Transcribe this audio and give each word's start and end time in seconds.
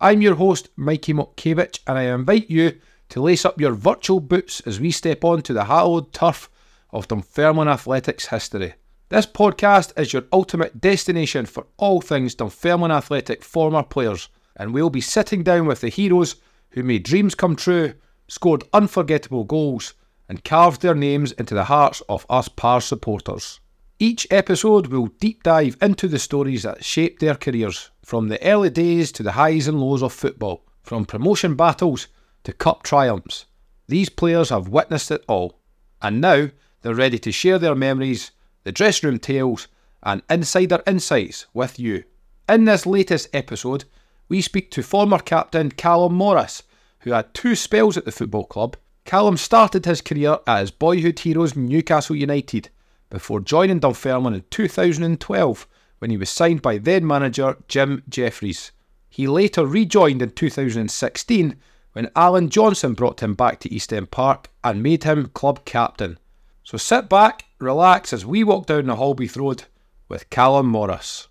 I'm 0.00 0.22
your 0.22 0.36
host, 0.36 0.70
Mikey 0.74 1.12
Mokkiewicz, 1.12 1.80
and 1.86 1.98
I 1.98 2.04
invite 2.04 2.48
you 2.48 2.80
to 3.10 3.20
lace 3.20 3.44
up 3.44 3.60
your 3.60 3.72
virtual 3.72 4.20
boots 4.20 4.60
as 4.60 4.80
we 4.80 4.90
step 4.90 5.22
onto 5.22 5.52
the 5.52 5.64
hallowed 5.64 6.14
turf 6.14 6.48
of 6.90 7.06
Dunfermline 7.08 7.68
Athletics 7.68 8.28
history. 8.28 8.72
This 9.10 9.26
podcast 9.26 9.98
is 10.00 10.14
your 10.14 10.24
ultimate 10.32 10.80
destination 10.80 11.44
for 11.44 11.66
all 11.76 12.00
things 12.00 12.34
Dunfermline 12.34 12.90
Athletic 12.90 13.44
former 13.44 13.82
players, 13.82 14.30
and 14.56 14.72
we'll 14.72 14.88
be 14.88 15.02
sitting 15.02 15.42
down 15.42 15.66
with 15.66 15.82
the 15.82 15.90
heroes 15.90 16.36
who 16.70 16.82
made 16.82 17.02
dreams 17.02 17.34
come 17.34 17.54
true, 17.54 17.92
scored 18.28 18.64
unforgettable 18.72 19.44
goals, 19.44 19.92
and 20.26 20.42
carved 20.42 20.80
their 20.80 20.94
names 20.94 21.32
into 21.32 21.54
the 21.54 21.64
hearts 21.64 22.00
of 22.08 22.24
us 22.30 22.48
Par 22.48 22.80
supporters. 22.80 23.60
Each 24.00 24.26
episode 24.28 24.88
will 24.88 25.06
deep 25.20 25.44
dive 25.44 25.76
into 25.80 26.08
the 26.08 26.18
stories 26.18 26.64
that 26.64 26.84
shaped 26.84 27.20
their 27.20 27.36
careers, 27.36 27.90
from 28.02 28.26
the 28.26 28.44
early 28.44 28.68
days 28.68 29.12
to 29.12 29.22
the 29.22 29.32
highs 29.32 29.68
and 29.68 29.80
lows 29.80 30.02
of 30.02 30.12
football, 30.12 30.66
from 30.82 31.04
promotion 31.04 31.54
battles 31.54 32.08
to 32.42 32.52
cup 32.52 32.82
triumphs. 32.82 33.46
These 33.86 34.08
players 34.08 34.48
have 34.48 34.66
witnessed 34.66 35.12
it 35.12 35.24
all, 35.28 35.60
and 36.02 36.20
now 36.20 36.48
they're 36.82 36.92
ready 36.92 37.20
to 37.20 37.30
share 37.30 37.58
their 37.60 37.76
memories, 37.76 38.32
the 38.64 38.72
dressing 38.72 39.10
room 39.10 39.20
tales, 39.20 39.68
and 40.02 40.22
insider 40.28 40.82
insights 40.88 41.46
with 41.54 41.78
you. 41.78 42.02
In 42.48 42.64
this 42.64 42.86
latest 42.86 43.28
episode, 43.32 43.84
we 44.28 44.42
speak 44.42 44.72
to 44.72 44.82
former 44.82 45.20
captain 45.20 45.70
Callum 45.70 46.14
Morris, 46.14 46.64
who 47.00 47.12
had 47.12 47.32
two 47.32 47.54
spells 47.54 47.96
at 47.96 48.04
the 48.04 48.12
football 48.12 48.44
club. 48.44 48.76
Callum 49.04 49.36
started 49.36 49.86
his 49.86 50.00
career 50.00 50.38
at 50.48 50.60
his 50.62 50.70
boyhood 50.72 51.20
heroes 51.20 51.54
Newcastle 51.54 52.16
United 52.16 52.70
before 53.14 53.38
joining 53.38 53.78
Dunfermline 53.78 54.34
in 54.34 54.44
2012 54.50 55.68
when 56.00 56.10
he 56.10 56.16
was 56.16 56.28
signed 56.28 56.60
by 56.60 56.78
then 56.78 57.06
manager 57.06 57.56
Jim 57.68 58.02
Jeffries. 58.08 58.72
He 59.08 59.28
later 59.28 59.64
rejoined 59.64 60.20
in 60.20 60.30
2016 60.30 61.56
when 61.92 62.10
Alan 62.16 62.48
Johnson 62.48 62.94
brought 62.94 63.22
him 63.22 63.34
back 63.34 63.60
to 63.60 63.72
East 63.72 63.92
End 63.92 64.10
Park 64.10 64.50
and 64.64 64.82
made 64.82 65.04
him 65.04 65.26
club 65.28 65.64
captain. 65.64 66.18
So 66.64 66.76
sit 66.76 67.08
back, 67.08 67.44
relax 67.60 68.12
as 68.12 68.26
we 68.26 68.42
walk 68.42 68.66
down 68.66 68.86
the 68.86 68.96
Halbeath 68.96 69.36
Road 69.36 69.62
with 70.08 70.28
Callum 70.28 70.66
Morris. 70.66 71.28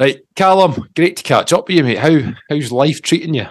Right, 0.00 0.22
Callum, 0.34 0.88
great 0.96 1.18
to 1.18 1.22
catch 1.22 1.52
up 1.52 1.68
with 1.68 1.76
you, 1.76 1.84
mate. 1.84 1.98
How 1.98 2.32
how's 2.48 2.72
life 2.72 3.02
treating 3.02 3.34
you? 3.34 3.44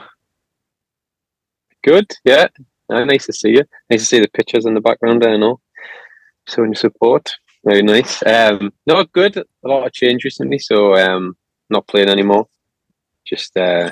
Good, 1.84 2.12
yeah. 2.26 2.48
Uh, 2.90 3.06
nice 3.06 3.28
to 3.28 3.34
see 3.34 3.50
you. 3.50 3.64
Nice 3.88 4.00
to 4.00 4.06
see 4.08 4.20
the 4.20 4.30
pictures 4.30 4.66
in 4.66 4.74
the 4.74 4.82
background 4.82 5.22
there, 5.22 5.36
I 5.36 5.38
know. 5.38 5.60
Showing 6.48 6.70
your 6.70 6.76
support. 6.76 7.32
Very 7.64 7.84
nice. 7.84 8.24
Um, 8.26 8.74
no, 8.88 9.04
good. 9.04 9.38
A 9.38 9.46
lot 9.64 9.86
of 9.86 9.94
change 9.94 10.24
recently, 10.24 10.58
so 10.58 10.96
um, 10.96 11.38
not 11.70 11.88
playing 11.88 12.10
anymore. 12.10 12.48
Just 13.28 13.56
a 13.56 13.62
uh, 13.62 13.92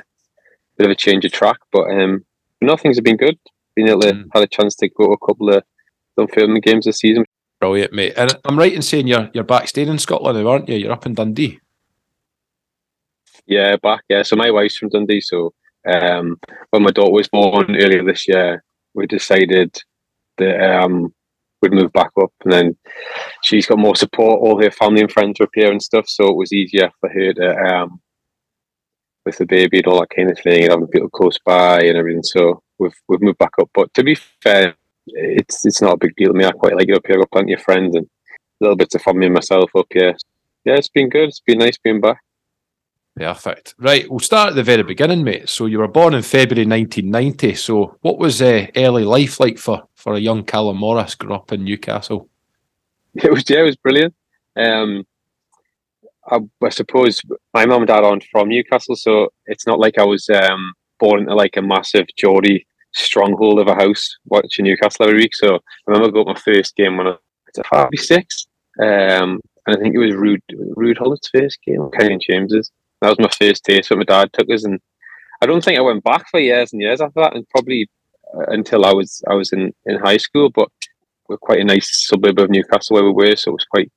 bit 0.78 0.86
of 0.88 0.92
a 0.92 0.96
change 0.96 1.26
of 1.26 1.32
track, 1.32 1.58
but 1.72 1.84
um, 1.92 2.26
no, 2.60 2.76
things 2.76 2.98
have 2.98 3.06
been 3.06 3.18
good. 3.18 3.38
Been 3.76 3.90
able 3.90 4.02
to 4.02 4.14
mm. 4.14 4.30
had 4.34 4.42
a 4.42 4.48
chance 4.48 4.76
to 4.78 4.90
go 4.90 5.06
to 5.06 5.12
a 5.12 5.28
couple 5.28 5.54
of 5.54 5.64
Dunfermline 6.18 6.62
games 6.62 6.86
this 6.86 7.02
season. 7.02 7.24
Brilliant, 7.60 7.94
mate. 7.94 8.14
And 8.18 8.36
I'm 8.46 8.58
right 8.58 8.74
in 8.74 8.82
saying 8.82 9.06
you're 9.06 9.30
you're 9.36 9.44
back 9.44 9.68
staying 9.68 9.90
in 9.90 10.00
Scotland 10.00 10.40
now, 10.40 10.50
aren't 10.50 10.70
you? 10.70 10.78
You're 10.78 10.92
up 10.92 11.06
in 11.06 11.14
Dundee. 11.14 11.60
Yeah, 13.48 13.78
back. 13.78 14.02
Yeah. 14.10 14.24
So 14.24 14.36
my 14.36 14.52
wife's 14.52 14.78
from 14.78 14.90
Dundee. 14.90 15.22
So 15.22 15.54
um, 15.88 16.38
when 16.72 16.84
my 16.84 16.92
daughter 16.92 17.12
was 17.12 17.30
born 17.30 17.76
earlier 17.78 18.04
this 18.04 18.28
year, 18.28 18.64
we 18.94 19.08
decided 19.08 19.76
that 20.38 20.62
um, 20.62 21.14
we'd 21.62 21.74
move 21.74 21.94
back 21.94 22.12
up, 22.22 22.32
and 22.44 22.52
then 22.52 22.78
she's 23.44 23.66
got 23.66 23.80
more 23.80 23.96
support. 23.96 24.42
All 24.42 24.62
her 24.62 24.72
family 24.72 25.02
and 25.02 25.12
friends 25.12 25.40
are 25.40 25.46
up 25.46 25.50
here 25.54 25.72
and 25.72 25.82
stuff, 25.82 26.08
so 26.10 26.28
it 26.28 26.36
was 26.36 26.52
easier 26.54 26.92
for 27.00 27.10
her 27.10 27.34
to 27.34 27.56
um, 27.74 28.02
with 29.26 29.38
the 29.38 29.46
baby 29.46 29.78
and 29.78 29.88
all 29.88 30.00
that 30.02 30.16
kind 30.16 30.30
of 30.30 30.40
thing, 30.40 30.64
and 30.64 30.72
having 30.72 30.88
people 30.88 31.10
close 31.10 31.38
by 31.46 31.82
and 31.82 31.98
everything. 31.98 32.24
So 32.24 32.62
we've 32.80 32.96
we've 33.08 33.22
moved 33.22 33.38
back 33.38 33.54
up. 33.62 33.70
But 33.74 33.94
to 33.94 34.04
be 34.04 34.16
fair, 34.44 34.76
it's 35.08 35.66
it's 35.66 35.82
not 35.82 35.94
a 35.94 35.98
big 35.98 36.16
deal 36.18 36.34
to 36.34 36.38
me. 36.38 36.46
I 36.46 36.52
quite 36.52 36.76
like 36.76 36.90
it 36.90 36.98
up 36.98 37.08
here. 37.08 37.16
I've 37.16 37.22
got 37.22 37.32
plenty 37.32 37.54
of 37.54 37.62
friends 37.62 37.96
and 37.96 38.06
a 38.06 38.64
little 38.64 38.76
bits 38.76 38.96
of 38.96 39.04
family 39.04 39.30
myself 39.30 39.70
up 39.76 39.88
here. 39.92 40.16
Yeah, 40.66 40.76
it's 40.76 40.90
been 40.90 41.08
good. 41.08 41.30
It's 41.30 41.40
been 41.40 41.60
nice 41.60 41.78
being 41.78 42.02
back. 42.02 42.20
Perfect. 43.18 43.74
Right, 43.80 44.10
we'll 44.10 44.20
start 44.20 44.50
at 44.50 44.56
the 44.56 44.64
very 44.64 44.84
beginning, 44.84 45.24
mate. 45.24 45.50
So 45.50 45.66
you 45.66 45.80
were 45.80 45.88
born 45.88 46.14
in 46.14 46.22
February 46.22 46.68
1990. 46.68 47.56
So 47.56 47.98
what 48.02 48.20
was 48.20 48.42
uh, 48.42 48.68
early 48.76 49.04
life 49.04 49.40
like 49.40 49.58
for, 49.58 49.88
for 49.96 50.14
a 50.14 50.20
young 50.20 50.44
Callum 50.44 50.78
Morris 50.78 51.16
growing 51.16 51.36
up 51.36 51.52
in 51.52 51.64
Newcastle? 51.64 52.30
It 53.24 53.32
was 53.32 53.50
yeah, 53.50 53.62
it 53.62 53.64
was 53.64 53.76
brilliant. 53.78 54.14
Um, 54.56 55.04
I, 56.30 56.38
I, 56.64 56.70
suppose 56.70 57.20
my 57.52 57.66
mum 57.66 57.82
and 57.82 57.88
dad 57.88 58.04
aren't 58.04 58.26
from 58.26 58.50
Newcastle, 58.50 58.96
so 58.96 59.30
it's 59.48 59.66
not 59.66 59.80
like 59.80 59.98
I 59.98 60.04
was 60.04 60.30
um, 60.30 60.74
born 61.00 61.22
into 61.22 61.34
like 61.34 61.58
a 61.58 61.64
massive 61.64 62.06
Geordie 62.16 62.68
stronghold 62.94 63.60
of 63.60 63.68
a 63.70 63.74
house 63.74 64.18
watching 64.26 64.66
Newcastle 64.66 65.06
every 65.06 65.18
week. 65.18 65.36
So 65.36 65.56
I 65.56 65.60
remember 65.88 66.12
going 66.12 66.28
my 66.28 66.40
first 66.40 66.76
game 66.76 66.98
when 66.98 67.08
I 67.08 67.12
was 67.12 67.66
five 67.68 67.90
six, 67.96 68.46
um, 68.80 69.42
and 69.66 69.76
I 69.76 69.80
think 69.80 69.96
it 69.96 70.00
was 70.00 70.14
Rude 70.14 70.44
Rude 70.76 71.00
Hull's 71.00 71.28
first 71.34 71.58
game, 71.64 71.90
Kenyon 71.98 72.20
James's 72.22 72.72
that 73.02 73.10
was 73.10 73.20
my 73.20 73.30
first 73.30 73.64
taste. 73.64 73.90
What 73.90 74.00
my 74.00 74.06
dad 74.06 74.32
took 74.34 74.50
us, 74.50 74.64
and 74.64 74.80
I 75.42 75.46
don't 75.46 75.64
think 75.64 75.78
I 75.78 75.82
went 75.82 76.04
back 76.04 76.30
for 76.30 76.40
years 76.40 76.74
and 76.74 76.82
years 76.82 77.02
after 77.02 77.22
that, 77.22 77.36
and 77.36 77.48
probably 77.50 77.90
uh, 78.34 78.46
until 78.48 78.86
I 78.86 78.94
was 78.94 79.24
I 79.30 79.34
was 79.34 79.54
in, 79.54 79.74
in 79.86 80.00
high 80.00 80.18
school. 80.18 80.50
But 80.50 80.70
we're 81.28 81.38
quite 81.38 81.60
a 81.60 81.66
nice 81.66 82.08
suburb 82.08 82.40
of 82.40 82.50
Newcastle 82.50 82.96
where 82.96 83.04
we 83.04 83.12
were, 83.12 83.36
so 83.36 83.52
it 83.52 83.54
was 83.54 83.66
quite. 83.66 83.92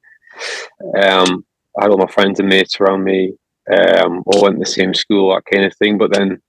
Um, 1.02 1.44
I 1.78 1.84
had 1.84 1.90
all 1.90 1.98
my 1.98 2.10
friends 2.10 2.40
and 2.40 2.48
mates 2.48 2.80
around 2.80 3.04
me, 3.04 3.34
um, 3.72 4.22
all 4.26 4.42
went 4.42 4.56
to 4.56 4.60
the 4.60 4.66
same 4.66 4.94
school, 4.94 5.32
that 5.32 5.44
kind 5.44 5.64
of 5.64 5.74
thing. 5.76 5.98
But 5.98 6.12
then, 6.12 6.40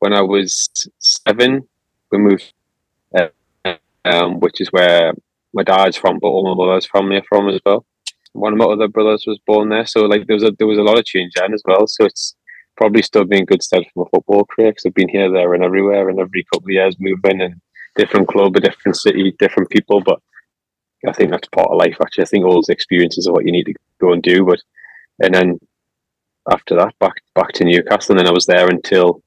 when 0.00 0.12
I 0.12 0.22
was 0.22 0.68
seven, 0.98 1.68
we 2.10 2.18
moved, 2.18 2.52
uh, 3.14 3.28
um, 4.04 4.40
which 4.40 4.60
is 4.60 4.72
where 4.72 5.12
my 5.52 5.62
dad's 5.62 5.96
from, 5.96 6.18
but 6.18 6.28
all 6.28 6.44
my 6.44 6.54
mother's 6.54 6.86
family 6.86 7.16
are 7.16 7.24
from 7.28 7.48
as 7.48 7.60
well 7.64 7.86
one 8.36 8.52
of 8.52 8.58
my 8.58 8.66
other 8.66 8.88
brothers 8.88 9.24
was 9.26 9.38
born 9.46 9.68
there, 9.68 9.86
so 9.86 10.02
like 10.02 10.26
there 10.26 10.34
was 10.34 10.44
a 10.44 10.52
there 10.58 10.66
was 10.66 10.78
a 10.78 10.82
lot 10.82 10.98
of 10.98 11.04
change 11.04 11.32
then 11.34 11.54
as 11.54 11.62
well. 11.64 11.86
So 11.86 12.04
it's 12.04 12.34
probably 12.76 13.02
still 13.02 13.24
been 13.24 13.44
good 13.44 13.62
stead 13.62 13.84
for 13.92 14.04
my 14.04 14.10
football 14.10 14.44
career 14.44 14.70
because 14.70 14.86
I've 14.86 14.94
been 14.94 15.08
here, 15.08 15.30
there, 15.30 15.54
and 15.54 15.64
everywhere, 15.64 16.08
and 16.08 16.20
every 16.20 16.44
couple 16.52 16.68
of 16.68 16.72
years 16.72 16.96
moving 17.00 17.40
and 17.40 17.60
different 17.96 18.28
club, 18.28 18.56
a 18.56 18.60
different 18.60 18.96
city, 18.96 19.34
different 19.38 19.70
people. 19.70 20.02
But 20.02 20.20
I 21.08 21.12
think 21.12 21.30
that's 21.30 21.48
part 21.48 21.68
of 21.70 21.78
life. 21.78 21.96
Actually, 22.00 22.24
I 22.24 22.26
think 22.26 22.44
all 22.44 22.54
those 22.54 22.68
experiences 22.68 23.26
are 23.26 23.32
what 23.32 23.46
you 23.46 23.52
need 23.52 23.64
to 23.64 23.74
go 24.00 24.12
and 24.12 24.22
do. 24.22 24.44
But 24.44 24.60
and 25.20 25.34
then 25.34 25.58
after 26.50 26.76
that, 26.76 26.98
back 26.98 27.22
back 27.34 27.52
to 27.52 27.64
Newcastle, 27.64 28.12
and 28.12 28.20
then 28.20 28.28
I 28.28 28.32
was 28.32 28.46
there 28.46 28.68
until 28.68 29.22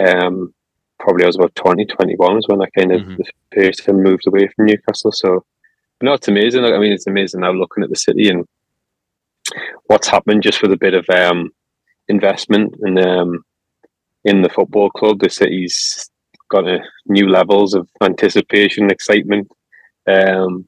um, 0.00 0.54
probably 0.98 1.24
I 1.24 1.28
was 1.28 1.36
about 1.36 1.54
20, 1.54 1.86
21 1.86 2.34
was 2.34 2.48
when 2.48 2.62
I 2.62 2.66
kind 2.76 2.92
of 2.92 3.02
mm-hmm. 3.02 3.16
the 3.16 3.66
person 3.70 4.02
moved 4.02 4.26
away 4.26 4.48
from 4.48 4.66
Newcastle. 4.66 5.12
So 5.12 5.44
no, 6.02 6.14
it's 6.14 6.28
amazing. 6.28 6.64
I 6.64 6.78
mean, 6.78 6.92
it's 6.92 7.06
amazing 7.06 7.40
now 7.40 7.52
looking 7.52 7.82
at 7.82 7.90
the 7.90 7.96
city 7.96 8.28
and 8.28 8.46
what's 9.86 10.08
happened 10.08 10.42
just 10.42 10.62
with 10.62 10.72
a 10.72 10.76
bit 10.76 10.94
of 10.94 11.08
um, 11.10 11.50
investment 12.08 12.74
and 12.82 12.98
um, 12.98 13.42
in 14.24 14.42
the 14.42 14.48
football 14.48 14.90
club. 14.90 15.20
The 15.20 15.30
city's 15.30 16.10
got 16.50 16.68
a 16.68 16.80
new 17.06 17.28
levels 17.28 17.74
of 17.74 17.88
anticipation, 18.02 18.90
excitement. 18.90 19.48
Um, 20.06 20.66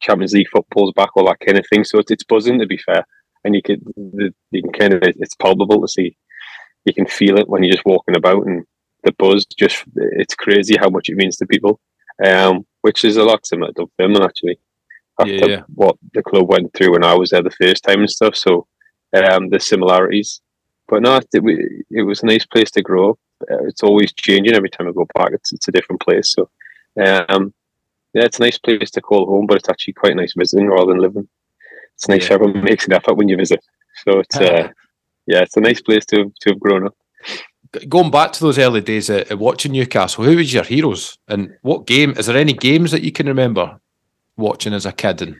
Champions 0.00 0.32
League 0.32 0.48
football's 0.48 0.92
back, 0.92 1.10
all 1.16 1.26
that 1.26 1.40
kind 1.44 1.58
of 1.58 1.66
thing. 1.68 1.84
So 1.84 1.98
it's, 1.98 2.10
it's 2.10 2.24
buzzing 2.24 2.58
to 2.60 2.66
be 2.66 2.78
fair, 2.78 3.04
and 3.44 3.54
you 3.54 3.62
can 3.62 3.80
you 3.96 4.62
can 4.62 4.72
kind 4.72 4.94
of 4.94 5.02
it's 5.02 5.34
palpable 5.34 5.80
to 5.80 5.88
see. 5.88 6.16
You 6.84 6.94
can 6.94 7.06
feel 7.06 7.36
it 7.36 7.48
when 7.48 7.62
you're 7.62 7.74
just 7.74 7.84
walking 7.84 8.16
about, 8.16 8.46
and 8.46 8.64
the 9.04 9.12
buzz 9.18 9.44
just 9.58 9.84
it's 9.96 10.34
crazy 10.34 10.76
how 10.78 10.88
much 10.88 11.08
it 11.08 11.16
means 11.16 11.36
to 11.38 11.46
people. 11.46 11.80
Um, 12.24 12.66
which 12.82 13.04
is 13.04 13.16
a 13.16 13.24
lot 13.24 13.46
similar 13.46 13.72
to 13.72 13.86
Dunfermline 13.98 14.22
actually. 14.22 14.58
After 15.18 15.48
Yeah. 15.50 15.62
what 15.74 15.96
the 16.14 16.22
club 16.22 16.48
went 16.48 16.72
through 16.74 16.92
when 16.92 17.04
I 17.04 17.14
was 17.14 17.30
there 17.30 17.42
the 17.42 17.50
first 17.50 17.82
time 17.84 18.00
and 18.00 18.10
stuff. 18.10 18.36
So 18.36 18.66
um, 19.14 19.48
the 19.50 19.58
similarities. 19.60 20.40
But 20.88 21.02
no, 21.02 21.16
it, 21.16 21.84
it 21.90 22.02
was 22.02 22.22
a 22.22 22.26
nice 22.26 22.46
place 22.46 22.70
to 22.72 22.82
grow 22.82 23.10
up. 23.10 23.18
Uh, 23.50 23.64
it's 23.64 23.82
always 23.82 24.12
changing 24.12 24.54
every 24.54 24.70
time 24.70 24.88
I 24.88 24.92
go 24.92 25.06
back. 25.14 25.30
It's 25.32 25.52
it's 25.52 25.68
a 25.68 25.72
different 25.72 26.00
place. 26.00 26.32
So 26.32 26.48
um, 27.28 27.52
yeah, 28.14 28.24
it's 28.24 28.38
a 28.38 28.42
nice 28.42 28.58
place 28.58 28.90
to 28.92 29.00
call 29.00 29.26
home, 29.26 29.46
but 29.46 29.58
it's 29.58 29.68
actually 29.68 29.94
quite 29.94 30.16
nice 30.16 30.34
visiting 30.36 30.68
rather 30.68 30.92
than 30.92 31.00
living. 31.00 31.28
It's 31.94 32.08
nice 32.08 32.28
Yeah. 32.28 32.34
everyone 32.34 32.64
makes 32.64 32.86
an 32.86 32.94
effort 32.94 33.14
when 33.16 33.28
you 33.28 33.36
visit. 33.36 33.60
So 34.04 34.20
it's 34.20 34.36
uh, 34.36 34.68
yeah, 35.26 35.42
it's 35.42 35.56
a 35.56 35.60
nice 35.60 35.80
place 35.82 36.04
to 36.06 36.32
to 36.40 36.50
have 36.50 36.60
grown 36.60 36.86
up. 36.86 36.96
Going 37.88 38.10
back 38.10 38.32
to 38.32 38.40
those 38.40 38.58
early 38.58 38.80
days 38.80 39.10
at, 39.10 39.30
at 39.30 39.38
watching 39.38 39.72
Newcastle, 39.72 40.24
who 40.24 40.36
was 40.36 40.54
your 40.54 40.64
heroes, 40.64 41.18
and 41.28 41.54
what 41.62 41.86
game? 41.86 42.12
Is 42.16 42.26
there 42.26 42.36
any 42.36 42.54
games 42.54 42.92
that 42.92 43.02
you 43.02 43.12
can 43.12 43.26
remember 43.26 43.78
watching 44.38 44.72
as 44.72 44.86
a 44.86 44.92
kid? 44.92 45.22
And 45.22 45.36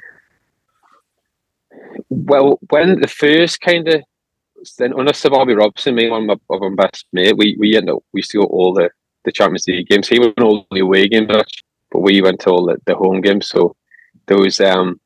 Well, 2.10 2.58
when 2.68 3.00
the 3.00 3.08
first 3.08 3.60
kind 3.60 3.88
of 3.88 4.02
then 4.78 4.92
under 4.98 5.12
Sir 5.12 5.30
Bobby 5.30 5.54
Robson, 5.54 5.94
me 5.94 6.04
and 6.04 6.12
one 6.12 6.30
of 6.30 6.40
my, 6.48 6.56
of 6.56 6.72
my 6.72 6.84
best 6.84 7.06
mate, 7.12 7.36
we 7.36 7.56
we 7.58 7.76
ended 7.76 7.94
up 7.94 8.02
we 8.12 8.18
used 8.18 8.30
to 8.32 8.38
go 8.38 8.44
all 8.44 8.74
the 8.74 8.90
the 9.24 9.32
Champions 9.32 9.66
League 9.66 9.86
games. 9.86 10.08
He 10.08 10.18
went 10.18 10.40
all 10.40 10.66
the 10.70 10.80
away 10.80 11.08
games, 11.08 11.28
but 11.90 12.00
we 12.00 12.20
went 12.22 12.40
to 12.40 12.50
all 12.50 12.66
the, 12.66 12.76
the 12.86 12.94
home 12.94 13.20
games. 13.20 13.48
So 13.48 13.76
there 14.26 14.38
was 14.38 14.60
um 14.60 15.00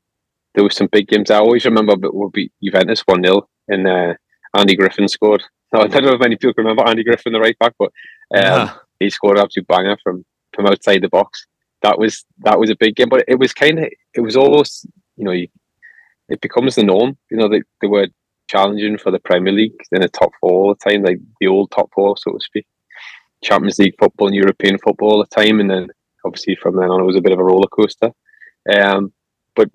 there 0.55 0.65
was 0.65 0.77
some 0.77 0.89
big 0.91 1.09
games. 1.09 1.31
I 1.31 1.39
always 1.39 1.65
remember 1.65 1.97
that 1.97 2.15
would 2.15 2.33
be 2.33 2.51
Juventus 2.63 3.03
one 3.07 3.25
0 3.25 3.49
and 3.69 3.89
uh, 3.89 4.15
Andy 4.57 4.77
Griffin 4.77 5.09
scored. 5.09 5.43
I 5.75 5.87
don't 5.87 6.05
know 6.05 6.13
if 6.13 6.21
many 6.21 6.37
people 6.37 6.55
can 6.55 6.65
remember 6.65 6.87
Andy 6.87 7.05
Griffin, 7.05 7.33
the 7.33 7.41
right 7.41 7.59
back, 7.59 7.75
but 7.79 7.91
um, 8.35 8.69
Ah, 8.69 8.83
he 9.01 9.09
scored 9.09 9.39
an 9.39 9.45
absolute 9.45 9.67
banger 9.69 9.97
from 10.03 10.25
from 10.55 10.67
outside 10.67 11.03
the 11.03 11.09
box. 11.09 11.47
That 11.83 11.99
was 11.99 12.25
that 12.41 12.59
was 12.59 12.71
a 12.71 12.77
big 12.77 12.97
game, 12.97 13.09
but 13.09 13.25
it 13.29 13.39
was 13.39 13.53
kind 13.53 13.79
of 13.79 13.89
it 14.15 14.21
was 14.21 14.37
almost 14.37 14.87
you 15.17 15.25
know 15.25 15.33
you, 15.33 15.49
it 16.29 16.41
becomes 16.41 16.77
the 16.77 16.85
norm. 16.85 17.17
You 17.31 17.37
know 17.37 17.49
they, 17.49 17.63
they 17.81 17.89
were 17.89 18.09
challenging 18.49 18.99
for 18.99 19.11
the 19.11 19.19
Premier 19.19 19.53
League 19.53 19.75
in 19.93 20.01
the 20.01 20.09
top 20.09 20.31
four 20.41 20.51
all 20.51 20.75
the 20.75 20.91
time, 20.91 21.03
like 21.03 21.19
the 21.41 21.47
old 21.47 21.71
top 21.71 21.91
four, 21.95 22.17
so 22.17 22.33
to 22.33 22.41
speak. 22.41 22.67
Champions 23.43 23.79
League 23.79 23.95
football 23.99 24.29
and 24.29 24.37
European 24.37 24.79
football 24.79 25.13
all 25.13 25.19
the 25.19 25.43
time, 25.43 25.59
and 25.59 25.71
then 25.71 25.89
obviously 26.25 26.57
from 26.57 26.77
then 26.77 26.91
on 26.91 27.01
it 27.01 27.05
was 27.05 27.17
a 27.17 27.21
bit 27.21 27.33
of 27.33 27.41
a 27.41 27.45
roller 27.45 27.69
coaster. 27.69 28.13
Um, 28.73 29.13
but 29.57 29.69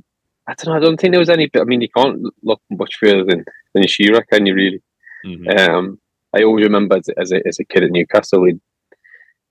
I 0.47 0.53
don't 0.53 0.67
know. 0.67 0.77
I 0.77 0.79
don't 0.79 0.97
think 0.99 1.11
there 1.11 1.19
was 1.19 1.29
any. 1.29 1.49
I 1.55 1.63
mean, 1.65 1.81
you 1.81 1.89
can't 1.89 2.21
look 2.43 2.61
much 2.69 2.95
further 2.99 3.25
than 3.25 3.43
than 3.73 3.87
Shearer, 3.87 4.23
can 4.31 4.45
you? 4.45 4.53
Really? 4.53 4.81
mhm. 5.25 5.59
Um, 5.59 5.99
I 6.35 6.43
always 6.43 6.65
remember 6.65 6.97
as, 6.97 7.09
as, 7.17 7.31
a, 7.31 7.41
as 7.47 7.59
a 7.59 7.65
kid 7.65 7.83
at 7.83 7.91
Newcastle, 7.91 8.41
we'd, 8.41 8.59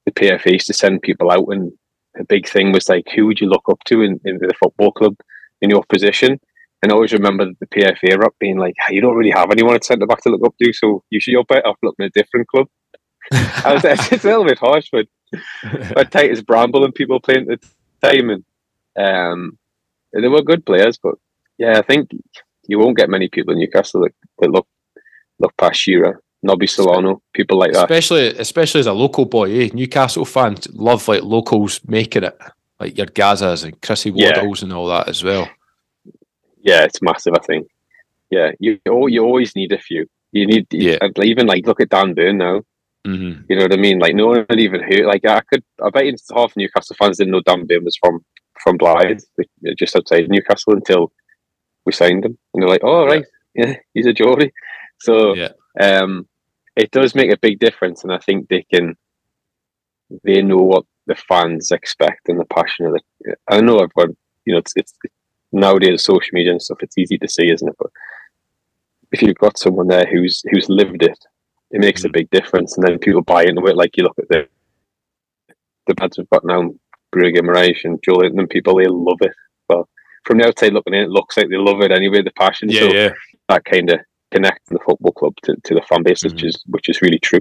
the 0.04 0.12
PFA 0.12 0.52
used 0.52 0.66
to 0.66 0.74
send 0.74 1.02
people 1.02 1.30
out, 1.30 1.46
and 1.48 1.72
the 2.16 2.24
big 2.24 2.48
thing 2.48 2.72
was 2.72 2.88
like, 2.88 3.06
who 3.14 3.26
would 3.26 3.40
you 3.40 3.48
look 3.48 3.64
up 3.70 3.82
to 3.84 4.02
in, 4.02 4.20
in 4.24 4.38
the 4.38 4.54
football 4.60 4.92
club 4.92 5.16
in 5.60 5.70
your 5.70 5.84
position? 5.84 6.40
And 6.82 6.92
I 6.92 6.94
always 6.94 7.12
remember 7.12 7.46
the 7.58 7.66
PFA 7.66 8.18
rep 8.18 8.34
being 8.38 8.58
like, 8.58 8.74
hey, 8.86 8.94
you 8.94 9.00
don't 9.00 9.16
really 9.16 9.30
have 9.30 9.50
anyone 9.50 9.74
at 9.74 9.84
centre 9.84 10.06
back 10.06 10.22
to 10.22 10.30
look 10.30 10.44
up 10.44 10.54
to, 10.62 10.72
so 10.72 11.02
you 11.10 11.20
should, 11.20 11.32
you're 11.32 11.44
better 11.44 11.66
off 11.66 11.78
looking 11.82 12.04
at 12.04 12.12
a 12.14 12.22
different 12.22 12.48
club. 12.48 12.68
I 13.32 13.72
was, 13.72 13.84
it's 14.12 14.24
a 14.24 14.28
little 14.28 14.44
bit 14.44 14.58
harsh, 14.58 14.88
but 14.92 15.06
but 15.94 16.10
Titus 16.10 16.42
Bramble 16.42 16.84
and 16.84 16.94
people 16.94 17.20
playing 17.20 17.50
at 17.50 17.60
the 17.60 18.08
time, 18.08 18.30
and 18.30 18.44
um, 18.96 19.58
they 20.12 20.28
were 20.28 20.42
good 20.42 20.64
players. 20.64 20.98
But 21.02 21.14
yeah, 21.58 21.78
I 21.78 21.82
think 21.82 22.10
you 22.68 22.78
won't 22.78 22.96
get 22.96 23.10
many 23.10 23.28
people 23.28 23.52
in 23.52 23.60
Newcastle 23.60 24.02
that, 24.02 24.14
that 24.38 24.50
look 24.50 24.66
look 25.38 25.56
past 25.56 25.80
Shearer, 25.80 26.22
Nobby 26.42 26.66
Solano, 26.66 27.22
people 27.32 27.58
like 27.58 27.72
that. 27.72 27.84
especially 27.90 28.28
especially 28.38 28.80
as 28.80 28.86
a 28.86 28.92
local 28.92 29.24
boy, 29.24 29.50
eh? 29.50 29.70
Newcastle 29.72 30.24
fans 30.24 30.68
love 30.74 31.06
like 31.08 31.22
locals 31.22 31.80
making 31.86 32.24
it, 32.24 32.38
like 32.78 32.96
your 32.96 33.06
Gazas 33.06 33.64
and 33.64 33.80
Chrissy 33.82 34.12
Yeah. 34.14 34.40
And 34.62 34.72
all 34.72 34.86
that 34.88 35.08
as 35.08 35.24
well. 35.24 35.48
Yeah, 36.62 36.84
it's 36.84 37.02
massive. 37.02 37.34
I 37.34 37.40
think. 37.44 37.68
Yeah, 38.30 38.52
you 38.58 38.78
you 38.86 39.24
always 39.24 39.54
need 39.56 39.72
a 39.72 39.78
few. 39.78 40.06
You 40.32 40.46
need 40.46 40.66
Yeah. 40.72 40.98
even 41.22 41.46
like 41.46 41.66
look 41.66 41.80
at 41.80 41.88
Dan 41.90 42.14
Burn 42.14 42.38
now. 42.38 42.62
hmm 43.04 43.32
You 43.48 43.56
know 43.56 43.62
what 43.62 43.72
I 43.72 43.76
mean? 43.76 43.98
Like 43.98 44.14
no 44.14 44.26
one 44.28 44.46
even 44.58 44.82
heard. 44.82 45.06
Like 45.06 45.24
I 45.24 45.40
could. 45.40 45.64
I 45.82 45.90
bet 45.90 46.14
half 46.34 46.56
Newcastle 46.56 46.96
fans 46.98 47.18
didn't 47.18 47.32
know 47.32 47.40
Dan 47.46 47.66
Burn 47.66 47.84
was 47.84 47.96
from 47.96 48.24
from 48.62 48.78
Blyth, 48.78 49.22
just 49.78 49.96
outside 49.96 50.28
Newcastle 50.28 50.72
until 50.74 51.12
we 51.84 51.92
signed 51.92 52.24
him, 52.24 52.36
and 52.52 52.62
they're 52.62 52.68
like, 52.68 52.82
"Oh 52.84 53.04
right, 53.06 53.24
yeah, 53.54 53.76
he's 53.94 54.06
a 54.06 54.12
Geordie." 54.12 54.52
So 55.00 55.34
Yeah. 55.34 55.52
Um, 55.80 56.26
it 56.76 56.90
does 56.90 57.14
make 57.14 57.30
a 57.30 57.38
big 57.38 57.58
difference, 57.58 58.04
and 58.04 58.12
I 58.12 58.18
think 58.18 58.48
they 58.48 58.62
can. 58.62 58.96
They 60.22 60.40
know 60.42 60.58
what 60.58 60.84
the 61.06 61.16
fans 61.16 61.72
expect 61.72 62.28
and 62.28 62.38
the 62.38 62.44
passion 62.46 62.86
of 62.86 62.94
the. 62.94 63.36
I 63.50 63.60
know 63.60 63.78
everyone. 63.78 64.16
You 64.44 64.52
know, 64.54 64.58
it's 64.58 64.72
it's 64.76 64.94
nowadays 65.52 66.04
social 66.04 66.30
media 66.32 66.52
and 66.52 66.62
stuff. 66.62 66.78
It's 66.82 66.98
easy 66.98 67.18
to 67.18 67.28
see, 67.28 67.50
isn't 67.50 67.68
it? 67.68 67.74
But 67.78 67.90
if 69.12 69.22
you've 69.22 69.36
got 69.38 69.58
someone 69.58 69.88
there 69.88 70.06
who's 70.06 70.42
who's 70.50 70.68
lived 70.68 71.02
it, 71.02 71.18
it 71.70 71.80
makes 71.80 72.04
a 72.04 72.08
big 72.08 72.30
difference, 72.30 72.76
and 72.76 72.86
then 72.86 72.98
people 72.98 73.22
buy 73.22 73.44
into 73.44 73.66
it. 73.66 73.76
Like 73.76 73.96
you 73.96 74.04
look 74.04 74.18
at 74.18 74.28
the 74.28 74.48
the 75.86 75.94
lads 76.00 76.18
we've 76.18 76.30
got 76.30 76.44
now, 76.44 76.72
Brugge, 77.14 77.38
Moraes, 77.38 77.84
and 77.84 78.02
Julian, 78.02 78.38
and 78.38 78.48
people 78.50 78.76
they 78.76 78.86
love 78.86 79.18
it. 79.20 79.32
Well, 79.68 79.88
from 80.24 80.38
the 80.38 80.46
outside 80.46 80.72
looking 80.72 80.94
in, 80.94 81.04
it 81.04 81.10
looks 81.10 81.36
like 81.36 81.48
they 81.48 81.56
love 81.56 81.80
it 81.80 81.92
anyway. 81.92 82.22
The 82.22 82.32
passion, 82.32 82.68
Yeah, 82.68 82.80
so 82.80 82.92
yeah. 82.92 83.10
that 83.48 83.64
kind 83.64 83.90
of 83.90 84.00
connects 84.32 84.68
the 84.70 84.78
football 84.84 85.12
club 85.12 85.34
to, 85.44 85.56
to 85.64 85.74
the 85.74 85.82
fan 85.82 86.02
base, 86.02 86.22
which 86.24 86.42
Mhm. 86.42 86.48
is 86.48 86.62
which 86.66 86.88
is 86.88 87.00
really 87.02 87.18
true. 87.18 87.40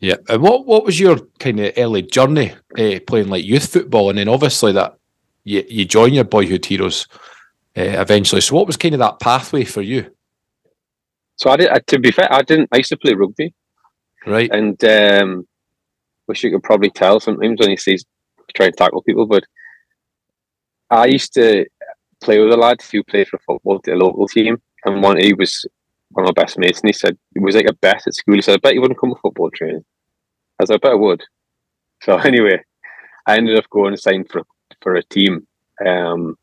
Yeah. 0.00 0.16
And 0.28 0.42
what 0.42 0.66
what 0.66 0.84
was 0.84 0.98
your 0.98 1.18
kind 1.38 1.60
of 1.60 1.72
early 1.76 2.02
journey 2.02 2.52
uh, 2.78 3.00
playing 3.06 3.28
like 3.28 3.44
youth 3.44 3.72
football, 3.72 4.08
and 4.10 4.18
then 4.18 4.28
obviously 4.28 4.72
that 4.72 4.96
you 5.44 5.64
you 5.68 5.84
join 5.84 6.14
your 6.14 6.24
boyhood 6.24 6.64
heroes 6.64 7.06
uh, 7.76 7.82
eventually. 8.00 8.40
So 8.40 8.54
what 8.56 8.66
was 8.66 8.76
kind 8.76 8.94
of 8.94 9.00
that 9.00 9.20
pathway 9.20 9.64
for 9.64 9.82
you, 9.82 10.10
So 11.36 11.50
I 11.50 11.56
did. 11.56 11.68
I, 11.68 11.78
to 11.88 11.98
be 11.98 12.10
fair, 12.12 12.32
I 12.32 12.42
didn't. 12.42 12.68
I 12.72 12.78
used 12.78 12.90
to 12.90 12.96
play 12.96 13.14
rugby, 13.14 13.54
right? 14.26 14.50
and 14.52 14.82
um, 14.84 15.46
which 16.26 16.42
you 16.44 16.50
could 16.50 16.62
probably 16.62 16.90
tell 16.90 17.20
sometimes 17.20 17.60
when 17.60 17.70
you 17.70 17.76
see 17.76 17.98
try 18.54 18.66
and 18.66 18.76
tackle 18.76 19.02
people. 19.02 19.26
But 19.26 19.44
I 20.90 21.06
used 21.06 21.34
to 21.34 21.66
play 22.22 22.38
with 22.40 22.52
a 22.52 22.56
lad 22.56 22.80
who 22.82 23.02
played 23.04 23.28
for 23.28 23.38
football, 23.46 23.80
the 23.84 23.94
local 23.94 24.26
team, 24.28 24.60
and 24.84 25.02
one 25.02 25.18
he 25.18 25.34
was 25.34 25.66
one 26.10 26.26
of 26.26 26.34
my 26.34 26.42
best 26.42 26.58
mates, 26.58 26.80
and 26.80 26.88
he 26.88 26.92
said 26.92 27.16
was 27.36 27.54
like 27.54 27.66
a 27.68 27.74
bet 27.74 28.06
at 28.06 28.14
school. 28.14 28.34
He 28.34 28.42
said, 28.42 28.54
"I 28.54 28.58
bet 28.58 28.74
you 28.74 28.80
wouldn't 28.80 29.00
come 29.00 29.10
to 29.10 29.20
football 29.20 29.50
training." 29.50 29.84
I 30.60 30.64
said, 30.64 30.74
"I 30.74 30.78
bet 30.78 30.92
I 30.92 30.96
would." 30.96 31.22
So 32.02 32.16
anyway, 32.30 32.62
I 33.26 33.36
ended 33.36 33.58
up 33.58 33.70
going 33.70 33.92
and 33.92 34.00
signed 34.00 34.28
for 34.30 34.42
for 34.82 34.94
a 34.94 35.02
team 35.04 35.46
um, 35.86 36.36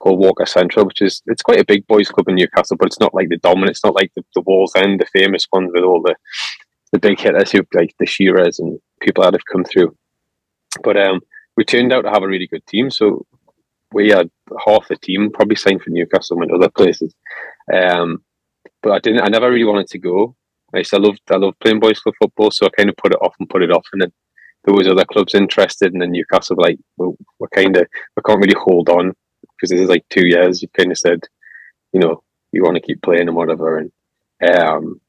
called 0.00 0.18
Walker 0.18 0.46
Central, 0.46 0.86
which 0.86 1.02
is 1.02 1.22
it's 1.26 1.42
quite 1.42 1.60
a 1.60 1.64
big 1.64 1.86
boys 1.86 2.08
club 2.08 2.28
in 2.28 2.36
Newcastle, 2.36 2.76
but 2.76 2.86
it's 2.86 3.00
not 3.00 3.14
like 3.14 3.28
the 3.28 3.38
dominant. 3.38 3.70
It's 3.70 3.84
not 3.84 3.94
like 3.94 4.12
the, 4.14 4.24
the 4.34 4.42
Wallsend, 4.42 4.98
the 4.98 5.06
famous 5.12 5.46
one 5.50 5.70
with 5.72 5.84
all 5.84 6.02
the 6.02 6.14
the 6.92 6.98
big 6.98 7.18
hitters 7.18 7.50
who 7.50 7.62
like 7.74 7.94
the 7.98 8.06
Shearers 8.06 8.58
and 8.58 8.78
people 9.00 9.24
that 9.24 9.34
have 9.34 9.46
come 9.50 9.64
through. 9.64 9.96
But 10.82 10.96
um, 10.96 11.20
we 11.56 11.64
turned 11.64 11.92
out 11.92 12.02
to 12.02 12.10
have 12.10 12.22
a 12.22 12.28
really 12.28 12.46
good 12.46 12.66
team. 12.66 12.90
So 12.90 13.26
we 13.92 14.08
had 14.08 14.30
half 14.66 14.88
the 14.88 14.96
team 14.96 15.30
probably 15.32 15.56
signed 15.56 15.82
for 15.82 15.90
Newcastle 15.90 16.42
and 16.42 16.52
other 16.52 16.70
places. 16.70 17.14
Um, 17.72 18.22
but 18.84 18.92
I 18.92 19.00
didn't. 19.00 19.22
I 19.22 19.28
never 19.28 19.50
really 19.50 19.64
wanted 19.64 19.88
to 19.88 19.98
go. 19.98 20.36
I 20.72 20.78
used 20.78 20.90
to 20.90 20.98
love. 20.98 21.16
I 21.30 21.36
love 21.36 21.54
playing 21.60 21.80
boys 21.80 21.98
club 21.98 22.14
football, 22.20 22.52
so 22.52 22.66
I 22.66 22.70
kind 22.70 22.88
of 22.90 22.96
put 22.96 23.12
it 23.12 23.18
off 23.20 23.34
and 23.40 23.48
put 23.50 23.62
it 23.62 23.72
off, 23.72 23.86
and 23.92 24.02
then 24.02 24.12
there 24.64 24.74
was 24.74 24.86
other 24.86 25.04
clubs 25.04 25.34
interested, 25.34 25.92
and 25.92 26.00
then 26.00 26.12
Newcastle 26.12 26.56
like, 26.58 26.78
well, 26.96 27.16
we're 27.40 27.48
kind 27.48 27.76
of 27.76 27.88
we 28.16 28.22
can't 28.24 28.40
really 28.40 28.54
hold 28.56 28.88
on 28.88 29.12
because 29.40 29.70
this 29.70 29.80
is 29.80 29.88
like 29.88 30.04
two 30.10 30.26
years. 30.26 30.62
You 30.62 30.68
kind 30.78 30.92
of 30.92 30.98
said, 30.98 31.20
you 31.92 31.98
know, 31.98 32.22
you 32.52 32.62
want 32.62 32.76
to 32.76 32.82
keep 32.82 33.02
playing 33.02 33.28
and 33.28 33.36
whatever, 33.36 33.78
and 33.78 33.90
um, 34.56 35.00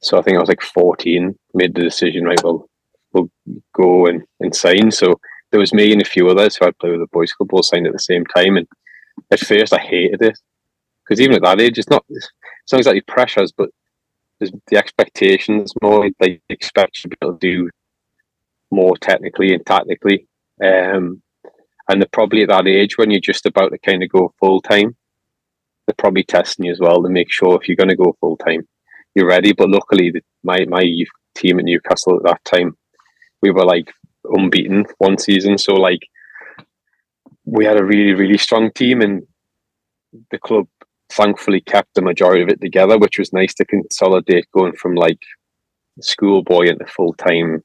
so 0.00 0.18
I 0.18 0.22
think 0.22 0.36
I 0.36 0.40
was 0.40 0.48
like 0.48 0.62
14, 0.62 1.36
made 1.54 1.74
the 1.74 1.82
decision, 1.82 2.24
right, 2.24 2.42
well, 2.42 2.68
we'll 3.12 3.30
go 3.74 4.06
and, 4.06 4.22
and 4.40 4.54
sign. 4.54 4.90
So 4.90 5.18
there 5.50 5.60
was 5.60 5.72
me 5.72 5.92
and 5.92 6.02
a 6.02 6.04
few 6.04 6.28
others 6.28 6.56
who 6.56 6.66
I'd 6.66 6.78
play 6.78 6.90
with 6.90 7.00
the 7.00 7.06
boys 7.12 7.32
club 7.32 7.52
all 7.52 7.62
signed 7.62 7.86
at 7.86 7.92
the 7.92 7.98
same 7.98 8.24
time. 8.26 8.56
And 8.56 8.68
at 9.30 9.40
first 9.40 9.72
I 9.72 9.78
hated 9.78 10.22
it 10.22 10.38
because 11.04 11.20
even 11.20 11.36
at 11.36 11.42
that 11.42 11.60
age, 11.60 11.78
it's 11.78 11.90
not, 11.90 12.04
it's 12.66 12.72
not 12.74 12.80
exactly 12.80 13.02
pressures, 13.02 13.52
but 13.52 13.70
there's 14.40 14.52
the 14.68 14.76
expectations 14.76 15.72
more 15.82 16.10
they 16.20 16.42
expect 16.50 16.98
you 16.98 17.02
to 17.04 17.08
be 17.08 17.16
able 17.22 17.38
to 17.38 17.40
do 17.40 17.70
more 18.70 18.96
technically 18.98 19.54
and 19.54 19.64
tactically. 19.64 20.28
Um, 20.62 21.22
and 21.88 22.02
they're 22.02 22.08
probably 22.12 22.42
at 22.42 22.48
that 22.48 22.66
age 22.66 22.98
when 22.98 23.10
you're 23.12 23.20
just 23.20 23.46
about 23.46 23.70
to 23.70 23.78
kind 23.78 24.02
of 24.02 24.10
go 24.10 24.34
full 24.40 24.60
time. 24.60 24.96
they're 25.86 25.94
probably 25.98 26.24
testing 26.24 26.66
you 26.66 26.72
as 26.72 26.80
well 26.80 27.02
to 27.02 27.08
make 27.08 27.30
sure 27.32 27.56
if 27.56 27.68
you're 27.68 27.76
going 27.76 27.88
to 27.90 27.96
go 27.96 28.16
full 28.20 28.36
time, 28.36 28.66
you're 29.14 29.28
ready. 29.28 29.52
But 29.52 29.70
luckily, 29.70 30.10
the, 30.10 30.22
my 30.42 30.64
my 30.66 30.82
youth 30.82 31.08
team 31.36 31.58
at 31.58 31.64
Newcastle 31.64 32.16
at 32.16 32.24
that 32.24 32.44
time, 32.44 32.76
we 33.42 33.50
were 33.50 33.64
like 33.64 33.92
unbeaten 34.24 34.86
one 34.98 35.18
season, 35.18 35.58
so 35.58 35.74
like 35.74 36.00
we 37.44 37.64
had 37.64 37.78
a 37.80 37.84
really 37.84 38.14
really 38.14 38.38
strong 38.38 38.70
team, 38.72 39.00
and 39.00 39.22
the 40.30 40.38
club 40.38 40.66
thankfully 41.10 41.60
kept 41.60 41.94
the 41.94 42.02
majority 42.02 42.42
of 42.42 42.48
it 42.48 42.60
together, 42.60 42.98
which 42.98 43.18
was 43.18 43.32
nice 43.32 43.54
to 43.54 43.64
consolidate 43.64 44.46
going 44.52 44.74
from 44.74 44.94
like 44.94 45.20
schoolboy 46.00 46.66
into 46.66 46.86
full 46.86 47.14
time 47.14 47.62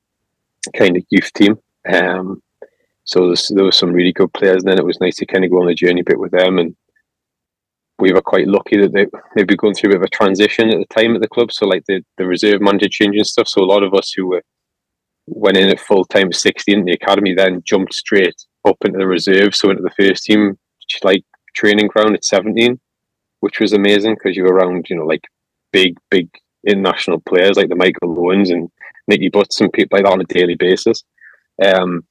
kind 0.77 0.98
of 0.98 1.03
youth 1.10 1.31
team. 1.33 1.57
Um, 1.91 2.41
so 3.03 3.33
there 3.50 3.65
was 3.65 3.77
some 3.77 3.91
really 3.91 4.13
good 4.13 4.31
players. 4.33 4.63
And 4.63 4.71
then 4.71 4.79
it 4.79 4.86
was 4.86 5.01
nice 5.01 5.15
to 5.17 5.25
kind 5.25 5.43
of 5.43 5.51
go 5.51 5.62
on 5.62 5.67
the 5.67 5.74
journey 5.74 6.01
a 6.01 6.05
bit 6.05 6.19
with 6.19 6.31
them 6.31 6.60
and 6.60 6.75
we 8.00 8.12
were 8.12 8.21
quite 8.21 8.48
lucky 8.48 8.77
that 8.77 8.93
they 8.93 9.05
maybe 9.36 9.55
going 9.55 9.75
through 9.75 9.91
a 9.91 9.93
bit 9.93 10.01
of 10.01 10.03
a 10.03 10.10
transition 10.10 10.69
at 10.69 10.77
the 10.77 10.93
time 10.93 11.15
at 11.15 11.21
the 11.21 11.27
club. 11.27 11.51
So 11.51 11.67
like 11.67 11.83
the, 11.88 12.03
the 12.17 12.25
reserve 12.25 12.60
manager 12.60 12.88
changing 12.89 13.24
stuff. 13.24 13.48
So 13.48 13.62
a 13.62 13.65
lot 13.65 13.83
of 13.83 13.93
us 13.93 14.12
who 14.15 14.27
were 14.27 14.43
went 15.27 15.57
in 15.57 15.69
at 15.69 15.79
full 15.79 16.03
time 16.05 16.27
at 16.27 16.36
16 16.36 16.79
in 16.79 16.86
the 16.86 16.93
academy 16.93 17.33
then 17.33 17.62
jumped 17.63 17.93
straight 17.93 18.36
up 18.67 18.77
into 18.83 18.98
the 18.98 19.07
reserve, 19.07 19.55
so 19.55 19.69
into 19.69 19.83
the 19.83 19.91
first 19.98 20.24
team, 20.24 20.57
like 21.03 21.24
training 21.55 21.88
ground 21.88 22.15
at 22.15 22.25
17, 22.25 22.79
which 23.41 23.60
was 23.60 23.74
amazing 23.74 24.15
because 24.15 24.36
you 24.36 24.43
were 24.43 24.53
around, 24.53 24.88
you 24.89 24.95
know, 24.95 25.05
like 25.05 25.25
big, 25.71 25.98
big 26.10 26.29
international 26.65 27.19
players 27.21 27.57
like 27.57 27.69
the 27.69 27.75
Michael 27.75 28.17
Owens 28.17 28.50
and 28.50 28.69
Nicky 29.07 29.29
Butts 29.29 29.60
and 29.60 29.71
people 29.74 29.98
like 29.98 30.05
that 30.05 30.13
on 30.13 30.21
a 30.21 30.25
daily 30.25 30.55
basis. 30.55 31.03
Um, 31.63 32.05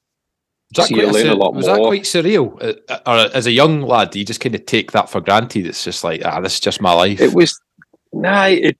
was 0.77 0.89
that, 0.89 0.95
quite, 0.95 1.27
a, 1.27 1.37
was 1.51 1.67
that 1.67 1.79
quite 1.79 2.03
surreal? 2.03 2.63
Uh, 2.63 2.75
uh, 2.89 3.01
or 3.07 3.37
as 3.37 3.47
a 3.47 3.51
young 3.51 3.83
lad, 3.83 4.15
you 4.15 4.25
just 4.25 4.41
kind 4.41 4.55
of 4.55 4.67
take 4.67 4.93
that 4.93 5.11
for 5.11 5.21
granted? 5.21 5.67
It's 5.67 5.83
just 5.83 6.05
like, 6.05 6.23
ah, 6.25 6.41
this 6.41 6.55
is 6.55 6.61
just 6.61 6.81
my 6.81 6.93
life. 6.93 7.21
It 7.21 7.35
was, 7.35 7.61
nah, 8.13 8.45
it. 8.45 8.79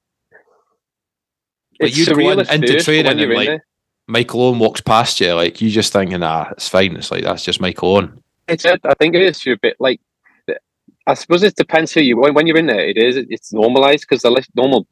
But 1.81 1.97
you 1.97 2.07
go 2.07 2.31
in, 2.31 2.41
into 2.41 2.81
training 2.81 3.19
and 3.19 3.33
like 3.33 3.49
there. 3.49 3.65
Michael 4.07 4.43
Owen 4.43 4.59
walks 4.59 4.81
past 4.81 5.21
you, 5.21 5.33
like 5.33 5.61
you 5.61 5.71
just 5.71 5.93
thinking, 5.93 6.23
ah, 6.23 6.51
it's 6.53 6.69
fine. 6.69 6.95
It's 6.95 7.11
like 7.11 7.25
that's 7.25 7.45
just 7.45 7.61
Michael 7.61 7.97
Owen. 7.97 8.23
It's 8.47 8.67
I 8.67 8.77
think 8.99 9.15
it 9.15 9.23
is. 9.23 9.45
A 9.47 9.57
bit 9.57 9.77
like, 9.81 10.01
I 11.11 11.15
suppose 11.15 11.43
it 11.43 11.57
depends 11.57 11.93
who 11.93 12.01
you. 12.01 12.17
When, 12.17 12.35
when 12.35 12.47
you're 12.47 12.57
in 12.57 12.67
there, 12.67 12.89
it 12.89 12.97
is. 12.97 13.17
It's 13.17 13.53
normalized 13.53 14.03
because 14.03 14.23
they're 14.23 14.31
like 14.31 14.47
normal 14.55 14.87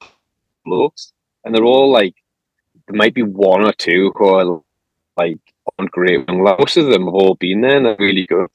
blokes, 0.65 1.13
and 1.45 1.55
they're 1.55 1.65
all 1.65 1.91
like, 1.91 2.15
there 2.87 2.97
might 2.97 3.15
be 3.15 3.23
one 3.23 3.65
or 3.65 3.73
two 3.73 4.13
who 4.17 4.25
are 4.27 4.61
like 5.17 5.39
aren't 5.79 5.93
great. 5.93 6.29
Most 6.29 6.77
of 6.77 6.87
them 6.87 7.05
have 7.05 7.15
all 7.15 7.35
been 7.35 7.61
there 7.61 7.77
and 7.77 7.87
they're 7.87 7.97
really 7.99 8.27
good. 8.27 8.49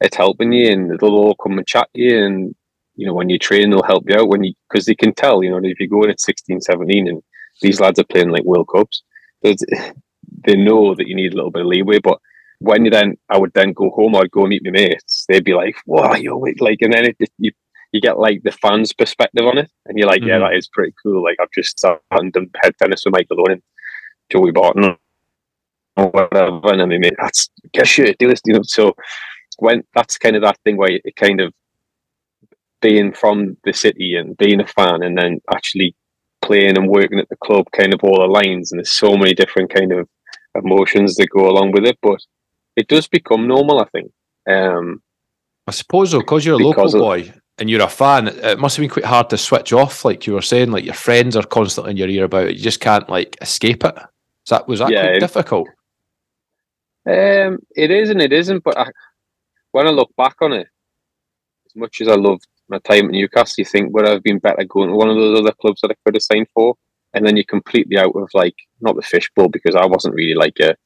It's 0.00 0.16
helping 0.16 0.52
you 0.52 0.70
and 0.70 0.98
they'll 0.98 1.10
all 1.10 1.34
come 1.34 1.58
and 1.58 1.66
chat 1.66 1.88
you 1.94 2.24
and 2.24 2.54
you 2.96 3.06
know 3.06 3.14
when 3.14 3.30
you 3.30 3.38
train 3.38 3.70
they'll 3.70 3.82
help 3.82 4.04
you 4.08 4.16
out 4.16 4.28
when 4.28 4.44
you 4.44 4.52
because 4.68 4.86
they 4.86 4.94
can 4.94 5.14
tell 5.14 5.42
you 5.42 5.50
know 5.50 5.60
if 5.62 5.78
you're 5.78 5.88
going 5.88 6.10
at 6.10 6.20
16 6.20 6.60
17 6.60 7.08
and 7.08 7.22
these 7.62 7.80
lads 7.80 7.98
are 7.98 8.04
playing 8.04 8.30
like 8.30 8.44
world 8.44 8.68
cups 8.74 9.02
they 9.42 10.56
know 10.56 10.94
that 10.94 11.06
you 11.06 11.14
need 11.14 11.32
a 11.32 11.36
little 11.36 11.50
bit 11.50 11.62
of 11.62 11.68
leeway 11.68 11.98
but 11.98 12.18
when 12.58 12.84
you 12.84 12.90
then 12.90 13.16
I 13.28 13.38
would 13.38 13.52
then 13.54 13.72
go 13.72 13.90
home 13.90 14.16
I'd 14.16 14.30
go 14.30 14.46
meet 14.46 14.64
my 14.64 14.70
mates 14.70 15.24
they'd 15.28 15.44
be 15.44 15.54
like 15.54 15.76
wow 15.86 16.14
you're 16.14 16.40
like 16.60 16.78
and 16.80 16.92
then 16.92 17.06
it, 17.06 17.16
you 17.38 17.52
you 17.92 18.00
get 18.00 18.18
like 18.18 18.42
the 18.42 18.52
fans 18.52 18.92
perspective 18.92 19.46
on 19.46 19.58
it 19.58 19.70
and 19.86 19.98
you're 19.98 20.08
like 20.08 20.20
mm-hmm. 20.20 20.30
yeah 20.30 20.38
that 20.38 20.54
is 20.54 20.68
pretty 20.68 20.94
cool 21.02 21.22
like 21.22 21.36
I've 21.40 21.50
just 21.54 21.78
sat 21.78 22.00
and 22.12 22.32
done 22.32 22.50
head 22.62 22.74
tennis 22.78 23.02
with 23.04 23.12
Michael 23.12 23.40
Owen 23.40 23.52
and 23.52 23.62
Joey 24.30 24.50
Barton 24.50 24.96
or 25.96 26.08
whatever. 26.10 26.72
And 26.72 26.82
I 26.82 26.86
mean, 26.86 27.02
that's 27.18 27.48
get 27.72 27.88
shit, 27.88 28.18
do 28.18 28.28
this, 28.28 28.40
you 28.44 28.54
know. 28.54 28.62
So 28.64 28.94
when 29.58 29.82
that's 29.94 30.18
kind 30.18 30.36
of 30.36 30.42
that 30.42 30.58
thing 30.64 30.76
where 30.76 30.90
it 30.92 31.16
kind 31.16 31.40
of 31.40 31.52
being 32.82 33.12
from 33.12 33.56
the 33.64 33.72
city 33.72 34.14
and 34.14 34.36
being 34.36 34.60
a 34.60 34.66
fan 34.66 35.02
and 35.02 35.16
then 35.16 35.40
actually 35.52 35.94
playing 36.42 36.76
and 36.76 36.88
working 36.88 37.18
at 37.18 37.28
the 37.28 37.36
club 37.36 37.66
kind 37.72 37.94
of 37.94 38.00
all 38.04 38.18
aligns 38.18 38.70
and 38.70 38.78
there's 38.78 38.92
so 38.92 39.16
many 39.16 39.34
different 39.34 39.72
kind 39.74 39.92
of 39.92 40.06
emotions 40.54 41.16
that 41.16 41.28
go 41.34 41.48
along 41.48 41.72
with 41.72 41.84
it. 41.84 41.98
But 42.02 42.20
it 42.76 42.88
does 42.88 43.08
become 43.08 43.48
normal, 43.48 43.80
I 43.80 43.86
think. 43.86 44.12
Um, 44.48 45.02
I 45.66 45.72
suppose 45.72 46.12
though, 46.12 46.20
because 46.20 46.44
you're 46.44 46.60
a 46.60 46.64
local 46.64 46.90
boy 46.92 47.32
and 47.58 47.68
you're 47.68 47.82
a 47.82 47.88
fan, 47.88 48.28
it 48.28 48.58
must 48.58 48.76
have 48.76 48.82
been 48.82 48.90
quite 48.90 49.04
hard 49.04 49.30
to 49.30 49.38
switch 49.38 49.72
off, 49.72 50.04
like 50.04 50.26
you 50.26 50.34
were 50.34 50.42
saying, 50.42 50.70
like 50.70 50.84
your 50.84 50.94
friends 50.94 51.36
are 51.36 51.42
constantly 51.42 51.92
in 51.92 51.96
your 51.96 52.08
ear 52.08 52.24
about 52.24 52.48
it. 52.48 52.56
You 52.56 52.62
just 52.62 52.80
can't 52.80 53.08
like 53.08 53.36
escape 53.40 53.84
it. 53.84 53.94
Is 53.96 54.50
that 54.50 54.68
was 54.68 54.78
that 54.78 54.90
yeah, 54.90 55.06
quite 55.06 55.20
difficult? 55.20 55.68
Um, 57.06 57.58
it 57.74 57.90
is 57.90 58.10
and 58.10 58.20
it 58.20 58.32
isn't. 58.32 58.62
But 58.62 58.78
I, 58.78 58.90
when 59.72 59.86
I 59.86 59.90
look 59.90 60.10
back 60.16 60.36
on 60.40 60.52
it, 60.52 60.68
as 61.66 61.74
much 61.74 62.00
as 62.00 62.08
I 62.08 62.14
loved 62.14 62.46
my 62.68 62.78
time 62.78 63.06
at 63.06 63.12
Newcastle, 63.12 63.54
you 63.58 63.64
think 63.64 63.92
would 63.92 64.06
I 64.06 64.12
have 64.12 64.22
been 64.22 64.38
better 64.38 64.64
going 64.64 64.90
to 64.90 64.94
one 64.94 65.08
of 65.08 65.16
those 65.16 65.40
other 65.40 65.52
clubs 65.52 65.80
that 65.80 65.90
I 65.90 65.96
could 66.04 66.14
have 66.14 66.22
signed 66.22 66.48
for? 66.54 66.76
And 67.14 67.26
then 67.26 67.36
you're 67.36 67.44
completely 67.44 67.98
out 67.98 68.14
of 68.14 68.28
like 68.34 68.56
not 68.80 68.94
the 68.94 69.02
fishbowl 69.02 69.48
because 69.48 69.74
I 69.74 69.86
wasn't 69.86 70.14
really 70.14 70.34
like 70.34 70.58
a, 70.60 70.76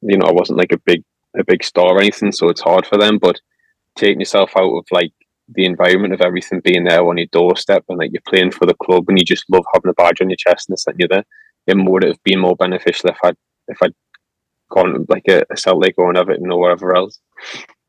you 0.00 0.16
know, 0.16 0.26
I 0.26 0.32
wasn't 0.32 0.58
like 0.58 0.72
a 0.72 0.78
big 0.78 1.02
a 1.38 1.44
big 1.44 1.64
star 1.64 1.94
or 1.94 2.00
anything, 2.00 2.32
so 2.32 2.48
it's 2.48 2.60
hard 2.60 2.86
for 2.86 2.98
them. 2.98 3.18
But 3.18 3.40
taking 3.96 4.20
yourself 4.20 4.52
out 4.56 4.76
of 4.76 4.86
like 4.90 5.12
the 5.48 5.64
environment 5.64 6.12
of 6.12 6.20
everything 6.20 6.60
being 6.60 6.84
there 6.84 7.06
on 7.06 7.18
your 7.18 7.26
doorstep 7.32 7.84
and 7.88 7.98
like 7.98 8.10
you're 8.12 8.22
playing 8.26 8.50
for 8.50 8.66
the 8.66 8.74
club 8.74 9.04
and 9.08 9.18
you 9.18 9.24
just 9.24 9.44
love 9.48 9.64
having 9.72 9.90
a 9.90 9.94
badge 9.94 10.20
on 10.20 10.28
your 10.28 10.36
chest 10.36 10.68
and 10.68 10.78
sending 10.78 11.00
you're 11.00 11.08
there, 11.08 11.24
it 11.66 11.76
would 11.76 12.02
have 12.02 12.22
been 12.24 12.40
more 12.40 12.56
beneficial 12.56 13.10
if 13.10 13.18
I'd 13.22 13.36
if 13.68 13.82
I'd 13.82 13.94
gone 14.70 15.06
like 15.08 15.24
a, 15.28 15.44
a 15.50 15.56
Celtic 15.56 15.94
or 15.98 16.10
an 16.10 16.16
Everton 16.16 16.50
or 16.50 16.60
wherever 16.60 16.96
else, 16.96 17.20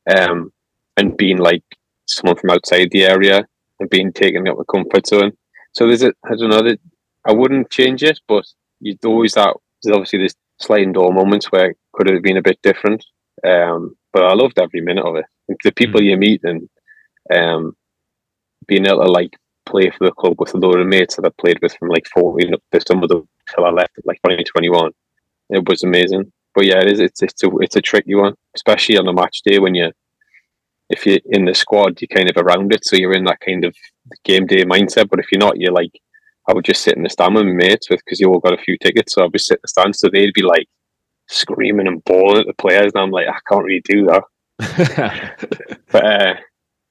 um, 0.10 0.52
and 0.96 1.18
being 1.18 1.38
like 1.38 1.64
someone 2.06 2.38
from 2.38 2.52
outside 2.52 2.90
the 2.92 3.06
area 3.06 3.48
and 3.80 3.90
being 3.90 4.12
taken 4.14 4.48
out 4.48 4.58
of 4.58 4.68
comfort 4.68 5.08
zone. 5.08 5.32
So 5.74 5.88
there's 5.88 6.04
a 6.04 6.14
I 6.26 6.36
don't 6.36 6.50
know 6.50 6.64
that 6.64 6.80
I 7.26 7.34
wouldn't 7.34 7.70
change 7.70 8.04
it, 8.04 8.20
but 8.28 8.46
you'd 8.80 9.04
always 9.06 9.34
that 9.34 9.56
there's 9.84 9.96
obviously 9.96 10.20
this 10.20 10.36
sliding 10.60 10.94
door 10.94 11.14
moments 11.14 11.52
where 11.52 11.72
it 11.72 11.78
could 11.94 12.10
have 12.10 12.22
been 12.22 12.38
a 12.38 12.42
bit 12.42 12.60
different. 12.62 13.06
Um, 13.46 13.96
but 14.14 14.24
I 14.24 14.34
loved 14.34 14.60
every 14.60 14.82
minute 14.82 15.06
of 15.06 15.16
it. 15.16 15.26
the 15.64 15.72
people 15.72 16.02
mm. 16.02 16.06
you 16.06 16.18
meet 16.18 16.42
and 16.44 16.70
um, 17.34 17.76
being 18.68 18.86
able 18.86 19.04
to 19.04 19.12
like 19.12 19.36
play 19.66 19.90
for 19.90 20.06
the 20.06 20.12
club 20.14 20.36
with 20.40 20.54
a 20.54 20.58
load 20.58 20.80
of 20.80 20.88
mates 20.88 21.16
that 21.16 21.26
I 21.26 21.32
played 21.42 21.60
with 21.62 21.76
from 21.76 21.90
like 21.90 22.08
14 22.14 22.54
up 22.54 22.62
to 22.72 22.82
some 22.88 23.04
of 23.04 23.10
the 23.10 23.22
till 23.54 23.66
I 23.66 23.70
left 23.70 24.00
like 24.06 24.18
2021. 24.24 24.92
It 25.50 25.68
was 25.68 25.84
amazing 25.84 26.32
but 26.58 26.66
yeah, 26.66 26.82
it 26.82 26.88
is. 26.88 27.00
It's 27.00 27.22
it's 27.22 27.44
a 27.44 27.50
it's 27.60 27.76
a 27.76 27.82
tricky 27.82 28.16
one, 28.16 28.34
especially 28.56 28.98
on 28.98 29.08
a 29.08 29.14
match 29.14 29.44
day 29.46 29.60
when 29.60 29.76
you 29.76 29.92
if 30.90 31.06
you're 31.06 31.20
in 31.26 31.46
the 31.46 31.54
squad, 31.54 32.02
you're 32.02 32.08
kind 32.08 32.28
of 32.28 32.36
around 32.36 32.74
it, 32.74 32.84
so 32.84 32.96
you're 32.96 33.14
in 33.14 33.26
that 33.26 33.42
kind 33.42 33.64
of 33.64 33.76
game 34.24 34.48
day 34.48 34.66
mindset. 34.66 35.08
But 35.08 35.20
if 35.20 35.32
you're 35.32 35.40
not, 35.40 35.60
you're 35.60 35.72
like, 35.72 35.92
I 36.50 36.54
would 36.54 36.66
just 36.66 36.82
sit 36.82 36.98
in 36.98 37.04
the 37.04 37.12
stand 37.12 37.36
with 37.36 37.46
my 37.46 37.52
mates 37.52 37.92
with 37.92 38.04
because 38.04 38.20
you 38.20 38.30
all 38.30 38.40
got 38.40 38.60
a 38.60 38.64
few 38.64 38.76
tickets, 38.80 39.14
so 39.14 39.24
I'd 39.24 39.32
be 39.32 39.38
sitting 39.38 39.60
in 39.60 39.62
the 39.62 39.68
stand, 39.68 39.96
so 39.96 40.10
they'd 40.12 40.34
be 40.34 40.42
like 40.42 40.68
screaming 41.28 41.88
and 41.88 42.04
bawling 42.04 42.42
at 42.42 42.48
the 42.48 42.54
players, 42.54 42.92
and 42.94 43.04
I'm 43.04 43.12
like, 43.12 43.28
I 43.28 43.38
can't 43.50 43.64
really 43.64 43.82
do 43.84 44.08
that. 44.08 44.24
but 45.92 46.06
uh, 46.06 46.34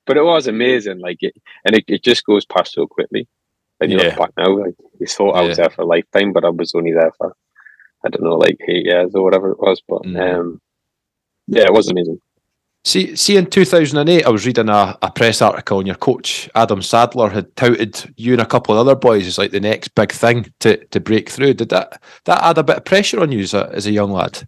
but 0.06 0.16
it 0.16 0.24
was 0.24 0.46
amazing, 0.46 1.00
like 1.00 1.18
it, 1.20 1.34
and 1.64 1.74
it, 1.74 1.84
it 1.88 2.04
just 2.04 2.24
goes 2.24 2.46
past 2.46 2.72
so 2.72 2.86
quickly. 2.86 3.28
And 3.80 3.92
you 3.92 3.98
yeah. 3.98 4.04
look 4.04 4.16
back 4.16 4.30
now, 4.38 4.56
like 4.56 4.74
you 4.98 5.06
thought 5.06 5.36
I 5.36 5.42
was 5.42 5.58
there 5.58 5.68
for 5.68 5.82
a 5.82 5.86
lifetime, 5.86 6.32
but 6.32 6.44
I 6.44 6.50
was 6.50 6.74
only 6.74 6.92
there 6.92 7.12
for 7.18 7.36
I 8.04 8.08
don't 8.08 8.22
know, 8.22 8.36
like 8.36 8.58
eight 8.68 8.86
years 8.86 9.14
or 9.14 9.22
whatever 9.22 9.50
it 9.50 9.58
was. 9.58 9.82
But 9.86 10.02
mm. 10.02 10.38
um, 10.38 10.60
yeah, 11.46 11.64
it 11.64 11.72
was 11.72 11.88
amazing. 11.88 12.20
See, 12.86 13.16
see, 13.16 13.36
in 13.36 13.46
2008, 13.46 14.24
I 14.24 14.28
was 14.30 14.46
reading 14.46 14.68
a, 14.68 14.96
a 15.02 15.10
press 15.10 15.42
article, 15.42 15.78
and 15.80 15.88
your 15.88 15.96
coach, 15.96 16.48
Adam 16.54 16.80
Sadler, 16.80 17.28
had 17.28 17.56
touted 17.56 18.14
you 18.16 18.34
and 18.34 18.40
a 18.40 18.46
couple 18.46 18.74
of 18.74 18.86
other 18.86 18.94
boys 18.94 19.26
as 19.26 19.38
like 19.38 19.50
the 19.50 19.58
next 19.58 19.88
big 19.96 20.12
thing 20.12 20.52
to, 20.60 20.76
to 20.76 21.00
break 21.00 21.28
through. 21.28 21.54
Did 21.54 21.70
that 21.70 22.00
that 22.26 22.44
add 22.44 22.58
a 22.58 22.62
bit 22.62 22.76
of 22.76 22.84
pressure 22.84 23.20
on 23.20 23.32
you 23.32 23.40
as 23.40 23.54
a, 23.54 23.68
as 23.72 23.86
a 23.86 23.90
young 23.90 24.12
lad? 24.12 24.46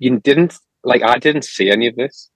You 0.00 0.18
didn't, 0.18 0.58
like, 0.82 1.02
I 1.02 1.18
didn't 1.18 1.44
see 1.44 1.70
any 1.70 1.88
of 1.88 1.96
this. 1.96 2.30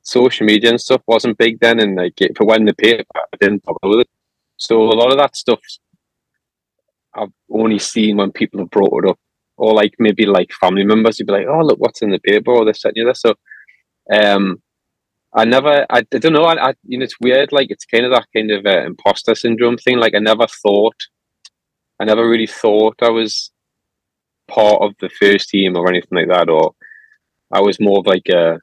Social 0.00 0.46
media 0.46 0.70
and 0.70 0.80
stuff 0.80 1.02
wasn't 1.06 1.36
big 1.36 1.60
then, 1.60 1.78
and 1.78 1.96
like, 1.96 2.18
for 2.34 2.46
when 2.46 2.64
the 2.64 2.72
paper, 2.72 3.04
I 3.14 3.36
didn't 3.38 3.64
bother 3.64 3.78
with 3.82 4.00
it. 4.00 4.10
So 4.56 4.80
a 4.80 4.96
lot 4.96 5.12
of 5.12 5.18
that 5.18 5.36
stuff 5.36 5.60
I've 7.12 7.32
only 7.50 7.78
seen 7.78 8.16
when 8.16 8.32
people 8.32 8.60
have 8.60 8.70
brought 8.70 9.04
it 9.04 9.10
up 9.10 9.18
or 9.58 9.74
like 9.74 9.94
maybe 9.98 10.24
like 10.24 10.52
family 10.52 10.84
members, 10.84 11.18
you'd 11.18 11.26
be 11.26 11.32
like, 11.32 11.46
"Oh, 11.46 11.60
look, 11.60 11.78
what's 11.78 12.00
in 12.00 12.10
the 12.10 12.18
paper?" 12.18 12.52
or 12.52 12.64
this, 12.64 12.82
and 12.84 12.96
you 12.96 13.04
this. 13.04 13.20
So, 13.20 13.34
um, 14.12 14.62
I 15.34 15.44
never, 15.44 15.86
I, 15.88 15.98
I 16.12 16.18
don't 16.18 16.34
know, 16.34 16.44
I, 16.44 16.70
I, 16.70 16.74
you 16.84 16.98
know, 16.98 17.04
it's 17.04 17.20
weird. 17.20 17.52
Like 17.52 17.70
it's 17.70 17.86
kind 17.86 18.04
of 18.04 18.12
that 18.12 18.26
kind 18.36 18.50
of 18.50 18.66
uh, 18.66 18.84
imposter 18.84 19.34
syndrome 19.34 19.78
thing. 19.78 19.98
Like 19.98 20.14
I 20.14 20.18
never 20.18 20.46
thought, 20.46 20.96
I 21.98 22.04
never 22.04 22.28
really 22.28 22.46
thought 22.46 22.96
I 23.02 23.08
was 23.08 23.50
part 24.48 24.82
of 24.82 24.92
the 25.00 25.08
first 25.08 25.48
team 25.48 25.76
or 25.76 25.88
anything 25.88 26.18
like 26.18 26.28
that. 26.28 26.50
Or 26.50 26.74
I 27.50 27.60
was 27.60 27.80
more 27.80 28.00
of 28.00 28.06
like 28.06 28.28
a, 28.28 28.58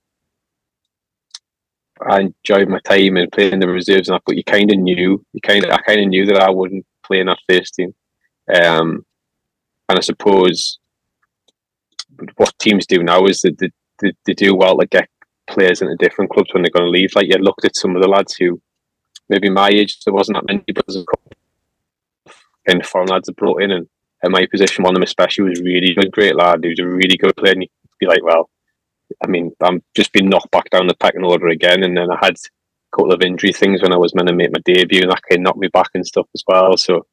I 2.08 2.22
enjoyed 2.22 2.70
my 2.70 2.80
time 2.86 3.18
and 3.18 3.32
playing 3.32 3.60
the 3.60 3.68
reserves 3.68 4.08
and 4.08 4.16
that. 4.16 4.24
But 4.26 4.38
you 4.38 4.44
kind 4.44 4.72
of 4.72 4.78
knew, 4.78 5.26
you 5.34 5.42
kind 5.42 5.66
of, 5.66 5.72
I 5.72 5.78
kind 5.82 6.02
of 6.02 6.08
knew 6.08 6.26
that 6.28 6.42
I 6.42 6.52
wouldn't 6.52 6.86
play 7.04 7.20
in 7.20 7.28
that 7.28 7.40
first 7.50 7.74
team. 7.74 7.96
Um, 8.54 9.06
and 9.90 9.98
I 9.98 10.02
suppose 10.02 10.78
what 12.36 12.54
teams 12.60 12.86
do 12.86 13.02
now 13.02 13.26
is 13.26 13.42
that 13.42 13.58
they, 13.58 13.72
they, 14.02 14.14
they 14.26 14.34
do 14.34 14.56
well 14.56 14.78
to 14.78 14.86
get 14.86 15.10
players 15.50 15.82
into 15.82 15.96
different 15.98 16.32
clubs 16.32 16.54
when 16.54 16.64
they're 16.64 16.72
going 16.72 16.86
to 16.86 16.92
leave. 16.92 17.16
Like 17.16 17.28
you 17.28 17.36
looked 17.38 17.66
at 17.66 17.76
some 17.76 17.96
of 17.96 18.02
the 18.02 18.08
lads 18.08 18.36
who 18.36 18.62
maybe 19.30 19.50
my 19.50 19.70
age 19.70 20.00
there 20.06 20.14
wasn't 20.14 20.38
that 20.38 20.46
many, 20.46 20.64
but 20.74 20.86
there's 20.88 20.98
a 20.98 21.06
couple 21.06 21.32
of 22.68 22.86
foreign 22.86 23.08
lads 23.08 23.26
that 23.28 23.38
brought 23.38 23.62
in, 23.62 23.72
and 23.72 23.88
in 24.24 24.32
my 24.32 24.46
position, 24.46 24.84
one 24.84 24.92
of 24.92 24.96
them 24.96 25.04
especially 25.04 25.50
was 25.50 25.62
really 25.62 25.94
good, 25.94 26.12
great 26.12 26.36
lad. 26.36 26.60
He 26.64 26.70
was 26.70 26.80
a 26.80 26.88
really 26.88 27.18
good 27.18 27.36
player, 27.36 27.54
and 27.54 27.64
you'd 27.64 27.70
be 28.00 28.06
like, 28.06 28.24
well, 28.24 28.50
I 29.24 29.28
mean, 29.28 29.52
I'm 29.62 29.82
just 29.96 30.12
being 30.12 30.30
knocked 30.30 30.52
back 30.52 30.70
down 30.70 30.88
the 30.88 30.96
pecking 30.96 31.24
order 31.24 31.48
again, 31.48 31.84
and 31.84 31.98
then 31.98 32.12
I 32.12 32.18
had 32.22 32.36
a 32.36 32.96
couple 32.96 33.12
of 33.12 33.22
injury 33.22 33.54
things 33.54 33.82
when 33.82 33.94
I 33.94 33.98
was 33.98 34.14
meant 34.14 34.28
to 34.28 34.36
make 34.36 34.52
my 34.52 34.60
debut, 34.66 35.02
and 35.02 35.12
that 35.12 35.24
kind 35.28 35.40
of 35.40 35.44
knocked 35.44 35.60
me 35.60 35.70
back 35.70 35.90
and 35.94 36.06
stuff 36.06 36.28
as 36.36 36.44
well. 36.48 36.78
So, 36.78 37.06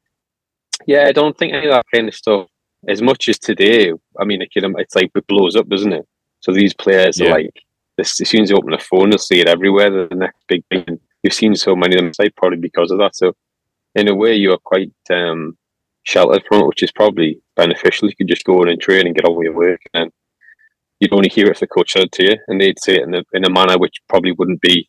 yeah, 0.87 1.05
I 1.07 1.13
don't 1.13 1.37
think 1.37 1.55
any 1.55 1.67
of 1.67 1.73
that 1.73 1.87
kind 1.95 2.09
of 2.09 2.15
stuff. 2.15 2.49
As 2.89 3.03
much 3.03 3.29
as 3.29 3.39
today, 3.39 3.93
I 4.21 4.25
mean, 4.25 4.43
it 4.43 4.53
can, 4.53 4.75
it's 4.79 4.95
like 4.95 5.11
it 5.15 5.27
blows 5.27 5.57
up, 5.57 5.69
doesn't 5.69 5.93
it? 5.93 6.07
So 6.41 6.53
these 6.53 6.75
players 6.75 7.19
yeah. 7.19 7.29
are 7.29 7.31
like, 7.33 7.51
this, 7.97 8.21
as 8.21 8.29
soon 8.29 8.43
as 8.43 8.51
you 8.51 8.57
open 8.57 8.73
a 8.73 8.79
phone, 8.79 9.11
you'll 9.11 9.19
see 9.19 9.41
it 9.41 9.49
everywhere. 9.49 9.91
The 9.91 10.15
next 10.15 10.45
big 10.49 10.65
thing. 10.71 11.01
You've 11.23 11.35
seen 11.35 11.55
so 11.55 11.75
many 11.75 11.97
of 11.97 12.03
them 12.03 12.15
say 12.15 12.31
probably 12.31 12.59
because 12.59 12.91
of 12.91 12.99
that. 12.99 13.17
So, 13.17 13.35
in 13.95 14.09
a 14.09 14.15
way, 14.15 14.35
you 14.35 14.53
are 14.53 14.59
quite 14.59 14.93
um, 15.11 15.57
sheltered 16.03 16.45
from 16.47 16.63
it, 16.63 16.67
which 16.67 16.83
is 16.83 16.93
probably 16.93 17.41
beneficial. 17.57 18.09
You 18.09 18.17
could 18.17 18.29
just 18.29 18.45
go 18.45 18.63
in 18.63 18.69
and 18.69 18.81
train 18.81 19.07
and 19.07 19.15
get 19.15 19.25
on 19.25 19.35
with 19.35 19.47
your 19.47 19.55
work, 19.55 19.81
and 19.95 20.13
you'd 21.01 21.13
only 21.13 21.29
hear 21.29 21.47
it 21.47 21.53
if 21.53 21.61
the 21.61 21.67
coach 21.67 21.93
said 21.93 22.13
to 22.13 22.25
you, 22.25 22.37
and 22.49 22.61
they'd 22.61 22.81
say 22.81 22.97
it 22.97 23.03
in 23.03 23.15
a, 23.15 23.23
in 23.33 23.45
a 23.45 23.51
manner 23.51 23.79
which 23.79 24.01
probably 24.09 24.33
wouldn't 24.33 24.61
be 24.61 24.89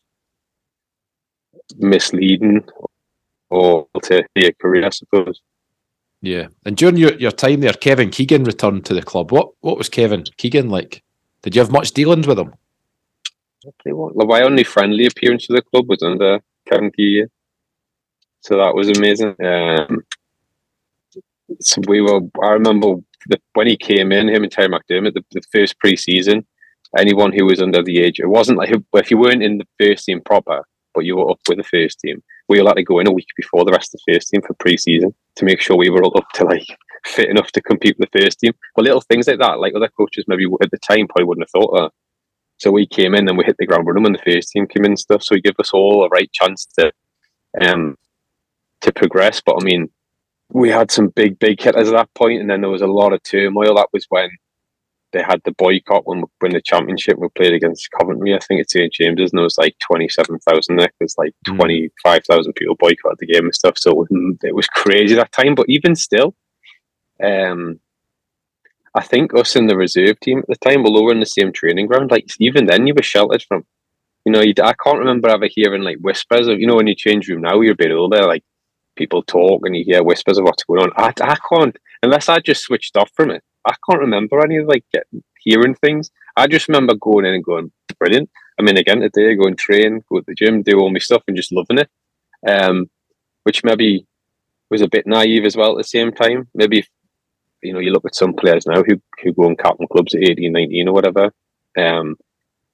misleading 1.76 2.64
or 3.50 3.86
to 4.02 4.24
your 4.34 4.52
career, 4.60 4.86
I 4.86 4.90
suppose. 4.90 5.40
Yeah, 6.20 6.48
and 6.64 6.76
during 6.76 6.96
your, 6.96 7.14
your 7.14 7.30
time 7.30 7.60
there, 7.60 7.72
Kevin 7.72 8.10
Keegan 8.10 8.44
returned 8.44 8.84
to 8.86 8.94
the 8.94 9.02
club. 9.02 9.30
What 9.30 9.50
what 9.60 9.78
was 9.78 9.88
Kevin 9.88 10.24
Keegan 10.36 10.68
like? 10.68 11.02
Did 11.42 11.54
you 11.54 11.62
have 11.62 11.70
much 11.70 11.92
dealings 11.92 12.26
with 12.26 12.38
him? 12.38 12.52
My 13.84 14.42
only 14.42 14.64
friendly 14.64 15.06
appearance 15.06 15.46
to 15.46 15.52
the 15.52 15.62
club 15.62 15.88
was 15.88 16.02
under 16.02 16.40
Kevin 16.68 16.92
Keegan, 16.92 17.30
so 18.40 18.56
that 18.56 18.74
was 18.74 18.88
amazing. 18.88 19.34
Um, 19.44 20.02
so 21.60 21.80
we 21.88 22.00
were. 22.00 22.20
I 22.42 22.50
remember 22.50 22.94
the, 23.28 23.40
when 23.54 23.66
he 23.66 23.76
came 23.76 24.12
in, 24.12 24.28
him 24.28 24.44
and 24.44 24.52
Terry 24.52 24.68
McDermott, 24.68 25.14
the, 25.14 25.24
the 25.32 25.42
first 25.52 25.78
pre-season. 25.78 26.46
Anyone 26.96 27.32
who 27.32 27.44
was 27.44 27.60
under 27.60 27.82
the 27.82 27.98
age, 27.98 28.18
it 28.18 28.28
wasn't 28.28 28.58
like 28.58 28.72
if 28.94 29.10
you 29.10 29.18
weren't 29.18 29.42
in 29.42 29.58
the 29.58 29.66
first 29.78 30.06
team 30.06 30.22
proper, 30.24 30.66
but 30.94 31.04
you 31.04 31.16
were 31.16 31.30
up 31.30 31.40
with 31.46 31.58
the 31.58 31.64
first 31.64 32.00
team. 32.00 32.22
We 32.48 32.56
were 32.56 32.62
allowed 32.62 32.74
to 32.74 32.82
go 32.82 32.98
in 32.98 33.08
a 33.08 33.12
week 33.12 33.28
before 33.36 33.64
the 33.64 33.72
rest 33.72 33.92
of 33.92 34.00
the 34.06 34.14
first 34.14 34.28
team 34.28 34.40
for 34.40 34.54
pre-season 34.54 35.14
to 35.36 35.44
make 35.44 35.60
sure 35.60 35.76
we 35.76 35.90
were 35.90 36.02
all 36.02 36.16
up 36.16 36.30
to 36.34 36.44
like 36.44 36.66
fit 37.04 37.28
enough 37.28 37.52
to 37.52 37.60
compete 37.60 37.96
with 37.98 38.08
the 38.10 38.20
first 38.20 38.40
team. 38.40 38.52
But 38.74 38.84
little 38.84 39.02
things 39.02 39.26
like 39.26 39.38
that, 39.40 39.60
like 39.60 39.74
other 39.74 39.88
coaches 39.88 40.24
maybe 40.28 40.46
at 40.62 40.70
the 40.70 40.78
time 40.78 41.08
probably 41.08 41.24
wouldn't 41.24 41.46
have 41.46 41.60
thought 41.62 41.74
that. 41.74 41.90
So 42.58 42.70
we 42.70 42.86
came 42.86 43.14
in 43.14 43.28
and 43.28 43.38
we 43.38 43.44
hit 43.44 43.56
the 43.58 43.66
ground 43.66 43.86
running 43.86 44.02
when 44.02 44.12
the 44.12 44.32
first 44.32 44.50
team 44.50 44.66
came 44.66 44.84
in 44.84 44.92
and 44.92 44.98
stuff. 44.98 45.22
So 45.22 45.34
he 45.34 45.40
gave 45.40 45.58
us 45.58 45.70
all 45.72 46.04
a 46.04 46.08
right 46.08 46.30
chance 46.32 46.66
to 46.78 46.92
um 47.60 47.96
to 48.80 48.92
progress. 48.92 49.40
But 49.44 49.56
I 49.60 49.64
mean, 49.64 49.88
we 50.50 50.70
had 50.70 50.90
some 50.90 51.08
big, 51.08 51.38
big 51.38 51.60
hitters 51.60 51.88
at 51.88 51.94
that 51.94 52.14
point, 52.14 52.40
and 52.40 52.50
then 52.50 52.60
there 52.60 52.70
was 52.70 52.82
a 52.82 52.86
lot 52.86 53.12
of 53.12 53.22
turmoil. 53.22 53.74
That 53.76 53.88
was 53.92 54.06
when 54.08 54.30
they 55.12 55.22
had 55.22 55.40
the 55.44 55.52
boycott 55.52 56.06
when 56.06 56.20
we 56.20 56.26
win 56.40 56.52
the 56.52 56.62
championship. 56.62 57.18
We 57.18 57.28
played 57.34 57.54
against 57.54 57.90
Coventry, 57.98 58.34
I 58.34 58.38
think, 58.40 58.60
it's 58.60 58.72
St 58.72 58.92
James's, 58.92 59.32
and 59.32 59.38
there 59.38 59.44
was 59.44 59.58
like 59.58 59.76
twenty 59.78 60.08
seven 60.08 60.38
thousand 60.40 60.76
there. 60.76 60.90
There's 60.98 61.16
like 61.18 61.34
mm. 61.46 61.56
twenty 61.56 61.90
five 62.02 62.22
thousand 62.24 62.54
people 62.54 62.76
boycotted 62.78 63.18
the 63.18 63.26
game 63.26 63.44
and 63.44 63.54
stuff. 63.54 63.78
So 63.78 64.06
it 64.42 64.54
was 64.54 64.66
crazy 64.68 65.14
that 65.14 65.32
time. 65.32 65.54
But 65.54 65.66
even 65.68 65.94
still, 65.94 66.34
um, 67.22 67.80
I 68.98 69.02
think 69.02 69.32
us 69.32 69.54
in 69.54 69.66
the 69.66 69.76
reserve 69.76 70.18
team 70.18 70.40
at 70.40 70.48
the 70.48 70.56
time, 70.56 70.84
although 70.84 71.04
we 71.04 71.12
are 71.12 71.14
in 71.14 71.20
the 71.20 71.26
same 71.26 71.52
training 71.52 71.86
ground, 71.86 72.10
like 72.10 72.26
even 72.40 72.66
then 72.66 72.86
you 72.86 72.94
were 72.94 73.02
sheltered 73.02 73.44
from. 73.46 73.64
You 74.24 74.32
know, 74.32 74.40
I 74.40 74.74
can't 74.84 74.98
remember 74.98 75.28
ever 75.28 75.46
hearing 75.48 75.82
like 75.82 75.98
whispers 76.00 76.48
of 76.48 76.58
you 76.58 76.66
know 76.66 76.74
when 76.74 76.88
you 76.88 76.96
change 76.96 77.28
room 77.28 77.42
now 77.42 77.60
you're 77.60 77.72
a 77.72 77.76
bit 77.76 77.92
older, 77.92 78.26
like 78.26 78.42
people 78.96 79.22
talk 79.22 79.64
and 79.64 79.76
you 79.76 79.84
hear 79.84 80.02
whispers 80.02 80.36
of 80.38 80.44
what's 80.44 80.64
going 80.64 80.82
on. 80.82 80.90
I, 80.96 81.12
I 81.22 81.36
can't, 81.48 81.76
unless 82.02 82.28
I 82.28 82.40
just 82.40 82.62
switched 82.62 82.96
off 82.96 83.10
from 83.14 83.30
it, 83.30 83.44
I 83.64 83.74
can't 83.88 84.00
remember 84.00 84.44
any 84.44 84.56
of 84.56 84.66
like 84.66 84.84
getting, 84.92 85.22
hearing 85.38 85.76
things. 85.76 86.10
I 86.36 86.48
just 86.48 86.66
remember 86.68 86.94
going 86.96 87.24
in 87.24 87.34
and 87.34 87.44
going, 87.44 87.70
brilliant. 88.00 88.28
I 88.58 88.64
mean, 88.64 88.76
again, 88.76 89.00
today, 89.00 89.36
go 89.36 89.46
and 89.46 89.56
train, 89.56 90.02
go 90.10 90.18
to 90.18 90.24
the 90.26 90.34
gym, 90.34 90.62
do 90.62 90.80
all 90.80 90.90
my 90.90 90.98
stuff 90.98 91.22
and 91.28 91.36
just 91.36 91.52
loving 91.52 91.78
it. 91.78 91.88
Um, 92.46 92.90
which 93.44 93.62
maybe 93.62 94.06
was 94.70 94.82
a 94.82 94.88
bit 94.88 95.06
naive 95.06 95.44
as 95.44 95.56
well 95.56 95.72
at 95.72 95.78
the 95.78 95.84
same 95.84 96.10
time. 96.12 96.48
Maybe, 96.52 96.84
you 97.62 97.72
know, 97.72 97.80
you 97.80 97.90
look 97.92 98.04
at 98.04 98.14
some 98.14 98.34
players 98.34 98.66
now 98.66 98.82
who, 98.82 99.00
who 99.22 99.32
go 99.32 99.46
and 99.46 99.58
captain 99.58 99.86
clubs 99.90 100.14
at 100.14 100.22
18, 100.22 100.52
19 100.52 100.88
or 100.88 100.94
whatever. 100.94 101.32
Um, 101.76 102.16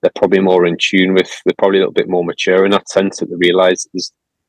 they're 0.02 0.12
probably 0.14 0.40
more 0.40 0.66
in 0.66 0.76
tune 0.78 1.14
with, 1.14 1.30
they're 1.44 1.54
probably 1.58 1.78
a 1.78 1.80
little 1.80 1.92
bit 1.92 2.08
more 2.08 2.24
mature 2.24 2.64
in 2.64 2.70
that 2.72 2.88
sense 2.88 3.18
that 3.18 3.30
they 3.30 3.36
realise 3.36 3.86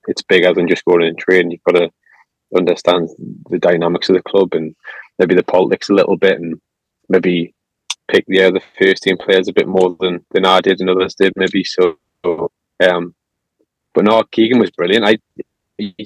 it's 0.07 0.21
bigger 0.23 0.53
than 0.53 0.67
just 0.67 0.85
going 0.85 1.03
and 1.03 1.17
training. 1.17 1.51
You've 1.51 1.63
got 1.63 1.79
to 1.79 1.91
understand 2.55 3.09
the 3.49 3.59
dynamics 3.59 4.09
of 4.09 4.15
the 4.15 4.23
club 4.23 4.53
and 4.53 4.75
maybe 5.19 5.35
the 5.35 5.43
politics 5.43 5.89
a 5.89 5.93
little 5.93 6.17
bit, 6.17 6.39
and 6.39 6.59
maybe 7.09 7.53
pick 8.07 8.25
the 8.27 8.43
other 8.43 8.59
first 8.79 9.03
team 9.03 9.17
players 9.17 9.47
a 9.47 9.53
bit 9.53 9.67
more 9.67 9.95
than 9.99 10.23
than 10.31 10.45
I 10.45 10.61
did 10.61 10.79
and 10.79 10.89
others 10.89 11.15
did 11.15 11.33
maybe. 11.35 11.63
So, 11.63 11.97
um, 12.23 13.15
but 13.93 14.05
no, 14.05 14.23
Keegan 14.31 14.59
was 14.59 14.71
brilliant. 14.71 15.05
I 15.05 15.17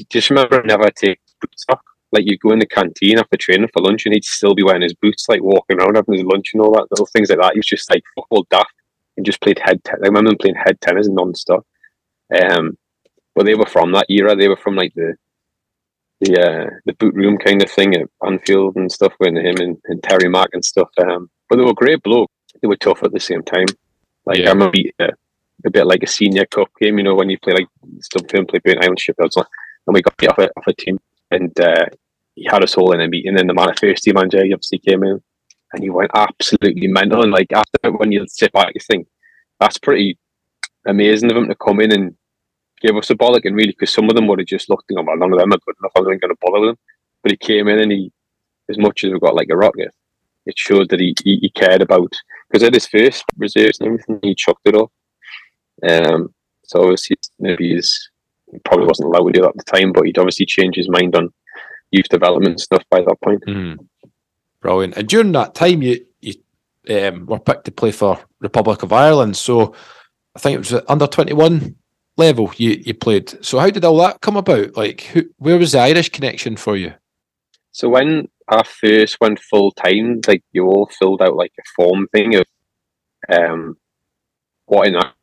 just 0.10 0.30
remember 0.30 0.62
never 0.63 0.89
take 0.92 1.20
boots 1.42 1.65
off. 1.70 1.82
Like 2.12 2.24
you'd 2.26 2.39
go 2.39 2.52
in 2.52 2.60
the 2.60 2.65
canteen 2.65 3.19
after 3.19 3.38
training 3.38 3.69
for 3.74 3.82
lunch, 3.82 4.06
and 4.06 4.13
he'd 4.13 4.26
still 4.26 4.56
be 4.56 4.63
wearing 4.63 4.82
his 4.82 4.93
boots, 4.95 5.28
like 5.30 5.43
walking 5.43 5.80
around 5.80 5.95
having 5.95 6.15
his 6.15 6.24
lunch 6.24 6.52
and 6.54 6.62
all 6.62 6.74
that 6.74 6.88
little 6.91 7.06
things 7.08 7.30
like 7.30 7.39
that. 7.39 7.54
He 7.54 7.60
was 7.60 7.67
just 7.67 7.89
like 7.89 8.04
football 8.15 8.45
daft 8.50 8.74
and 9.17 9.26
just 9.26 9.41
played 9.41 9.60
head. 9.60 9.84
Te- 9.84 9.91
I 9.93 10.08
remember 10.08 10.32
him 10.32 10.38
playing 10.38 10.56
head 10.56 10.80
tennis 10.82 11.08
non-stop. 11.08 11.65
Um, 12.36 12.78
but 13.36 13.45
they 13.45 13.56
were 13.56 13.65
from 13.65 13.91
that 13.93 14.08
era. 14.10 14.36
They 14.36 14.48
were 14.48 14.58
from 14.58 14.76
like 14.76 14.93
the 14.95 15.15
the 16.22 16.41
uh, 16.41 16.69
the 16.86 16.93
boot 16.93 17.13
room 17.15 17.38
kind 17.38 17.62
of 17.62 17.72
thing 17.72 17.95
at 17.95 18.08
Anfield 18.26 18.76
and 18.76 18.91
stuff 18.91 19.13
with 19.19 19.36
him 19.36 19.58
and, 19.58 19.78
and 19.86 20.04
Terry 20.04 20.30
Mac 20.30 20.50
and 20.54 20.63
stuff. 20.63 20.89
Um, 20.98 21.30
but 21.48 21.58
they 21.58 21.63
were 21.63 21.74
great 21.74 22.04
blokes. 22.04 22.34
They 22.62 22.67
were 22.67 22.76
tough 22.76 23.04
at 23.04 23.13
the 23.13 23.19
same 23.19 23.43
time. 23.43 23.67
Like 24.26 24.39
yeah. 24.39 24.50
I 24.50 24.54
remember 24.54 24.78
uh, 25.00 25.08
a 25.65 25.69
bit 25.69 25.88
like 25.88 26.04
a 26.04 26.08
senior 26.08 26.45
cup 26.45 26.69
game, 26.80 26.98
you 26.98 27.04
know, 27.04 27.15
when 27.15 27.30
you 27.30 27.38
play 27.39 27.54
like 27.54 27.67
something 28.02 28.45
play 28.45 28.60
Burntisland 28.60 29.00
Shipyards, 29.00 29.38
and 29.38 29.45
we 29.88 30.02
got 30.02 30.13
off 30.30 30.38
a, 30.38 30.50
off 30.58 30.67
a 30.67 30.74
team, 30.74 31.00
and 31.32 31.58
uh, 31.60 31.86
he 32.36 32.48
had 32.50 32.63
us 32.63 32.76
all 32.76 32.92
in 32.94 33.02
a 33.02 33.08
meeting. 33.08 33.38
And 33.38 33.50
the 33.50 33.54
man, 33.54 33.74
first 33.80 34.04
team 34.04 34.15
manager, 34.15 34.44
he 34.44 34.54
obviously 34.54 34.80
came 34.80 35.04
in, 35.04 35.22
and 35.74 35.84
he 35.84 35.89
went 35.89 36.12
absolutely 36.15 36.88
mental. 36.88 37.24
And 37.24 37.32
like 37.32 37.52
after 37.54 37.92
when 37.92 38.12
you 38.12 38.26
sit 38.28 38.52
back, 38.52 38.74
you 38.74 38.82
think 38.82 39.08
that's 39.60 39.78
pretty 39.78 40.18
amazing 40.88 41.32
of 41.32 41.38
him 41.38 41.48
to 41.48 41.56
come 41.56 41.80
in 41.82 41.92
and 41.92 42.15
give 42.82 42.96
us 42.96 43.10
a 43.10 43.15
bollock, 43.15 43.42
and 43.44 43.56
really, 43.56 43.72
because 43.72 43.94
some 43.94 44.10
of 44.10 44.15
them 44.15 44.28
would 44.28 44.39
have 44.39 44.48
just 44.48 44.70
looked, 44.70 44.86
and 44.89 45.06
well, 45.06 45.18
none 45.18 45.34
of 45.34 45.39
them 45.39 45.54
are 45.54 45.58
good 45.65 45.76
enough. 45.82 45.92
I 45.96 46.00
wasn't 46.00 46.22
going 46.22 46.34
to 46.34 46.38
bother 46.42 46.60
with 46.62 46.70
them. 46.70 46.78
But 47.24 47.32
he 47.32 47.38
came 47.38 47.68
in, 47.68 47.80
and 47.80 47.92
he, 47.92 48.12
as 48.70 48.78
much 48.78 49.04
as 49.04 49.12
we 49.12 49.20
got 49.20 49.36
like 49.36 49.50
a 49.52 49.58
rocket, 49.58 49.92
it 50.46 50.58
showed 50.58 50.89
that 50.89 51.00
he, 51.00 51.13
he, 51.24 51.38
he 51.42 51.50
cared 51.50 51.82
about 51.82 52.13
because 52.50 52.63
at 52.63 52.74
his 52.74 52.88
first 52.88 53.24
reserves 53.38 53.80
and 53.80 53.88
everything, 53.88 54.20
he 54.24 54.34
chucked 54.34 54.65
it 54.65 54.76
off. 54.76 54.92
Um, 55.88 56.34
so 56.63 56.82
obviously, 56.82 57.18
maybe 57.39 57.76
probably 58.66 58.88
wasn't 58.88 59.08
allowed 59.08 59.28
to 59.28 59.34
do 59.34 59.42
that 59.42 59.50
at 59.50 59.58
the 59.58 59.72
time, 59.72 59.92
but 59.92 60.06
he'd 60.06 60.18
obviously 60.18 60.46
changed 60.46 60.78
his 60.78 60.90
mind 60.90 61.16
on 61.16 61.32
youth 61.92 62.10
development 62.10 62.60
stuff 62.60 62.84
by 62.90 63.02
that 63.02 63.18
point. 63.24 63.44
Mm. 63.48 63.78
Brilliant. 64.62 64.98
And 64.98 65.08
during 65.08 65.32
that 65.34 65.56
time, 65.56 65.82
you 65.82 66.06
you 66.22 66.34
um, 66.90 67.26
were 67.26 67.40
picked 67.40 67.66
to 67.66 67.72
play 67.72 67.92
for 67.92 68.20
Republic 68.40 68.84
of 68.84 68.92
Ireland. 68.92 69.38
So 69.38 69.74
I 70.36 70.40
think 70.40 70.56
it 70.56 70.72
was 70.72 70.84
under 70.88 71.08
twenty 71.08 71.34
one 71.34 71.76
level 72.18 72.52
you, 72.58 72.82
you 72.86 72.94
played. 72.94 73.44
So 73.44 73.60
how 73.60 73.70
did 73.70 73.86
all 73.86 73.98
that 74.00 74.22
come 74.22 74.36
about? 74.36 74.76
Like, 74.76 75.02
who, 75.02 75.24
where 75.38 75.58
was 75.58 75.72
the 75.72 75.80
Irish 75.80 76.10
connection 76.10 76.58
for 76.58 76.76
you? 76.76 76.94
So 77.72 77.88
when 77.88 78.28
I 78.50 78.64
first 78.64 79.22
went 79.22 79.40
full 79.40 79.72
time, 79.72 80.20
like 80.28 80.44
you 80.52 80.66
all 80.66 80.90
filled 81.00 81.22
out 81.22 81.36
like 81.36 81.54
a 81.58 81.64
form 81.76 82.08
thing 82.12 82.36
of 82.36 82.46
um, 83.32 83.78
what 84.66 84.88
in 84.88 84.94
that 84.94 85.14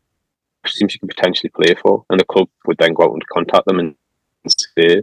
teams 0.75 0.95
you 0.95 1.01
could 1.01 1.15
potentially 1.15 1.51
play 1.51 1.75
for, 1.75 2.05
and 2.11 2.21
the 2.21 2.25
club 2.25 2.49
would 2.67 2.79
then 2.79 2.95
go 2.95 3.05
out 3.05 3.13
and 3.13 3.27
contact 3.29 3.67
them 3.67 3.79
and 3.79 3.95
say. 4.49 5.03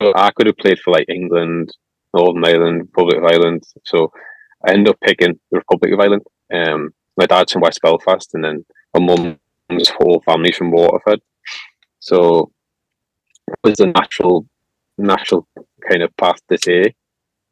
So 0.00 0.12
I 0.16 0.30
could 0.32 0.46
have 0.46 0.56
played 0.56 0.78
for 0.80 0.92
like 0.92 1.08
England, 1.08 1.70
Northern 2.14 2.44
Ireland, 2.44 2.82
Republic 2.82 3.18
of 3.18 3.24
Ireland. 3.24 3.62
So 3.84 4.12
I 4.66 4.72
ended 4.72 4.90
up 4.90 5.00
picking 5.00 5.38
the 5.50 5.58
Republic 5.58 5.92
of 5.92 6.00
Ireland. 6.00 6.22
Um, 6.52 6.90
my 7.16 7.26
dad's 7.26 7.52
from 7.52 7.62
West 7.62 7.80
Belfast, 7.82 8.30
and 8.34 8.44
then 8.44 8.64
my 8.94 9.04
mum's 9.04 9.88
whole 9.98 10.22
family's 10.24 10.56
from 10.56 10.70
Waterford. 10.70 11.20
So 12.00 12.50
it 13.48 13.56
was 13.62 13.80
a 13.80 13.86
natural, 13.86 14.46
natural 14.98 15.46
kind 15.88 16.02
of 16.02 16.16
path 16.16 16.40
to 16.50 16.58
take. 16.58 16.94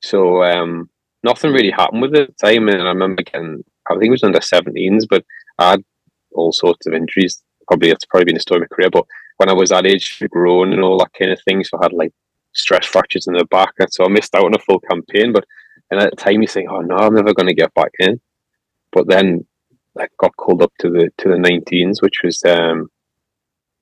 So 0.02 0.42
um, 0.42 0.88
nothing 1.22 1.52
really 1.52 1.70
happened 1.70 2.02
with 2.02 2.12
the 2.12 2.28
time, 2.42 2.68
and 2.68 2.82
I 2.82 2.86
remember 2.86 3.22
getting, 3.22 3.64
I 3.88 3.94
think 3.94 4.06
it 4.06 4.10
was 4.10 4.24
under 4.24 4.40
17s, 4.40 5.06
but 5.08 5.24
I 5.58 5.70
had 5.72 5.84
all 6.32 6.52
sorts 6.52 6.86
of 6.86 6.94
injuries. 6.94 7.42
Probably 7.70 7.90
it's 7.90 8.04
probably 8.04 8.24
been 8.26 8.37
a 8.37 8.40
story 8.40 8.59
of 8.59 8.68
my 8.70 8.74
career, 8.74 8.90
but 8.90 9.06
when 9.37 9.48
I 9.48 9.52
was 9.54 9.70
that 9.70 9.87
age, 9.87 10.22
grown 10.30 10.72
and 10.72 10.83
all 10.83 10.98
that 10.98 11.12
kind 11.18 11.30
of 11.33 11.40
thing, 11.42 11.62
so 11.64 11.78
I 11.78 11.85
had 11.85 11.92
like 11.92 12.12
stress 12.52 12.87
fractures 12.87 13.26
in 13.28 13.35
the 13.35 13.44
back, 13.46 13.72
and 13.78 13.92
so 13.92 14.04
I 14.04 14.09
missed 14.09 14.35
out 14.35 14.44
on 14.44 14.54
a 14.54 14.59
full 14.59 14.80
campaign. 14.80 15.33
But 15.33 15.44
and 15.90 16.00
at 16.00 16.11
the 16.11 16.16
time, 16.16 16.42
you 16.42 16.48
think, 16.48 16.68
"Oh 16.70 16.80
no, 16.80 16.96
I'm 16.96 17.14
never 17.14 17.35
going 17.35 17.48
to 17.48 17.54
get 17.54 17.72
back 17.74 17.92
in." 18.00 18.20
But 18.92 19.09
then 19.09 19.46
I 19.98 20.09
got 20.18 20.37
called 20.37 20.62
up 20.62 20.72
to 20.80 20.90
the 20.90 21.11
to 21.18 21.28
the 21.28 21.37
19s, 21.37 22.02
which 22.02 22.22
was 22.24 22.42
um, 22.44 22.88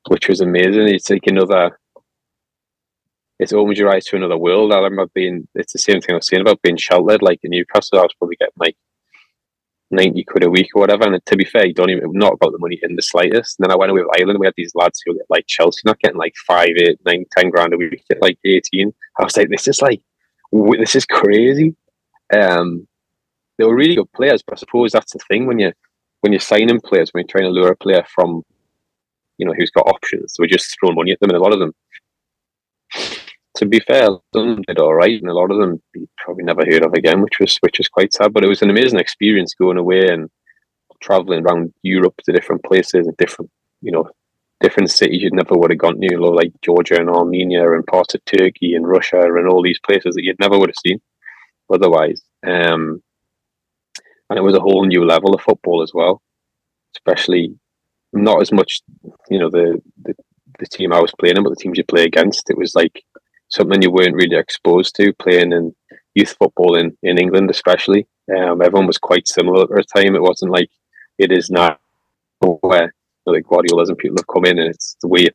which 0.09 0.29
was 0.29 0.41
amazing. 0.41 0.89
It's 0.89 1.11
like 1.11 1.27
another 1.27 1.79
It's 3.39 3.53
opens 3.53 3.79
your 3.79 3.91
eyes 3.95 4.05
to 4.07 4.17
another 4.17 4.37
world. 4.39 4.73
I 4.73 4.79
remember 4.79 5.07
being, 5.15 5.47
it's 5.55 5.73
the 5.73 5.79
same 5.79 6.01
thing 6.01 6.15
I 6.15 6.17
was 6.17 6.27
saying 6.29 6.43
about 6.43 6.63
being 6.63 6.77
sheltered. 6.77 7.23
Like 7.23 7.41
in 7.43 7.51
Newcastle, 7.51 7.99
I 7.99 8.03
was 8.03 8.15
probably 8.19 8.37
getting 8.37 8.55
like 8.59 8.77
90 9.91 10.25
quid 10.25 10.45
a 10.45 10.51
week 10.51 10.69
or 10.75 10.81
whatever. 10.81 11.05
And 11.05 11.25
to 11.25 11.37
be 11.37 11.45
fair, 11.45 11.67
you 11.67 11.75
don't 11.75 11.91
even, 11.91 12.11
not 12.13 12.35
about 12.35 12.53
the 12.53 12.59
money 12.59 12.79
in 12.83 12.97
the 12.97 13.03
slightest. 13.03 13.59
And 13.59 13.65
then 13.65 13.73
I 13.73 13.77
went 13.77 13.91
away 13.91 14.03
with 14.03 14.21
Ireland. 14.21 14.39
We 14.39 14.47
had 14.47 14.55
these 14.57 14.75
lads 14.75 15.03
who 15.05 15.15
get 15.15 15.27
like 15.29 15.47
Chelsea, 15.47 15.83
not 15.85 15.99
getting 16.01 16.19
like 16.19 16.35
five, 16.47 16.71
eight, 16.77 16.99
nine, 17.07 17.25
10 17.37 17.51
grand 17.51 17.73
a 17.73 17.77
week, 17.77 18.05
get 18.09 18.23
like 18.23 18.39
18. 18.45 18.93
I 19.19 19.25
was 19.25 19.37
like, 19.37 19.49
this 19.49 19.69
is 19.69 19.81
like, 19.81 20.03
this 20.53 20.97
is 20.97 21.07
crazy. 21.07 21.75
Um, 22.33 22.87
they 23.59 23.65
were 23.65 23.75
really 23.75 23.97
good 23.97 24.13
players, 24.13 24.43
but 24.43 24.57
I 24.57 24.61
suppose 24.61 24.93
that's 24.93 25.13
the 25.13 25.19
thing 25.29 25.47
when 25.47 25.59
you 25.59 25.73
when 26.21 26.33
you're 26.33 26.41
signing 26.41 26.81
players, 26.81 27.11
when 27.11 27.23
you're 27.23 27.29
trying 27.29 27.45
to 27.45 27.51
lure 27.51 27.71
a 27.71 27.77
player 27.77 28.05
from, 28.13 28.43
you 29.37 29.47
know, 29.47 29.53
who's 29.57 29.71
got 29.71 29.87
options, 29.87 30.35
we're 30.39 30.47
just 30.47 30.77
throwing 30.79 30.97
money 30.97 31.13
at 31.13 31.21
them, 31.21 31.31
and 31.31 31.37
a 31.37 31.43
lot 31.43 31.53
of 31.53 31.61
them, 31.61 31.73
to 33.59 33.67
be 33.67 33.81
fair, 33.81 34.09
some 34.33 34.63
did 34.67 34.79
all 34.79 34.95
right, 34.95 35.21
and 35.21 35.29
a 35.29 35.35
lot 35.35 35.51
of 35.51 35.59
them 35.59 35.83
you 35.95 36.09
probably 36.17 36.45
never 36.45 36.65
heard 36.65 36.85
of 36.85 36.95
again, 36.95 37.21
which 37.21 37.41
was 37.41 37.57
which 37.61 37.79
was 37.79 37.89
quite 37.89 38.13
sad. 38.13 38.33
But 38.33 38.45
it 38.45 38.49
was 38.49 38.63
an 38.63 38.71
amazing 38.71 39.01
experience 39.01 39.55
going 39.55 39.79
away 39.79 40.09
and 40.09 40.31
traveling 41.03 41.45
around 41.45 41.73
Europe 41.83 42.15
to 42.25 42.33
different 42.33 42.63
places 42.63 43.07
and 43.07 43.17
different, 43.17 43.51
you 43.83 43.91
know, 43.91 44.09
different 44.61 44.91
cities 44.91 45.23
you'd 45.23 45.35
never 45.35 45.55
would 45.57 45.71
have 45.71 45.79
gone 45.79 46.01
to, 46.01 46.09
you 46.09 46.21
know, 46.21 46.29
like 46.29 46.53
Georgia 46.63 47.01
and 47.01 47.11
Armenia 47.11 47.73
and 47.73 47.87
parts 47.87 48.15
of 48.15 48.25
Turkey 48.25 48.75
and 48.75 48.87
Russia 48.87 49.21
and 49.21 49.49
all 49.49 49.63
these 49.63 49.81
places 49.81 50.15
that 50.15 50.23
you'd 50.23 50.41
never 50.41 50.59
would 50.59 50.71
have 50.71 50.83
seen 50.87 51.01
otherwise. 51.73 52.23
Um, 52.47 53.03
and 54.31 54.39
it 54.39 54.43
was 54.43 54.55
a 54.55 54.61
whole 54.61 54.87
new 54.87 55.05
level 55.05 55.35
of 55.35 55.43
football 55.43 55.83
as 55.83 55.93
well, 55.93 56.23
especially 56.97 57.55
not 58.13 58.41
as 58.41 58.53
much, 58.53 58.83
you 59.31 59.39
know, 59.39 59.51
the, 59.51 59.81
the, 60.05 60.15
the 60.59 60.67
team 60.67 60.93
I 60.93 61.01
was 61.01 61.13
playing 61.19 61.37
in, 61.37 61.43
but 61.43 61.51
the 61.51 61.57
teams 61.57 61.79
you 61.79 61.85
play 61.85 62.05
against. 62.05 62.51
It 62.51 62.59
was 62.59 62.75
like 62.75 63.05
something 63.49 63.83
you 63.83 63.91
weren't 63.91 64.15
really 64.15 64.37
exposed 64.37 64.95
to 64.97 65.13
playing 65.15 65.53
in 65.53 65.75
youth 66.15 66.37
football 66.39 66.77
in, 66.77 66.97
in 67.03 67.19
England, 67.19 67.51
especially. 67.51 68.07
Um, 68.37 68.61
everyone 68.63 68.87
was 68.87 68.99
quite 68.99 69.27
similar 69.27 69.63
at 69.63 69.69
the 69.69 69.85
time. 69.85 70.15
It 70.15 70.23
wasn't 70.23 70.53
like 70.53 70.71
it 71.19 71.33
is 71.33 71.51
now, 71.51 71.79
where 72.41 72.93
like 73.27 73.47
Guardiola's 73.47 73.89
and 73.89 73.99
people 73.99 74.17
have 74.19 74.35
come 74.35 74.45
in 74.45 74.59
and 74.59 74.71
it's 74.71 74.97
the 75.03 75.09
way 75.09 75.23
you 75.23 75.31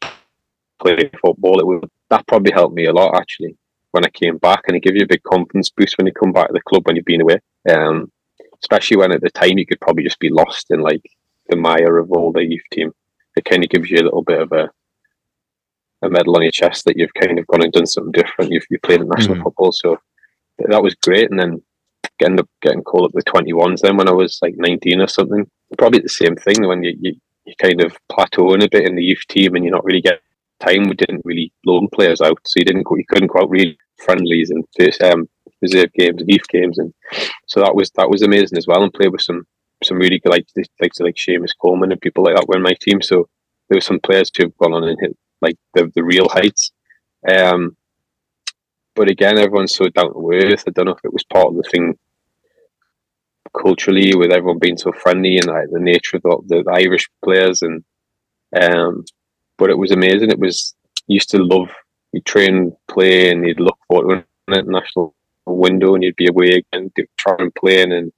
play 0.80 1.10
football. 1.22 1.60
It 1.60 1.68
would 1.68 1.90
that 2.10 2.28
probably 2.28 2.52
helped 2.52 2.76
me 2.76 2.86
a 2.86 2.94
lot 2.94 3.16
actually 3.16 3.58
when 3.92 4.06
I 4.06 4.10
came 4.10 4.38
back, 4.38 4.64
and 4.68 4.76
it 4.76 4.84
gives 4.84 4.96
you 4.96 5.04
a 5.04 5.08
big 5.08 5.24
confidence 5.24 5.70
boost 5.70 5.98
when 5.98 6.08
you 6.08 6.14
come 6.14 6.32
back 6.32 6.48
to 6.48 6.54
the 6.54 6.62
club 6.62 6.86
when 6.86 6.96
you've 6.96 7.06
been 7.06 7.22
away. 7.22 7.40
Um, 7.70 8.12
especially 8.62 8.98
when 8.98 9.12
at 9.12 9.22
the 9.22 9.30
time 9.30 9.58
you 9.58 9.66
could 9.66 9.82
probably 9.82 10.04
just 10.04 10.20
be 10.20 10.30
lost 10.30 10.68
in 10.70 10.82
like 10.82 11.04
the 11.50 11.56
mire 11.56 11.98
of 11.98 12.12
all 12.12 12.32
the 12.32 12.44
youth 12.44 12.64
team. 12.72 12.92
It 13.36 13.46
kind 13.46 13.64
of 13.64 13.70
gives 13.70 13.90
you 13.90 13.98
a 13.98 14.04
little 14.06 14.24
bit 14.24 14.42
of 14.42 14.52
a 14.52 14.70
a 16.04 16.10
medal 16.10 16.36
on 16.36 16.44
your 16.44 16.52
chest 16.52 16.86
that 16.86 16.98
you've 16.98 17.14
kind 17.14 17.40
of 17.40 17.48
gone 17.48 17.64
and 17.64 17.72
done 17.72 17.88
something 17.88 18.12
different. 18.12 18.52
You've 18.52 18.66
you 18.70 18.80
played 18.80 19.02
in 19.02 19.08
national 19.08 19.36
mm-hmm. 19.36 19.44
football, 19.44 19.72
so 19.72 19.98
that 20.60 20.84
was 20.84 20.96
great. 20.96 21.32
And 21.32 21.40
then 21.40 21.62
getting 22.20 22.40
up 22.40 22.50
getting 22.62 22.84
called 22.84 23.06
up 23.06 23.12
the 23.14 23.24
twenty 23.24 23.54
ones 23.54 23.82
then 23.82 23.98
when 23.98 24.10
I 24.10 24.12
was 24.12 24.40
like 24.42 24.56
nineteen 24.58 25.02
or 25.02 25.08
something. 25.08 25.50
Probably 25.78 26.00
the 26.00 26.10
same 26.10 26.36
thing 26.36 26.68
when 26.68 26.84
you, 26.84 26.96
you 27.00 27.14
you 27.46 27.54
kind 27.62 27.82
of 27.84 27.98
plateauing 28.12 28.64
a 28.64 28.70
bit 28.70 28.88
in 28.88 28.96
the 28.96 29.04
youth 29.04 29.24
team 29.30 29.56
and 29.56 29.64
you're 29.64 29.74
not 29.74 29.84
really 29.84 30.02
getting 30.02 30.20
time. 30.60 30.88
We 30.88 30.96
didn't 30.96 31.26
really 31.26 31.52
loan 31.66 31.88
players 31.94 32.22
out, 32.22 32.40
so 32.46 32.54
you 32.58 32.66
didn't 32.66 32.86
you 32.90 33.06
couldn't 33.10 33.30
quite 33.30 33.44
out 33.44 33.50
really 33.50 33.78
friendlies 33.98 34.50
and 34.50 34.66
um, 35.04 35.28
reserve 35.62 35.92
games, 35.94 36.24
youth 36.28 36.48
games, 36.50 36.78
and 36.78 36.94
so 37.48 37.62
that 37.62 37.76
was 37.76 37.92
that 37.96 38.10
was 38.10 38.22
amazing 38.22 38.58
as 38.58 38.68
well. 38.68 38.84
And 38.84 38.94
played 38.94 39.12
with 39.12 39.22
some 39.22 39.46
some 39.84 39.98
really 39.98 40.20
good 40.20 40.32
like 40.32 40.46
like 40.56 40.92
like 41.00 41.16
Seamus 41.16 41.52
Coleman 41.62 41.92
and 41.92 42.02
people 42.02 42.24
like 42.24 42.36
that 42.36 42.48
were 42.48 42.58
in 42.58 42.64
my 42.64 42.76
team. 42.80 43.02
So 43.02 43.28
there 43.70 43.78
were 43.78 43.82
some 43.82 44.00
players 44.00 44.30
who've 44.36 44.58
gone 44.58 44.74
on 44.74 44.84
and 44.84 44.98
hit 45.00 45.18
like 45.44 45.58
the 45.74 45.92
the 45.96 46.04
real 46.04 46.28
heights. 46.30 46.72
Um, 47.28 47.78
but 48.96 49.10
again, 49.10 49.38
everyone's 49.38 49.76
so 49.76 49.88
down 49.90 50.14
to 50.14 50.32
earth. 50.34 50.64
I 50.68 50.72
don't 50.72 50.86
know 50.86 50.92
if 50.94 51.06
it 51.06 51.14
was 51.14 51.24
part 51.24 51.48
of 51.48 51.56
the 51.56 51.70
thing 51.72 51.98
culturally 53.60 54.16
with 54.16 54.32
everyone 54.32 54.60
being 54.60 54.78
so 54.78 54.92
friendly 54.92 55.38
and 55.38 55.48
like, 55.48 55.70
the 55.72 55.80
nature 55.80 56.18
of 56.18 56.24
the, 56.24 56.64
the, 56.64 56.72
Irish 56.72 57.08
players 57.24 57.62
and 57.62 57.84
um, 58.60 59.04
but 59.58 59.70
it 59.70 59.78
was 59.78 59.92
amazing. 59.92 60.32
It 60.32 60.40
was 60.40 60.76
used 61.08 61.30
to 61.32 61.38
love 61.38 61.70
you 62.12 62.22
train, 62.22 62.76
play, 62.88 63.32
and 63.32 63.46
you'd 63.46 63.60
look 63.60 63.78
forward 63.88 64.10
to 64.10 64.26
an 64.48 64.60
international 64.60 65.16
window, 65.46 65.96
and 65.96 66.04
you'd 66.04 66.16
be 66.16 66.28
away 66.28 66.64
again, 66.72 66.92
try 67.18 67.36
and 67.40 67.54
playing, 67.56 67.92
and 67.92 68.12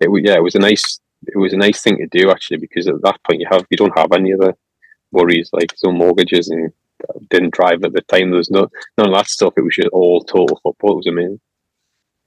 it 0.00 0.08
yeah, 0.24 0.34
it 0.34 0.42
was 0.42 0.54
a 0.54 0.60
nice 0.60 1.00
it 1.26 1.36
was 1.36 1.52
a 1.52 1.56
nice 1.56 1.82
thing 1.82 1.98
to 1.98 2.06
do 2.18 2.30
actually 2.30 2.56
because 2.56 2.86
at 2.88 3.02
that 3.02 3.22
point 3.24 3.40
you 3.40 3.46
have 3.50 3.66
you 3.70 3.76
don't 3.76 3.98
have 3.98 4.12
any 4.12 4.32
other 4.32 4.54
worries 5.12 5.50
like 5.52 5.72
no 5.82 5.92
mortgages 5.92 6.48
and 6.48 6.72
didn't 7.28 7.52
drive 7.52 7.84
at 7.84 7.92
the 7.92 8.02
time. 8.02 8.30
There 8.30 8.38
was 8.38 8.50
no 8.50 8.68
none 8.98 9.08
of 9.08 9.14
that 9.14 9.28
stuff. 9.28 9.54
It 9.56 9.62
was 9.62 9.76
just 9.76 9.88
all 9.88 10.22
total 10.22 10.60
football. 10.62 10.92
It 10.92 10.96
was 10.96 11.06
amazing. 11.06 11.40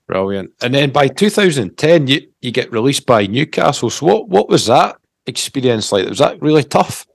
Brilliant. 0.08 0.52
And 0.62 0.74
then 0.74 0.92
by 0.92 1.08
2010, 1.08 2.08
you, 2.08 2.28
you 2.42 2.52
get 2.52 2.72
released 2.72 3.06
by 3.06 3.26
Newcastle. 3.26 3.90
So 3.90 4.06
what 4.06 4.30
what 4.30 4.50
was 4.50 4.66
that 4.68 4.98
experience 5.26 5.92
like? 5.92 6.08
Was 6.08 6.20
that 6.20 6.42
really 6.42 6.64
tough? 6.64 7.08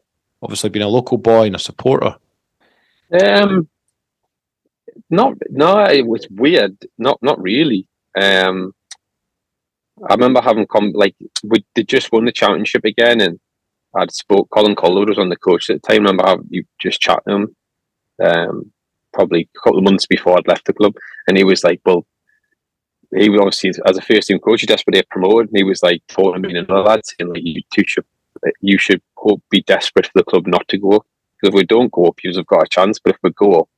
Obviously, 0.42 0.70
being 0.70 0.84
a 0.84 0.88
local 0.88 1.18
boy 1.18 1.46
and 1.46 1.56
a 1.56 1.58
supporter. 1.58 2.16
Um, 3.20 3.68
not 5.10 5.34
no, 5.50 5.84
it 5.84 6.06
was 6.06 6.26
weird. 6.30 6.76
Not 6.96 7.18
not 7.22 7.40
really. 7.40 7.86
Um, 8.18 8.72
I 10.08 10.14
remember 10.14 10.40
having 10.40 10.66
come 10.66 10.92
like 10.94 11.16
we 11.42 11.64
they 11.74 11.82
just 11.82 12.12
won 12.12 12.24
the 12.24 12.32
championship 12.32 12.84
again, 12.84 13.20
and 13.20 13.40
I'd 13.96 14.12
spoke. 14.12 14.48
Colin 14.50 14.76
Calderwood 14.76 15.08
was 15.08 15.18
on 15.18 15.28
the 15.28 15.36
coach 15.36 15.70
at 15.70 15.82
the 15.82 15.88
time. 15.88 16.06
I 16.06 16.10
remember 16.10 16.44
you 16.50 16.64
just 16.80 17.00
chat 17.00 17.22
to 17.26 17.34
him, 17.34 17.56
um, 18.22 18.72
probably 19.12 19.48
a 19.54 19.58
couple 19.60 19.78
of 19.78 19.84
months 19.84 20.06
before 20.06 20.36
I'd 20.36 20.48
left 20.48 20.66
the 20.66 20.72
club, 20.72 20.94
and 21.26 21.36
he 21.36 21.44
was 21.44 21.64
like, 21.64 21.80
"Well, 21.84 22.06
he 23.16 23.30
was 23.30 23.40
obviously 23.40 23.70
as 23.86 23.96
a 23.96 24.02
first 24.02 24.28
team 24.28 24.38
coach, 24.38 24.60
he 24.60 24.66
desperately 24.66 25.02
promoted, 25.10 25.48
and 25.48 25.56
he 25.56 25.64
was 25.64 25.82
like, 25.82 26.02
"For 26.08 26.36
me 26.38 26.50
and 26.50 26.58
another 26.58 26.82
lad 26.82 27.00
saying 27.04 27.32
like 27.32 27.42
you 27.42 27.62
two 27.72 27.84
should 27.86 28.04
you 28.60 28.78
should 28.78 29.02
be 29.50 29.62
desperate 29.62 30.06
for 30.06 30.12
the 30.14 30.24
club 30.24 30.46
not 30.46 30.68
to 30.68 30.78
go 30.78 31.04
because 31.40 31.48
if 31.48 31.54
we 31.54 31.64
don't 31.64 31.92
go 31.92 32.06
up, 32.06 32.18
you've 32.22 32.46
got 32.46 32.64
a 32.64 32.68
chance, 32.68 32.98
but 32.98 33.14
if 33.14 33.20
we 33.22 33.30
go 33.30 33.60
up." 33.60 33.68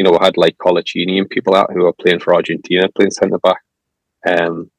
you 0.00 0.04
know, 0.04 0.12
we 0.12 0.18
had 0.24 0.38
like 0.38 0.56
Coloccini 0.56 1.18
and 1.18 1.28
people 1.28 1.54
out 1.54 1.70
who 1.74 1.82
were 1.82 1.92
playing 1.92 2.20
for 2.20 2.34
Argentina, 2.34 2.88
playing 2.96 3.10
centre 3.10 3.38
back. 3.38 3.58
Um, 4.26 4.70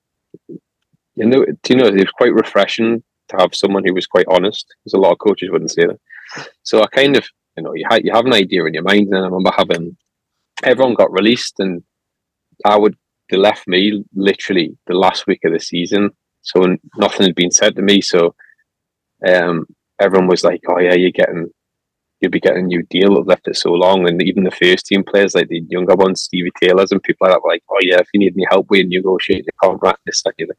you 0.48 1.28
know, 1.28 1.46
you 1.70 1.76
know, 1.76 1.86
it 1.86 1.94
was 1.94 2.12
quite 2.18 2.34
refreshing 2.34 3.04
to 3.32 3.38
have 3.40 3.56
someone 3.56 3.84
who 3.86 3.94
was 3.94 4.08
quite 4.08 4.26
honest, 4.30 4.66
because 4.84 4.94
a 4.94 5.00
lot 5.00 5.12
of 5.12 5.20
coaches 5.20 5.50
wouldn't 5.52 5.72
say 5.72 5.86
that. 5.86 6.00
So 6.64 6.82
I 6.82 6.88
kind 6.88 7.18
of, 7.18 7.26
you 7.58 7.64
know, 7.64 7.74
you, 7.74 7.86
ha- 7.90 8.00
you 8.04 8.12
have 8.14 8.26
an 8.26 8.34
idea 8.34 8.66
in 8.66 8.74
your 8.74 8.84
mind, 8.84 9.08
and 9.08 9.18
I 9.18 9.22
remember 9.22 9.52
having 9.58 9.98
everyone 10.64 10.96
got 10.96 11.12
released, 11.12 11.60
and 11.60 11.84
I 12.66 12.78
would 12.78 12.96
they 13.30 13.38
left 13.38 13.68
me 13.68 14.04
literally 14.14 14.78
the 14.88 14.94
last 14.94 15.26
week 15.26 15.40
of 15.46 15.54
the 15.54 15.60
season, 15.60 16.12
so 16.42 16.78
nothing 16.98 17.26
had 17.26 17.36
been 17.36 17.52
said 17.52 17.76
to 17.76 17.82
me. 17.82 18.02
So 18.02 18.36
um, 19.28 19.66
everyone 20.00 20.28
was 20.28 20.44
like, 20.44 20.62
"Oh 20.68 20.80
yeah, 20.80 20.94
you're 20.94 21.12
getting 21.12 21.50
you'll 22.22 22.32
be 22.32 22.40
getting 22.40 22.66
a 22.66 22.68
new 22.68 22.84
deal. 22.84 23.18
I've 23.18 23.26
left 23.26 23.48
it 23.48 23.58
so 23.58 23.72
long. 23.72 24.08
And 24.08 24.22
even 24.22 24.44
the 24.44 24.52
first 24.52 24.86
team 24.86 25.04
players, 25.04 25.34
like 25.34 25.48
the 25.50 25.64
younger 25.68 25.96
ones, 25.96 26.22
Stevie 26.22 26.52
Taylors 26.62 26.92
and 26.92 27.02
people 27.02 27.28
like 27.28 27.36
that, 27.36 27.44
were 27.44 27.50
like, 27.50 27.64
oh, 27.70 27.80
yeah, 27.82 27.98
if 27.98 28.08
you 28.14 28.20
need 28.20 28.34
any 28.36 28.46
help, 28.50 28.68
we 28.70 28.84
negotiate 28.84 29.46
the 29.46 29.52
contract, 29.62 30.00
this, 30.06 30.22
that, 30.24 30.36
the 30.38 30.54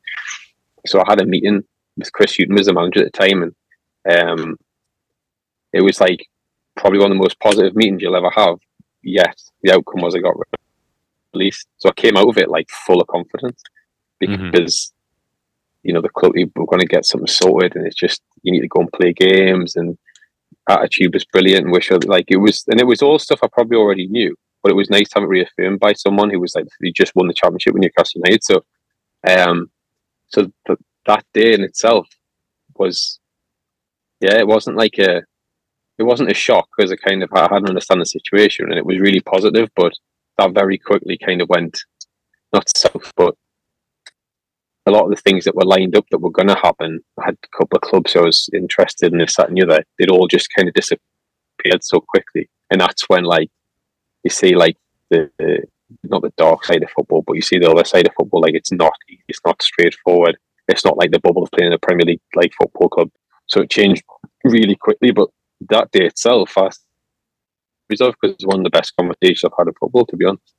So 0.86 1.00
I 1.00 1.04
had 1.08 1.20
a 1.20 1.26
meeting 1.26 1.62
with 1.96 2.12
Chris 2.12 2.36
Hughton, 2.36 2.54
was 2.54 2.66
the 2.66 2.72
manager 2.72 3.00
at 3.00 3.12
the 3.12 3.18
time. 3.18 3.42
And 4.06 4.30
um, 4.40 4.56
it 5.72 5.82
was 5.82 6.00
like 6.00 6.26
probably 6.76 6.98
one 6.98 7.10
of 7.10 7.16
the 7.16 7.22
most 7.22 7.38
positive 7.40 7.76
meetings 7.76 8.02
you'll 8.02 8.16
ever 8.16 8.30
have. 8.30 8.56
Yet 9.02 9.40
the 9.62 9.72
outcome 9.72 10.02
was 10.02 10.14
I 10.14 10.18
got 10.18 10.36
released. 11.34 11.66
So 11.78 11.88
I 11.88 11.92
came 11.92 12.16
out 12.16 12.28
of 12.28 12.38
it 12.38 12.48
like 12.48 12.70
full 12.70 13.00
of 13.00 13.06
confidence 13.08 13.62
mm-hmm. 14.22 14.50
because. 14.50 14.74
Mm-hmm. 14.74 14.98
You 15.84 15.92
know 15.92 16.00
the 16.00 16.10
club. 16.10 16.34
We're 16.36 16.66
going 16.66 16.78
to 16.78 16.86
get 16.86 17.04
something 17.04 17.26
sorted, 17.26 17.74
and 17.74 17.84
it's 17.84 17.96
just 17.96 18.22
you 18.42 18.52
need 18.52 18.60
to 18.60 18.68
go 18.68 18.82
and 18.82 18.92
play 18.92 19.12
games, 19.12 19.74
and 19.74 19.98
attitude 20.68 21.14
was 21.14 21.24
brilliant 21.24 21.64
and 21.64 21.72
wish 21.72 21.90
like 21.90 22.26
it 22.28 22.36
was 22.36 22.64
and 22.68 22.80
it 22.80 22.86
was 22.86 23.02
all 23.02 23.18
stuff 23.18 23.40
I 23.42 23.48
probably 23.52 23.76
already 23.76 24.06
knew, 24.06 24.34
but 24.62 24.70
it 24.70 24.76
was 24.76 24.90
nice 24.90 25.08
to 25.10 25.20
have 25.20 25.24
it 25.24 25.28
reaffirmed 25.28 25.80
by 25.80 25.92
someone 25.92 26.30
who 26.30 26.40
was 26.40 26.54
like 26.54 26.66
he 26.80 26.92
just 26.92 27.14
won 27.14 27.26
the 27.26 27.34
championship 27.34 27.74
with 27.74 27.82
Newcastle 27.82 28.22
United. 28.24 28.44
So 28.44 28.64
um 29.28 29.70
so 30.28 30.50
th- 30.66 30.78
that 31.06 31.24
day 31.34 31.52
in 31.54 31.62
itself 31.62 32.08
was 32.76 33.18
yeah, 34.20 34.38
it 34.38 34.46
wasn't 34.46 34.76
like 34.76 34.98
a 34.98 35.22
it 35.98 36.04
wasn't 36.04 36.30
a 36.30 36.34
shock 36.34 36.68
because 36.76 36.92
I 36.92 36.96
kind 36.96 37.22
of 37.22 37.30
I 37.32 37.42
hadn't 37.42 37.68
understand 37.68 38.00
the 38.00 38.06
situation 38.06 38.66
and 38.66 38.78
it 38.78 38.86
was 38.86 38.98
really 38.98 39.20
positive, 39.20 39.68
but 39.76 39.92
that 40.38 40.54
very 40.54 40.78
quickly 40.78 41.18
kind 41.18 41.42
of 41.42 41.48
went 41.48 41.82
not 42.52 42.76
south, 42.76 43.12
but 43.16 43.34
a 44.86 44.90
lot 44.90 45.04
of 45.04 45.10
the 45.10 45.22
things 45.22 45.44
that 45.44 45.54
were 45.54 45.64
lined 45.64 45.96
up 45.96 46.04
that 46.10 46.18
were 46.18 46.30
going 46.30 46.48
to 46.48 46.56
happen, 46.56 47.00
I 47.18 47.26
had 47.26 47.36
a 47.42 47.56
couple 47.56 47.76
of 47.76 47.82
clubs 47.82 48.16
I 48.16 48.20
was 48.20 48.50
interested 48.52 49.12
in 49.12 49.18
this, 49.18 49.36
that, 49.36 49.48
and 49.48 49.56
the 49.56 49.62
other. 49.62 49.84
They'd 49.98 50.10
all 50.10 50.26
just 50.26 50.48
kind 50.56 50.68
of 50.68 50.74
disappeared 50.74 51.82
so 51.82 52.00
quickly, 52.00 52.48
and 52.70 52.80
that's 52.80 53.08
when 53.08 53.24
like 53.24 53.48
you 54.24 54.30
see 54.30 54.54
like 54.54 54.76
the, 55.10 55.30
the 55.38 55.62
not 56.04 56.22
the 56.22 56.32
dark 56.36 56.64
side 56.64 56.82
of 56.82 56.90
football, 56.90 57.22
but 57.26 57.34
you 57.34 57.42
see 57.42 57.58
the 57.58 57.70
other 57.70 57.84
side 57.84 58.06
of 58.06 58.14
football. 58.14 58.40
Like 58.40 58.54
it's 58.54 58.72
not 58.72 58.92
it's 59.28 59.40
not 59.44 59.62
straightforward. 59.62 60.36
It's 60.68 60.84
not 60.84 60.96
like 60.96 61.10
the 61.10 61.20
bubble 61.20 61.42
of 61.42 61.50
playing 61.50 61.72
in 61.72 61.74
a 61.74 61.78
Premier 61.78 62.06
League 62.06 62.20
like 62.34 62.52
football 62.54 62.88
club. 62.88 63.10
So 63.46 63.62
it 63.62 63.70
changed 63.70 64.02
really 64.44 64.76
quickly. 64.76 65.10
But 65.10 65.28
that 65.68 65.90
day 65.90 66.06
itself, 66.06 66.56
I 66.56 66.70
of 68.00 68.14
because 68.20 68.34
it's 68.34 68.46
one 68.46 68.58
of 68.58 68.64
the 68.64 68.70
best 68.70 68.94
conversations 68.96 69.44
I've 69.44 69.58
had 69.58 69.68
in 69.68 69.74
football, 69.74 70.06
to 70.06 70.16
be 70.16 70.24
honest. 70.24 70.54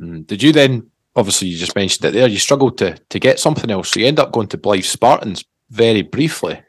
Mm. 0.00 0.26
Did 0.26 0.42
you 0.42 0.52
then? 0.52 0.90
Obviously, 1.16 1.48
you 1.48 1.58
just 1.58 1.74
mentioned 1.74 2.04
it 2.06 2.12
there. 2.12 2.28
You 2.28 2.38
struggled 2.38 2.78
to 2.78 2.96
to 3.08 3.18
get 3.18 3.40
something 3.40 3.70
else, 3.70 3.90
so 3.90 4.00
you 4.00 4.06
end 4.06 4.20
up 4.20 4.32
going 4.32 4.46
to 4.48 4.58
Blyth 4.58 4.84
Spartans 4.84 5.44
very 5.70 6.02
briefly, 6.02 6.60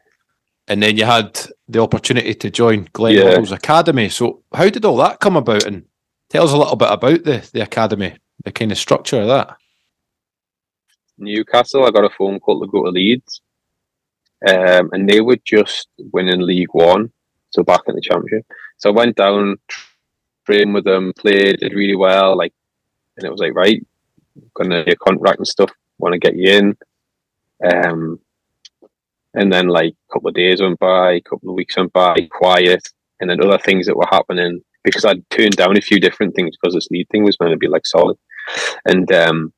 and 0.67 0.82
then 0.82 0.97
you 0.97 1.06
had 1.06 1.39
the 1.67 1.82
opportunity 1.82 2.34
to 2.34 2.49
join 2.49 2.88
Glenn 2.93 3.15
Yeah. 3.15 3.36
Hoddle's 3.36 3.52
academy. 3.52 4.10
So, 4.10 4.43
how 4.54 4.69
did 4.69 4.86
all 4.86 4.97
that 4.97 5.19
come 5.19 5.38
about? 5.38 5.65
And 5.65 5.86
tell 6.30 6.43
us 6.45 6.54
a 6.54 6.58
little 6.58 6.75
bit 6.75 6.91
about 6.91 7.23
the 7.23 7.47
the 7.54 7.62
academy, 7.62 8.17
the 8.43 8.52
kind 8.52 8.71
of 8.71 8.78
structure 8.78 9.21
of 9.21 9.28
that. 9.28 9.56
Newcastle, 11.20 11.86
I 11.86 11.92
got 11.92 12.06
a 12.06 12.16
phone 12.18 12.40
call 12.40 12.60
to 12.62 12.68
go 12.68 12.86
to 12.86 12.92
Leeds, 12.92 13.42
um, 14.48 14.90
and 14.94 15.08
they 15.08 15.22
were 15.22 15.38
just 15.46 15.90
winning 15.98 16.42
League 16.42 16.74
One, 16.74 17.12
so 17.52 17.64
back 17.64 17.82
in 17.88 17.96
the 17.96 18.02
Championship. 18.02 18.46
So 18.78 18.90
I 18.90 18.94
went 18.94 19.16
down, 19.16 19.58
trained 20.46 20.74
with 20.74 20.86
them, 20.86 21.14
played, 21.18 21.60
did 21.60 21.74
really 21.74 21.96
well, 21.96 22.38
like, 22.38 22.54
and 23.18 23.26
it 23.26 23.32
was 23.32 23.42
like, 23.42 23.54
right, 23.54 23.86
gonna 24.56 24.84
get 24.86 24.94
a 24.94 24.98
contract 24.98 25.40
and 25.40 25.48
stuff, 25.48 25.72
want 25.98 26.14
to 26.14 26.20
get 26.20 26.36
you 26.36 26.52
in. 26.52 26.78
Um, 27.64 28.20
and 29.34 29.52
then 29.52 29.68
like 29.68 29.94
a 29.94 30.14
couple 30.14 30.30
of 30.30 30.36
days 30.36 30.62
went 30.62 30.80
by, 30.80 31.14
a 31.14 31.22
couple 31.22 31.50
of 31.50 31.56
weeks 31.56 31.78
went 31.78 31.94
by, 31.94 32.16
quiet, 32.32 32.88
and 33.20 33.30
then 33.30 33.44
other 33.44 33.60
things 33.60 33.86
that 33.86 33.98
were 33.98 34.08
happening 34.10 34.62
because 34.84 35.06
I'd 35.06 35.30
turned 35.30 35.58
down 35.58 35.78
a 35.78 35.82
few 35.82 36.00
different 36.00 36.36
things 36.36 36.56
because 36.56 36.74
this 36.74 36.88
lead 36.90 37.08
thing 37.10 37.24
was 37.24 37.36
going 37.36 37.52
to 37.52 37.58
be 37.58 37.68
like 37.68 37.86
solid, 37.86 38.18
and 38.86 39.12
um, 39.12 39.54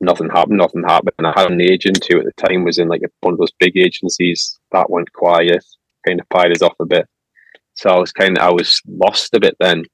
nothing 0.00 0.30
happened, 0.30 0.58
nothing 0.58 0.82
happened. 0.82 1.14
And 1.18 1.26
I 1.26 1.32
had 1.36 1.50
an 1.50 1.60
agent 1.60 2.06
who 2.08 2.18
at 2.18 2.24
the 2.24 2.46
time 2.46 2.64
was 2.64 2.78
in 2.78 2.88
like 2.88 3.02
one 3.20 3.34
of 3.34 3.38
those 3.38 3.52
big 3.58 3.76
agencies 3.76 4.58
that 4.72 4.90
went 4.90 5.12
quiet, 5.12 5.64
kind 6.06 6.20
of 6.20 6.28
pied 6.28 6.52
us 6.52 6.62
off 6.62 6.74
a 6.80 6.86
bit. 6.86 7.06
So 7.74 7.90
I 7.90 7.98
was 7.98 8.12
kind 8.12 8.38
of 8.38 8.44
I 8.44 8.50
was 8.50 8.80
lost 8.86 9.34
a 9.34 9.40
bit 9.40 9.56
then, 9.58 9.84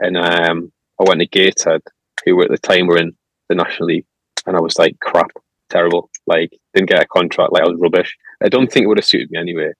and 0.00 0.16
um, 0.16 0.72
I 1.00 1.04
went 1.06 1.20
to 1.20 1.26
Gateshead, 1.26 1.82
who 2.24 2.42
at 2.42 2.50
the 2.50 2.58
time 2.58 2.86
were 2.86 2.98
in 2.98 3.12
the 3.48 3.54
National 3.54 3.88
League, 3.88 4.06
and 4.46 4.56
I 4.56 4.60
was 4.60 4.78
like, 4.78 4.98
crap, 5.00 5.30
terrible. 5.68 6.10
Like 6.26 6.50
didn't 6.74 6.88
get 6.88 7.02
a 7.02 7.06
contract, 7.06 7.52
like 7.52 7.62
I 7.62 7.68
was 7.68 7.78
rubbish. 7.78 8.16
I 8.42 8.48
don't 8.48 8.70
think 8.70 8.84
it 8.84 8.86
would 8.86 8.98
have 8.98 9.04
suited 9.04 9.30
me 9.30 9.38
anyway, 9.38 9.72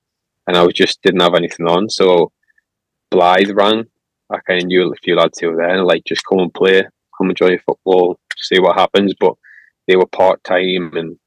and 0.47 0.57
I 0.57 0.63
was 0.63 0.75
just 0.75 1.03
didn't 1.03 1.21
have 1.21 1.35
anything 1.35 1.67
on. 1.67 1.89
So 1.89 2.33
Blyth 3.11 3.55
rang. 3.55 3.85
I 4.31 4.39
kind 4.47 4.63
of 4.63 4.67
knew 4.67 4.93
a 4.93 4.97
few 4.97 5.17
lads 5.17 5.39
who 5.39 5.51
were 5.51 5.57
there, 5.57 5.83
like 5.83 6.05
just 6.05 6.23
come 6.29 6.41
and 6.41 6.53
play, 6.53 6.83
come 7.17 7.31
enjoy 7.31 7.49
your 7.49 7.61
football, 7.61 8.19
see 8.37 8.61
what 8.61 8.77
happens. 8.77 9.15
But 9.19 9.35
they 9.89 9.97
were 9.97 10.07
part 10.07 10.45
time, 10.45 10.93
and 10.95 11.19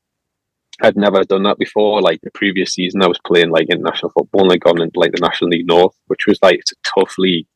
I'd 0.82 0.96
never 0.96 1.24
done 1.24 1.44
that 1.44 1.58
before. 1.58 2.02
Like 2.02 2.22
the 2.22 2.32
previous 2.32 2.74
season, 2.74 3.04
I 3.04 3.08
was 3.08 3.20
playing 3.26 3.50
like 3.50 3.70
international 3.70 4.12
football, 4.12 4.44
and 4.44 4.54
I'd 4.54 4.62
gone 4.62 4.82
into 4.82 5.00
like 5.00 5.12
the 5.12 5.20
National 5.20 5.50
League 5.50 5.68
North, 5.68 5.96
which 6.08 6.26
was 6.28 6.40
like 6.42 6.60
it's 6.60 6.72
a 6.72 7.00
tough 7.00 7.16
league, 7.18 7.48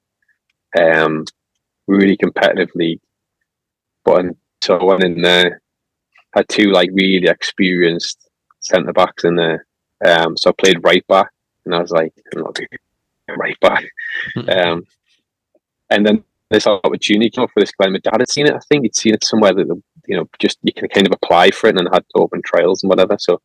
um, 0.78 1.24
really 1.88 2.18
competitive 2.18 2.72
league. 2.76 3.00
But 4.04 4.20
and 4.20 4.36
so 4.62 4.78
I 4.78 4.84
went 4.84 5.04
in 5.04 5.22
there, 5.22 5.62
had 6.34 6.50
two 6.50 6.72
like 6.72 6.90
really 6.92 7.28
experienced 7.28 8.30
centre 8.60 8.94
backs 8.94 9.24
in 9.24 9.36
there. 9.36 9.66
Um, 10.06 10.36
so 10.36 10.50
I 10.50 10.54
played 10.62 10.84
right 10.84 11.06
back, 11.08 11.30
and 11.66 11.74
I 11.74 11.80
was 11.80 11.92
like, 11.92 12.14
I'm 12.36 12.42
not 12.42 12.56
doing 12.56 12.68
right 13.38 13.60
back. 13.62 13.86
Um, 14.50 14.84
and 15.90 16.06
then 16.06 16.24
this 16.50 16.68
opportunity 16.68 17.30
came 17.30 17.44
up 17.44 17.52
for 17.54 17.60
this 17.60 17.72
guy. 17.72 17.90
My 17.90 18.00
dad 18.00 18.20
had 18.20 18.30
seen 18.30 18.48
it. 18.48 18.54
I 18.54 18.60
think 18.70 18.84
he'd 18.84 18.96
seen 18.96 19.14
it 19.14 19.24
somewhere 19.24 19.54
that 19.54 19.68
the, 19.68 19.82
you 20.08 20.18
know 20.18 20.28
just 20.40 20.58
you 20.64 20.74
can 20.74 20.90
kind 20.90 21.08
of 21.08 21.14
apply 21.14 21.52
for 21.52 21.68
it 21.68 21.78
and 21.78 21.90
had 21.92 22.06
open 22.16 22.42
trials 22.44 22.84
and 22.84 22.90
whatever. 22.90 23.18
So 23.20 23.42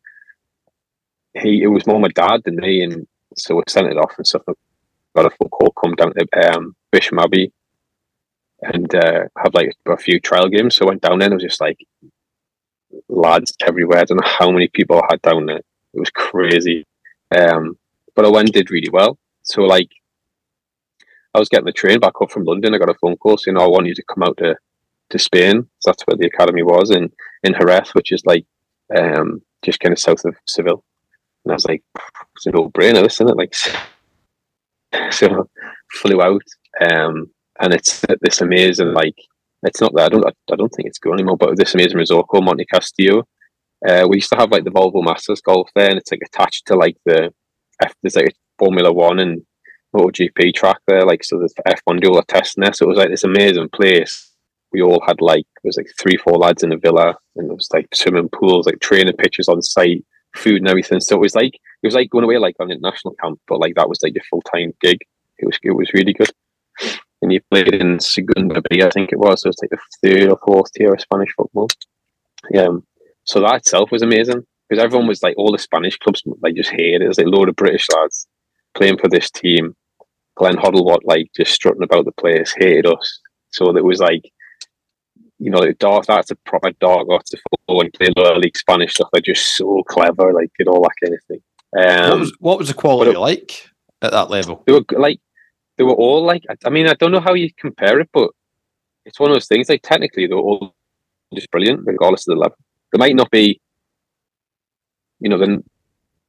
he 1.33 1.63
it 1.63 1.67
was 1.67 1.87
more 1.87 1.99
my 1.99 2.09
dad 2.09 2.41
than 2.45 2.55
me, 2.57 2.83
and 2.83 3.07
so 3.37 3.55
we 3.55 3.63
sent 3.67 3.87
it 3.87 3.97
off 3.97 4.13
and 4.17 4.27
stuff. 4.27 4.43
Got 5.15 5.25
a 5.25 5.29
phone 5.31 5.49
call, 5.49 5.71
come 5.71 5.95
down 5.95 6.13
to 6.13 6.55
um, 6.55 6.75
Bisham 6.91 7.19
Abbey 7.19 7.51
and 8.61 8.93
uh, 8.95 9.23
have 9.37 9.53
like 9.53 9.75
a 9.87 9.97
few 9.97 10.19
trial 10.19 10.47
games. 10.47 10.75
So 10.75 10.85
I 10.85 10.89
went 10.89 11.01
down 11.01 11.19
there 11.19 11.25
and 11.25 11.33
it 11.33 11.35
was 11.35 11.43
just 11.43 11.61
like 11.61 11.79
lads 13.09 13.53
everywhere. 13.65 13.99
I 13.99 14.03
don't 14.03 14.21
know 14.21 14.31
how 14.39 14.51
many 14.51 14.67
people 14.67 14.97
I 14.97 15.07
had 15.11 15.21
down 15.21 15.47
there. 15.47 15.57
It 15.93 15.99
was 15.99 16.11
crazy. 16.11 16.85
Um, 17.35 17.77
but 18.15 18.25
I 18.25 18.29
went 18.29 18.49
and 18.49 18.53
did 18.53 18.71
really 18.71 18.89
well. 18.89 19.17
So 19.43 19.63
like 19.63 19.89
I 21.33 21.39
was 21.39 21.49
getting 21.49 21.65
the 21.65 21.71
train 21.71 21.99
back 21.99 22.13
up 22.21 22.31
from 22.31 22.43
London. 22.43 22.75
I 22.75 22.77
got 22.77 22.89
a 22.89 22.95
phone 22.95 23.17
call 23.17 23.37
saying, 23.37 23.57
oh, 23.57 23.63
I 23.63 23.67
want 23.67 23.87
you 23.87 23.95
to 23.95 24.03
come 24.03 24.23
out 24.23 24.37
to, 24.37 24.55
to 25.11 25.19
Spain. 25.19 25.67
So 25.79 25.91
that's 25.91 26.03
where 26.03 26.17
the 26.17 26.27
academy 26.27 26.63
was 26.63 26.91
in, 26.91 27.11
in 27.43 27.53
Jerez, 27.53 27.89
which 27.93 28.11
is 28.11 28.23
like 28.25 28.45
um, 28.95 29.41
just 29.63 29.79
kind 29.79 29.93
of 29.93 29.99
south 29.99 30.25
of 30.25 30.35
Seville. 30.47 30.83
And 31.45 31.51
I 31.51 31.55
was 31.55 31.65
like, 31.65 31.83
it's 32.35 32.45
a 32.45 32.51
no 32.51 32.69
brainer, 32.69 33.05
isn't 33.05 33.29
it? 33.29 33.37
Like, 33.37 33.55
so 35.11 35.49
flew 35.93 36.21
out. 36.21 36.43
Um, 36.81 37.31
and 37.59 37.73
it's 37.73 38.03
this 38.21 38.41
amazing, 38.41 38.93
like, 38.93 39.15
it's 39.63 39.81
not 39.81 39.93
that 39.95 40.05
I 40.05 40.09
don't, 40.09 40.25
I 40.25 40.55
don't 40.55 40.69
think 40.69 40.87
it's 40.87 40.99
going 40.99 41.19
anymore, 41.19 41.37
but 41.37 41.57
this 41.57 41.75
amazing 41.75 41.97
resort 41.97 42.27
called 42.27 42.45
Montecastillo. 42.45 43.23
Uh, 43.87 44.07
we 44.07 44.17
used 44.17 44.29
to 44.29 44.37
have 44.37 44.51
like 44.51 44.63
the 44.63 44.71
Volvo 44.71 45.03
Masters 45.03 45.41
golf 45.41 45.69
there, 45.75 45.89
and 45.89 45.97
it's 45.97 46.11
like 46.11 46.21
attached 46.25 46.67
to 46.67 46.75
like 46.75 46.97
the 47.05 47.33
F, 47.81 47.93
there's 48.01 48.15
like 48.15 48.35
Formula 48.59 48.91
One 48.91 49.19
and 49.19 49.41
MotoGP 49.95 50.53
track 50.53 50.79
there, 50.87 51.05
like 51.05 51.23
so 51.23 51.37
the 51.37 51.49
F1 51.67 52.01
do 52.01 52.09
all 52.09 52.15
the 52.15 52.23
testing 52.27 52.63
there. 52.63 52.73
So 52.73 52.85
it 52.85 52.89
was 52.89 52.97
like 52.97 53.09
this 53.09 53.23
amazing 53.23 53.69
place. 53.69 54.30
We 54.73 54.81
all 54.81 55.01
had 55.05 55.21
like 55.21 55.45
it 55.63 55.67
was 55.67 55.77
like 55.77 55.91
three, 55.99 56.17
four 56.17 56.37
lads 56.37 56.63
in 56.63 56.71
a 56.71 56.77
villa, 56.77 57.15
and 57.35 57.51
it 57.51 57.53
was 57.53 57.69
like 57.73 57.87
swimming 57.93 58.29
pools, 58.29 58.65
like 58.65 58.79
training 58.79 59.15
pitches 59.17 59.47
on 59.47 59.61
site, 59.61 60.05
food 60.35 60.57
and 60.57 60.67
everything. 60.67 60.99
So 60.99 61.15
it 61.15 61.21
was 61.21 61.35
like 61.35 61.53
it 61.55 61.87
was 61.87 61.95
like 61.95 62.09
going 62.09 62.23
away 62.23 62.37
like 62.37 62.55
on 62.59 62.71
international 62.71 63.15
camp, 63.21 63.39
but 63.47 63.59
like 63.59 63.75
that 63.75 63.89
was 63.89 64.01
like 64.01 64.13
your 64.13 64.23
full 64.29 64.41
time 64.41 64.73
gig. 64.81 64.99
It 65.37 65.45
was 65.45 65.57
it 65.63 65.71
was 65.71 65.93
really 65.93 66.13
good. 66.13 66.31
And 67.21 67.31
you 67.31 67.39
played 67.51 67.73
in 67.73 67.99
Segunda 67.99 68.61
B, 68.69 68.81
I 68.81 68.89
think 68.89 69.11
it 69.11 69.19
was. 69.19 69.41
So 69.41 69.49
it's 69.49 69.61
like 69.61 69.69
the 69.69 69.77
third 70.03 70.31
or 70.31 70.39
fourth 70.43 70.71
tier 70.73 70.93
of 70.93 71.01
Spanish 71.01 71.31
football. 71.37 71.67
Yeah. 72.49 72.63
Um, 72.63 72.83
so 73.25 73.39
that 73.41 73.57
itself 73.57 73.91
was 73.91 74.01
amazing 74.01 74.43
because 74.67 74.83
everyone 74.83 75.07
was 75.07 75.21
like 75.21 75.35
all 75.37 75.51
the 75.51 75.59
Spanish 75.59 75.97
clubs 75.97 76.23
like 76.41 76.55
just 76.55 76.71
hated 76.71 77.03
it. 77.03 77.07
Was 77.07 77.17
like 77.17 77.27
a 77.27 77.29
load 77.29 77.49
of 77.49 77.55
British 77.55 77.87
lads 77.95 78.27
playing 78.73 78.97
for 78.97 79.09
this 79.09 79.29
team. 79.29 79.75
Glenn 80.35 80.55
Hoddle 80.55 80.85
what 80.85 81.05
like 81.05 81.27
just 81.35 81.51
strutting 81.51 81.83
about 81.83 82.05
the 82.05 82.13
place, 82.13 82.53
hated 82.57 82.87
us. 82.87 83.19
So 83.51 83.75
it 83.75 83.83
was 83.83 83.99
like 83.99 84.23
you 85.41 85.49
know, 85.49 85.57
like 85.57 85.79
dark 85.79 86.05
that's 86.05 86.29
a 86.29 86.35
proper 86.45 86.71
dark 86.79 87.07
football 87.07 87.81
and 87.81 87.91
play 87.93 88.09
lower 88.15 88.37
league 88.37 88.55
Spanish 88.55 88.93
stuff. 88.93 89.09
They're 89.11 89.21
just 89.23 89.55
so 89.57 89.81
clever, 89.89 90.31
like 90.33 90.51
did 90.57 90.67
all 90.67 90.83
that 90.83 90.91
kind 91.03 91.15
of 91.15 91.23
thing. 91.27 91.41
Um, 91.77 92.09
what 92.11 92.19
was 92.19 92.33
what 92.39 92.59
was 92.59 92.67
the 92.67 92.73
quality 92.75 93.11
it- 93.11 93.19
like 93.19 93.67
at 94.03 94.11
that 94.11 94.29
level? 94.29 94.63
they 94.67 94.73
were 94.73 94.83
like 94.97 95.19
they 95.77 95.83
were 95.83 95.93
all 95.95 96.23
like 96.23 96.43
I- 96.49 96.67
I 96.67 96.69
mean 96.69 96.87
I 96.87 96.93
don't 96.93 97.11
know 97.11 97.19
how 97.19 97.33
you 97.33 97.49
compare 97.57 97.99
it, 97.99 98.09
but 98.13 98.29
it's 99.05 99.19
one 99.19 99.31
of 99.31 99.35
those 99.35 99.47
things. 99.47 99.67
Like 99.67 99.81
technically, 99.81 100.27
they 100.27 100.35
were 100.35 100.41
all 100.41 100.75
just 101.33 101.49
brilliant, 101.49 101.81
regardless 101.85 102.27
of 102.27 102.35
the 102.35 102.39
level. 102.39 102.57
They 102.91 102.99
might 102.99 103.15
not 103.15 103.31
be, 103.31 103.59
you 105.19 105.29
know, 105.29 105.39
the 105.39 105.63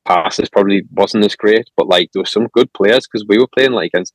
passes 0.07 0.49
probably 0.49 0.85
wasn't 0.93 1.25
as 1.27 1.37
great, 1.37 1.69
but 1.77 1.87
like 1.87 2.11
there 2.13 2.23
were 2.23 2.27
some 2.27 2.49
good 2.55 2.73
players 2.73 3.07
because 3.07 3.27
we 3.29 3.37
were 3.39 3.49
playing 3.55 3.73
like 3.73 3.89
against 3.89 4.15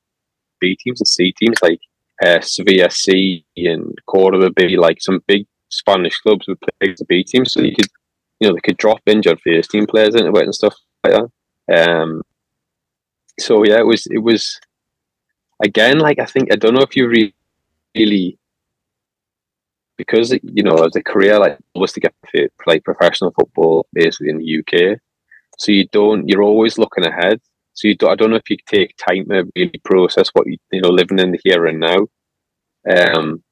B 0.59 0.75
teams 0.83 0.99
and 1.01 1.07
C 1.07 1.33
teams, 1.33 1.57
like 1.61 1.79
uh, 2.23 2.41
Sevilla 2.41 2.89
C 2.89 3.45
and 3.55 3.93
Cordoba 4.05 4.51
B, 4.51 4.77
like 4.77 4.97
some 5.01 5.21
big 5.27 5.45
Spanish 5.69 6.17
clubs 6.19 6.47
would 6.47 6.59
play 6.61 6.93
the 6.97 7.05
B 7.05 7.23
teams, 7.23 7.53
so 7.53 7.61
you 7.61 7.75
could, 7.75 7.89
you 8.39 8.47
know, 8.47 8.53
they 8.53 8.61
could 8.61 8.77
drop 8.77 8.99
injured 9.05 9.39
first 9.43 9.71
team 9.71 9.85
players 9.85 10.15
into 10.15 10.31
it 10.31 10.43
and 10.43 10.55
stuff 10.55 10.75
like 11.03 11.13
that. 11.13 11.29
Um, 11.69 12.21
so 13.39 13.63
yeah, 13.63 13.79
it 13.79 13.85
was 13.85 14.07
it 14.07 14.19
was 14.19 14.59
again 15.63 15.99
like 15.99 16.19
I 16.19 16.25
think 16.25 16.51
I 16.51 16.55
don't 16.55 16.73
know 16.73 16.81
if 16.81 16.95
you 16.95 17.07
re- 17.07 17.35
really 17.95 18.39
because 19.97 20.31
you 20.31 20.63
know 20.63 20.85
as 20.85 20.95
a 20.95 21.03
career 21.03 21.39
like 21.39 21.57
was 21.75 21.93
to 21.93 21.99
get 21.99 22.13
like 22.65 22.83
professional 22.83 23.31
football 23.31 23.87
basically 23.93 24.29
in 24.29 24.37
the 24.37 24.59
UK, 24.59 24.99
so 25.57 25.71
you 25.71 25.87
don't 25.91 26.27
you're 26.27 26.43
always 26.43 26.77
looking 26.77 27.05
ahead. 27.05 27.41
So 27.77 27.87
you 27.87 27.95
don't, 27.95 28.11
I 28.11 28.15
don't 28.15 28.31
know 28.31 28.37
if 28.37 28.49
you 28.49 28.57
take 28.65 28.97
time 28.97 29.25
to 29.29 29.47
really 29.55 29.79
process 29.85 30.29
what 30.33 30.47
you 30.47 30.57
you 30.71 30.81
know 30.81 30.89
living 30.89 31.19
in 31.19 31.31
the 31.31 31.39
here 31.43 31.67
and 31.67 31.79
now. 31.79 32.07
Um, 32.89 33.43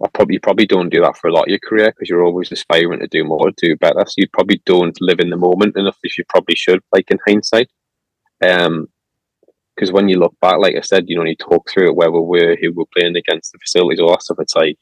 I 0.00 0.08
probably 0.14 0.34
you 0.34 0.40
probably 0.40 0.66
don't 0.66 0.90
do 0.90 1.00
that 1.00 1.16
for 1.16 1.26
a 1.26 1.32
lot 1.32 1.46
of 1.46 1.48
your 1.48 1.58
career 1.58 1.90
because 1.90 2.08
you're 2.08 2.22
always 2.22 2.52
aspiring 2.52 3.00
to 3.00 3.08
do 3.08 3.24
more, 3.24 3.50
do 3.56 3.74
better. 3.74 4.04
So 4.06 4.14
you 4.18 4.28
probably 4.32 4.62
don't 4.64 4.96
live 5.00 5.18
in 5.18 5.28
the 5.28 5.36
moment 5.36 5.76
enough 5.76 5.98
as 6.04 6.16
you 6.16 6.22
probably 6.28 6.54
should, 6.54 6.82
like 6.92 7.10
in 7.10 7.18
hindsight. 7.26 7.68
Um, 8.40 8.86
because 9.74 9.90
when 9.90 10.08
you 10.08 10.20
look 10.20 10.36
back, 10.40 10.58
like 10.60 10.76
I 10.76 10.82
said, 10.82 11.06
you 11.08 11.16
know, 11.16 11.24
you 11.24 11.34
talk 11.34 11.68
through 11.68 11.88
it, 11.88 11.96
where 11.96 12.12
we 12.12 12.20
were, 12.20 12.56
who 12.60 12.72
we're 12.72 12.84
playing 12.96 13.16
against, 13.16 13.50
the 13.50 13.58
facilities, 13.58 13.98
all 13.98 14.10
that 14.10 14.22
stuff, 14.22 14.38
it's 14.38 14.54
like 14.54 14.78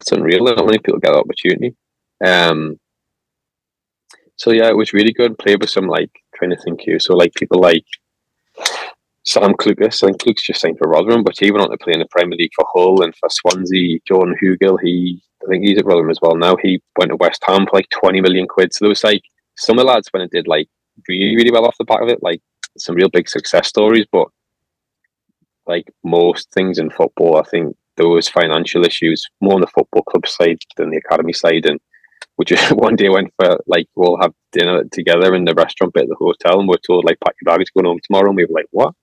it's 0.00 0.12
unreal. 0.12 0.44
Not 0.44 0.64
many 0.64 0.78
people 0.78 1.00
get 1.00 1.12
that 1.12 1.18
opportunity. 1.18 1.74
Um, 2.24 2.78
so 4.36 4.52
yeah, 4.52 4.68
it 4.68 4.76
was 4.76 4.92
really 4.92 5.12
good. 5.12 5.38
Played 5.38 5.60
with 5.60 5.70
some 5.70 5.88
like 5.88 6.12
trying 6.36 6.50
to 6.50 6.56
think 6.56 6.82
here. 6.82 7.00
So 7.00 7.16
like 7.16 7.34
people 7.34 7.60
like 7.60 7.84
Sam 9.28 9.54
Clucas. 9.54 10.02
I 10.02 10.06
think 10.06 10.20
Clucas 10.20 10.42
just 10.42 10.60
signed 10.60 10.78
for 10.78 10.88
Rotherham, 10.88 11.22
but 11.22 11.38
he 11.38 11.50
went 11.50 11.64
on 11.64 11.70
to 11.70 11.78
play 11.78 11.92
in 11.92 12.00
the 12.00 12.06
Premier 12.10 12.36
League 12.36 12.52
for 12.54 12.66
Hull 12.72 13.02
and 13.02 13.14
for 13.16 13.28
Swansea. 13.28 13.98
John 14.06 14.34
Hugill, 14.42 14.78
he 14.82 15.20
I 15.42 15.48
think 15.48 15.64
he's 15.64 15.78
at 15.78 15.86
Rotherham 15.86 16.10
as 16.10 16.18
well 16.20 16.36
now. 16.36 16.56
He 16.62 16.82
went 16.98 17.10
to 17.10 17.16
West 17.16 17.42
Ham 17.46 17.66
for 17.66 17.76
like 17.76 17.88
twenty 17.90 18.20
million 18.20 18.46
quid. 18.46 18.72
So 18.72 18.84
there 18.84 18.90
was 18.90 19.04
like 19.04 19.22
some 19.56 19.78
of 19.78 19.84
the 19.84 19.92
lads 19.92 20.08
when 20.10 20.22
it 20.22 20.30
did 20.30 20.48
like 20.48 20.68
really 21.08 21.36
really 21.36 21.50
well 21.50 21.66
off 21.66 21.78
the 21.78 21.84
back 21.84 22.02
of 22.02 22.08
it, 22.08 22.22
like 22.22 22.40
some 22.76 22.96
real 22.96 23.08
big 23.08 23.28
success 23.28 23.68
stories. 23.68 24.06
But 24.10 24.28
like 25.66 25.86
most 26.04 26.50
things 26.52 26.78
in 26.78 26.90
football, 26.90 27.36
I 27.36 27.42
think 27.42 27.76
there 27.96 28.08
was 28.08 28.28
financial 28.28 28.84
issues 28.84 29.26
more 29.40 29.54
on 29.54 29.60
the 29.60 29.66
football 29.66 30.02
club 30.02 30.26
side 30.26 30.58
than 30.76 30.90
the 30.90 31.02
academy 31.04 31.32
side. 31.32 31.66
And 31.66 31.78
we 32.38 32.44
just 32.44 32.72
one 32.72 32.96
day 32.96 33.08
went 33.08 33.32
for 33.40 33.58
like 33.66 33.88
we'll 33.94 34.18
have 34.20 34.32
dinner 34.52 34.84
together 34.90 35.34
in 35.34 35.44
the 35.44 35.54
restaurant 35.54 35.92
bit 35.92 36.04
at 36.04 36.08
the 36.08 36.16
hotel, 36.18 36.60
and 36.60 36.68
we're 36.68 36.76
told 36.78 37.04
like 37.04 37.18
pack 37.24 37.34
your 37.40 37.54
bags 37.54 37.70
going 37.70 37.86
home 37.86 38.00
tomorrow, 38.02 38.28
and 38.28 38.36
we 38.36 38.44
were 38.44 38.54
like, 38.54 38.68
what? 38.70 38.94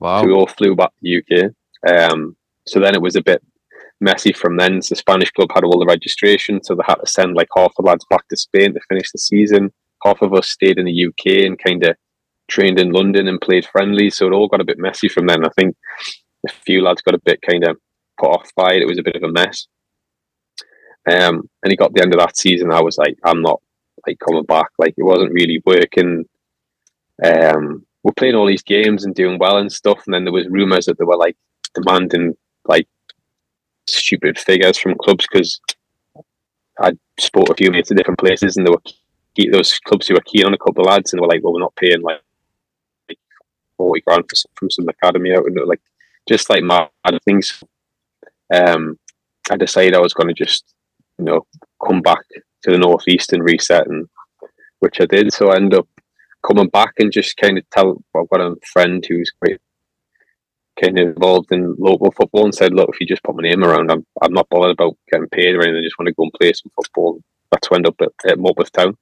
Wow. 0.00 0.20
So 0.20 0.26
we 0.26 0.32
all 0.32 0.46
flew 0.46 0.74
back 0.74 0.90
to 1.02 1.18
UK. 1.18 1.52
Um, 1.88 2.36
so 2.66 2.80
then 2.80 2.94
it 2.94 3.02
was 3.02 3.16
a 3.16 3.22
bit 3.22 3.42
messy 4.00 4.32
from 4.32 4.56
then. 4.56 4.82
So 4.82 4.94
the 4.94 4.98
Spanish 4.98 5.30
club 5.30 5.50
had 5.54 5.64
all 5.64 5.78
the 5.78 5.86
registration, 5.86 6.62
so 6.62 6.74
they 6.74 6.82
had 6.86 6.96
to 6.96 7.06
send 7.06 7.34
like 7.34 7.48
half 7.56 7.72
the 7.76 7.82
lads 7.82 8.04
back 8.10 8.26
to 8.28 8.36
Spain 8.36 8.74
to 8.74 8.80
finish 8.88 9.10
the 9.12 9.18
season. 9.18 9.72
Half 10.04 10.22
of 10.22 10.34
us 10.34 10.50
stayed 10.50 10.78
in 10.78 10.86
the 10.86 11.06
UK 11.06 11.46
and 11.46 11.58
kind 11.58 11.84
of 11.84 11.96
trained 12.48 12.78
in 12.78 12.90
London 12.90 13.28
and 13.28 13.40
played 13.40 13.66
friendly. 13.66 14.10
So 14.10 14.26
it 14.26 14.32
all 14.32 14.48
got 14.48 14.60
a 14.60 14.64
bit 14.64 14.78
messy 14.78 15.08
from 15.08 15.26
then. 15.26 15.44
I 15.44 15.50
think 15.56 15.76
a 16.46 16.52
few 16.52 16.82
lads 16.82 17.02
got 17.02 17.14
a 17.14 17.20
bit 17.24 17.40
kind 17.42 17.64
of 17.64 17.76
put 18.18 18.30
off 18.30 18.50
by 18.56 18.74
it. 18.74 18.82
It 18.82 18.88
was 18.88 18.98
a 18.98 19.02
bit 19.02 19.16
of 19.16 19.22
a 19.22 19.32
mess. 19.32 19.66
Um, 21.10 21.48
and 21.62 21.70
he 21.70 21.76
got 21.76 21.94
the 21.94 22.02
end 22.02 22.14
of 22.14 22.20
that 22.20 22.36
season. 22.36 22.72
I 22.72 22.80
was 22.80 22.98
like, 22.98 23.16
I'm 23.24 23.42
not 23.42 23.60
like 24.06 24.18
coming 24.18 24.44
back. 24.44 24.68
Like 24.78 24.94
it 24.96 25.04
wasn't 25.04 25.32
really 25.32 25.62
working. 25.64 26.24
Um, 27.24 27.86
we're 28.02 28.12
playing 28.12 28.34
all 28.34 28.46
these 28.46 28.62
games 28.62 29.04
and 29.04 29.14
doing 29.14 29.38
well 29.38 29.58
and 29.58 29.70
stuff. 29.70 30.02
And 30.06 30.14
then 30.14 30.24
there 30.24 30.32
was 30.32 30.46
rumors 30.48 30.86
that 30.86 30.98
they 30.98 31.04
were 31.04 31.16
like 31.16 31.36
demanding 31.74 32.36
like 32.66 32.88
stupid 33.88 34.38
figures 34.38 34.78
from 34.78 34.96
clubs 35.02 35.26
because 35.30 35.60
I 36.80 36.92
spoke 37.18 37.50
a 37.50 37.54
few 37.54 37.70
mates 37.70 37.90
in 37.90 37.96
different 37.96 38.18
places 38.18 38.56
and 38.56 38.66
they 38.66 38.70
were 38.70 38.82
those 39.50 39.78
clubs 39.80 40.06
who 40.06 40.14
were 40.14 40.20
keen 40.26 40.44
on 40.44 40.54
a 40.54 40.58
couple 40.58 40.82
of 40.82 40.88
lads 40.88 41.12
and 41.12 41.20
were 41.20 41.28
like, 41.28 41.42
well, 41.42 41.54
we're 41.54 41.60
not 41.60 41.74
paying 41.76 42.02
like, 42.02 42.20
like 43.08 43.18
40 43.78 44.00
grand 44.02 44.24
for, 44.28 44.48
from 44.56 44.70
some 44.70 44.88
academy 44.88 45.32
out 45.34 45.46
and 45.46 45.58
like 45.66 45.80
just 46.28 46.50
like 46.50 46.62
mad 46.62 46.88
things. 47.24 47.62
Um, 48.52 48.98
I 49.50 49.56
decided 49.56 49.94
I 49.94 50.00
was 50.00 50.14
going 50.14 50.28
to 50.28 50.34
just, 50.34 50.74
you 51.18 51.24
know, 51.24 51.46
come 51.84 52.00
back 52.00 52.24
to 52.62 52.70
the 52.70 52.78
northeast 52.78 53.32
and 53.32 53.42
reset, 53.42 53.86
and 53.86 54.08
which 54.80 55.00
I 55.00 55.06
did. 55.06 55.32
So 55.32 55.50
I 55.50 55.56
ended 55.56 55.78
up 55.78 55.88
coming 56.46 56.68
back 56.68 56.94
and 56.98 57.12
just 57.12 57.36
kind 57.36 57.58
of 57.58 57.68
tell. 57.70 58.02
I've 58.16 58.28
got 58.28 58.40
a 58.40 58.56
friend 58.72 59.04
who's 59.06 59.32
quite 59.42 59.60
kind 60.80 60.98
of 60.98 61.08
involved 61.08 61.52
in 61.52 61.74
local 61.78 62.10
football 62.12 62.44
and 62.44 62.54
said, 62.54 62.74
"Look, 62.74 62.90
if 62.92 63.00
you 63.00 63.06
just 63.06 63.22
put 63.22 63.36
my 63.36 63.42
name 63.42 63.64
around, 63.64 63.90
I'm 63.90 64.06
I'm 64.22 64.32
not 64.32 64.48
bothered 64.48 64.72
about 64.72 64.96
getting 65.10 65.28
paid 65.28 65.54
or 65.54 65.62
anything. 65.62 65.78
I 65.78 65.84
just 65.84 65.98
want 65.98 66.08
to 66.08 66.14
go 66.14 66.24
and 66.24 66.32
play 66.32 66.52
some 66.52 66.70
football." 66.74 67.20
That's 67.50 67.70
when 67.70 67.84
I 67.84 67.88
ended 67.88 67.94
up 68.00 68.12
at, 68.24 68.32
at 68.32 68.38
Morpeth 68.38 68.70
Town. 68.70 68.96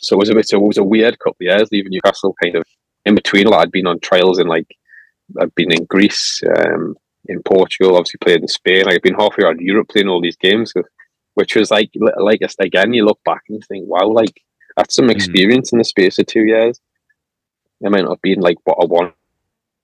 So 0.00 0.16
it 0.16 0.20
was 0.20 0.30
a 0.30 0.34
bit. 0.34 0.48
So 0.48 0.58
it 0.58 0.66
was 0.66 0.78
a 0.78 0.84
weird 0.84 1.18
couple 1.18 1.36
of 1.40 1.58
years 1.58 1.68
leaving 1.72 1.92
Newcastle. 1.92 2.34
Kind 2.42 2.56
of 2.56 2.64
in 3.06 3.14
between, 3.14 3.46
like 3.46 3.60
I'd 3.60 3.72
been 3.72 3.86
on 3.86 4.00
trials 4.00 4.38
in 4.38 4.46
like 4.46 4.66
I'd 5.40 5.54
been 5.54 5.72
in 5.72 5.84
Greece, 5.84 6.42
um, 6.56 6.96
in 7.26 7.42
Portugal, 7.42 7.96
obviously 7.96 8.18
played 8.18 8.40
in 8.40 8.48
Spain. 8.48 8.84
Like 8.84 8.96
I've 8.96 9.02
been 9.02 9.14
halfway 9.14 9.44
around 9.44 9.60
Europe 9.60 9.88
playing 9.88 10.08
all 10.08 10.20
these 10.20 10.36
games, 10.36 10.72
which 11.34 11.56
was 11.56 11.70
like 11.70 11.90
like 12.18 12.40
again, 12.58 12.92
you 12.92 13.04
look 13.04 13.20
back 13.24 13.42
and 13.48 13.56
you 13.56 13.62
think, 13.68 13.88
wow, 13.88 14.08
like 14.08 14.42
that's 14.80 14.96
some 14.96 15.06
hmm. 15.06 15.10
experience 15.10 15.70
mm. 15.70 15.72
in 15.74 15.78
the 15.78 15.84
space 15.84 16.18
of 16.18 16.26
two 16.26 16.44
years. 16.46 16.80
It 17.82 17.90
might 17.90 18.02
not 18.02 18.12
have 18.12 18.22
been 18.22 18.40
like 18.40 18.56
what 18.64 18.78
I 18.80 18.86
wanted, 18.86 19.14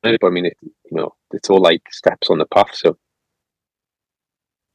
but 0.02 0.26
I 0.26 0.30
mean, 0.30 0.46
it, 0.46 0.56
you 0.62 0.72
know, 0.96 1.14
it's 1.32 1.50
all 1.50 1.60
like 1.60 1.82
steps 1.90 2.30
on 2.30 2.38
the 2.38 2.46
path. 2.46 2.70
So, 2.72 2.96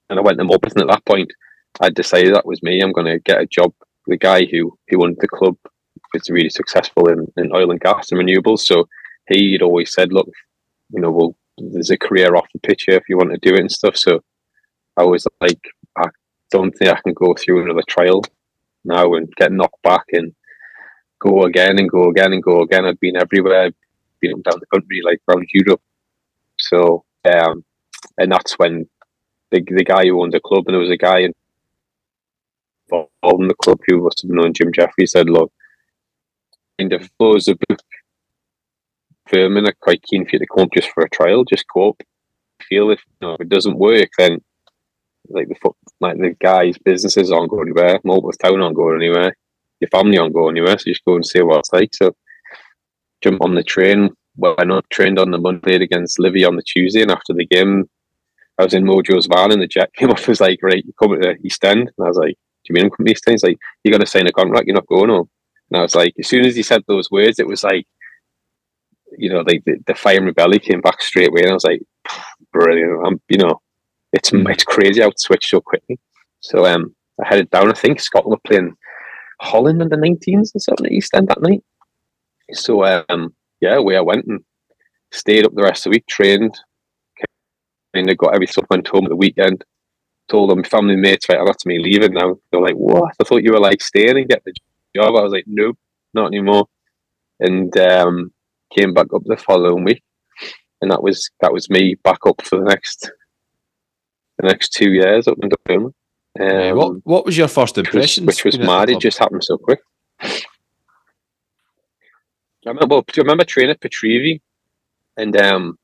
and 0.10 0.20
I 0.20 0.22
went 0.22 0.38
to 0.38 0.44
Morpeth, 0.44 0.74
and 0.74 0.84
at 0.84 0.90
that 0.90 1.06
point, 1.06 1.32
I 1.80 1.90
decided 1.90 2.36
that 2.36 2.46
was 2.46 2.62
me. 2.62 2.82
I'm 2.82 2.92
going 2.92 3.08
to 3.08 3.20
get 3.20 3.42
a 3.42 3.48
job. 3.48 3.74
The 4.06 4.18
guy 4.18 4.46
who 4.46 4.78
who 4.90 5.04
owned 5.04 5.18
the 5.20 5.28
club 5.28 5.58
is 6.14 6.30
really 6.30 6.50
successful 6.50 7.10
in, 7.10 7.26
in 7.38 7.56
oil 7.56 7.72
and 7.72 7.80
gas 7.80 8.12
and 8.12 8.22
renewables. 8.22 8.60
So 8.60 8.88
he'd 9.28 9.64
always 9.64 9.92
said, 9.92 10.14
look, 10.14 10.30
you 10.92 11.02
know, 11.02 11.12
well, 11.12 11.36
there's 11.58 11.90
a 11.90 11.98
career 11.98 12.36
off 12.36 12.48
the 12.54 12.60
pitch 12.60 12.84
here 12.88 12.98
if 12.98 13.10
you 13.10 13.18
want 13.18 13.32
to 13.32 13.50
do 13.50 13.56
it 13.56 13.62
and 13.62 13.72
stuff. 13.72 13.98
So 13.98 14.20
I 14.98 15.04
was 15.04 15.28
like, 15.40 15.62
I 15.98 16.08
don't 16.52 16.72
think 16.72 16.92
I 16.92 17.02
can 17.02 17.14
go 17.14 17.34
through 17.34 17.64
another 17.64 17.84
trial 17.88 18.24
now 18.84 19.14
and 19.14 19.32
get 19.36 19.52
knocked 19.52 19.82
back 19.84 20.06
and 20.12 20.34
go 21.20 21.44
again 21.44 21.80
and 21.80 21.90
go 21.90 22.10
again 22.10 22.34
and 22.34 22.44
go 22.44 22.62
again. 22.62 22.86
I've 22.86 23.00
been 23.00 23.18
everywhere, 23.18 23.72
been 24.20 24.42
down 24.42 24.60
the 24.60 24.66
country, 24.74 25.02
like 25.04 25.22
around 25.28 25.48
Europe. 25.54 25.82
So, 26.60 27.06
um, 27.26 27.64
and 28.18 28.32
that's 28.32 28.54
when 28.58 28.88
the, 29.52 29.62
the 29.62 29.84
guy 29.84 30.06
who 30.06 30.22
owned 30.22 30.34
the 30.34 30.40
club, 30.40 30.64
and 30.68 30.74
there 30.74 30.82
was 30.82 30.90
a 30.90 30.98
guy 30.98 31.30
involved 32.90 33.42
in 33.42 33.48
the 33.48 33.56
club 33.56 33.80
who 33.88 34.04
must 34.04 34.22
have 34.22 34.32
known 34.32 34.54
Jim 34.54 34.72
Jefferies, 34.74 35.12
said, 35.12 35.30
Look, 35.30 35.52
kind 36.80 36.94
of 36.94 37.10
close 37.18 37.46
the 37.46 37.58
book 37.68 37.80
firm 39.32 39.58
are 39.58 39.74
quite 39.80 40.04
keen 40.04 40.26
for 40.26 40.32
you 40.34 40.40
to 40.40 40.46
come 40.48 40.64
up 40.66 40.74
just 40.74 40.90
for 40.90 41.04
a 41.04 41.10
trial. 41.10 41.44
Just 41.46 41.66
go 41.74 41.90
up. 41.90 42.02
Feel 42.68 42.92
if 42.92 43.02
you 43.22 43.28
know, 43.28 43.34
if 43.36 43.42
it 43.42 43.50
doesn't 43.50 43.78
work, 43.78 44.10
then 44.18 44.42
like 45.34 45.48
the 45.48 45.72
like 46.00 46.18
the 46.18 46.36
guys' 46.40 46.78
businesses 46.78 47.32
aren't 47.32 47.50
going 47.50 47.70
anywhere. 47.70 48.00
Morpeth 48.00 48.38
Town 48.40 48.62
aren't 48.62 48.76
going 48.76 49.02
anywhere. 49.02 49.36
Your 49.80 49.90
family 49.90 50.18
aren't 50.18 50.34
going 50.34 50.58
anywhere. 50.58 50.78
So 50.78 50.86
just 50.86 51.06
go 51.06 51.16
and 51.16 51.26
see 51.26 51.42
what 51.42 51.60
it's 51.60 51.74
like. 51.74 51.94
So 51.94 52.16
jump 53.22 53.42
on 53.42 53.56
the 53.56 53.64
train. 53.64 54.10
Well, 54.38 54.56
I 54.58 54.64
not 54.64 54.90
trained 54.90 55.20
on 55.20 55.32
the 55.32 55.38
Monday 55.38 55.76
against 55.76 56.20
Livi 56.20 56.48
on 56.48 56.56
the 56.56 56.64
Tuesday, 56.64 57.02
and 57.02 57.12
after 57.12 57.34
the 57.34 57.46
game, 57.46 57.90
I 58.58 58.64
was 58.64 58.74
in 58.74 58.86
Mojo's 58.86 59.28
van, 59.28 59.52
and 59.52 59.62
the 59.62 59.68
jet 59.68 59.94
came 59.96 60.10
off. 60.10 60.28
Was 60.28 60.42
like, 60.42 60.60
right, 60.62 60.84
you 60.86 60.94
coming 61.02 61.22
to 61.22 61.36
East 61.44 61.64
End? 61.66 61.80
And 61.98 62.06
I 62.06 62.08
was 62.08 62.18
like, 62.18 62.36
do 62.36 62.70
you 62.70 62.74
mean 62.76 62.86
I'm 62.86 62.92
coming 62.92 63.08
to 63.08 63.12
East 63.14 63.28
End? 63.28 63.34
He's 63.34 63.44
like, 63.44 63.58
you 63.84 63.92
got 63.92 64.02
to 64.02 64.08
sign 64.08 64.28
a 64.28 64.32
contract. 64.32 64.68
You're 64.68 64.76
not 64.76 64.88
going 64.88 65.10
home. 65.10 65.30
And 65.70 65.80
I 65.80 65.82
was 65.82 65.96
like, 65.96 66.14
as 66.20 66.28
soon 66.28 66.46
as 66.46 66.56
he 66.56 66.64
said 66.64 66.84
those 66.88 67.10
words, 67.12 67.40
it 67.40 67.48
was 67.48 67.64
like 67.64 67.86
you 69.18 69.30
know, 69.30 69.42
like 69.42 69.64
the, 69.66 69.78
the 69.88 69.96
fire 69.96 70.22
my 70.22 70.32
belly 70.32 70.60
came 70.60 70.82
back 70.82 71.02
straight 71.02 71.30
away, 71.30 71.42
and 71.42 71.52
I 71.52 71.54
was 71.54 71.64
like, 71.64 71.82
brilliant. 72.52 73.06
I'm, 73.06 73.22
you 73.30 73.38
know, 73.38 73.60
it's 74.14 74.32
mm. 74.32 74.50
it's 74.50 74.64
crazy 74.64 75.02
how 75.02 75.10
it 75.10 75.20
switched 75.20 75.50
so 75.50 75.62
quickly. 75.62 76.00
So 76.42 76.66
um, 76.66 76.96
I 77.24 77.28
headed 77.28 77.50
down. 77.50 77.70
I 77.70 77.74
think 77.74 78.00
Scotland 78.00 78.32
were 78.32 78.50
playing 78.50 78.76
Holland 79.40 79.82
in 79.82 79.90
the 79.90 79.96
19s 79.96 80.56
or 80.56 80.60
something 80.60 80.86
at 80.86 80.92
East 80.92 81.14
End 81.16 81.28
that 81.28 81.42
night. 81.42 81.64
So 82.52 82.86
um, 82.86 83.34
yeah, 83.60 83.76
away 83.76 83.98
I 83.98 84.02
went 84.02 84.26
and 84.26 84.44
stayed 85.12 85.46
up 85.46 85.54
the 85.54 85.64
rest 85.64 85.86
of 85.86 85.92
the 85.92 85.98
week, 85.98 86.08
trained, 86.08 86.58
kind 87.96 88.10
of 88.10 88.18
got 88.18 88.34
every 88.34 88.48
went 88.70 88.88
home 88.88 89.06
at 89.06 89.10
the 89.10 89.16
weekend. 89.16 89.64
Told 90.30 90.50
them 90.50 90.64
family 90.64 90.96
mates, 90.96 91.28
right, 91.28 91.40
that's 91.46 91.66
me 91.66 91.80
leaving 91.80 92.14
now. 92.14 92.38
They're 92.52 92.62
like, 92.62 92.76
what? 92.76 93.14
I 93.20 93.24
thought 93.24 93.44
you 93.44 93.52
were 93.52 93.60
like 93.60 93.82
staying 93.82 94.18
and 94.18 94.30
get 94.30 94.44
the 94.46 94.54
job. 94.96 95.16
I 95.16 95.22
was 95.22 95.34
like, 95.34 95.44
nope, 95.46 95.78
not 96.14 96.28
anymore. 96.28 96.68
And 97.40 97.76
um, 97.78 98.32
came 98.76 98.94
back 98.94 99.08
up 99.14 99.24
the 99.26 99.36
following 99.36 99.84
week, 99.84 100.04
and 100.82 100.92
that 100.92 101.04
was 101.04 101.30
that 101.42 101.52
was 101.52 101.70
me 101.70 101.96
back 102.04 102.20
up 102.26 102.42
for 102.44 102.60
the 102.60 102.66
next 102.66 103.12
the 104.42 104.48
next 104.48 104.74
two 104.74 104.92
years 104.92 105.28
up 105.28 105.38
in 105.42 105.50
Dunfermline. 105.50 105.94
Um, 106.40 106.78
what 106.78 107.06
what 107.06 107.26
was 107.26 107.38
your 107.38 107.48
first 107.48 107.78
impression? 107.78 108.26
Which 108.26 108.44
was, 108.44 108.54
which 108.54 108.60
was 108.60 108.68
mad. 108.68 108.90
It 108.90 109.00
just 109.00 109.20
happened 109.20 109.44
so 109.44 109.58
quick. 109.58 109.80
I 112.64 112.70
remember, 112.70 112.96
well, 112.96 113.06
I 113.10 113.18
remember 113.18 113.44
training 113.44 113.72
at 113.72 113.80
Pitreavie, 113.80 114.40
and 115.18 115.36
um, 115.36 115.80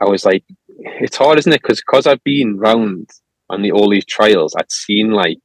I 0.00 0.06
was 0.06 0.24
like, 0.24 0.42
it's 0.68 1.16
hard, 1.16 1.38
isn't 1.38 1.52
it? 1.52 1.62
Because 1.62 1.80
because 1.80 2.06
I've 2.06 2.24
been 2.24 2.58
round 2.58 3.10
on 3.50 3.62
the 3.62 3.72
all 3.72 3.90
these 3.90 4.06
trials, 4.06 4.54
I'd 4.56 4.72
seen 4.72 5.10
like 5.10 5.38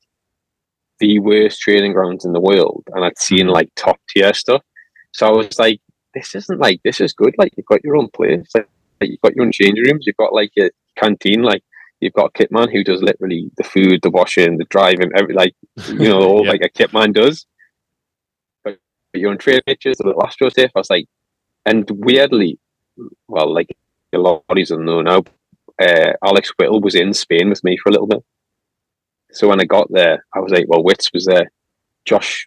the 1.00 1.20
worst 1.20 1.60
training 1.60 1.94
grounds 1.94 2.26
in 2.26 2.34
the 2.34 2.40
world, 2.40 2.84
and 2.94 3.04
I'd 3.04 3.20
seen 3.20 3.48
like 3.48 3.70
top 3.76 4.00
tier 4.10 4.34
stuff. 4.34 4.64
So 5.12 5.28
I 5.28 5.32
was 5.32 5.60
like, 5.60 5.80
this 6.14 6.34
isn't 6.34 6.60
like 6.60 6.82
this 6.84 7.02
is 7.02 7.14
good. 7.14 7.36
Like 7.38 7.54
you've 7.56 7.66
got 7.68 7.84
your 7.84 7.98
own 7.98 8.10
place, 8.10 8.48
like, 8.56 8.68
like 9.02 9.10
you've 9.10 9.22
got 9.22 9.36
your 9.36 9.46
own 9.46 9.52
change 9.52 9.78
rooms, 9.80 10.06
you've 10.08 10.18
got 10.18 10.34
like 10.34 10.52
a 10.58 10.72
canteen, 10.96 11.42
like 11.42 11.64
you've 12.00 12.14
got 12.14 12.28
a 12.28 12.38
kit 12.38 12.52
man 12.52 12.70
who 12.70 12.84
does 12.84 13.02
literally 13.02 13.50
the 13.58 13.64
food, 13.64 14.02
the 14.02 14.10
washing, 14.10 14.58
the 14.58 14.66
driving, 14.66 15.12
every 15.16 15.34
like 15.34 15.56
you 15.88 16.10
know, 16.10 16.22
all 16.22 16.44
yeah. 16.46 16.52
like 16.52 16.62
a 16.64 16.70
kit 16.70 16.94
man 16.94 17.12
does. 17.12 17.46
But, 18.64 18.78
but 19.12 19.22
you're 19.22 19.32
on 19.32 19.38
trade 19.38 19.64
pictures, 19.66 19.98
the 19.98 20.08
little 20.08 20.26
Astro 20.26 20.50
safe. 20.50 20.72
I 20.76 20.80
was 20.80 20.90
like, 20.90 21.08
and 21.66 21.90
weirdly, 21.92 22.60
well, 23.28 23.54
like 23.54 23.76
a 24.14 24.18
lot 24.18 24.44
of 24.50 24.80
know 24.80 25.02
now. 25.02 25.24
Uh, 25.82 26.14
Alex 26.24 26.52
Whittle 26.58 26.82
was 26.82 26.94
in 26.94 27.14
Spain 27.14 27.50
with 27.50 27.64
me 27.64 27.78
for 27.78 27.90
a 27.90 27.92
little 27.92 28.08
bit. 28.08 28.24
So 29.32 29.48
when 29.48 29.60
I 29.60 29.66
got 29.66 29.88
there, 29.90 30.24
I 30.34 30.40
was 30.40 30.52
like, 30.52 30.66
well, 30.68 30.84
Wits 30.84 31.12
was 31.14 31.26
there. 31.26 31.52
Josh 32.06 32.46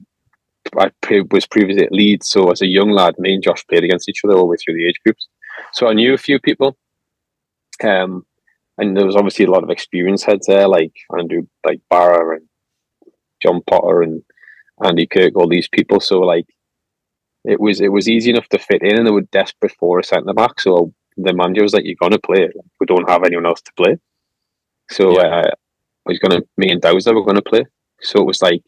I 0.79 0.91
was 1.31 1.47
previously 1.47 1.85
at 1.85 1.93
Leeds, 1.93 2.29
so 2.29 2.51
as 2.51 2.63
a 2.63 2.67
young 2.67 2.91
lad, 2.91 3.19
me 3.19 3.35
and 3.35 3.43
Josh 3.43 3.65
played 3.67 3.85
against 3.85 4.09
each 4.09 4.23
other 4.25 4.35
all 4.35 4.41
the 4.41 4.47
way 4.47 4.57
through 4.57 4.75
the 4.75 4.89
age 4.89 5.01
groups. 5.05 5.29
So 5.73 5.89
I 5.89 5.95
knew 5.95 6.15
a 6.15 6.19
few 6.19 6.39
people, 6.39 6.77
um, 7.83 8.25
and 8.79 8.97
there 8.97 9.07
was 9.07 9.17
obviously 9.17 9.45
a 9.45 9.51
lot 9.51 9.65
of 9.65 9.71
experience 9.71 10.23
heads 10.23 10.47
there, 10.47 10.69
like 10.69 10.93
Andrew, 11.19 11.47
like 11.65 11.81
Barra 11.89 12.37
and 12.37 12.47
John 13.43 13.63
Potter 13.69 14.03
and 14.03 14.23
Andy 14.85 15.07
Kirk, 15.07 15.37
all 15.37 15.49
these 15.49 15.69
people. 15.69 16.01
So 16.01 16.21
like, 16.21 16.47
it 17.45 17.61
was 17.61 17.81
it 17.81 17.93
was 17.93 18.09
easy 18.09 18.31
enough 18.31 18.49
to 18.49 18.59
fit 18.59 18.83
in, 18.83 18.99
and 18.99 19.07
they 19.07 19.13
were 19.13 19.23
desperate 19.33 19.73
for 19.79 20.01
a 20.01 20.05
centre 20.05 20.35
back. 20.35 20.61
So 20.61 20.93
the 21.17 21.33
manager 21.33 21.63
was 21.63 21.75
like, 21.75 21.85
"You're 21.85 21.97
gonna 22.01 22.19
play. 22.19 22.49
We 22.81 22.87
don't 22.87 23.09
have 23.09 23.25
anyone 23.25 23.47
else 23.47 23.63
to 23.63 23.73
play." 23.77 23.99
So 24.91 25.21
yeah. 25.21 25.29
uh, 25.29 25.51
I 25.51 26.07
was 26.07 26.19
gonna 26.19 26.43
me 26.57 26.71
and 26.71 26.81
Dowser 26.81 27.15
were 27.15 27.25
gonna 27.25 27.43
play. 27.43 27.65
So 28.03 28.21
it 28.21 28.27
was 28.27 28.43
like 28.43 28.63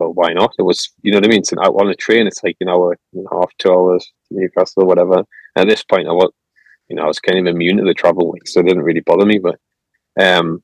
well, 0.00 0.12
why 0.14 0.32
not? 0.32 0.54
It 0.58 0.62
was, 0.62 0.90
you 1.02 1.12
know 1.12 1.18
what 1.18 1.26
I 1.26 1.28
mean? 1.28 1.44
So 1.44 1.56
out 1.62 1.74
on 1.74 1.88
a 1.88 1.94
train, 1.94 2.26
it's 2.26 2.42
like 2.42 2.56
an 2.60 2.70
hour 2.70 2.96
and 3.12 3.26
a 3.30 3.34
half, 3.34 3.52
two 3.58 3.70
hours 3.70 4.10
to 4.28 4.40
Newcastle 4.40 4.82
or 4.82 4.86
whatever. 4.86 5.18
And 5.18 5.26
at 5.56 5.68
this 5.68 5.84
point, 5.84 6.08
I 6.08 6.12
was, 6.12 6.32
you 6.90 6.96
know, 6.96 7.04
I 7.04 7.06
was 7.06 7.20
kind 7.20 7.38
of 7.38 7.54
immune 7.54 7.78
to 7.78 7.84
the 7.84 7.94
travel, 7.94 8.30
like, 8.32 8.46
so 8.46 8.60
it 8.60 8.66
didn't 8.66 8.82
really 8.82 9.00
bother 9.00 9.24
me. 9.24 9.38
But 9.38 9.58
um, 10.20 10.62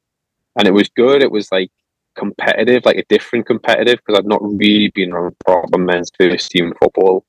and 0.58 0.66
it 0.66 0.74
was 0.74 0.88
good. 0.90 1.22
It 1.22 1.30
was 1.30 1.50
like 1.52 1.70
competitive, 2.16 2.84
like 2.84 2.96
a 2.96 3.04
different 3.08 3.46
competitive, 3.46 4.00
because 4.04 4.18
I've 4.18 4.26
not 4.26 4.42
really 4.42 4.90
been 4.94 5.12
around 5.12 5.36
proper 5.46 5.78
men's 5.78 6.10
first 6.18 6.50
team 6.50 6.74
football 6.82 7.24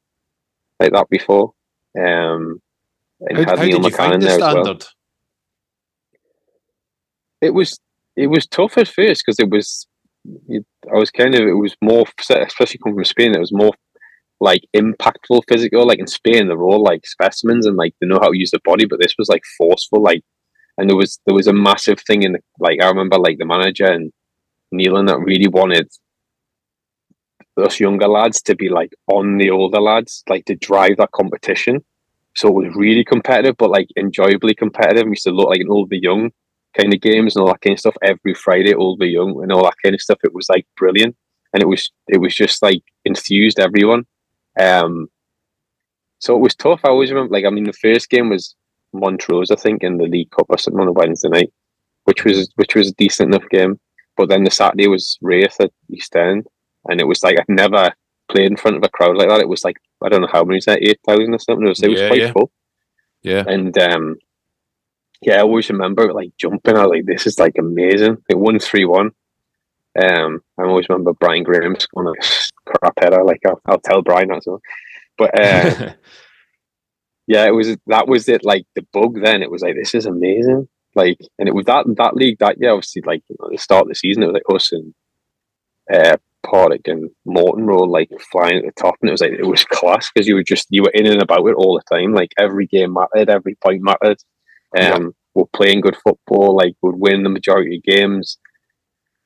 like 0.79 0.93
that 0.93 1.09
before. 1.09 1.53
Um, 1.97 2.59
and 3.21 3.45
how, 3.45 3.55
how 3.55 3.63
did 3.63 3.83
you 3.83 3.89
find 3.91 4.21
the 4.21 4.31
standard? 4.31 4.83
Well. 4.83 4.93
It 7.41 7.53
was 7.53 7.79
it 8.15 8.27
was 8.27 8.47
tough 8.47 8.77
at 8.79 8.87
first 8.87 9.23
because 9.23 9.39
it 9.39 9.49
was 9.49 9.87
I 10.91 10.97
was 10.97 11.11
kind 11.11 11.35
of 11.35 11.41
it 11.41 11.53
was 11.53 11.75
more 11.83 12.05
especially 12.19 12.79
coming 12.83 12.95
from 12.95 13.05
Spain. 13.05 13.35
It 13.35 13.39
was 13.39 13.53
more 13.53 13.73
like 14.39 14.61
impactful 14.75 15.41
physical. 15.47 15.85
Like 15.85 15.99
in 15.99 16.07
Spain, 16.07 16.47
they're 16.47 16.61
all 16.61 16.83
like 16.83 17.05
specimens 17.05 17.65
and 17.65 17.75
like 17.75 17.93
they 17.99 18.07
know 18.07 18.19
how 18.21 18.31
to 18.31 18.37
use 18.37 18.51
the 18.51 18.59
body, 18.63 18.85
but 18.85 18.99
this 19.01 19.15
was 19.17 19.29
like 19.29 19.43
forceful. 19.57 20.01
Like, 20.01 20.23
and 20.77 20.89
there 20.89 20.97
was 20.97 21.19
there 21.25 21.35
was 21.35 21.47
a 21.47 21.53
massive 21.53 21.99
thing 22.01 22.23
in 22.23 22.33
the, 22.33 22.39
like 22.59 22.81
I 22.81 22.87
remember 22.87 23.17
like 23.17 23.37
the 23.37 23.45
manager 23.45 23.85
and 23.85 24.11
Nealon 24.73 25.07
that 25.07 25.19
really 25.19 25.47
wanted 25.47 25.89
us 27.57 27.79
younger 27.79 28.07
lads 28.07 28.41
to 28.43 28.55
be 28.55 28.69
like 28.69 28.93
on 29.07 29.37
the 29.37 29.49
older 29.49 29.81
lads, 29.81 30.23
like 30.29 30.45
to 30.45 30.55
drive 30.55 30.97
that 30.97 31.11
competition. 31.11 31.83
So 32.35 32.49
it 32.49 32.53
was 32.53 32.75
really 32.75 33.03
competitive, 33.03 33.55
but 33.57 33.71
like 33.71 33.87
enjoyably 33.95 34.53
competitive. 34.53 35.05
We 35.05 35.11
used 35.11 35.23
to 35.23 35.31
look 35.31 35.49
like 35.49 35.61
an 35.61 35.71
old 35.71 35.89
the 35.89 35.99
young 35.99 36.31
kind 36.79 36.93
of 36.93 37.01
games 37.01 37.35
and 37.35 37.41
all 37.41 37.47
that 37.47 37.61
kind 37.61 37.73
of 37.73 37.79
stuff 37.79 37.95
every 38.03 38.35
Friday, 38.35 38.75
old 38.75 38.99
the 38.99 39.07
young 39.07 39.41
and 39.41 39.51
all 39.51 39.63
that 39.63 39.81
kind 39.83 39.95
of 39.95 40.01
stuff. 40.01 40.19
It 40.23 40.33
was 40.33 40.47
like 40.49 40.67
brilliant, 40.77 41.15
and 41.53 41.63
it 41.63 41.67
was 41.67 41.91
it 42.07 42.21
was 42.21 42.35
just 42.35 42.61
like 42.61 42.83
enthused 43.05 43.59
everyone. 43.59 44.05
Um, 44.59 45.09
so 46.19 46.35
it 46.35 46.39
was 46.39 46.55
tough. 46.55 46.81
I 46.83 46.89
always 46.89 47.11
remember, 47.11 47.33
like, 47.33 47.45
I 47.45 47.49
mean, 47.49 47.65
the 47.65 47.73
first 47.73 48.09
game 48.09 48.29
was 48.29 48.55
Montrose, 48.93 49.51
I 49.51 49.55
think, 49.55 49.83
in 49.83 49.97
the 49.97 50.05
League 50.05 50.31
Cup 50.31 50.47
or 50.49 50.57
something 50.57 50.81
on 50.81 50.87
a 50.87 50.93
Wednesday 50.93 51.29
night, 51.29 51.53
which 52.05 52.23
was 52.23 52.51
which 52.55 52.75
was 52.75 52.89
a 52.89 52.95
decent 52.95 53.33
enough 53.33 53.47
game. 53.49 53.79
But 54.15 54.29
then 54.29 54.43
the 54.43 54.51
Saturday 54.51 54.87
was 54.87 55.17
Raith 55.21 55.59
at 55.59 55.71
East 55.89 56.15
End, 56.15 56.47
and 56.89 56.99
it 56.99 57.07
was 57.07 57.23
like 57.23 57.39
I'd 57.39 57.45
never 57.47 57.93
played 58.29 58.47
in 58.47 58.57
front 58.57 58.77
of 58.77 58.83
a 58.83 58.89
crowd 58.89 59.17
like 59.17 59.29
that. 59.29 59.41
It 59.41 59.49
was 59.49 59.63
like 59.63 59.77
I 60.03 60.09
don't 60.09 60.21
know 60.21 60.29
how 60.31 60.43
many 60.43 60.57
was 60.57 60.65
that, 60.65 60.81
eight 60.81 60.99
thousand 61.05 61.33
or 61.33 61.39
something. 61.39 61.65
It 61.65 61.69
was, 61.69 61.83
it 61.83 61.89
was 61.91 62.01
quite 62.01 62.21
yeah. 62.21 62.31
full. 62.31 62.51
Yeah, 63.21 63.43
and 63.47 63.77
um, 63.77 64.17
yeah, 65.21 65.37
I 65.37 65.41
always 65.41 65.69
remember 65.69 66.13
like 66.13 66.31
jumping. 66.37 66.75
I 66.75 66.83
was 66.83 66.89
like, 66.89 67.05
"This 67.05 67.27
is 67.27 67.39
like 67.39 67.55
amazing!" 67.59 68.17
It 68.29 68.39
won 68.39 68.59
three 68.59 68.85
one. 68.85 69.11
Um, 70.01 70.41
I 70.59 70.63
always 70.63 70.87
remember 70.89 71.13
Brian 71.13 71.43
Graham 71.43 71.75
going 71.93 72.07
like 72.07 72.23
crap 72.67 72.93
header. 72.99 73.23
Like 73.23 73.41
I'll, 73.45 73.61
I'll 73.65 73.79
tell 73.79 74.01
Brian 74.01 74.29
that. 74.29 74.43
So, 74.43 74.59
but 75.17 75.39
uh, 75.39 75.93
yeah, 77.27 77.45
it 77.45 77.53
was 77.53 77.75
that 77.87 78.07
was 78.07 78.27
it. 78.29 78.43
Like 78.43 78.65
the 78.75 78.85
bug. 78.93 79.19
Then 79.21 79.41
it 79.41 79.51
was 79.51 79.61
like 79.61 79.75
this 79.75 79.95
is 79.95 80.05
amazing. 80.05 80.67
Like, 80.95 81.19
and 81.37 81.47
it 81.47 81.55
was 81.55 81.65
that 81.65 81.85
that 81.97 82.15
league 82.15 82.39
that 82.39 82.59
year. 82.59 82.71
Obviously, 82.71 83.03
like 83.05 83.23
you 83.29 83.35
know, 83.39 83.49
the 83.51 83.57
start 83.57 83.83
of 83.83 83.89
the 83.89 83.95
season, 83.95 84.23
it 84.23 84.27
was 84.27 84.33
like 84.33 84.55
us 84.55 84.71
and 84.71 84.93
uh, 85.93 86.17
Partick 86.43 86.87
and 86.87 87.09
Morton 87.25 87.65
were 87.65 87.87
like 87.87 88.09
flying 88.31 88.57
at 88.57 88.63
the 88.63 88.81
top, 88.81 88.95
and 89.01 89.09
it 89.09 89.11
was 89.11 89.21
like 89.21 89.31
it 89.31 89.45
was 89.45 89.65
class 89.65 90.09
because 90.11 90.27
you 90.27 90.35
were 90.35 90.43
just 90.43 90.67
you 90.69 90.83
were 90.83 90.91
in 90.93 91.05
and 91.05 91.21
about 91.21 91.45
it 91.47 91.55
all 91.55 91.75
the 91.75 91.95
time. 91.95 92.13
Like 92.13 92.31
every 92.37 92.65
game 92.67 92.93
mattered, 92.93 93.29
every 93.29 93.55
point 93.55 93.81
mattered. 93.81 94.17
Um, 94.77 95.03
yeah. 95.03 95.07
we're 95.33 95.45
playing 95.53 95.81
good 95.81 95.97
football. 95.97 96.55
Like 96.55 96.75
we'd 96.81 96.95
win 96.95 97.23
the 97.23 97.29
majority 97.29 97.77
of 97.77 97.83
games. 97.83 98.37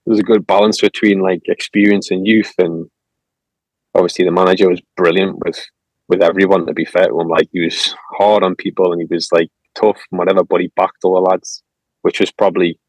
There's 0.06 0.20
a 0.20 0.24
good 0.24 0.48
balance 0.48 0.82
between 0.82 1.22
like 1.22 1.42
experience 1.46 2.10
and 2.10 2.26
youth, 2.26 2.54
and 2.58 2.90
obviously 3.96 4.26
the 4.26 4.32
manager 4.32 4.70
was 4.70 4.82
brilliant 4.96 5.38
with 5.44 5.60
with 6.08 6.22
everyone. 6.22 6.66
To 6.66 6.74
be 6.74 6.86
fair 6.86 7.08
to 7.08 7.20
him, 7.20 7.28
like 7.28 7.50
he 7.52 7.62
was 7.62 7.96
hard 8.18 8.44
on 8.44 8.56
people 8.56 8.92
and 8.92 9.02
he 9.02 9.14
was 9.14 9.30
like 9.32 9.50
tough 9.76 10.02
and 10.12 10.20
whatever, 10.20 10.44
but 10.44 10.62
he 10.62 10.72
backed 10.76 11.04
all 11.04 11.16
the 11.16 11.30
lads, 11.30 11.64
which 12.02 12.20
was 12.20 12.32
probably 12.32 12.80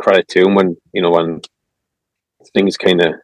credit 0.00 0.28
to 0.28 0.42
him 0.42 0.54
when 0.54 0.76
you 0.92 1.02
know 1.02 1.10
when 1.10 1.40
things 2.52 2.76
kind 2.76 3.00
of 3.00 3.14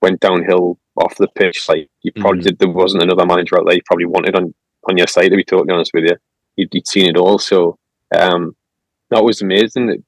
went 0.00 0.20
downhill 0.20 0.78
off 0.96 1.16
the 1.16 1.28
pitch. 1.28 1.68
Like 1.68 1.88
you 2.02 2.12
probably 2.12 2.40
mm-hmm. 2.40 2.48
did, 2.48 2.58
there 2.58 2.68
wasn't 2.68 3.02
another 3.02 3.26
manager 3.26 3.58
out 3.58 3.66
there 3.66 3.76
you 3.76 3.82
probably 3.86 4.06
wanted 4.06 4.36
on 4.36 4.54
on 4.88 4.96
your 4.96 5.06
side. 5.06 5.28
To 5.28 5.36
be 5.36 5.44
totally 5.44 5.72
honest 5.72 5.92
with 5.94 6.04
you, 6.04 6.16
you'd, 6.56 6.68
you'd 6.72 6.88
seen 6.88 7.08
it 7.08 7.16
all. 7.16 7.38
So 7.38 7.78
um, 8.16 8.56
that 9.10 9.24
was 9.24 9.42
amazing. 9.42 10.02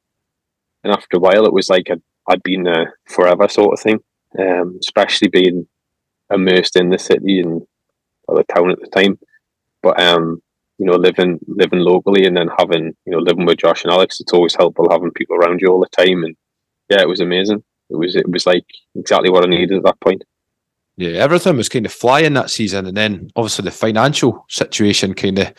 And 0.82 0.92
after 0.92 1.16
a 1.16 1.20
while, 1.20 1.46
it 1.46 1.52
was 1.52 1.70
like 1.70 1.90
I'd, 1.90 2.02
I'd 2.28 2.42
been 2.42 2.64
there 2.64 2.98
forever, 3.06 3.48
sort 3.48 3.72
of 3.72 3.80
thing. 3.80 4.00
Um, 4.38 4.78
especially 4.82 5.28
being 5.28 5.68
immersed 6.34 6.76
in 6.76 6.90
the 6.90 6.98
city 6.98 7.40
and 7.40 7.62
or 8.28 8.36
the 8.36 8.54
town 8.54 8.70
at 8.70 8.80
the 8.80 8.88
time. 8.88 9.18
But 9.82 10.00
um, 10.00 10.42
you 10.78 10.86
know, 10.86 10.96
living 10.96 11.38
living 11.46 11.80
locally 11.80 12.26
and 12.26 12.36
then 12.36 12.48
having 12.58 12.92
you 13.06 13.12
know 13.12 13.18
living 13.18 13.46
with 13.46 13.58
Josh 13.58 13.84
and 13.84 13.92
Alex, 13.92 14.20
it's 14.20 14.32
always 14.32 14.54
helpful 14.54 14.88
having 14.90 15.12
people 15.12 15.36
around 15.36 15.60
you 15.60 15.68
all 15.68 15.80
the 15.80 16.04
time. 16.04 16.24
And 16.24 16.36
yeah, 16.90 17.00
it 17.00 17.08
was 17.08 17.20
amazing. 17.20 17.62
It 17.90 17.96
was 17.96 18.16
it 18.16 18.28
was 18.28 18.46
like 18.46 18.66
exactly 18.94 19.30
what 19.30 19.44
I 19.44 19.48
needed 19.48 19.78
at 19.78 19.84
that 19.84 20.00
point. 20.00 20.24
Yeah, 20.96 21.10
everything 21.10 21.56
was 21.56 21.68
kind 21.68 21.86
of 21.86 21.92
flying 21.92 22.34
that 22.34 22.50
season, 22.50 22.86
and 22.86 22.96
then 22.96 23.30
obviously 23.36 23.64
the 23.64 23.70
financial 23.70 24.44
situation 24.48 25.14
kind 25.14 25.38
of 25.40 25.52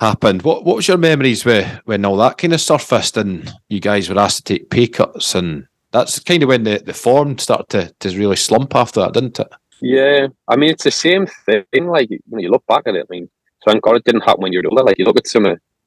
happened. 0.00 0.42
What 0.42 0.64
what 0.64 0.76
was 0.76 0.88
your 0.88 0.98
memories 0.98 1.44
with 1.44 1.80
when 1.84 2.04
all 2.04 2.16
that 2.18 2.38
kind 2.38 2.52
of 2.52 2.60
surfaced 2.60 3.16
and 3.16 3.52
you 3.68 3.80
guys 3.80 4.08
were 4.08 4.18
asked 4.18 4.46
to 4.46 4.54
take 4.54 4.70
pay 4.70 4.86
cuts 4.86 5.34
and 5.34 5.66
that's 5.90 6.18
kind 6.20 6.42
of 6.42 6.48
when 6.48 6.64
the, 6.64 6.82
the 6.84 6.92
form 6.92 7.38
started 7.38 7.68
to, 8.00 8.10
to 8.10 8.18
really 8.18 8.36
slump 8.36 8.74
after 8.74 9.00
that, 9.00 9.14
didn't 9.14 9.40
it? 9.40 9.48
Yeah, 9.80 10.28
I 10.48 10.56
mean 10.56 10.70
it's 10.70 10.84
the 10.84 10.90
same 10.90 11.26
thing. 11.26 11.86
Like 11.86 12.08
when 12.28 12.42
you 12.42 12.50
look 12.50 12.66
back 12.66 12.82
at 12.86 12.96
it, 12.96 13.06
I 13.08 13.12
mean 13.12 13.30
thank 13.66 13.82
God 13.82 13.96
it 13.96 14.04
didn't 14.04 14.22
happen 14.22 14.42
when 14.42 14.52
you're 14.52 14.66
older. 14.68 14.82
Like 14.82 14.98
you 14.98 15.04
look 15.04 15.18
at 15.18 15.28
some 15.28 15.44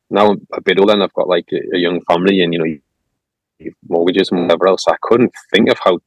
now 0.10 0.32
I'm 0.32 0.48
a 0.54 0.62
bit 0.62 0.80
older 0.80 0.94
and 0.94 1.04
I've 1.04 1.14
got 1.14 1.28
like 1.28 1.48
a, 1.52 1.76
a 1.76 1.80
young 1.80 2.02
family 2.02 2.42
and 2.42 2.54
you 2.54 2.60
know 2.60 3.70
mortgages 3.90 4.32
and 4.32 4.44
whatever 4.44 4.68
else. 4.68 4.86
I 4.88 4.96
couldn't 5.02 5.34
think 5.54 5.70
of 5.70 5.78
how 5.80 6.00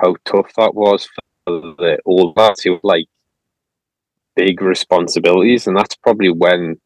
how 0.00 0.16
tough 0.24 0.52
that 0.56 0.74
was 0.74 1.08
for 1.44 1.60
the 1.78 1.98
old 2.06 2.36
lads 2.36 2.62
who 2.62 2.78
like 2.82 3.06
big 4.36 4.62
responsibilities, 4.62 5.66
and 5.66 5.76
that's 5.76 5.96
probably 5.96 6.30
when. 6.30 6.80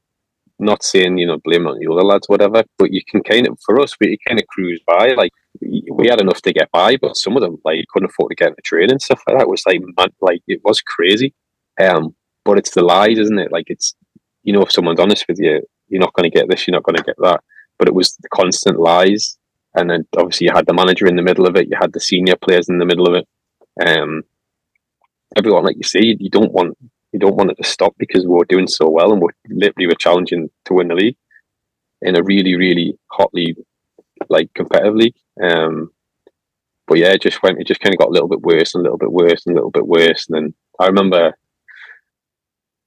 Not 0.59 0.83
saying 0.83 1.19
you 1.19 1.27
know 1.27 1.39
blame 1.45 1.67
on 1.67 1.79
the 1.79 1.93
other 1.93 2.03
lads, 2.03 2.29
whatever, 2.29 2.65
but 2.79 2.93
you 2.93 3.03
can 3.07 3.23
kind 3.23 3.47
of 3.47 3.59
for 3.65 3.81
us 3.81 3.95
we 4.01 4.19
kind 4.27 4.41
of 4.41 4.47
cruise 4.47 4.81
by. 4.87 5.13
Like 5.13 5.33
we 5.61 6.09
had 6.09 6.21
enough 6.21 6.41
to 6.43 6.53
get 6.53 6.71
by, 6.73 6.97
but 6.97 7.17
some 7.17 7.37
of 7.37 7.43
them 7.43 7.59
like 7.65 7.85
couldn't 7.93 8.11
afford 8.11 8.31
to 8.31 8.37
get 8.37 8.49
into 8.49 8.63
training 8.63 8.93
and 8.93 9.03
stuff 9.03 9.23
like 9.27 9.37
that. 9.37 9.43
It 9.43 9.51
was 9.51 9.63
like 9.67 9.81
man, 9.81 10.09
like 10.21 10.41
it 10.47 10.61
was 10.65 10.81
crazy. 10.81 11.35
Um, 11.81 12.15
but 12.45 12.59
it's 12.59 12.71
the 12.71 12.83
lies, 12.83 13.19
isn't 13.19 13.39
it? 13.39 13.53
Like 13.53 13.67
it's 13.69 13.95
you 14.47 14.53
know, 14.53 14.63
if 14.63 14.73
someone's 14.73 15.01
honest 15.01 15.27
with 15.29 15.39
you, 15.41 15.61
you're 15.89 16.01
not 16.01 16.15
going 16.15 16.31
to 16.31 16.35
get 16.35 16.49
this, 16.49 16.67
you're 16.67 16.77
not 16.77 16.85
going 16.85 16.97
to 16.97 17.03
get 17.03 17.17
that. 17.19 17.41
But 17.79 17.89
it 17.89 17.95
was 17.95 18.17
the 18.17 18.29
constant 18.29 18.79
lies, 18.79 19.37
and 19.75 19.91
then 19.91 20.07
obviously 20.17 20.47
you 20.47 20.53
had 20.55 20.67
the 20.67 20.73
manager 20.73 21.07
in 21.07 21.17
the 21.17 21.23
middle 21.23 21.47
of 21.47 21.57
it, 21.57 21.69
you 21.69 21.77
had 21.79 21.93
the 21.93 22.01
senior 22.01 22.37
players 22.37 22.69
in 22.69 22.79
the 22.79 22.87
middle 22.87 23.07
of 23.07 23.15
it. 23.15 23.27
Um, 23.87 24.23
everyone, 25.37 25.65
like 25.65 25.77
you 25.77 25.83
say, 25.83 26.17
you 26.19 26.31
don't 26.31 26.53
want 26.53 26.79
you 27.17 27.21
don't 27.21 27.37
want 27.37 27.51
it 27.51 27.57
to 27.57 27.65
stop 27.65 27.95
because 27.99 28.27
we're 28.27 28.45
doing 28.45 28.67
so 28.67 28.89
well 28.89 29.11
and 29.13 29.23
we're 29.23 29.31
literally 29.49 29.87
we're 29.87 29.95
challenging 29.95 30.51
to 30.67 30.75
win 30.75 30.89
the 30.89 30.95
league 30.95 31.17
in 32.03 32.15
a 32.15 32.23
really 32.23 32.57
really 32.57 32.99
hotly 33.09 33.57
like 34.29 34.53
competitive 34.55 34.95
league. 34.95 35.17
Um, 35.43 35.91
but 36.87 36.99
yeah, 36.99 37.13
it 37.13 37.23
just 37.23 37.43
went. 37.43 37.59
It 37.59 37.67
just 37.67 37.81
kind 37.81 37.95
of 37.95 37.99
got 37.99 38.09
a 38.09 38.13
little 38.13 38.29
bit 38.29 38.43
worse 38.43 38.75
and 38.75 38.83
a 38.83 38.85
little 38.85 38.99
bit 38.99 39.13
worse 39.13 39.47
and 39.47 39.55
a 39.55 39.59
little 39.59 39.71
bit 39.71 39.87
worse. 39.87 40.27
And 40.29 40.37
then 40.37 40.55
I 40.79 40.87
remember 40.87 41.37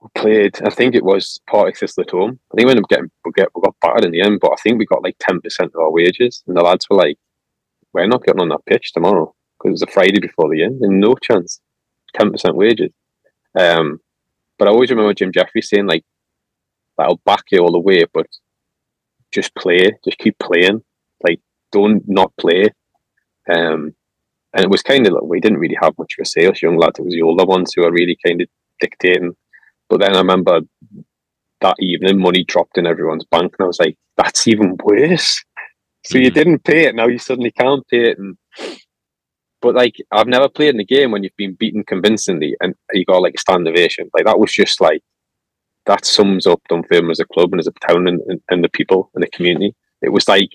we 0.01 0.09
played. 0.15 0.61
I 0.63 0.69
think 0.69 0.93
it 0.93 1.03
was 1.03 1.39
Partick 1.49 1.77
Thistle 1.77 2.03
at 2.03 2.11
home. 2.11 2.39
I 2.51 2.55
think 2.55 2.65
we 2.67 2.71
ended 2.71 2.86
up 2.86 2.89
getting 2.89 3.11
we, 3.25 3.32
get, 3.36 3.49
we 3.55 3.61
got 3.61 3.75
battered 3.82 4.05
in 4.05 4.11
the 4.11 4.21
end, 4.21 4.39
but 4.41 4.51
I 4.51 4.61
think 4.61 4.77
we 4.77 4.86
got 4.86 5.03
like 5.03 5.17
ten 5.19 5.41
percent 5.41 5.71
of 5.73 5.82
our 5.82 5.91
wages, 5.91 6.43
and 6.47 6.55
the 6.55 6.61
lads 6.61 6.88
were 6.89 6.97
like, 6.97 7.17
"We're 7.93 8.07
not 8.07 8.23
getting 8.23 8.41
on 8.41 8.49
that 8.49 8.65
pitch 8.67 8.93
tomorrow 8.93 9.34
because 9.57 9.69
it 9.69 9.71
was 9.71 9.82
a 9.82 9.88
Friday 9.88 10.19
before 10.19 10.49
the 10.49 10.63
end, 10.63 10.82
and 10.82 10.99
no 10.99 11.15
chance, 11.15 11.59
ten 12.13 12.32
percent 12.32 12.55
wages." 12.55 12.91
Um, 13.57 13.99
but 14.60 14.68
I 14.68 14.72
always 14.72 14.91
remember 14.91 15.14
Jim 15.14 15.32
Jefferies 15.32 15.70
saying 15.70 15.88
like, 15.88 16.03
"I'll 16.99 17.22
back 17.26 17.45
you 17.51 17.60
all 17.60 17.72
the 17.72 17.80
way, 17.80 18.03
but 18.14 18.28
just 19.34 19.55
play, 19.55 19.91
just 20.05 20.20
keep 20.20 20.38
playing, 20.39 20.84
like 21.24 21.39
don't 21.72 22.03
not 22.07 22.32
play." 22.38 22.66
Um, 23.51 23.95
and 24.53 24.64
it 24.64 24.70
was 24.70 24.84
kind 24.84 25.07
of 25.07 25.14
like 25.14 25.24
we 25.24 25.39
didn't 25.39 25.60
really 25.60 25.78
have 25.82 25.97
much 25.97 26.16
of 26.18 26.24
a 26.24 26.26
say 26.26 26.45
as 26.45 26.62
young 26.62 26.78
lads. 26.78 26.99
It 26.99 27.05
was 27.05 27.16
the 27.16 27.24
older 27.24 27.45
ones 27.45 27.74
who 27.74 27.82
were 27.84 27.91
really 27.91 28.18
kind 28.24 28.41
of 28.41 28.47
dictating 28.80 29.36
but 29.89 29.99
then 29.99 30.14
I 30.14 30.20
remember 30.20 30.62
that 31.62 31.76
evening, 31.80 32.22
money 32.22 32.43
dropped 32.43 32.78
in 32.78 32.88
everyone's 32.88 33.26
bank, 33.26 33.55
and 33.57 33.66
I 33.66 33.68
was 33.68 33.80
like, 33.80 33.97
"That's 34.16 34.47
even 34.47 34.78
worse." 34.84 35.43
So 36.05 36.18
mm. 36.18 36.24
you 36.24 36.32
didn't 36.32 36.64
pay 36.64 36.86
it, 36.86 36.95
now 36.95 37.07
you 37.07 37.18
suddenly 37.18 37.51
can't 37.51 37.86
pay 37.88 38.12
it, 38.12 38.20
and 38.20 38.38
but 39.62 39.76
like 39.76 39.95
I've 40.12 40.28
never 40.28 40.49
played 40.49 40.74
in 40.74 40.80
a 40.80 40.86
game 40.86 41.12
when 41.12 41.24
you've 41.24 41.36
been 41.38 41.53
beaten 41.53 41.84
convincingly 41.84 42.55
and 42.62 42.76
you 42.93 43.05
got 43.05 43.22
like 43.22 43.36
a 43.36 43.39
stand 43.39 43.68
ovation. 43.68 44.10
Like 44.14 44.26
that 44.26 44.39
was 44.39 44.51
just 44.51 44.80
like 44.82 45.01
that 45.86 46.05
sums 46.05 46.45
up 46.45 46.62
Dunfermline 46.70 47.12
as 47.12 47.20
a 47.20 47.26
club 47.26 47.51
and 47.51 47.60
as 47.60 47.68
a 47.68 47.72
town 47.88 48.07
and, 48.07 48.22
and, 48.28 48.41
and, 48.49 48.64
the 48.64 48.70
people 48.70 49.10
and 49.16 49.24
the 49.24 49.30
community. 49.30 49.76
It 50.01 50.10
was 50.10 50.28
like 50.28 50.49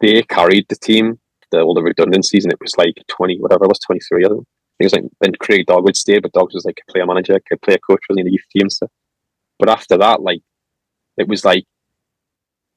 they 0.00 0.22
carried 0.22 0.66
the 0.68 0.76
team, 0.76 1.18
the, 1.50 1.60
all 1.60 1.74
the 1.74 1.82
redundancies, 1.82 2.44
and 2.44 2.52
it 2.52 2.60
was 2.60 2.76
like 2.76 2.94
twenty 3.08 3.38
whatever 3.38 3.64
it 3.64 3.68
was, 3.68 3.78
twenty 3.80 4.00
three 4.00 4.24
of 4.24 4.30
them. 4.30 4.46
It 4.78 4.84
was 4.84 4.92
like 4.92 5.04
then 5.20 5.32
Craig 5.40 5.66
Dog 5.66 5.84
would 5.84 5.96
stay, 5.96 6.18
but 6.18 6.32
Dogs 6.32 6.54
was 6.54 6.64
like 6.64 6.80
a 6.86 6.92
player 6.92 7.06
manager, 7.06 7.34
a 7.34 7.56
player 7.58 7.78
coach, 7.78 8.00
really 8.08 8.20
in 8.20 8.26
the 8.26 8.32
youth 8.32 8.48
team 8.54 8.68
stuff. 8.70 8.90
But 9.58 9.68
after 9.68 9.96
that, 9.98 10.22
like 10.22 10.40
it 11.16 11.28
was 11.28 11.44
like 11.44 11.64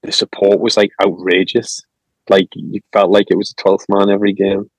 the 0.04 0.12
support 0.12 0.60
was 0.60 0.78
like 0.78 0.92
outrageous. 1.04 1.82
Like 2.30 2.48
you 2.54 2.82
felt 2.94 3.12
like 3.12 3.28
it 3.30 3.38
was 3.38 3.52
a 3.52 3.62
twelfth 3.62 3.86
man 3.90 4.10
every 4.10 4.34
game. 4.34 4.70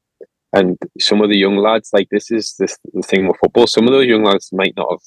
And 0.53 0.79
some 0.99 1.21
of 1.21 1.29
the 1.29 1.37
young 1.37 1.57
lads, 1.57 1.91
like 1.93 2.09
this 2.11 2.31
is 2.31 2.55
this 2.59 2.79
the 2.95 3.03
thing 3.03 3.29
with 3.29 3.37
football. 3.39 3.67
Some 3.67 3.87
of 3.87 3.93
those 3.93 4.07
young 4.07 4.25
lads 4.25 4.51
might 4.53 4.75
not 4.77 4.91
have 4.91 5.01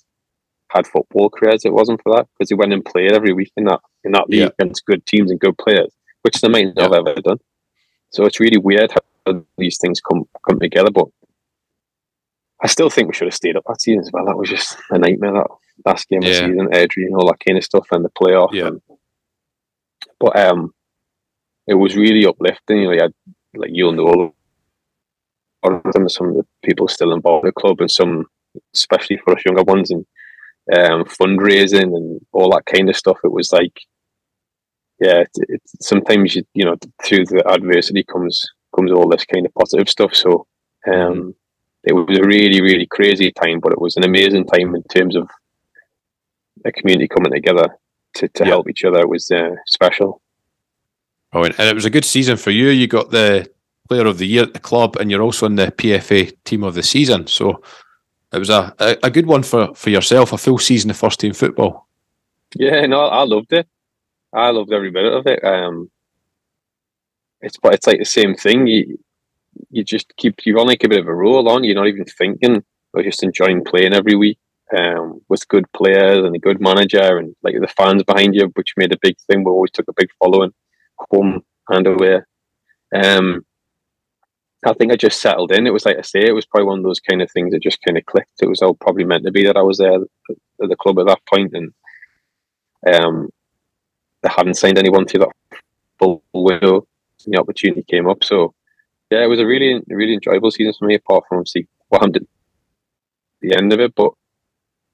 had 0.69 0.87
football 0.87 1.29
careers. 1.29 1.65
It 1.65 1.73
wasn't 1.73 2.01
for 2.03 2.15
that 2.15 2.27
because 2.37 2.49
they 2.49 2.55
went 2.55 2.73
and 2.73 2.85
played 2.85 3.11
every 3.11 3.33
week 3.33 3.51
in 3.57 3.65
that 3.65 3.79
in 4.03 4.11
that 4.11 4.29
league 4.29 4.41
yeah. 4.41 4.49
against 4.59 4.85
good 4.85 5.05
teams 5.05 5.31
and 5.31 5.39
good 5.39 5.57
players, 5.57 5.93
which 6.21 6.39
they 6.41 6.47
might 6.47 6.75
not 6.75 6.91
yeah. 6.91 6.97
have 6.97 7.07
ever 7.07 7.21
done. 7.21 7.39
So 8.11 8.25
it's 8.25 8.39
really 8.39 8.57
weird 8.57 8.91
how 9.25 9.43
these 9.57 9.79
things 9.81 9.99
come 9.99 10.25
come 10.47 10.59
together. 10.59 10.91
But 10.91 11.07
I 12.63 12.67
still 12.67 12.91
think 12.91 13.07
we 13.07 13.15
should 13.15 13.27
have 13.27 13.33
stayed 13.33 13.55
up 13.55 13.63
that 13.67 13.81
season 13.81 14.01
as 14.01 14.11
well. 14.13 14.25
That 14.25 14.37
was 14.37 14.49
just 14.49 14.77
a 14.91 14.99
nightmare. 14.99 15.33
That 15.33 15.47
last 15.85 16.07
game 16.07 16.21
yeah. 16.21 16.29
of 16.29 16.35
the 16.35 16.39
season, 16.41 16.67
Airdrie, 16.67 17.17
all 17.17 17.27
that 17.27 17.43
kind 17.43 17.57
of 17.57 17.63
stuff, 17.63 17.87
and 17.91 18.05
the 18.05 18.09
playoff. 18.09 18.53
Yeah. 18.53 18.67
And, 18.67 18.81
but 20.19 20.37
um, 20.39 20.73
it 21.65 21.73
was 21.73 21.95
really 21.95 22.27
uplifting. 22.27 22.77
You 22.77 22.85
know, 22.85 22.91
you 22.91 23.01
had, 23.01 23.13
like 23.55 23.71
you'll 23.73 23.93
know 23.93 24.35
them, 25.63 26.09
some 26.09 26.29
of 26.29 26.35
the 26.35 26.45
people 26.63 26.87
still 26.87 27.13
involved 27.13 27.45
in 27.45 27.49
the 27.49 27.61
club, 27.61 27.81
and 27.81 27.91
some, 27.91 28.25
especially 28.73 29.17
for 29.17 29.35
us 29.35 29.43
younger 29.45 29.63
ones, 29.63 29.91
and 29.91 30.05
um, 30.75 31.05
fundraising 31.05 31.95
and 31.95 32.21
all 32.31 32.51
that 32.51 32.65
kind 32.65 32.89
of 32.89 32.95
stuff. 32.95 33.17
It 33.23 33.31
was 33.31 33.51
like, 33.51 33.79
yeah, 34.99 35.21
it, 35.21 35.29
it, 35.35 35.61
sometimes 35.81 36.35
you 36.35 36.43
you 36.53 36.65
know 36.65 36.75
through 37.03 37.25
the 37.25 37.43
adversity 37.47 38.03
comes 38.03 38.45
comes 38.75 38.91
all 38.91 39.09
this 39.09 39.25
kind 39.25 39.45
of 39.45 39.53
positive 39.53 39.89
stuff. 39.89 40.15
So 40.15 40.47
um, 40.87 40.93
mm-hmm. 40.93 41.29
it 41.83 41.93
was 41.93 42.17
a 42.17 42.23
really 42.23 42.61
really 42.61 42.87
crazy 42.87 43.31
time, 43.31 43.59
but 43.59 43.73
it 43.73 43.81
was 43.81 43.97
an 43.97 44.03
amazing 44.03 44.45
time 44.45 44.75
in 44.75 44.83
terms 44.83 45.15
of 45.15 45.29
a 46.65 46.71
community 46.71 47.07
coming 47.07 47.31
together 47.31 47.69
to, 48.15 48.27
to 48.27 48.45
help 48.45 48.69
each 48.69 48.83
other. 48.83 48.99
It 48.99 49.09
was 49.09 49.31
uh, 49.31 49.55
special. 49.65 50.21
Oh, 51.33 51.43
and 51.43 51.57
it 51.57 51.75
was 51.75 51.85
a 51.85 51.89
good 51.89 52.05
season 52.05 52.37
for 52.37 52.51
you. 52.51 52.69
You 52.69 52.87
got 52.87 53.09
the 53.11 53.49
player 53.91 54.07
of 54.07 54.19
the 54.19 54.25
year 54.25 54.43
at 54.43 54.53
the 54.53 54.59
club, 54.59 54.95
and 54.95 55.11
you're 55.11 55.21
also 55.21 55.45
in 55.45 55.55
the 55.55 55.69
PFA 55.69 56.33
team 56.45 56.63
of 56.63 56.75
the 56.75 56.81
season. 56.81 57.27
So 57.27 57.61
it 58.31 58.39
was 58.39 58.49
a, 58.49 58.73
a, 58.79 58.95
a 59.03 59.11
good 59.11 59.25
one 59.25 59.43
for, 59.43 59.75
for 59.75 59.89
yourself, 59.89 60.31
a 60.31 60.37
full 60.37 60.59
season 60.59 60.89
of 60.89 60.95
first 60.95 61.19
team 61.19 61.33
football. 61.33 61.89
Yeah, 62.55 62.85
no, 62.85 63.01
I 63.01 63.23
loved 63.25 63.51
it. 63.51 63.67
I 64.31 64.51
loved 64.51 64.71
every 64.71 64.91
minute 64.91 65.11
of 65.11 65.27
it. 65.27 65.43
Um, 65.43 65.91
it's 67.41 67.57
but 67.57 67.73
it's 67.73 67.85
like 67.85 67.99
the 67.99 68.05
same 68.05 68.33
thing. 68.33 68.65
You 68.65 68.97
you 69.71 69.83
just 69.83 70.15
keep 70.15 70.35
you're 70.45 70.59
on 70.59 70.67
like 70.67 70.85
a 70.85 70.89
bit 70.89 71.01
of 71.01 71.07
a 71.07 71.13
roll 71.13 71.49
on. 71.49 71.65
You're 71.65 71.75
not 71.75 71.87
even 71.87 72.05
thinking, 72.05 72.63
but 72.93 73.03
just 73.03 73.23
enjoying 73.23 73.65
playing 73.65 73.93
every 73.93 74.15
week 74.15 74.39
um, 74.77 75.19
with 75.27 75.45
good 75.49 75.69
players 75.73 76.23
and 76.23 76.33
a 76.33 76.39
good 76.39 76.61
manager 76.61 77.17
and 77.17 77.35
like 77.43 77.55
the 77.59 77.67
fans 77.67 78.03
behind 78.03 78.35
you, 78.35 78.47
which 78.55 78.77
made 78.77 78.93
a 78.93 78.99
big 79.01 79.17
thing. 79.27 79.43
We 79.43 79.51
always 79.51 79.71
took 79.71 79.89
a 79.89 79.97
big 79.97 80.11
following, 80.17 80.53
home 81.11 81.43
and 81.67 81.87
away. 81.87 82.21
Um, 82.95 83.45
I 84.65 84.73
think 84.73 84.91
I 84.91 84.95
just 84.95 85.21
settled 85.21 85.51
in. 85.51 85.65
It 85.65 85.73
was 85.73 85.85
like 85.85 85.97
I 85.97 86.01
say, 86.01 86.21
it 86.21 86.35
was 86.35 86.45
probably 86.45 86.67
one 86.67 86.79
of 86.79 86.83
those 86.83 86.99
kind 86.99 87.21
of 87.21 87.31
things 87.31 87.51
that 87.51 87.63
just 87.63 87.81
kind 87.81 87.97
of 87.97 88.05
clicked. 88.05 88.41
It 88.41 88.49
was 88.49 88.61
all 88.61 88.75
probably 88.75 89.03
meant 89.03 89.25
to 89.25 89.31
be 89.31 89.45
that 89.45 89.57
I 89.57 89.63
was 89.63 89.79
there 89.79 89.95
at 89.95 90.69
the 90.69 90.75
club 90.75 90.99
at 90.99 91.07
that 91.07 91.25
point, 91.27 91.53
and 91.53 91.73
um, 92.93 93.29
they 94.21 94.29
hadn't 94.29 94.55
signed 94.55 94.77
anyone 94.77 95.05
to 95.07 95.19
that 95.19 95.59
full 95.97 96.23
window. 96.33 96.85
And 97.25 97.33
the 97.33 97.39
opportunity 97.39 97.83
came 97.83 98.07
up, 98.07 98.23
so 98.23 98.53
yeah, 99.09 99.23
it 99.23 99.27
was 99.27 99.39
a 99.39 99.45
really, 99.45 99.81
really 99.87 100.13
enjoyable 100.13 100.51
season 100.51 100.73
for 100.77 100.85
me. 100.85 100.95
Apart 100.95 101.23
from 101.27 101.39
obviously 101.39 101.67
what 101.89 102.01
happened 102.01 102.17
at 102.17 102.23
the 103.41 103.55
end 103.55 103.73
of 103.73 103.79
it, 103.79 103.95
but 103.95 104.11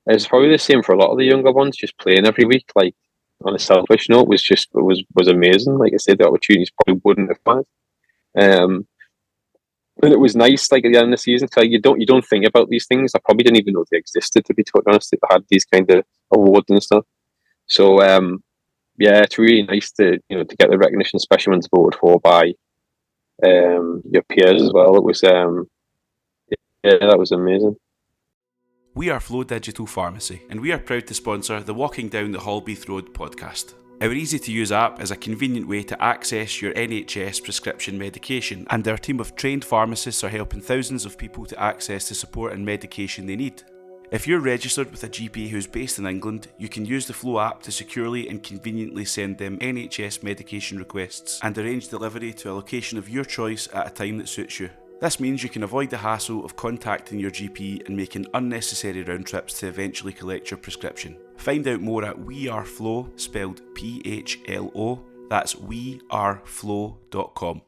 it's 0.08 0.28
probably 0.28 0.50
the 0.50 0.58
same 0.58 0.82
for 0.82 0.94
a 0.94 0.98
lot 0.98 1.12
of 1.12 1.18
the 1.18 1.26
younger 1.26 1.52
ones. 1.52 1.76
Just 1.76 1.98
playing 1.98 2.26
every 2.26 2.46
week, 2.46 2.70
like 2.76 2.96
on 3.44 3.54
a 3.54 3.60
selfish 3.60 4.08
note, 4.08 4.30
was 4.30 4.42
just 4.42 4.70
was 4.74 5.04
was 5.14 5.28
amazing. 5.28 5.78
Like 5.78 5.94
I 5.94 5.98
said, 5.98 6.20
the 6.20 6.28
opportunities 6.28 6.72
probably 6.72 7.02
wouldn't 7.04 7.30
have 7.30 7.66
had. 8.36 8.62
Um, 8.62 8.88
and 10.04 10.14
it 10.14 10.20
was 10.20 10.36
nice, 10.36 10.72
like 10.72 10.86
at 10.86 10.92
the 10.92 10.98
end 10.98 11.08
of 11.08 11.12
the 11.12 11.18
season, 11.18 11.48
because 11.52 11.70
you 11.70 11.80
don't 11.80 12.00
you 12.00 12.06
don't 12.06 12.26
think 12.26 12.46
about 12.46 12.70
these 12.70 12.86
things. 12.86 13.14
I 13.16 13.20
probably 13.20 13.44
didn't 13.44 13.58
even 13.58 13.74
know 13.74 13.86
they 13.92 13.98
existed. 13.98 14.46
To 14.46 14.54
be 14.54 14.64
totally 14.64 14.94
honest, 14.94 15.12
they 15.12 15.18
had 15.30 15.44
these 15.50 15.66
kind 15.66 15.90
of 15.92 16.06
awards 16.34 16.70
and 16.70 16.82
stuff. 16.82 17.06
So 17.68 18.02
um, 18.02 18.44
yeah, 18.98 19.22
it's 19.22 19.38
really 19.38 19.64
nice 19.64 19.92
to 19.94 20.20
you 20.30 20.38
know 20.38 20.44
to 20.44 20.56
get 20.56 20.70
the 20.70 20.78
recognition, 20.78 21.18
especially 21.18 21.52
when 21.52 21.60
it's 21.60 21.70
voted 21.74 22.00
for 22.00 22.20
by 22.20 22.54
um, 23.46 24.02
your 24.10 24.24
peers 24.24 24.62
as 24.62 24.72
well. 24.74 24.96
It 24.96 25.04
was 25.04 25.24
um, 25.24 25.68
yeah, 26.84 26.98
that 27.02 27.20
was 27.20 27.32
amazing. 27.32 27.76
We 28.94 29.10
are 29.10 29.20
Phlo 29.20 29.46
Digital 29.46 29.86
Pharmacy, 29.86 30.42
and 30.50 30.60
we 30.60 30.72
are 30.72 30.80
proud 30.80 31.06
to 31.08 31.14
sponsor 31.14 31.62
the 31.62 31.74
Walking 31.74 32.10
Down 32.10 32.32
the 32.32 32.40
Halbeath 32.40 32.90
Road 32.90 33.14
podcast. 33.14 33.74
Our 34.00 34.14
easy 34.14 34.38
to 34.38 34.52
use 34.52 34.72
app 34.72 35.02
is 35.02 35.10
a 35.10 35.16
convenient 35.16 35.68
way 35.68 35.82
to 35.82 36.00
access 36.00 36.62
your 36.62 36.72
NHS 36.74 37.44
prescription 37.44 37.98
medication, 37.98 38.68
and 38.70 38.88
our 38.88 38.98
team 38.98 39.20
of 39.20 39.36
trained 39.36 39.66
pharmacists 39.66 40.24
are 40.24 40.30
helping 40.30 40.62
thousands 40.62 41.04
of 41.04 41.18
people 41.18 41.48
to 41.48 41.60
access 41.60 42.08
the 42.08 42.14
support 42.14 42.54
and 42.54 42.64
medication 42.64 43.26
they 43.26 43.36
need. 43.36 43.64
If 44.12 44.28
you're 44.28 44.40
registered 44.40 44.92
with 44.92 45.04
a 45.04 45.10
GP 45.10 45.50
who's 45.50 45.66
based 45.66 45.98
in 45.98 46.06
England, 46.06 46.48
you 46.60 46.70
can 46.70 46.86
use 46.86 47.08
the 47.08 47.14
Phlo 47.14 47.44
app 47.44 47.64
to 47.64 47.72
securely 47.72 48.30
and 48.30 48.44
conveniently 48.44 49.04
send 49.04 49.40
them 49.40 49.58
NHS 49.58 50.22
medication 50.22 50.78
requests 50.78 51.40
and 51.42 51.58
arrange 51.58 51.88
delivery 51.88 52.34
to 52.34 52.52
a 52.52 52.54
location 52.54 53.00
of 53.00 53.10
your 53.10 53.26
choice 53.26 53.68
at 53.74 53.88
a 53.88 53.90
time 53.90 54.20
that 54.20 54.30
suits 54.30 54.60
you. 54.60 54.70
This 55.00 55.20
means 55.20 55.44
you 55.44 55.50
can 55.50 55.62
avoid 55.62 55.92
the 55.92 55.98
hassle 55.98 56.44
of 56.44 56.56
contacting 56.56 57.20
your 57.20 57.30
GP 57.30 57.86
and 57.86 57.96
making 57.96 58.26
unnecessary 58.34 59.04
round 59.04 59.28
trips 59.28 59.60
to 59.60 59.68
eventually 59.68 60.12
collect 60.12 60.50
your 60.50 60.58
prescription. 60.58 61.16
Find 61.38 61.68
out 61.68 61.82
more 61.82 62.04
at 62.04 62.20
We 62.20 62.48
Are 62.48 62.64
Phlo, 62.64 63.08
spelled 63.20 63.62
P 63.76 64.02
H 64.06 64.40
L 64.48 64.72
O. 64.76 65.04
That's 65.30 65.54
weareflow.com. 65.54 67.62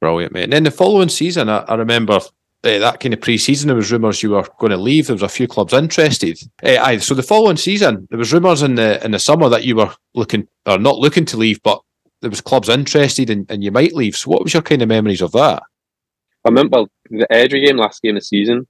Brilliant, 0.00 0.32
mate. 0.32 0.44
And 0.44 0.52
then 0.52 0.62
the 0.64 0.70
following 0.72 1.08
season, 1.08 1.48
I, 1.48 1.58
I 1.58 1.76
remember 1.76 2.14
uh, 2.14 2.20
that 2.62 2.98
kind 2.98 3.14
of 3.14 3.20
pre-season, 3.20 3.68
there 3.68 3.76
was 3.76 3.92
rumours 3.92 4.20
you 4.22 4.30
were 4.30 4.44
going 4.58 4.70
to 4.70 4.76
leave. 4.76 5.06
There 5.06 5.14
was 5.14 5.22
a 5.22 5.28
few 5.28 5.46
clubs 5.46 5.72
interested. 5.72 6.40
Uh, 6.64 6.78
aye, 6.80 6.98
so 6.98 7.14
the 7.14 7.22
following 7.22 7.56
season, 7.56 8.08
there 8.10 8.18
was 8.18 8.32
rumours 8.32 8.62
in 8.62 8.74
the 8.74 9.04
in 9.04 9.12
the 9.12 9.20
summer 9.20 9.48
that 9.50 9.64
you 9.64 9.76
were 9.76 9.94
looking 10.14 10.48
or 10.66 10.78
not 10.78 10.98
looking 10.98 11.26
to 11.26 11.36
leave, 11.36 11.62
but 11.62 11.80
there 12.22 12.30
was 12.30 12.40
clubs 12.40 12.68
interested 12.68 13.30
and, 13.30 13.48
and 13.48 13.62
you 13.62 13.70
might 13.70 13.94
leave. 13.94 14.16
So 14.16 14.30
what 14.30 14.42
was 14.42 14.52
your 14.52 14.62
kind 14.62 14.82
of 14.82 14.88
memories 14.88 15.22
of 15.22 15.30
that? 15.32 15.62
I 16.48 16.50
remember 16.50 16.86
the 17.10 17.26
Airdrie 17.30 17.66
game 17.66 17.76
last 17.76 18.00
game 18.00 18.16
of 18.16 18.22
the 18.22 18.24
season. 18.24 18.66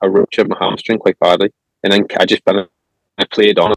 I 0.00 0.06
ruptured 0.06 0.48
my 0.48 0.56
hamstring 0.60 1.00
quite 1.00 1.18
badly, 1.18 1.52
and 1.82 1.92
then 1.92 2.06
I 2.16 2.24
just 2.24 2.44
been 2.44 2.64
I 3.18 3.24
played 3.24 3.58
on 3.58 3.74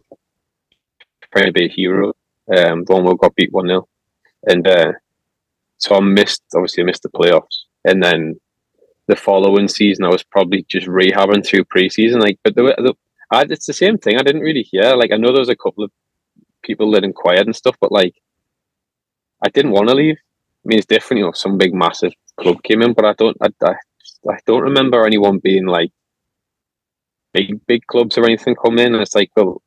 trying 1.32 1.46
to 1.46 1.52
be 1.52 1.64
a 1.64 1.68
hero. 1.68 2.12
Um, 2.56 2.84
we 2.88 3.16
got 3.16 3.34
beat 3.34 3.52
one 3.52 3.66
0 3.66 3.88
and 4.46 4.64
uh, 4.64 4.92
so 5.78 5.96
I 5.96 6.00
missed. 6.00 6.44
Obviously, 6.54 6.84
I 6.84 6.86
missed 6.86 7.02
the 7.02 7.08
playoffs, 7.08 7.64
and 7.84 8.00
then 8.00 8.38
the 9.08 9.16
following 9.16 9.66
season 9.66 10.04
I 10.04 10.10
was 10.10 10.22
probably 10.22 10.64
just 10.68 10.86
rehabbing 10.86 11.44
through 11.44 11.64
preseason. 11.64 12.20
Like, 12.20 12.38
but 12.44 12.54
the, 12.54 12.62
the 12.78 12.94
I, 13.32 13.42
it's 13.42 13.66
the 13.66 13.72
same 13.72 13.98
thing. 13.98 14.18
I 14.18 14.22
didn't 14.22 14.42
really 14.42 14.62
hear. 14.62 14.94
Like, 14.94 15.10
I 15.10 15.16
know 15.16 15.32
there 15.32 15.40
was 15.40 15.48
a 15.48 15.56
couple 15.56 15.82
of 15.82 15.90
people 16.62 16.92
that 16.92 17.02
inquired 17.02 17.46
and 17.46 17.56
stuff, 17.56 17.74
but 17.80 17.90
like, 17.90 18.14
I 19.44 19.48
didn't 19.48 19.72
want 19.72 19.88
to 19.88 19.96
leave. 19.96 20.16
I 20.64 20.68
mean, 20.68 20.78
it's 20.78 20.86
different. 20.86 21.18
You 21.18 21.24
know, 21.24 21.32
some 21.32 21.58
big 21.58 21.74
massive 21.74 22.12
club 22.40 22.62
came 22.62 22.82
in, 22.82 22.92
but 22.92 23.04
I 23.04 23.12
don't, 23.14 23.36
I, 23.40 23.48
I, 23.64 23.74
I 24.28 24.38
don't 24.46 24.62
remember 24.62 25.06
anyone 25.06 25.38
being 25.38 25.66
like 25.66 25.90
big, 27.32 27.64
big 27.66 27.86
clubs 27.86 28.18
or 28.18 28.24
anything 28.24 28.56
come 28.56 28.78
in. 28.78 28.94
And 28.94 29.02
it's 29.02 29.14
like, 29.14 29.30
well, 29.36 29.62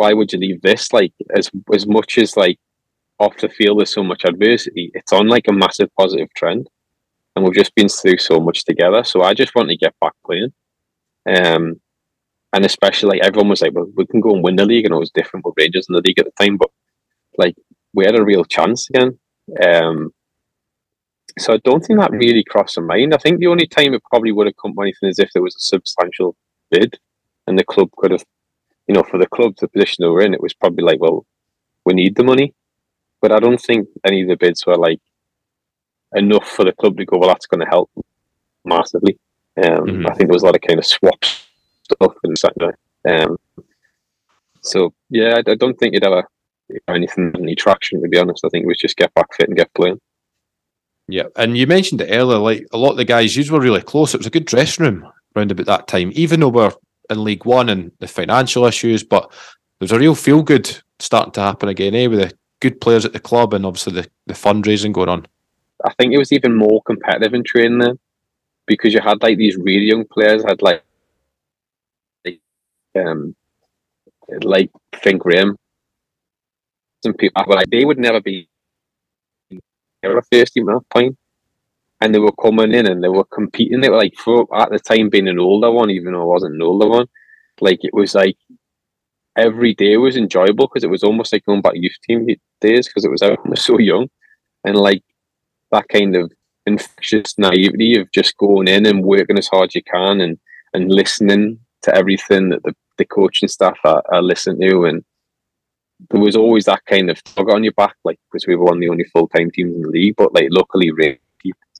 why 0.00 0.14
would 0.14 0.32
you 0.32 0.38
leave 0.38 0.62
this? 0.62 0.92
Like, 0.92 1.12
as 1.36 1.50
as 1.74 1.86
much 1.86 2.16
as 2.16 2.36
like 2.36 2.58
off 3.18 3.36
the 3.36 3.50
field, 3.50 3.78
there's 3.78 3.92
so 3.92 4.02
much 4.02 4.24
adversity. 4.24 4.90
It's 4.94 5.12
on 5.12 5.28
like 5.28 5.46
a 5.48 5.52
massive 5.52 5.90
positive 5.98 6.32
trend, 6.34 6.68
and 7.36 7.44
we've 7.44 7.54
just 7.54 7.74
been 7.74 7.88
through 7.88 8.16
so 8.16 8.40
much 8.40 8.64
together. 8.64 9.04
So 9.04 9.22
I 9.22 9.34
just 9.34 9.54
want 9.54 9.68
to 9.68 9.76
get 9.76 9.94
back 10.00 10.14
playing. 10.24 10.52
Um, 11.28 11.80
and 12.52 12.64
especially 12.64 13.10
like 13.10 13.26
everyone 13.26 13.50
was 13.50 13.60
like, 13.60 13.74
well, 13.74 13.86
we 13.94 14.06
can 14.06 14.20
go 14.20 14.34
and 14.34 14.42
win 14.42 14.56
the 14.56 14.64
league, 14.64 14.86
and 14.86 14.94
it 14.94 14.98
was 14.98 15.10
different 15.10 15.44
with 15.44 15.54
Rangers 15.58 15.86
in 15.88 15.94
the 15.94 16.02
league 16.04 16.18
at 16.18 16.24
the 16.24 16.44
time, 16.44 16.56
but 16.56 16.70
like 17.36 17.56
we 17.92 18.06
had 18.06 18.18
a 18.18 18.24
real 18.24 18.44
chance 18.44 18.88
again. 18.88 19.18
Um, 19.62 20.12
so 21.38 21.54
I 21.54 21.58
don't 21.64 21.80
think 21.80 21.98
that 21.98 22.10
really 22.12 22.44
crossed 22.44 22.78
my 22.80 22.96
mind. 22.96 23.14
I 23.14 23.18
think 23.18 23.38
the 23.38 23.46
only 23.46 23.66
time 23.66 23.94
it 23.94 24.02
probably 24.10 24.32
would 24.32 24.46
have 24.46 24.56
come 24.56 24.74
to 24.74 24.82
anything 24.82 25.08
is 25.08 25.18
if 25.18 25.30
there 25.32 25.42
was 25.42 25.56
a 25.56 25.60
substantial 25.60 26.36
bid 26.70 26.98
and 27.46 27.58
the 27.58 27.64
club 27.64 27.90
could 27.96 28.10
have, 28.12 28.24
you 28.86 28.94
know, 28.94 29.02
for 29.02 29.18
the 29.18 29.26
club, 29.26 29.54
the 29.60 29.68
position 29.68 30.02
they 30.02 30.08
were 30.08 30.22
in, 30.22 30.34
it 30.34 30.42
was 30.42 30.54
probably 30.54 30.84
like, 30.84 31.00
well, 31.00 31.26
we 31.84 31.94
need 31.94 32.16
the 32.16 32.24
money. 32.24 32.54
But 33.20 33.32
I 33.32 33.40
don't 33.40 33.60
think 33.60 33.88
any 34.04 34.22
of 34.22 34.28
the 34.28 34.36
bids 34.36 34.66
were 34.66 34.76
like 34.76 35.00
enough 36.14 36.48
for 36.48 36.64
the 36.64 36.72
club 36.72 36.96
to 36.96 37.04
go, 37.04 37.18
well, 37.18 37.28
that's 37.28 37.46
going 37.46 37.60
to 37.60 37.66
help 37.66 37.90
massively. 38.64 39.18
Um, 39.56 39.86
mm-hmm. 39.86 40.06
I 40.06 40.14
think 40.14 40.28
there 40.28 40.34
was 40.34 40.42
a 40.42 40.46
lot 40.46 40.56
of 40.56 40.62
kind 40.62 40.78
of 40.78 40.86
swap 40.86 41.24
stuff 41.82 42.14
and 42.22 42.38
Saturday. 42.38 42.76
Um, 43.08 43.36
so 44.62 44.92
yeah, 45.08 45.36
I, 45.36 45.50
I 45.50 45.54
don't 45.54 45.78
think 45.78 45.94
you'd 45.94 46.04
ever 46.04 46.24
anything 46.88 47.32
any 47.36 47.54
traction 47.54 48.00
to 48.00 48.08
be 48.08 48.18
honest. 48.18 48.44
I 48.44 48.48
think 48.48 48.64
it 48.64 48.68
was 48.68 48.78
just 48.78 48.96
get 48.96 49.12
back 49.14 49.34
fit 49.34 49.48
and 49.48 49.56
get 49.56 49.72
playing. 49.74 50.00
Yeah, 51.10 51.24
and 51.36 51.56
you 51.56 51.66
mentioned 51.66 52.00
it 52.00 52.08
earlier. 52.10 52.38
Like 52.38 52.66
a 52.72 52.78
lot 52.78 52.92
of 52.92 52.96
the 52.96 53.04
guys, 53.04 53.36
you 53.36 53.52
were 53.52 53.60
really 53.60 53.82
close. 53.82 54.14
It 54.14 54.18
was 54.18 54.26
a 54.26 54.30
good 54.30 54.44
dressing 54.46 54.84
room 54.84 55.12
around 55.34 55.50
about 55.50 55.66
that 55.66 55.88
time, 55.88 56.12
even 56.14 56.40
though 56.40 56.48
we're 56.48 56.72
in 57.08 57.24
League 57.24 57.44
One 57.44 57.68
and 57.68 57.90
the 57.98 58.06
financial 58.06 58.64
issues. 58.64 59.02
But 59.02 59.32
there's 59.78 59.92
a 59.92 59.98
real 59.98 60.14
feel 60.14 60.42
good 60.42 60.70
starting 60.98 61.32
to 61.32 61.40
happen 61.40 61.68
again, 61.68 61.94
eh? 61.94 62.06
With 62.06 62.20
the 62.20 62.32
good 62.60 62.80
players 62.80 63.04
at 63.04 63.12
the 63.12 63.20
club 63.20 63.54
and 63.54 63.66
obviously 63.66 63.94
the, 63.94 64.08
the 64.26 64.34
fundraising 64.34 64.92
going 64.92 65.08
on. 65.08 65.26
I 65.84 65.92
think 65.94 66.12
it 66.12 66.18
was 66.18 66.32
even 66.32 66.54
more 66.54 66.82
competitive 66.82 67.34
in 67.34 67.42
training 67.42 67.78
then 67.78 67.98
because 68.66 68.92
you 68.92 69.00
had 69.00 69.22
like 69.22 69.38
these 69.38 69.56
really 69.56 69.86
young 69.86 70.04
players 70.04 70.44
had 70.44 70.60
like 70.62 70.82
um 72.94 73.34
like 74.42 74.70
Finn 74.94 75.18
Graham. 75.18 75.56
Some 77.02 77.14
people 77.14 77.42
like 77.48 77.70
they 77.70 77.86
would 77.86 77.98
never 77.98 78.20
be 78.20 78.49
first 80.32 80.54
team 80.54 80.68
at 80.68 80.74
that 80.74 80.90
point. 80.90 81.16
And 82.00 82.14
they 82.14 82.18
were 82.18 82.32
coming 82.32 82.72
in 82.72 82.86
and 82.86 83.04
they 83.04 83.08
were 83.08 83.24
competing. 83.24 83.80
They 83.80 83.90
were 83.90 83.98
like 83.98 84.14
for 84.16 84.46
at 84.58 84.70
the 84.70 84.78
time 84.78 85.10
being 85.10 85.28
an 85.28 85.38
older 85.38 85.70
one, 85.70 85.90
even 85.90 86.14
though 86.14 86.22
I 86.22 86.24
wasn't 86.24 86.54
an 86.54 86.62
older 86.62 86.88
one. 86.88 87.06
Like 87.60 87.80
it 87.82 87.92
was 87.92 88.14
like 88.14 88.36
every 89.36 89.74
day 89.74 89.96
was 89.98 90.16
enjoyable 90.16 90.66
because 90.66 90.82
it 90.82 90.90
was 90.90 91.04
almost 91.04 91.32
like 91.32 91.44
going 91.44 91.60
back 91.60 91.74
to 91.74 91.78
youth 91.78 91.96
team 92.08 92.26
days 92.60 92.88
because 92.88 93.04
it 93.04 93.10
was 93.10 93.22
I 93.22 93.36
was 93.44 93.62
so 93.62 93.78
young. 93.78 94.08
And 94.64 94.76
like 94.76 95.02
that 95.72 95.88
kind 95.88 96.16
of 96.16 96.32
infectious 96.66 97.38
naivety 97.38 97.98
of 97.98 98.10
just 98.12 98.36
going 98.38 98.68
in 98.68 98.86
and 98.86 99.04
working 99.04 99.38
as 99.38 99.48
hard 99.48 99.70
as 99.70 99.74
you 99.74 99.82
can 99.82 100.20
and 100.20 100.38
and 100.72 100.90
listening 100.90 101.58
to 101.82 101.94
everything 101.94 102.50
that 102.50 102.62
the, 102.62 102.74
the 102.98 103.04
coaching 103.04 103.48
staff 103.48 103.78
are, 103.84 104.02
are 104.12 104.22
listening 104.22 104.60
to 104.60 104.84
and 104.84 105.04
there 106.10 106.20
was 106.20 106.36
always 106.36 106.64
that 106.64 106.84
kind 106.86 107.10
of 107.10 107.22
tug 107.24 107.50
on 107.50 107.64
your 107.64 107.72
back 107.74 107.94
like 108.04 108.18
because 108.30 108.46
we 108.46 108.56
were 108.56 108.64
one 108.64 108.76
of 108.76 108.80
the 108.80 108.88
only 108.88 109.04
full-time 109.04 109.50
teams 109.50 109.74
in 109.74 109.82
the 109.82 109.88
league 109.88 110.14
but 110.16 110.34
like 110.34 110.48
luckily 110.50 110.90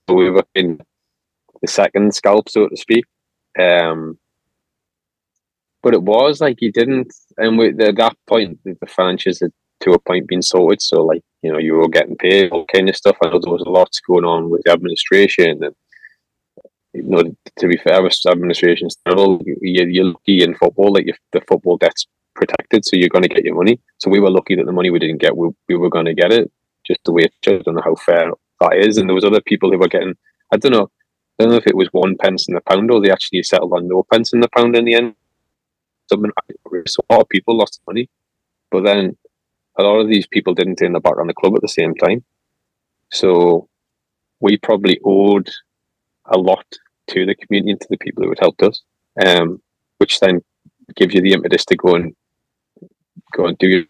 so 0.07 0.15
we 0.15 0.29
were 0.29 0.45
in 0.55 0.79
the 1.61 1.67
second 1.67 2.13
scalp 2.13 2.49
so 2.49 2.67
to 2.67 2.77
speak 2.77 3.05
um 3.59 4.17
but 5.83 5.93
it 5.93 6.01
was 6.03 6.41
like 6.41 6.61
you 6.61 6.71
didn't 6.71 7.13
and 7.37 7.57
we, 7.57 7.69
at 7.69 7.95
that 7.95 8.15
point 8.27 8.59
the 8.63 8.75
financials 8.85 9.41
had 9.41 9.51
to 9.79 9.93
a 9.93 9.99
point 9.99 10.27
being 10.27 10.41
sorted 10.41 10.81
so 10.81 11.03
like 11.03 11.23
you 11.41 11.51
know, 11.51 11.57
you 11.57 11.73
were 11.73 11.89
getting 11.89 12.15
paid, 12.15 12.51
all 12.51 12.65
kind 12.65 12.89
of 12.89 12.95
stuff. 12.95 13.17
I 13.23 13.29
know 13.29 13.39
there 13.39 13.51
was 13.51 13.63
lots 13.65 13.99
going 13.99 14.25
on 14.25 14.49
with 14.49 14.61
the 14.63 14.71
administration, 14.71 15.63
and 15.63 15.75
you 16.93 17.03
know, 17.03 17.23
to 17.57 17.67
be 17.67 17.77
fair, 17.77 18.01
with 18.03 18.17
administration 18.27 18.89
still, 18.89 19.41
you, 19.45 19.57
you're 19.61 20.05
lucky 20.05 20.43
in 20.43 20.55
football 20.55 20.93
like 20.93 21.07
the 21.31 21.41
football 21.41 21.77
debt's 21.77 22.05
protected, 22.35 22.85
so 22.85 22.95
you're 22.95 23.09
going 23.09 23.23
to 23.23 23.29
get 23.29 23.43
your 23.43 23.55
money. 23.55 23.79
So 23.97 24.09
we 24.09 24.19
were 24.19 24.29
lucky 24.29 24.55
that 24.55 24.65
the 24.65 24.71
money 24.71 24.89
we 24.89 24.99
didn't 24.99 25.21
get, 25.21 25.35
we, 25.35 25.49
we 25.67 25.77
were 25.77 25.89
going 25.89 26.05
to 26.05 26.13
get 26.13 26.31
it. 26.31 26.51
Just 26.85 27.01
the 27.05 27.11
way 27.11 27.23
it 27.23 27.33
I 27.47 27.61
don't 27.63 27.75
know 27.75 27.81
how 27.83 27.95
fair 27.95 28.31
that 28.59 28.77
is. 28.77 28.97
And 28.97 29.07
there 29.07 29.15
was 29.15 29.25
other 29.25 29.41
people 29.41 29.71
who 29.71 29.77
were 29.77 29.87
getting, 29.87 30.15
I 30.51 30.57
don't 30.57 30.71
know, 30.71 30.89
I 31.39 31.43
don't 31.43 31.51
know 31.51 31.57
if 31.57 31.67
it 31.67 31.75
was 31.75 31.89
one 31.91 32.17
pence 32.17 32.47
in 32.47 32.55
the 32.55 32.61
pound 32.61 32.91
or 32.91 33.01
they 33.01 33.11
actually 33.11 33.43
settled 33.43 33.73
on 33.73 33.87
no 33.87 34.03
pence 34.11 34.33
in 34.33 34.41
the 34.41 34.49
pound 34.55 34.75
in 34.75 34.85
the 34.85 34.95
end. 34.95 35.15
So 36.09 36.17
a 36.17 37.13
lot 37.13 37.21
of 37.21 37.29
people 37.29 37.57
lost 37.57 37.81
money, 37.87 38.09
but 38.69 38.83
then 38.83 39.17
a 39.77 39.83
lot 39.83 39.99
of 39.99 40.09
these 40.09 40.27
people 40.27 40.53
didn't 40.53 40.75
turn 40.75 40.91
their 40.91 41.01
back 41.01 41.17
on 41.17 41.27
the 41.27 41.33
club 41.33 41.55
at 41.55 41.61
the 41.61 41.67
same 41.67 41.95
time. 41.95 42.23
So 43.11 43.69
we 44.39 44.57
probably 44.57 44.99
owed 45.05 45.49
a 46.25 46.37
lot 46.37 46.65
to 47.07 47.25
the 47.25 47.35
community 47.35 47.71
and 47.71 47.81
to 47.81 47.87
the 47.89 47.97
people 47.97 48.23
who 48.23 48.29
had 48.29 48.39
helped 48.39 48.61
us, 48.63 48.81
um, 49.25 49.61
which 49.97 50.19
then 50.19 50.41
gives 50.95 51.13
you 51.13 51.21
the 51.21 51.33
impetus 51.33 51.65
to 51.65 51.75
go 51.75 51.95
and 51.95 52.15
go 53.31 53.45
and 53.45 53.57
do 53.57 53.67
your 53.67 53.83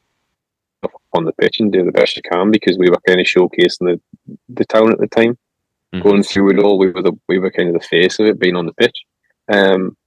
stuff 0.80 0.92
on 1.14 1.26
the 1.26 1.34
pitch 1.34 1.60
and 1.60 1.72
do 1.72 1.84
the 1.84 1.92
best 1.92 2.16
you 2.16 2.22
can 2.24 2.52
because 2.52 2.78
we 2.78 2.89
were 2.89 3.00
kind 3.08 3.20
of 3.20 3.28
showcasing 3.28 3.80
the, 3.80 4.02
the 4.50 4.66
town 4.66 4.92
at 4.92 5.00
the 5.00 5.08
time. 5.08 5.38
Mm-hmm. 5.94 6.08
Going 6.08 6.24
through 6.24 6.52
it 6.52 6.60
all, 6.60 6.78
we 6.78 6.89
were 6.89 7.02
the 7.02 7.14
we 7.28 7.38
were 7.38 7.52
kind 7.52 7.68
of 7.68 7.74
the 7.74 7.88
face 7.88 8.20
of 8.20 8.26
it, 8.28 8.39
being 8.39 8.56
on 8.56 8.66
the 8.66 8.74
pitch. 8.74 8.98
Um, 9.52 9.98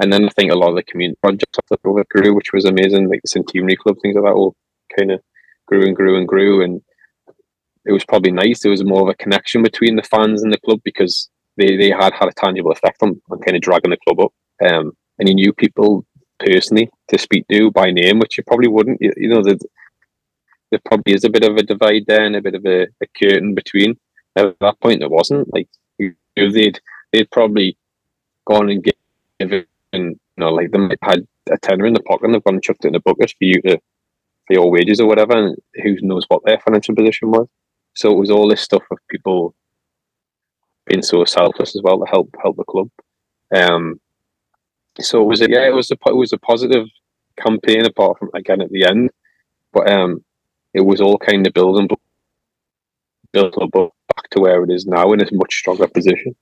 and 0.00 0.12
then 0.12 0.24
I 0.24 0.28
think 0.30 0.50
a 0.50 0.56
lot 0.56 0.70
of 0.70 0.76
the 0.76 0.82
community 0.82 1.18
projects 1.22 1.58
over 1.84 2.04
grew, 2.10 2.34
which 2.34 2.52
was 2.52 2.64
amazing, 2.64 3.08
like 3.08 3.20
the 3.22 3.28
Centenary 3.28 3.76
Club, 3.76 3.96
things 4.02 4.16
like 4.16 4.24
that, 4.24 4.32
all 4.32 4.54
kind 4.98 5.12
of 5.12 5.20
grew 5.66 5.86
and 5.86 5.96
grew 5.96 6.18
and 6.18 6.26
grew. 6.26 6.62
And 6.62 6.82
it 7.86 7.92
was 7.92 8.04
probably 8.04 8.32
nice. 8.32 8.60
There 8.60 8.70
was 8.70 8.84
more 8.84 9.02
of 9.02 9.08
a 9.08 9.14
connection 9.14 9.62
between 9.62 9.96
the 9.96 10.02
fans 10.02 10.42
and 10.42 10.52
the 10.52 10.60
club 10.60 10.80
because 10.84 11.30
they, 11.56 11.76
they 11.76 11.90
had 11.90 12.12
had 12.14 12.28
a 12.28 12.32
tangible 12.32 12.72
effect 12.72 12.98
on, 13.02 13.20
on 13.30 13.38
kind 13.40 13.56
of 13.56 13.62
dragging 13.62 13.90
the 13.90 13.96
club 14.06 14.20
up. 14.20 14.32
Um, 14.68 14.92
and 15.18 15.28
you 15.28 15.34
knew 15.34 15.52
people 15.52 16.04
personally 16.44 16.90
to 17.08 17.18
speak 17.18 17.46
to 17.48 17.70
by 17.70 17.90
name, 17.90 18.18
which 18.18 18.38
you 18.38 18.44
probably 18.44 18.68
wouldn't. 18.68 19.00
You, 19.00 19.12
you 19.16 19.28
know, 19.28 19.42
the, 19.42 19.58
there 20.70 20.80
probably 20.84 21.14
is 21.14 21.24
a 21.24 21.30
bit 21.30 21.44
of 21.44 21.56
a 21.56 21.62
divide 21.62 22.04
there 22.06 22.24
and 22.24 22.36
a 22.36 22.42
bit 22.42 22.54
of 22.54 22.64
a, 22.66 22.82
a 23.02 23.06
curtain 23.18 23.54
between. 23.54 23.96
At 24.36 24.58
that 24.60 24.80
point, 24.80 25.00
there 25.00 25.08
wasn't. 25.08 25.52
Like 25.52 25.68
you 25.98 26.14
know, 26.36 26.50
they'd 26.50 26.80
they'd 27.12 27.30
probably 27.30 27.76
gone 28.46 28.70
and 28.70 28.84
given, 29.38 29.66
you 29.92 30.16
know, 30.36 30.52
like 30.52 30.70
they 30.70 30.78
might 30.78 30.98
had 31.02 31.26
a 31.50 31.58
tenner 31.58 31.86
in 31.86 31.94
the 31.94 32.02
pocket 32.02 32.26
and 32.26 32.34
they've 32.34 32.44
gone 32.44 32.54
and 32.54 32.62
chucked 32.62 32.84
it 32.84 32.88
in 32.88 32.94
the 32.94 33.00
bucket 33.00 33.30
for 33.30 33.44
you 33.44 33.60
to 33.62 33.78
for 34.46 34.54
your 34.54 34.70
wages 34.70 35.00
or 35.00 35.06
whatever, 35.06 35.32
and 35.32 35.56
who 35.82 35.96
knows 36.02 36.24
what 36.28 36.42
their 36.44 36.58
financial 36.58 36.94
position 36.94 37.30
was. 37.30 37.46
So 37.94 38.10
it 38.10 38.18
was 38.18 38.30
all 38.30 38.48
this 38.48 38.62
stuff 38.62 38.82
of 38.90 38.98
people 39.10 39.54
being 40.86 41.02
so 41.02 41.24
selfless 41.24 41.76
as 41.76 41.82
well 41.82 41.98
to 41.98 42.06
help 42.10 42.34
help 42.42 42.56
the 42.56 42.64
club. 42.64 42.88
Um, 43.54 44.00
so 45.00 45.22
it 45.22 45.26
was 45.26 45.40
a, 45.40 45.50
yeah, 45.50 45.66
it 45.66 45.74
was 45.74 45.90
a 45.90 45.96
it 46.06 46.16
was 46.16 46.32
a 46.32 46.38
positive 46.38 46.86
campaign 47.36 47.84
apart 47.86 48.18
from 48.18 48.30
again 48.34 48.60
at 48.60 48.70
the 48.70 48.84
end, 48.84 49.10
but 49.72 49.90
um, 49.90 50.24
it 50.74 50.82
was 50.82 51.00
all 51.00 51.18
kind 51.18 51.46
of 51.46 51.52
building 51.52 51.88
built 53.32 53.56
up 53.60 53.70
back 53.72 54.28
to 54.30 54.40
where 54.40 54.62
it 54.62 54.70
is 54.70 54.86
now 54.86 55.12
in 55.12 55.22
a 55.22 55.26
much 55.32 55.54
stronger 55.54 55.88
position. 55.88 56.34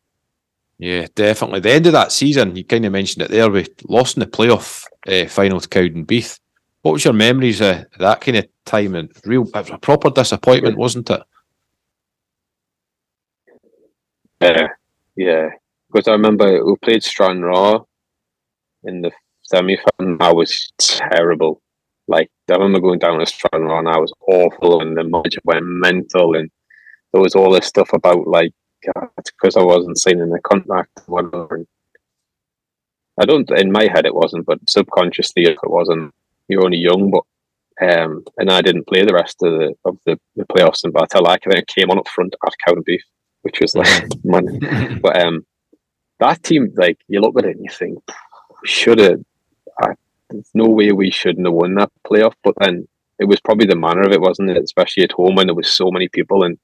Yeah, 0.78 1.06
definitely. 1.14 1.60
The 1.60 1.72
end 1.72 1.86
of 1.86 1.92
that 1.92 2.10
season, 2.10 2.56
you 2.56 2.64
kind 2.64 2.86
of 2.86 2.92
mentioned 2.92 3.22
it 3.22 3.30
there. 3.30 3.50
We 3.50 3.66
lost 3.88 4.16
in 4.16 4.20
the 4.20 4.26
playoff 4.26 4.86
uh, 5.06 5.28
final 5.28 5.60
to 5.60 5.68
Cowdenbeath. 5.68 6.40
What 6.82 6.92
was 6.92 7.04
your 7.04 7.12
memories 7.12 7.60
of 7.60 7.84
that 7.98 8.20
kind 8.22 8.38
of 8.38 8.48
time? 8.64 8.94
And 8.94 9.12
real, 9.26 9.42
it 9.42 9.54
was 9.54 9.70
a 9.70 9.78
proper 9.78 10.10
disappointment, 10.10 10.78
wasn't 10.78 11.10
it? 11.10 11.22
Yeah, 14.40 14.68
yeah. 15.16 15.48
Because 15.92 16.08
I 16.08 16.12
remember 16.12 16.64
we 16.64 16.74
played 16.76 17.02
Stranraer 17.02 17.80
in 18.84 19.02
the 19.02 19.10
semi 19.42 19.78
final. 19.98 20.16
I 20.20 20.32
was 20.32 20.72
terrible. 20.78 21.60
Like 22.08 22.30
I 22.50 22.54
remember 22.54 22.80
going 22.80 22.98
down 22.98 23.18
to 23.18 23.26
Stranraer 23.26 23.78
and 23.78 23.88
I 23.88 23.98
was 23.98 24.12
awful, 24.28 24.80
and 24.80 24.96
the 24.96 25.04
manager 25.04 25.40
went 25.44 25.64
mental, 25.64 26.34
and 26.36 26.50
there 27.12 27.22
was 27.22 27.34
all 27.34 27.52
this 27.52 27.66
stuff 27.66 27.92
about 27.92 28.26
like 28.26 28.52
it's 29.18 29.30
because 29.30 29.56
I 29.56 29.62
wasn't 29.62 29.98
signing 29.98 30.30
the 30.30 30.40
contract, 30.40 31.02
whatever. 31.06 31.56
And 31.56 31.66
I 33.20 33.26
don't. 33.26 33.50
In 33.50 33.72
my 33.72 33.88
head, 33.92 34.06
it 34.06 34.14
wasn't, 34.14 34.46
but 34.46 34.58
subconsciously, 34.68 35.44
if 35.44 35.58
it 35.62 35.70
wasn't 35.70 36.12
you're 36.50 36.64
only 36.64 36.78
young, 36.78 37.10
but 37.10 37.22
um, 37.80 38.24
and 38.36 38.50
I 38.50 38.60
didn't 38.60 38.86
play 38.86 39.04
the 39.04 39.14
rest 39.14 39.36
of 39.42 39.52
the 39.52 39.74
of 39.84 39.98
the, 40.04 40.18
the 40.36 40.44
playoffs 40.44 40.84
in 40.84 40.92
Bartella. 40.92 41.28
I 41.28 41.62
came 41.66 41.90
on 41.90 41.98
up 41.98 42.08
front 42.08 42.34
at 42.44 42.52
Cowdenbeath, 42.66 42.98
which 43.42 43.60
was 43.60 43.74
like 43.74 44.08
man. 44.24 44.98
But 45.02 45.24
um, 45.24 45.46
that 46.18 46.42
team, 46.42 46.72
like 46.76 46.98
you 47.08 47.20
look 47.20 47.38
at 47.38 47.46
it 47.46 47.56
and 47.56 47.64
you 47.64 47.70
think, 47.70 47.98
should 48.64 48.98
have. 48.98 49.20
There's 50.30 50.50
no 50.54 50.68
way 50.68 50.92
we 50.92 51.10
shouldn't 51.10 51.46
have 51.46 51.54
won 51.54 51.74
that 51.74 51.90
playoff. 52.06 52.34
But 52.44 52.54
then 52.60 52.86
it 53.18 53.24
was 53.24 53.40
probably 53.40 53.66
the 53.66 53.74
manner 53.76 54.02
of 54.02 54.12
it, 54.12 54.20
wasn't 54.20 54.50
it? 54.50 54.62
Especially 54.62 55.02
at 55.02 55.12
home 55.12 55.34
when 55.34 55.46
there 55.48 55.56
was 55.56 55.72
so 55.72 55.90
many 55.90 56.08
people 56.08 56.44
and 56.44 56.56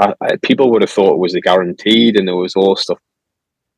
I, 0.00 0.14
I, 0.20 0.36
people 0.42 0.70
would 0.70 0.82
have 0.82 0.90
thought 0.90 1.14
it 1.14 1.18
was 1.18 1.34
a 1.34 1.40
guaranteed, 1.40 2.16
and 2.16 2.26
there 2.26 2.36
was 2.36 2.56
all 2.56 2.74
stuff 2.76 2.98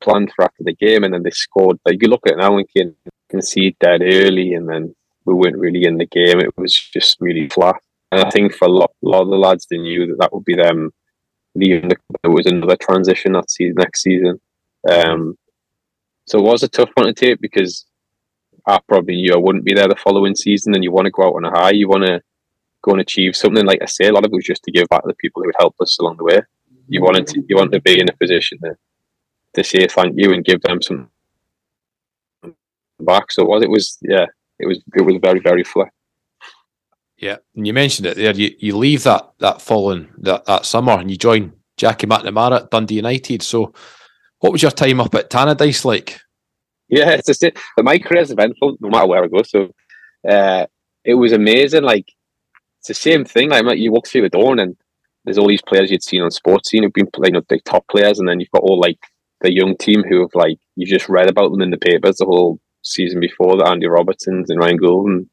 planned 0.00 0.32
for 0.34 0.44
after 0.44 0.62
the 0.64 0.74
game, 0.74 1.04
and 1.04 1.12
then 1.12 1.22
they 1.22 1.30
scored. 1.30 1.78
Like 1.84 1.98
you 2.00 2.08
look 2.08 2.22
at 2.26 2.34
it 2.34 2.38
now 2.38 2.56
and 2.56 2.68
can 2.68 2.94
concede 3.28 3.76
dead 3.80 4.02
early, 4.02 4.54
and 4.54 4.68
then 4.68 4.94
we 5.24 5.34
weren't 5.34 5.58
really 5.58 5.84
in 5.84 5.98
the 5.98 6.06
game. 6.06 6.40
It 6.40 6.56
was 6.56 6.74
just 6.74 7.16
really 7.20 7.48
flat. 7.48 7.76
And 8.10 8.20
I 8.20 8.30
think 8.30 8.54
for 8.54 8.66
a 8.66 8.70
lot, 8.70 8.92
a 9.04 9.08
lot 9.08 9.22
of 9.22 9.28
the 9.28 9.36
lads, 9.36 9.66
they 9.66 9.78
knew 9.78 10.06
that 10.06 10.16
that 10.20 10.32
would 10.32 10.44
be 10.44 10.54
them 10.54 10.90
leaving. 11.54 11.88
The, 11.88 11.96
it 12.24 12.28
was 12.28 12.46
another 12.46 12.76
transition 12.76 13.32
that 13.32 13.50
season, 13.50 13.74
next 13.78 14.02
season. 14.02 14.40
Um, 14.88 15.36
so 16.26 16.38
it 16.38 16.42
was 16.42 16.62
a 16.62 16.68
tough 16.68 16.90
one 16.94 17.06
to 17.06 17.12
take 17.12 17.40
because 17.40 17.86
I 18.66 18.78
probably 18.88 19.16
knew 19.16 19.32
I 19.32 19.38
wouldn't 19.38 19.64
be 19.64 19.74
there 19.74 19.88
the 19.88 19.96
following 19.96 20.34
season. 20.34 20.74
And 20.74 20.84
you 20.84 20.92
want 20.92 21.06
to 21.06 21.10
go 21.10 21.24
out 21.24 21.34
on 21.34 21.44
a 21.44 21.50
high. 21.50 21.72
You 21.72 21.88
want 21.88 22.04
to 22.04 22.22
go 22.82 22.92
and 22.92 23.00
achieve 23.00 23.34
something. 23.34 23.64
Like 23.64 23.82
I 23.82 23.86
say, 23.86 24.06
a 24.06 24.12
lot 24.12 24.24
of 24.24 24.32
it 24.32 24.36
was 24.36 24.44
just 24.44 24.62
to 24.64 24.72
give 24.72 24.88
back 24.88 25.02
to 25.02 25.08
the 25.08 25.14
people 25.14 25.42
who 25.42 25.48
had 25.48 25.62
helped 25.62 25.80
us 25.80 25.98
along 25.98 26.18
the 26.18 26.24
way. 26.24 26.40
You 26.88 27.00
mm-hmm. 27.00 27.04
wanted 27.04 27.26
to, 27.28 27.42
you 27.48 27.56
want 27.56 27.72
to 27.72 27.80
be 27.80 28.00
in 28.00 28.08
a 28.08 28.16
position 28.16 28.58
to, 28.64 28.76
to 29.54 29.64
say 29.64 29.86
thank 29.86 30.14
you 30.16 30.32
and 30.32 30.44
give 30.44 30.60
them 30.62 30.80
some 30.80 31.10
back. 33.00 33.32
So 33.32 33.42
it 33.42 33.48
was, 33.48 33.62
it 33.62 33.70
was, 33.70 33.98
yeah, 34.02 34.26
it 34.58 34.66
was 34.66 34.78
it 34.94 35.02
was 35.02 35.16
very 35.20 35.40
very 35.40 35.64
flat. 35.64 35.88
Yeah, 37.18 37.36
and 37.54 37.66
you 37.66 37.72
mentioned 37.72 38.06
it 38.06 38.16
there. 38.16 38.32
You 38.32 38.54
you 38.58 38.76
leave 38.76 39.02
that 39.04 39.32
that 39.38 39.60
following 39.60 40.08
that, 40.18 40.44
that 40.46 40.66
summer 40.66 40.92
and 40.92 41.10
you 41.10 41.16
join 41.16 41.52
Jackie 41.76 42.06
McNamara 42.06 42.62
at 42.62 42.70
Dundee 42.70 42.96
United. 42.96 43.42
So, 43.42 43.72
what 44.42 44.52
was 44.52 44.62
your 44.62 44.72
time 44.72 45.00
up 45.00 45.14
at 45.14 45.30
Tannadice 45.30 45.84
like? 45.84 46.20
Yeah, 46.88 47.10
it's 47.10 47.28
just 47.28 47.44
it. 47.44 47.58
My 47.78 47.98
career 47.98 48.22
is 48.22 48.32
eventful 48.32 48.76
no 48.80 48.90
matter 48.90 49.06
where 49.06 49.24
I 49.24 49.28
go. 49.28 49.42
So, 49.42 49.72
uh, 50.28 50.66
it 51.04 51.14
was 51.14 51.32
amazing. 51.32 51.84
Like 51.84 52.08
it's 52.80 52.88
the 52.88 52.94
same 52.94 53.24
thing. 53.24 53.50
Like 53.50 53.78
you 53.78 53.92
walk 53.92 54.08
through 54.08 54.22
the 54.22 54.28
door 54.28 54.58
and 54.58 54.76
there's 55.24 55.38
all 55.38 55.46
these 55.46 55.62
players 55.62 55.92
you'd 55.92 56.02
seen 56.02 56.22
on 56.22 56.30
Sportscene 56.30 56.82
who've 56.82 56.92
been 56.92 57.10
playing 57.12 57.36
up 57.36 57.46
the 57.48 57.60
top 57.60 57.86
players, 57.86 58.18
and 58.18 58.28
then 58.28 58.40
you've 58.40 58.50
got 58.50 58.62
all 58.62 58.80
like 58.80 58.98
the 59.42 59.52
young 59.52 59.76
team 59.76 60.02
who 60.02 60.22
have 60.22 60.34
like 60.34 60.58
you 60.74 60.86
just 60.86 61.08
read 61.08 61.30
about 61.30 61.52
them 61.52 61.62
in 61.62 61.70
the 61.70 61.78
papers 61.78 62.16
the 62.16 62.24
whole 62.24 62.58
season 62.82 63.20
before, 63.20 63.56
the 63.56 63.64
Andy 63.64 63.86
Robertsons 63.86 64.50
and 64.50 64.58
Ryan 64.58 64.76
Gauld 64.76 65.06
and 65.06 65.26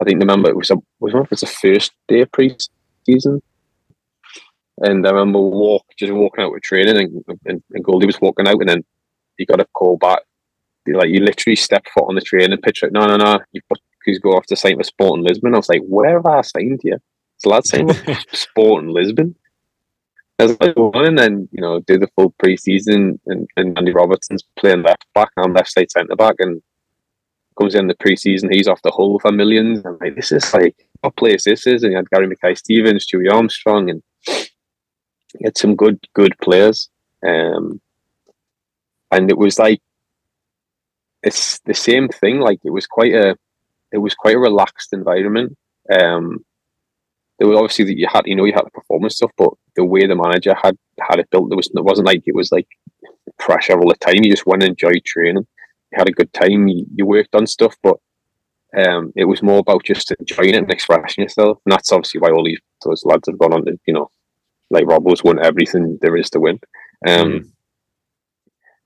I 0.00 0.04
think 0.04 0.20
remember 0.20 0.48
it 0.48 0.56
was 0.56 0.70
a 0.70 0.76
was 0.98 1.14
it 1.14 1.40
the 1.40 1.46
first 1.46 1.92
day 2.08 2.22
of 2.22 2.32
pre-season, 2.32 3.42
and 4.82 5.06
I 5.06 5.10
remember 5.10 5.40
walk 5.40 5.84
just 5.98 6.12
walking 6.12 6.44
out 6.44 6.52
with 6.52 6.62
training, 6.62 7.22
and, 7.26 7.40
and, 7.46 7.62
and 7.72 7.84
Goldie 7.84 8.06
was 8.06 8.20
walking 8.20 8.46
out, 8.46 8.60
and 8.60 8.68
then 8.68 8.84
he 9.36 9.46
got 9.46 9.60
a 9.60 9.66
call 9.74 9.96
back. 9.96 10.20
Like 10.86 11.08
you 11.08 11.20
literally 11.20 11.56
stepped 11.56 11.90
foot 11.90 12.06
on 12.08 12.14
the 12.14 12.20
training 12.20 12.58
pitch. 12.62 12.82
Like 12.82 12.92
no, 12.92 13.06
no, 13.06 13.16
no, 13.16 13.40
you 13.52 13.60
please 14.04 14.18
go 14.18 14.30
off 14.30 14.46
to 14.46 14.56
sign 14.56 14.76
for 14.76 14.84
Sporting 14.84 15.24
Lisbon. 15.24 15.54
I 15.54 15.58
was 15.58 15.68
like, 15.68 15.82
where 15.86 16.14
have 16.14 16.26
I 16.26 16.40
signed 16.40 16.80
here? 16.82 17.00
So 17.38 17.50
lad 17.50 17.66
saying 17.66 17.90
Sporting 18.32 18.90
Lisbon. 18.90 19.34
I 20.38 20.44
was 20.44 20.60
like, 20.60 20.74
well, 20.76 21.04
and 21.04 21.18
then 21.18 21.48
you 21.52 21.60
know 21.60 21.80
do 21.80 21.98
the 21.98 22.08
full 22.14 22.30
pre-season, 22.38 23.20
and, 23.26 23.48
and 23.56 23.76
Andy 23.76 23.92
Robertson's 23.92 24.44
playing 24.58 24.82
left 24.82 25.06
back 25.14 25.30
and 25.36 25.52
left 25.52 25.72
side 25.72 25.90
centre 25.90 26.16
back, 26.16 26.36
and 26.38 26.62
comes 27.58 27.74
in 27.74 27.88
the 27.88 27.94
pre-season, 27.98 28.50
he's 28.52 28.68
off 28.68 28.82
the 28.82 28.90
hull 28.90 29.18
for 29.18 29.32
millions. 29.32 29.84
I'm 29.84 29.98
like, 30.00 30.14
this 30.14 30.32
is 30.32 30.52
like 30.54 30.76
what 31.00 31.16
place 31.16 31.44
this 31.44 31.66
is, 31.66 31.82
and 31.82 31.92
you 31.92 31.96
had 31.96 32.08
Gary 32.10 32.28
Mackay-Stevens, 32.28 33.06
Stewie 33.06 33.32
Armstrong, 33.32 33.90
and 33.90 34.02
had 35.44 35.58
some 35.58 35.76
good 35.76 35.98
good 36.14 36.34
players. 36.42 36.88
Um, 37.26 37.80
and 39.10 39.30
it 39.30 39.38
was 39.38 39.58
like 39.58 39.80
it's 41.22 41.58
the 41.60 41.74
same 41.74 42.08
thing. 42.08 42.40
Like 42.40 42.60
it 42.64 42.70
was 42.70 42.86
quite 42.86 43.14
a 43.14 43.36
it 43.92 43.98
was 43.98 44.14
quite 44.14 44.36
a 44.36 44.40
relaxed 44.40 44.92
environment. 44.92 45.56
Um, 45.90 46.44
there 47.38 47.48
was 47.48 47.56
obviously 47.56 47.84
that 47.86 47.98
you 47.98 48.08
had 48.12 48.26
you 48.26 48.36
know 48.36 48.44
you 48.44 48.52
had 48.52 48.66
the 48.66 48.70
performance 48.70 49.16
stuff, 49.16 49.30
but 49.36 49.50
the 49.76 49.84
way 49.84 50.06
the 50.06 50.16
manager 50.16 50.54
had 50.54 50.76
had 51.00 51.20
it 51.20 51.30
built, 51.30 51.50
there 51.50 51.56
was 51.56 51.70
it 51.74 51.84
wasn't 51.84 52.06
like 52.06 52.22
it 52.26 52.34
was 52.34 52.52
like 52.52 52.66
pressure 53.38 53.78
all 53.78 53.88
the 53.88 53.94
time. 53.96 54.22
You 54.22 54.30
just 54.30 54.46
went 54.46 54.62
and 54.62 54.70
enjoyed 54.70 55.04
training. 55.04 55.46
You 55.92 55.96
had 55.96 56.08
a 56.08 56.12
good 56.12 56.32
time. 56.32 56.68
You, 56.68 56.86
you 56.94 57.06
worked 57.06 57.34
on 57.34 57.46
stuff, 57.46 57.74
but 57.82 57.96
um, 58.76 59.12
it 59.16 59.24
was 59.24 59.42
more 59.42 59.60
about 59.60 59.84
just 59.84 60.12
enjoying 60.18 60.50
it 60.50 60.56
and 60.56 60.70
expressing 60.70 61.22
yourself. 61.22 61.58
And 61.64 61.72
that's 61.72 61.92
obviously 61.92 62.20
why 62.20 62.30
all 62.30 62.44
these 62.44 62.60
those 62.84 63.04
lads 63.04 63.28
have 63.28 63.38
gone 63.38 63.54
on 63.54 63.64
to 63.64 63.78
you 63.86 63.94
know 63.94 64.10
like 64.70 64.84
Robbo's 64.84 65.24
won 65.24 65.44
everything 65.44 65.98
there 66.00 66.16
is 66.16 66.30
to 66.30 66.40
win. 66.40 66.60
Um, 67.06 67.28
mm. 67.28 67.50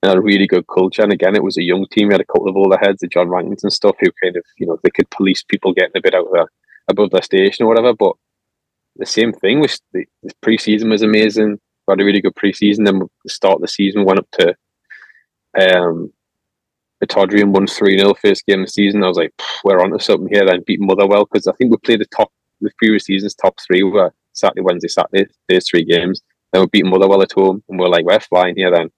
And 0.01 0.17
a 0.17 0.21
really 0.21 0.47
good 0.47 0.65
culture. 0.67 1.01
And 1.01 1.13
again, 1.13 1.35
it 1.35 1.43
was 1.43 1.57
a 1.57 1.63
young 1.63 1.85
team. 1.89 2.09
We 2.09 2.13
had 2.13 2.21
a 2.21 2.25
couple 2.25 2.49
of 2.49 2.57
older 2.57 2.77
heads, 2.77 2.99
the 2.99 3.07
John 3.07 3.29
Rankins 3.29 3.63
and 3.63 3.71
stuff, 3.71 3.95
who 3.99 4.11
kind 4.21 4.35
of, 4.35 4.43
you 4.57 4.67
know, 4.67 4.77
they 4.83 4.89
could 4.89 5.09
police 5.11 5.43
people 5.43 5.73
getting 5.73 5.95
a 5.95 6.01
bit 6.01 6.13
out 6.13 6.25
of 6.25 6.33
there 6.33 6.51
above 6.89 7.11
their 7.11 7.21
station 7.21 7.63
or 7.63 7.69
whatever. 7.69 7.93
But 7.93 8.15
the 8.97 9.05
same 9.05 9.31
thing 9.31 9.61
was 9.61 9.79
the, 9.93 10.05
the 10.21 10.33
preseason 10.45 10.89
was 10.89 11.03
amazing. 11.03 11.59
We 11.87 11.91
had 11.91 12.01
a 12.01 12.05
really 12.05 12.21
good 12.21 12.35
preseason. 12.35 12.85
Then 12.85 12.99
the 12.99 13.29
start 13.29 13.55
of 13.55 13.61
the 13.61 13.67
season 13.67 14.03
went 14.03 14.19
up 14.19 14.27
to 14.39 14.55
um 15.55 16.11
the 16.99 17.07
Todrian 17.07 17.51
won 17.51 17.67
3 17.67 17.97
0 17.97 18.13
first 18.13 18.45
game 18.45 18.61
of 18.61 18.67
the 18.67 18.71
season. 18.71 19.03
I 19.03 19.07
was 19.07 19.17
like, 19.17 19.33
we're 19.63 19.81
on 19.81 19.91
to 19.91 19.99
something 19.99 20.29
here. 20.29 20.45
Then 20.45 20.63
beat 20.65 20.79
Motherwell 20.81 21.25
because 21.25 21.47
I 21.47 21.53
think 21.53 21.71
we 21.71 21.77
played 21.77 21.99
the 21.99 22.05
top 22.05 22.31
the 22.61 22.71
previous 22.77 23.05
season's 23.05 23.35
top 23.35 23.57
three 23.59 23.83
were 23.83 24.13
Saturday, 24.33 24.61
Wednesday, 24.61 24.87
Saturday, 24.87 25.25
those 25.47 25.67
three 25.67 25.83
games. 25.83 26.21
Then 26.51 26.61
we 26.61 26.67
beat 26.67 26.85
Motherwell 26.85 27.21
at 27.21 27.31
home, 27.31 27.63
and 27.69 27.79
we're 27.79 27.87
like, 27.87 28.05
we're 28.05 28.19
flying 28.19 28.55
here. 28.55 28.71
Then 28.71 28.89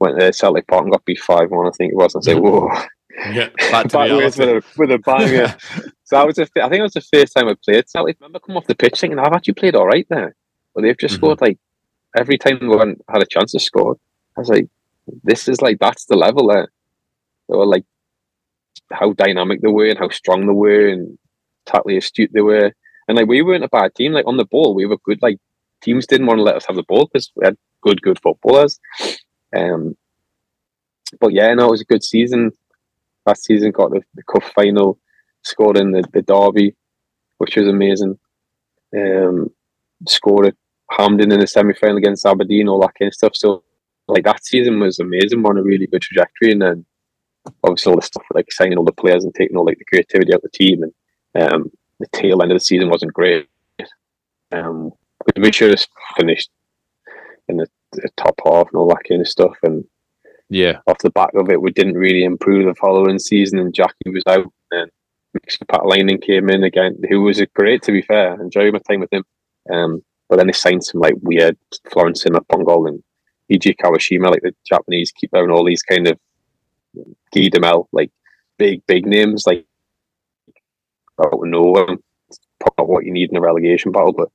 went 0.00 0.18
to 0.18 0.32
Celtic 0.32 0.66
Park 0.66 0.82
and 0.82 0.92
got 0.92 1.04
beat 1.04 1.20
five 1.20 1.50
one, 1.50 1.66
I 1.66 1.70
think 1.76 1.92
it 1.92 1.96
was. 1.96 2.14
I 2.14 2.20
said, 2.20 2.38
whoa. 2.38 2.70
Yeah, 3.32 3.48
back 3.70 3.88
to 3.88 4.16
with 4.16 4.38
a 4.38 4.62
with 4.76 4.90
a 4.92 4.98
bang. 4.98 5.32
Yeah. 5.32 5.56
so 6.04 6.16
I 6.16 6.24
was, 6.24 6.38
a, 6.38 6.42
I 6.42 6.68
think 6.68 6.80
it 6.80 6.82
was 6.82 6.92
the 6.92 7.00
first 7.00 7.34
time 7.34 7.48
I 7.48 7.56
played 7.64 7.88
Celtic. 7.88 8.16
I 8.20 8.24
remember 8.24 8.38
coming 8.40 8.58
off 8.58 8.66
the 8.66 8.74
pitch 8.74 9.00
thinking 9.00 9.18
I've 9.18 9.32
actually 9.32 9.54
played 9.54 9.74
all 9.74 9.86
right 9.86 10.06
there, 10.08 10.34
but 10.74 10.82
they've 10.82 10.96
just 10.96 11.14
mm-hmm. 11.14 11.20
scored 11.20 11.40
like 11.40 11.58
every 12.16 12.38
time 12.38 12.58
we 12.60 12.76
had 13.08 13.22
a 13.22 13.26
chance 13.26 13.52
to 13.52 13.60
score. 13.60 13.96
I 14.36 14.40
was 14.40 14.48
like, 14.48 14.68
this 15.24 15.48
is 15.48 15.60
like 15.60 15.78
that's 15.80 16.04
the 16.06 16.16
level 16.16 16.48
there. 16.48 16.68
They 17.48 17.56
were 17.56 17.66
like 17.66 17.84
how 18.92 19.12
dynamic 19.12 19.60
they 19.62 19.68
were 19.68 19.88
and 19.88 19.98
how 19.98 20.08
strong 20.10 20.46
they 20.46 20.52
were 20.52 20.88
and 20.88 21.18
tactically 21.66 21.96
astute 21.96 22.30
they 22.32 22.40
were. 22.40 22.72
And 23.08 23.16
like 23.16 23.26
we 23.26 23.42
weren't 23.42 23.64
a 23.64 23.68
bad 23.68 23.94
team. 23.94 24.12
Like 24.12 24.26
on 24.26 24.36
the 24.36 24.44
ball, 24.44 24.74
we 24.74 24.86
were 24.86 24.98
good. 24.98 25.20
Like 25.22 25.38
teams 25.82 26.06
didn't 26.06 26.26
want 26.26 26.38
to 26.38 26.42
let 26.42 26.56
us 26.56 26.66
have 26.66 26.76
the 26.76 26.82
ball 26.82 27.06
because 27.06 27.32
we 27.34 27.44
had 27.44 27.56
good, 27.82 28.02
good 28.02 28.20
footballers. 28.20 28.78
Um, 29.56 29.96
but 31.20 31.32
yeah, 31.32 31.52
no, 31.54 31.68
it 31.68 31.70
was 31.70 31.80
a 31.80 31.86
good 31.86 32.04
season. 32.04 32.52
Last 33.24 33.44
season 33.44 33.70
got 33.72 33.90
the, 33.90 34.02
the 34.14 34.22
cup 34.22 34.44
final, 34.54 34.98
scored 35.42 35.78
in 35.78 35.92
the, 35.92 36.04
the 36.12 36.22
derby, 36.22 36.74
which 37.38 37.56
was 37.56 37.68
amazing. 37.68 38.18
Um, 38.96 39.50
scored 40.06 40.46
at 40.46 40.54
Hampden 40.90 41.32
in 41.32 41.40
the 41.40 41.46
semi 41.46 41.74
final 41.74 41.96
against 41.96 42.26
Aberdeen, 42.26 42.68
all 42.68 42.80
that 42.80 42.94
kind 42.98 43.08
of 43.08 43.14
stuff. 43.14 43.36
So 43.36 43.64
like 44.06 44.24
that 44.24 44.44
season 44.44 44.80
was 44.80 44.98
amazing, 44.98 45.42
We're 45.42 45.50
on 45.50 45.58
a 45.58 45.62
really 45.62 45.86
good 45.86 46.02
trajectory, 46.02 46.52
and 46.52 46.62
then 46.62 46.86
obviously 47.62 47.90
all 47.90 47.98
the 47.98 48.02
stuff 48.02 48.24
like 48.34 48.50
signing 48.50 48.78
all 48.78 48.84
the 48.84 48.92
players 48.92 49.24
and 49.24 49.34
taking 49.34 49.56
all 49.56 49.64
like 49.64 49.78
the 49.78 49.84
creativity 49.84 50.32
out 50.32 50.38
of 50.38 50.42
the 50.42 50.48
team 50.50 50.82
and 50.82 51.52
um, 51.52 51.70
the 51.98 52.06
tail 52.12 52.42
end 52.42 52.52
of 52.52 52.56
the 52.56 52.64
season 52.64 52.90
wasn't 52.90 53.12
great. 53.12 53.48
Um, 54.52 54.92
we 55.36 55.52
should 55.52 55.70
have 55.70 55.86
finished 56.16 56.50
in 57.48 57.58
the, 57.58 57.66
the, 57.92 58.08
top 58.16 58.40
half 58.44 58.68
and 58.68 58.76
all 58.76 58.88
that 58.88 59.02
kind 59.08 59.20
of 59.20 59.28
stuff. 59.28 59.56
And 59.62 59.84
yeah, 60.48 60.78
off 60.86 60.98
the 60.98 61.10
back 61.10 61.30
of 61.34 61.50
it, 61.50 61.60
we 61.60 61.70
didn't 61.70 61.96
really 61.96 62.24
improve 62.24 62.66
the 62.66 62.74
following 62.74 63.18
season. 63.18 63.58
And 63.58 63.74
Jackie 63.74 64.10
was 64.10 64.22
out, 64.26 64.50
and 64.70 64.90
Paatelainen 65.70 66.22
came 66.22 66.48
in 66.48 66.64
again, 66.64 66.98
who 67.08 67.22
was 67.22 67.42
great 67.54 67.82
to 67.82 67.92
be 67.92 68.02
fair. 68.02 68.40
Enjoyed 68.40 68.72
my 68.72 68.80
time 68.88 69.00
with 69.00 69.12
him. 69.12 69.24
Um, 69.72 70.02
but 70.28 70.36
then 70.36 70.46
they 70.46 70.52
signed 70.52 70.84
some 70.84 71.00
like 71.00 71.14
weird 71.20 71.56
Florent 71.90 72.16
Sinama 72.16 72.46
Pongolle 72.50 72.88
and 72.88 73.02
Eiji 73.50 73.74
Kawashima, 73.76 74.30
like 74.30 74.42
the 74.42 74.54
Japanese 74.66 75.12
keeper, 75.12 75.42
and 75.42 75.52
all 75.52 75.64
these 75.64 75.82
kind 75.82 76.06
of 76.06 76.18
Guy 77.34 77.48
Demel, 77.48 77.86
like 77.92 78.10
big, 78.58 78.84
big 78.86 79.06
names. 79.06 79.44
Like 79.46 79.66
I 81.20 81.28
don't 81.30 81.50
know 81.50 81.72
probably 82.60 82.92
what 82.92 83.04
you 83.04 83.12
need 83.12 83.30
in 83.30 83.36
a 83.36 83.40
relegation 83.40 83.92
battle, 83.92 84.12
but 84.12 84.30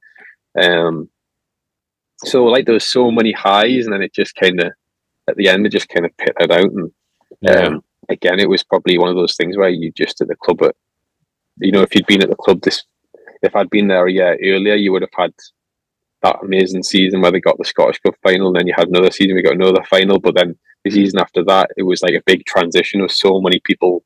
um, 0.62 1.10
so 2.18 2.46
like 2.46 2.66
there 2.66 2.74
was 2.74 2.90
so 2.90 3.12
many 3.12 3.32
highs, 3.32 3.86
and 3.86 3.94
then 3.94 4.02
it 4.02 4.14
just 4.14 4.36
kind 4.36 4.60
of 4.60 4.72
at 5.30 5.36
the 5.36 5.48
end 5.48 5.66
it 5.66 5.72
just 5.72 5.90
kind 5.90 6.06
of 6.06 6.16
pitted 6.18 6.52
out, 6.52 6.72
and 6.72 6.92
yeah. 7.42 7.52
um, 7.52 7.84
again 8.10 8.40
it 8.40 8.50
was 8.50 8.64
probably 8.64 8.98
one 8.98 9.10
of 9.10 9.16
those 9.16 9.36
things 9.36 9.58
where 9.58 9.70
you 9.70 9.92
just 9.92 10.22
at 10.22 10.28
the 10.28 10.36
club, 10.36 10.62
at, 10.64 10.76
you 11.58 11.72
know, 11.72 11.82
if 11.82 11.94
you'd 11.96 12.08
been 12.08 12.24
at 12.24 12.30
the 12.30 12.36
club 12.36 12.62
this, 12.62 12.84
if 13.42 13.56
I'd 13.56 13.70
been 13.70 13.88
there 13.88 14.08
a 14.08 14.12
year 14.12 14.38
earlier, 14.44 14.76
you 14.76 14.92
would 14.92 15.02
have 15.02 15.10
had 15.16 15.34
that 16.22 16.40
amazing 16.42 16.84
season 16.84 17.22
where 17.22 17.32
they 17.32 17.42
got 17.42 17.58
the 17.58 17.66
Scottish 17.66 18.00
Cup 18.00 18.16
final, 18.24 18.48
and 18.48 18.56
then 18.56 18.68
you 18.68 18.74
had 18.76 18.88
another 18.88 19.12
season, 19.12 19.36
we 19.36 19.42
got 19.42 19.56
another 19.56 19.84
final, 19.90 20.20
but 20.20 20.36
then 20.36 20.56
the 20.84 20.92
season 20.92 21.20
after 21.20 21.44
that, 21.46 21.72
it 21.78 21.84
was 21.84 22.02
like 22.02 22.14
a 22.14 22.24
big 22.26 22.46
transition 22.46 23.02
with 23.02 23.12
so 23.12 23.40
many 23.42 23.60
people 23.64 24.04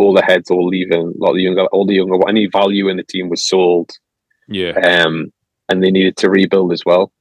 all 0.00 0.14
the 0.14 0.22
heads 0.22 0.50
all 0.50 0.66
leaving, 0.66 1.14
a 1.14 1.22
lot 1.22 1.30
of 1.30 1.36
the 1.36 1.42
younger, 1.42 1.66
all 1.66 1.86
the 1.86 1.94
younger, 1.94 2.16
any 2.28 2.46
value 2.46 2.88
in 2.88 2.96
the 2.96 3.02
team 3.02 3.28
was 3.28 3.46
sold. 3.46 3.90
Yeah. 4.48 4.72
Um, 4.72 5.32
and 5.68 5.82
they 5.82 5.90
needed 5.90 6.16
to 6.18 6.30
rebuild 6.30 6.72
as 6.72 6.82
well. 6.84 7.12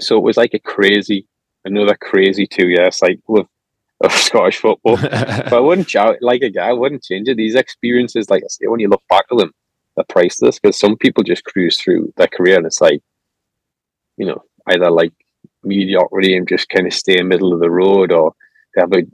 So 0.00 0.16
it 0.16 0.22
was 0.22 0.36
like 0.36 0.54
a 0.54 0.60
crazy, 0.60 1.26
another 1.64 1.96
crazy 1.96 2.46
two 2.46 2.68
year 2.68 2.90
cycle 2.92 3.40
of, 3.40 3.48
of 4.00 4.12
Scottish 4.26 4.58
football. 4.58 4.96
but 4.96 5.52
I 5.52 5.60
wouldn't 5.60 5.90
shout 5.90 6.16
like 6.20 6.42
a 6.42 6.50
guy, 6.50 6.68
I 6.68 6.72
wouldn't 6.72 7.02
change 7.02 7.28
it. 7.28 7.36
These 7.36 7.56
experiences, 7.56 8.30
like 8.30 8.44
I 8.44 8.48
say, 8.48 8.66
when 8.66 8.80
you 8.80 8.88
look 8.88 9.02
back 9.08 9.24
at 9.30 9.38
them, 9.38 9.52
they're 9.96 10.04
priceless 10.08 10.58
because 10.60 10.78
some 10.78 10.96
people 10.96 11.24
just 11.24 11.44
cruise 11.44 11.80
through 11.80 12.12
their 12.16 12.28
career 12.28 12.56
and 12.56 12.66
it's 12.66 12.80
like, 12.80 13.00
you 14.16 14.26
know, 14.26 14.42
either 14.68 14.90
like 14.90 15.12
mediocrity 15.64 16.36
and 16.36 16.48
just 16.48 16.68
kind 16.68 16.86
of 16.86 16.92
stay 16.92 17.18
in 17.18 17.28
middle 17.28 17.52
of 17.52 17.60
the 17.60 17.70
road 17.70 18.12
or 18.12 18.34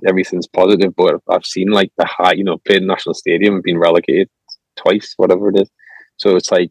everything's 0.06 0.46
positive, 0.46 0.94
but 0.96 1.20
I've 1.28 1.44
seen 1.44 1.70
like 1.70 1.92
the 1.96 2.06
high, 2.06 2.32
you 2.32 2.44
know, 2.44 2.58
playing 2.66 2.86
national 2.86 3.14
stadium 3.14 3.54
and 3.54 3.62
being 3.62 3.78
relegated 3.78 4.28
twice, 4.76 5.14
whatever 5.16 5.50
it 5.50 5.60
is. 5.60 5.70
So 6.16 6.36
it's 6.36 6.50
like, 6.50 6.70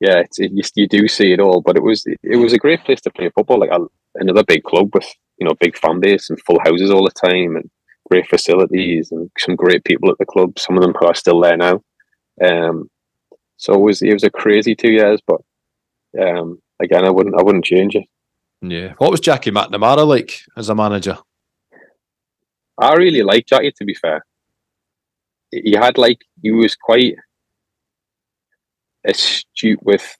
yeah, 0.00 0.18
it's, 0.18 0.38
it, 0.38 0.52
you, 0.52 0.62
you 0.74 0.88
do 0.88 1.08
see 1.08 1.32
it 1.32 1.40
all. 1.40 1.60
But 1.60 1.76
it 1.76 1.82
was 1.82 2.04
it 2.06 2.36
was 2.36 2.52
a 2.52 2.58
great 2.58 2.84
place 2.84 3.00
to 3.02 3.10
play 3.10 3.30
football, 3.30 3.60
like 3.60 3.70
a, 3.70 3.80
another 4.16 4.44
big 4.44 4.62
club 4.64 4.94
with 4.94 5.06
you 5.38 5.46
know 5.46 5.54
big 5.60 5.76
fan 5.76 6.00
base 6.00 6.30
and 6.30 6.40
full 6.42 6.60
houses 6.64 6.90
all 6.90 7.04
the 7.04 7.28
time 7.28 7.56
and 7.56 7.70
great 8.10 8.28
facilities 8.28 9.10
and 9.10 9.30
some 9.38 9.56
great 9.56 9.84
people 9.84 10.10
at 10.10 10.18
the 10.18 10.26
club. 10.26 10.58
Some 10.58 10.76
of 10.76 10.82
them 10.82 10.94
who 10.98 11.06
are 11.06 11.14
still 11.14 11.40
there 11.40 11.56
now. 11.56 11.82
Um, 12.42 12.90
so 13.56 13.74
it 13.74 13.80
was 13.80 14.02
it 14.02 14.12
was 14.12 14.24
a 14.24 14.30
crazy 14.30 14.74
two 14.74 14.92
years, 14.92 15.20
but 15.26 15.40
um, 16.20 16.60
again, 16.80 17.04
I 17.04 17.10
wouldn't 17.10 17.38
I 17.38 17.42
wouldn't 17.42 17.64
change 17.64 17.94
it. 17.94 18.04
Yeah. 18.62 18.94
What 18.98 19.10
was 19.10 19.20
Jackie 19.20 19.50
McNamara 19.50 20.06
like 20.06 20.40
as 20.56 20.68
a 20.68 20.74
manager? 20.74 21.18
I 22.78 22.94
really 22.94 23.22
liked 23.22 23.48
Jackie. 23.48 23.72
To 23.72 23.84
be 23.84 23.94
fair, 23.94 24.24
he 25.50 25.72
had 25.72 25.98
like 25.98 26.24
he 26.42 26.50
was 26.50 26.76
quite 26.76 27.16
astute 29.04 29.82
with. 29.82 30.16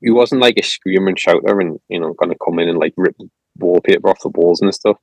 He 0.00 0.10
wasn't 0.10 0.42
like 0.42 0.56
a 0.58 0.62
screamer 0.62 1.08
and 1.08 1.18
shouter, 1.18 1.60
and 1.60 1.78
you 1.88 2.00
know, 2.00 2.14
going 2.14 2.30
to 2.30 2.38
come 2.44 2.58
in 2.60 2.68
and 2.68 2.78
like 2.78 2.94
rip 2.96 3.16
wallpaper 3.58 4.08
off 4.08 4.20
the 4.22 4.28
walls 4.28 4.60
and 4.60 4.72
stuff. 4.74 4.96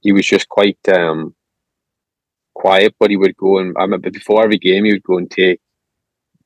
He 0.00 0.12
was 0.12 0.26
just 0.26 0.48
quite 0.48 0.78
um 0.88 1.34
quiet, 2.54 2.94
but 2.98 3.10
he 3.10 3.16
would 3.16 3.36
go 3.36 3.58
and 3.58 3.76
I 3.78 3.82
remember 3.82 4.10
before 4.10 4.42
every 4.42 4.58
game 4.58 4.84
he 4.84 4.92
would 4.92 5.02
go 5.02 5.18
and 5.18 5.30
take 5.30 5.60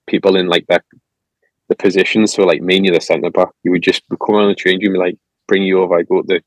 people 0.08 0.36
in 0.36 0.48
like 0.48 0.66
that 0.68 0.84
the 1.68 1.76
positions. 1.76 2.34
So 2.34 2.42
like 2.42 2.60
mainly 2.60 2.90
the 2.90 3.00
centre 3.00 3.30
back, 3.30 3.48
he 3.62 3.70
would 3.70 3.82
just 3.82 4.02
come 4.08 4.34
on 4.36 4.48
the 4.48 4.54
change 4.54 4.82
room 4.82 4.94
and 4.94 5.04
like 5.04 5.16
bring 5.46 5.62
you 5.62 5.80
over. 5.80 5.98
I 5.98 6.02
go 6.02 6.22
to 6.22 6.26
the 6.26 6.42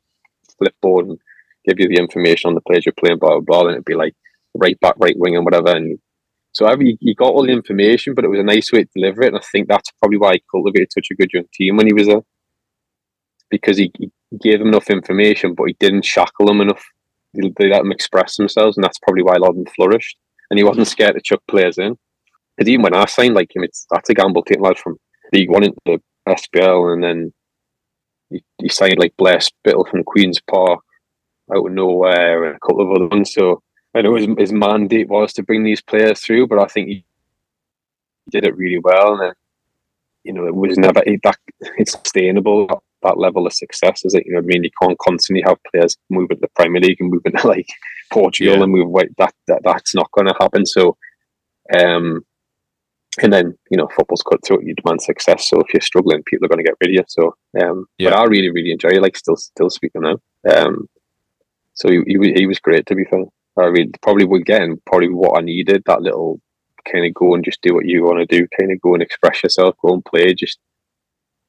flipboard 0.59 1.09
and 1.09 1.19
give 1.65 1.79
you 1.79 1.87
the 1.87 2.01
information 2.01 2.49
on 2.49 2.55
the 2.55 2.61
players 2.61 2.85
you're 2.85 2.93
playing, 2.93 3.19
blah, 3.19 3.39
blah, 3.39 3.39
blah, 3.39 3.61
and 3.61 3.71
it'd 3.71 3.85
be 3.85 3.95
like 3.95 4.15
right 4.55 4.79
back, 4.79 4.95
right 4.97 5.17
wing, 5.17 5.35
and 5.35 5.45
whatever. 5.45 5.75
And 5.75 5.99
So 6.53 6.67
I 6.67 6.75
he 6.77 7.15
got 7.15 7.29
all 7.29 7.45
the 7.45 7.51
information, 7.51 8.13
but 8.13 8.25
it 8.25 8.29
was 8.29 8.39
a 8.39 8.43
nice 8.43 8.71
way 8.71 8.83
to 8.83 8.89
deliver 8.95 9.23
it, 9.23 9.29
and 9.29 9.37
I 9.37 9.41
think 9.51 9.67
that's 9.67 9.91
probably 9.99 10.17
why 10.17 10.33
he 10.33 10.43
cultivated 10.51 10.91
such 10.91 11.07
a 11.11 11.15
good 11.15 11.31
young 11.33 11.45
team 11.53 11.77
when 11.77 11.87
he 11.87 11.93
was 11.93 12.07
there, 12.07 12.21
because 13.49 13.77
he, 13.77 13.91
he 13.97 14.11
gave 14.41 14.59
them 14.59 14.69
enough 14.69 14.89
information, 14.89 15.53
but 15.53 15.65
he 15.65 15.75
didn't 15.79 16.05
shackle 16.05 16.47
them 16.47 16.61
enough. 16.61 16.83
They, 17.33 17.51
they 17.57 17.69
let 17.69 17.79
them 17.79 17.91
express 17.91 18.37
themselves, 18.37 18.77
and 18.77 18.83
that's 18.83 18.99
probably 18.99 19.23
why 19.23 19.35
a 19.35 19.39
lot 19.39 19.51
of 19.51 19.55
them 19.55 19.65
flourished. 19.75 20.17
And 20.49 20.59
he 20.59 20.63
wasn't 20.63 20.87
scared 20.87 21.15
to 21.15 21.21
chuck 21.21 21.41
players 21.47 21.79
in. 21.79 21.97
Because 22.55 22.69
even 22.69 22.83
when 22.83 22.93
I 22.93 23.05
signed 23.05 23.33
like 23.33 23.55
him, 23.55 23.63
it's 23.63 23.87
that's 23.89 24.09
a 24.09 24.13
gamble 24.13 24.43
taking 24.43 24.63
lads 24.63 24.79
from 24.79 24.97
League 25.31 25.49
One 25.49 25.63
into 25.63 25.77
the 25.85 25.99
SPL, 26.27 26.93
and 26.93 27.03
then 27.03 27.33
he, 28.29 28.43
he 28.61 28.69
signed 28.69 28.99
like 28.99 29.17
Blair 29.17 29.39
Spittal 29.39 29.89
from 29.89 30.03
Queens 30.03 30.39
Park 30.47 30.81
out 31.55 31.65
of 31.65 31.71
nowhere, 31.71 32.45
and 32.45 32.55
a 32.55 32.59
couple 32.59 32.81
of 32.81 32.91
other 32.91 33.07
ones. 33.07 33.33
So 33.33 33.61
I 33.95 34.01
know 34.01 34.15
his, 34.15 34.27
his 34.37 34.51
mandate 34.51 35.09
was 35.09 35.33
to 35.33 35.43
bring 35.43 35.63
these 35.63 35.81
players 35.81 36.19
through, 36.21 36.47
but 36.47 36.59
I 36.59 36.65
think 36.65 36.87
he 36.89 37.05
did 38.29 38.45
it 38.45 38.57
really 38.57 38.79
well. 38.79 39.13
And 39.13 39.21
then, 39.21 39.33
you 40.23 40.33
know, 40.33 40.47
it 40.47 40.55
was 40.55 40.77
never 40.77 41.03
that 41.23 41.37
it's 41.77 41.91
sustainable 41.91 42.83
that 43.03 43.19
level 43.19 43.45
of 43.45 43.53
success. 43.53 44.03
Is 44.03 44.15
it? 44.15 44.25
You 44.25 44.33
know, 44.33 44.39
I 44.39 44.41
mean, 44.41 44.63
you 44.63 44.71
can't 44.81 44.97
constantly 44.97 45.43
have 45.45 45.57
players 45.71 45.97
move 46.09 46.31
into 46.31 46.41
the 46.41 46.47
Premier 46.55 46.81
League 46.81 46.97
and 46.99 47.11
move 47.11 47.21
into 47.25 47.47
like 47.47 47.67
Portugal 48.11 48.55
yeah. 48.55 48.63
and 48.63 48.71
move 48.71 48.87
away. 48.87 49.09
That, 49.17 49.33
that 49.47 49.61
that's 49.63 49.93
not 49.93 50.11
going 50.11 50.27
to 50.27 50.35
happen. 50.39 50.65
So, 50.65 50.97
um, 51.77 52.25
and 53.21 53.31
then 53.31 53.55
you 53.69 53.77
know, 53.77 53.87
football's 53.95 54.23
cut 54.23 54.43
through. 54.43 54.63
You 54.63 54.73
demand 54.73 55.01
success. 55.01 55.47
So 55.49 55.59
if 55.59 55.73
you're 55.73 55.81
struggling, 55.81 56.23
people 56.23 56.45
are 56.45 56.49
going 56.49 56.63
to 56.63 56.69
get 56.69 56.77
rid 56.81 56.89
of 56.89 56.93
you. 56.93 57.03
So, 57.07 57.35
um, 57.61 57.85
yeah. 57.99 58.09
but 58.09 58.19
I 58.19 58.23
really, 58.23 58.49
really 58.49 58.71
enjoy 58.71 58.89
it. 58.89 59.01
Like 59.01 59.17
still, 59.17 59.35
still 59.35 59.69
speaking 59.69 60.01
now. 60.01 60.17
Um, 60.49 60.87
so 61.73 61.89
he, 61.89 62.01
he, 62.05 62.33
he 62.35 62.47
was 62.47 62.59
great 62.59 62.85
to 62.87 62.95
be 62.95 63.05
fair. 63.05 63.23
I 63.59 63.69
mean, 63.69 63.91
probably 64.01 64.25
again, 64.39 64.81
probably 64.85 65.09
what 65.09 65.37
I 65.37 65.41
needed 65.41 65.83
that 65.85 66.01
little 66.01 66.39
kind 66.91 67.05
of 67.05 67.13
go 67.13 67.33
and 67.33 67.43
just 67.43 67.61
do 67.61 67.73
what 67.73 67.85
you 67.85 68.03
want 68.03 68.19
to 68.19 68.25
do, 68.25 68.47
kind 68.59 68.71
of 68.71 68.81
go 68.81 68.93
and 68.93 69.03
express 69.03 69.43
yourself, 69.43 69.75
go 69.81 69.93
and 69.93 70.05
play. 70.05 70.33
Just 70.33 70.59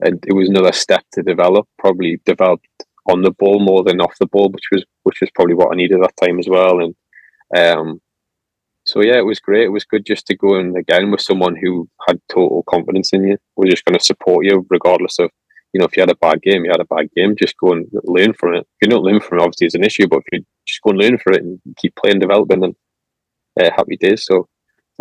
and 0.00 0.22
it 0.26 0.34
was 0.34 0.48
another 0.48 0.72
step 0.72 1.04
to 1.12 1.22
develop. 1.22 1.66
Probably 1.78 2.20
developed 2.24 2.66
on 3.10 3.22
the 3.22 3.30
ball 3.32 3.60
more 3.60 3.82
than 3.84 4.00
off 4.00 4.16
the 4.18 4.26
ball, 4.26 4.50
which 4.50 4.68
was 4.72 4.84
which 5.04 5.20
was 5.20 5.30
probably 5.34 5.54
what 5.54 5.72
I 5.72 5.76
needed 5.76 6.00
at 6.00 6.02
that 6.02 6.26
time 6.26 6.38
as 6.38 6.48
well. 6.48 6.80
And 6.80 6.94
um, 7.56 8.00
so 8.84 9.02
yeah, 9.02 9.18
it 9.18 9.26
was 9.26 9.40
great. 9.40 9.64
It 9.64 9.72
was 9.72 9.84
good 9.84 10.04
just 10.04 10.26
to 10.26 10.36
go 10.36 10.56
and 10.56 10.76
again 10.76 11.10
with 11.10 11.20
someone 11.20 11.56
who 11.56 11.88
had 12.08 12.20
total 12.30 12.64
confidence 12.68 13.12
in 13.12 13.24
you. 13.24 13.36
Was 13.56 13.70
just 13.70 13.84
going 13.84 13.98
to 13.98 14.04
support 14.04 14.44
you 14.44 14.66
regardless 14.68 15.18
of 15.18 15.30
you 15.74 15.80
know 15.80 15.86
if 15.86 15.96
you 15.96 16.02
had 16.02 16.10
a 16.10 16.16
bad 16.16 16.40
game, 16.40 16.64
you 16.64 16.70
had 16.70 16.80
a 16.80 16.86
bad 16.86 17.10
game. 17.14 17.34
Just 17.36 17.58
go 17.58 17.72
and 17.72 17.86
learn 18.04 18.32
from 18.32 18.54
it. 18.54 18.60
If 18.60 18.66
you 18.82 18.88
don't 18.88 19.02
learn 19.02 19.20
from 19.20 19.38
it, 19.38 19.42
obviously 19.42 19.66
it's 19.66 19.74
an 19.74 19.84
issue. 19.84 20.06
But 20.06 20.20
if 20.20 20.24
you 20.32 20.46
just 20.66 20.80
go 20.82 20.90
and 20.90 21.00
learn 21.00 21.18
for 21.18 21.32
it 21.32 21.42
and 21.42 21.60
keep 21.76 21.96
playing, 21.96 22.20
developing, 22.20 22.62
and 22.62 22.76
uh, 23.60 23.70
happy 23.76 23.96
days. 23.96 24.24
So 24.24 24.48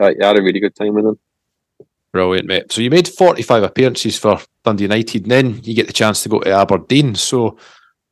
uh, 0.01 0.11
I 0.19 0.25
had 0.25 0.37
a 0.37 0.41
really 0.41 0.59
good 0.59 0.75
time 0.75 0.95
with 0.95 1.05
them. 1.05 1.19
Brilliant, 2.11 2.47
mate. 2.47 2.71
So 2.71 2.81
you 2.81 2.89
made 2.89 3.07
45 3.07 3.63
appearances 3.63 4.17
for 4.17 4.39
Dundee 4.63 4.83
United, 4.83 5.23
and 5.23 5.31
then 5.31 5.61
you 5.63 5.75
get 5.75 5.87
the 5.87 5.93
chance 5.93 6.23
to 6.23 6.29
go 6.29 6.39
to 6.39 6.51
Aberdeen. 6.51 7.15
So 7.15 7.57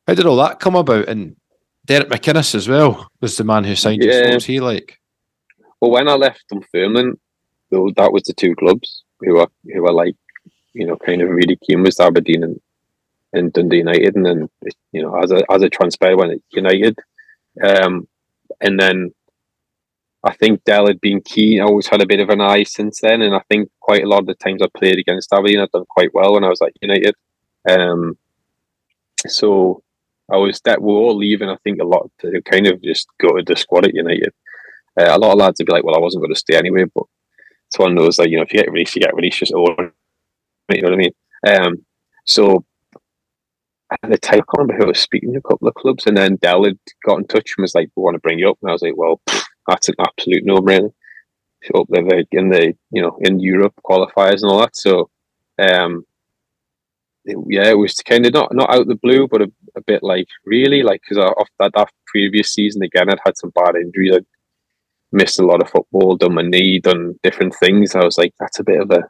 how 0.06 0.14
did 0.14 0.26
all 0.26 0.36
that 0.36 0.60
come 0.60 0.76
about? 0.76 1.08
And 1.08 1.36
Derek 1.84 2.08
McInnes 2.08 2.54
as 2.54 2.68
well 2.68 3.08
was 3.20 3.36
the 3.36 3.44
man 3.44 3.64
who 3.64 3.74
signed 3.74 4.02
yeah. 4.02 4.12
you. 4.12 4.24
What 4.24 4.34
was 4.34 4.46
he 4.46 4.60
like? 4.60 5.00
Well, 5.80 5.90
when 5.90 6.08
I 6.08 6.14
left 6.14 6.44
Dunfermline, 6.48 7.18
that 7.70 8.12
was 8.12 8.22
the 8.24 8.34
two 8.34 8.54
clubs 8.54 9.04
who 9.20 9.34
were 9.34 9.48
who 9.72 9.82
were 9.82 9.92
like, 9.92 10.16
you 10.74 10.86
know, 10.86 10.96
kind 10.96 11.22
of 11.22 11.30
really 11.30 11.56
keen 11.56 11.82
was 11.82 12.00
Aberdeen 12.00 12.44
and, 12.44 12.60
and 13.32 13.52
Dundee 13.52 13.78
United, 13.78 14.16
and 14.16 14.26
then 14.26 14.48
you 14.92 15.02
know, 15.02 15.14
as 15.16 15.30
a 15.30 15.42
as 15.50 15.62
a 15.62 15.68
transpired, 15.68 16.16
when 16.16 16.40
United, 16.50 16.98
um, 17.62 18.08
and 18.60 18.78
then 18.78 19.12
I 20.24 20.32
think 20.34 20.64
Dell 20.64 20.86
had 20.86 21.00
been 21.00 21.20
keen. 21.20 21.60
I 21.60 21.64
always 21.64 21.88
had 21.88 22.02
a 22.02 22.06
bit 22.06 22.20
of 22.20 22.28
an 22.28 22.40
eye 22.40 22.62
since 22.62 23.00
then, 23.00 23.22
and 23.22 23.34
I 23.34 23.40
think 23.48 23.70
quite 23.80 24.04
a 24.04 24.08
lot 24.08 24.20
of 24.20 24.26
the 24.26 24.34
times 24.34 24.62
I 24.62 24.68
played 24.76 24.98
against 24.98 25.32
Aberdeen, 25.32 25.60
I've 25.60 25.70
done 25.72 25.84
quite 25.88 26.14
well 26.14 26.34
when 26.34 26.44
I 26.44 26.48
was 26.48 26.62
at 26.62 26.72
United. 26.80 27.14
Um, 27.68 28.16
so 29.26 29.82
I 30.30 30.36
was 30.36 30.60
that 30.64 30.80
we're 30.80 30.94
all 30.94 31.16
leaving. 31.16 31.48
I 31.48 31.56
think 31.64 31.80
a 31.80 31.84
lot 31.84 32.10
to 32.20 32.40
kind 32.42 32.66
of 32.66 32.82
just 32.82 33.08
go 33.20 33.36
to 33.36 33.42
the 33.44 33.56
squad 33.56 33.86
at 33.86 33.94
United. 33.94 34.32
Uh, 34.98 35.08
a 35.08 35.18
lot 35.18 35.32
of 35.32 35.38
lads 35.38 35.58
would 35.58 35.66
be 35.66 35.72
like, 35.72 35.84
"Well, 35.84 35.96
I 35.96 36.00
wasn't 36.00 36.22
going 36.22 36.34
to 36.34 36.38
stay 36.38 36.56
anyway," 36.56 36.84
but 36.94 37.04
it's 37.68 37.78
one 37.78 37.96
of 37.96 38.04
those 38.04 38.18
like 38.18 38.28
you 38.28 38.36
know, 38.36 38.42
if 38.42 38.52
you 38.52 38.60
get 38.60 38.70
released, 38.70 38.94
you 38.94 39.02
get 39.02 39.14
released. 39.14 39.38
Just 39.38 39.52
over, 39.52 39.92
you 40.70 40.82
know 40.82 40.90
what 40.90 40.94
I 40.94 40.96
mean? 40.96 41.12
Um, 41.46 41.84
so 42.26 42.64
at 44.02 44.10
the 44.10 44.18
time, 44.18 44.40
I 44.40 44.56
can't 44.56 44.58
remember 44.58 44.84
who 44.84 44.88
was 44.88 45.00
speaking 45.00 45.32
to 45.32 45.38
a 45.38 45.42
couple 45.42 45.68
of 45.68 45.74
clubs, 45.74 46.06
and 46.06 46.16
then 46.16 46.36
Dell 46.36 46.64
had 46.64 46.78
got 47.04 47.18
in 47.18 47.26
touch 47.26 47.54
and 47.56 47.62
was 47.62 47.74
like, 47.74 47.90
"We 47.96 48.02
want 48.02 48.14
to 48.14 48.20
bring 48.20 48.38
you 48.38 48.48
up," 48.50 48.58
and 48.62 48.70
I 48.70 48.72
was 48.72 48.82
like, 48.82 48.96
"Well." 48.96 49.20
that's 49.68 49.88
an 49.88 49.94
absolute 50.00 50.44
no-brainer. 50.44 50.92
Up 51.76 51.86
there 51.90 52.24
in 52.32 52.48
the 52.48 52.74
you 52.90 53.00
know 53.00 53.16
in 53.20 53.38
Europe 53.38 53.74
qualifiers 53.88 54.42
and 54.42 54.50
all 54.50 54.58
that. 54.58 54.74
So, 54.74 55.08
um, 55.60 56.04
yeah, 57.24 57.68
it 57.68 57.78
was 57.78 57.94
kind 57.94 58.26
of 58.26 58.32
not 58.32 58.52
not 58.52 58.68
out 58.68 58.88
the 58.88 58.96
blue, 58.96 59.28
but 59.28 59.42
a, 59.42 59.52
a 59.76 59.80
bit 59.86 60.02
like 60.02 60.26
really 60.44 60.82
like 60.82 61.02
because 61.02 61.24
off 61.24 61.48
that, 61.60 61.70
that 61.76 61.88
previous 62.06 62.52
season 62.52 62.82
again, 62.82 63.08
I'd 63.08 63.20
had 63.24 63.38
some 63.38 63.52
bad 63.54 63.76
injuries. 63.76 64.16
I'd 64.16 64.26
missed 65.12 65.38
a 65.38 65.46
lot 65.46 65.62
of 65.62 65.70
football, 65.70 66.16
done 66.16 66.34
my 66.34 66.42
knee, 66.42 66.80
done 66.80 67.14
different 67.22 67.54
things. 67.54 67.94
I 67.94 68.04
was 68.04 68.18
like, 68.18 68.34
that's 68.40 68.58
a 68.58 68.64
bit 68.64 68.80
of 68.80 68.90
a 68.90 69.04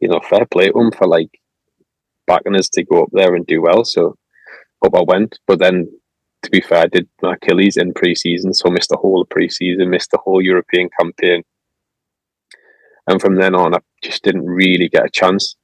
you 0.00 0.08
know 0.08 0.20
fair 0.28 0.46
play 0.46 0.66
to 0.66 0.72
them 0.72 0.92
for 0.92 1.06
like 1.06 1.30
backing 2.26 2.56
us 2.56 2.68
to 2.70 2.84
go 2.84 3.02
up 3.02 3.08
there 3.12 3.34
and 3.34 3.46
do 3.46 3.62
well. 3.62 3.84
So, 3.84 4.16
up 4.84 4.94
I 4.94 5.02
went, 5.02 5.38
but 5.46 5.58
then 5.58 5.88
to 6.42 6.50
be 6.50 6.60
fair, 6.60 6.82
I 6.82 6.86
did 6.86 7.08
my 7.22 7.34
Achilles 7.34 7.76
in 7.76 7.94
pre-season, 7.94 8.54
so 8.54 8.70
missed 8.70 8.90
the 8.90 8.96
whole 8.96 9.24
pre-season, 9.28 9.90
missed 9.90 10.10
the 10.10 10.18
whole 10.18 10.40
European 10.40 10.88
campaign, 11.00 11.42
and 13.08 13.20
from 13.20 13.36
then 13.36 13.54
on, 13.54 13.74
I 13.74 13.78
just 14.02 14.22
didn't 14.22 14.46
really 14.46 14.88
get 14.88 15.06
a 15.06 15.10
chance. 15.10 15.56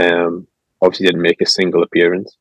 Um, 0.00 0.46
obviously, 0.82 1.06
didn't 1.06 1.22
make 1.22 1.40
a 1.40 1.46
single 1.46 1.82
appearance. 1.82 2.36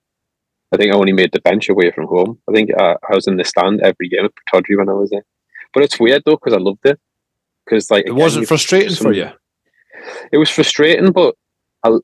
I 0.71 0.77
think 0.77 0.93
I 0.93 0.97
only 0.97 1.13
made 1.13 1.31
the 1.31 1.41
bench 1.41 1.69
away 1.69 1.91
from 1.91 2.07
home. 2.07 2.39
I 2.47 2.53
think 2.53 2.69
I, 2.77 2.95
I 3.09 3.15
was 3.15 3.25
in 3.25 3.37
the 3.37 3.43
stand 3.43 3.81
every 3.81 4.07
game 4.09 4.25
at 4.25 4.31
Pittodrie 4.35 4.77
when 4.77 4.89
I 4.89 4.93
was 4.93 5.09
there. 5.09 5.25
But 5.73 5.83
it's 5.83 5.99
weird 5.99 6.23
though 6.25 6.35
because 6.35 6.53
I 6.53 6.59
loved 6.59 6.85
it. 6.85 6.99
Because 7.65 7.89
like 7.89 8.05
it 8.05 8.13
wasn't 8.13 8.47
frustrating 8.47 8.93
some, 8.93 9.07
for 9.07 9.13
you. 9.13 9.29
It 10.31 10.37
was 10.37 10.49
frustrating, 10.49 11.11
but 11.11 11.35
I, 11.83 11.97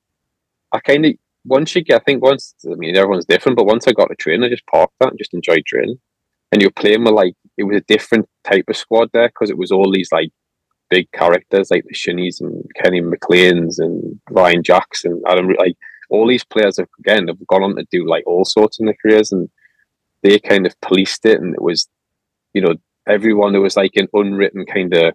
I 0.71 0.79
kind 0.79 1.05
of 1.05 1.13
once 1.45 1.75
you 1.75 1.83
get, 1.83 2.01
I 2.01 2.03
think 2.03 2.23
once, 2.23 2.55
I 2.65 2.75
mean, 2.75 2.95
everyone's 2.95 3.25
different, 3.25 3.57
but 3.57 3.67
once 3.67 3.87
I 3.87 3.91
got 3.91 4.07
to 4.07 4.15
train, 4.15 4.43
I 4.43 4.49
just 4.49 4.65
parked 4.65 4.93
that 4.99 5.09
and 5.09 5.17
just 5.17 5.33
enjoyed 5.33 5.65
training. 5.65 5.99
And 6.51 6.61
you're 6.61 6.71
playing 6.71 7.03
with 7.03 7.13
like, 7.13 7.35
it 7.57 7.63
was 7.63 7.77
a 7.77 7.81
different 7.81 8.27
type 8.43 8.65
of 8.67 8.77
squad 8.77 9.09
there 9.13 9.27
because 9.27 9.49
it 9.49 9.57
was 9.57 9.71
all 9.71 9.91
these 9.91 10.11
like 10.11 10.31
big 10.89 11.11
characters 11.11 11.71
like 11.71 11.83
the 11.85 11.93
Shinnies 11.93 12.41
and 12.41 12.63
Kenny 12.75 13.01
McLeans 13.01 13.79
and 13.79 14.19
Ryan 14.29 14.63
Jackson, 14.63 15.21
Adam, 15.27 15.49
like 15.59 15.75
all 16.09 16.27
these 16.27 16.43
players 16.43 16.77
have, 16.77 16.89
again, 16.99 17.27
have 17.27 17.45
gone 17.47 17.63
on 17.63 17.75
to 17.75 17.85
do 17.91 18.07
like 18.07 18.25
all 18.25 18.45
sorts 18.45 18.79
in 18.79 18.85
their 18.85 18.97
careers 19.01 19.31
and 19.31 19.49
they 20.23 20.39
kind 20.39 20.65
of 20.65 20.79
policed 20.81 21.25
it. 21.25 21.39
And 21.39 21.53
it 21.53 21.61
was, 21.61 21.87
you 22.53 22.61
know, 22.61 22.75
everyone, 23.07 23.51
there 23.51 23.61
was 23.61 23.77
like 23.77 23.95
an 23.95 24.07
unwritten 24.13 24.65
kind 24.65 24.93
of 24.93 25.13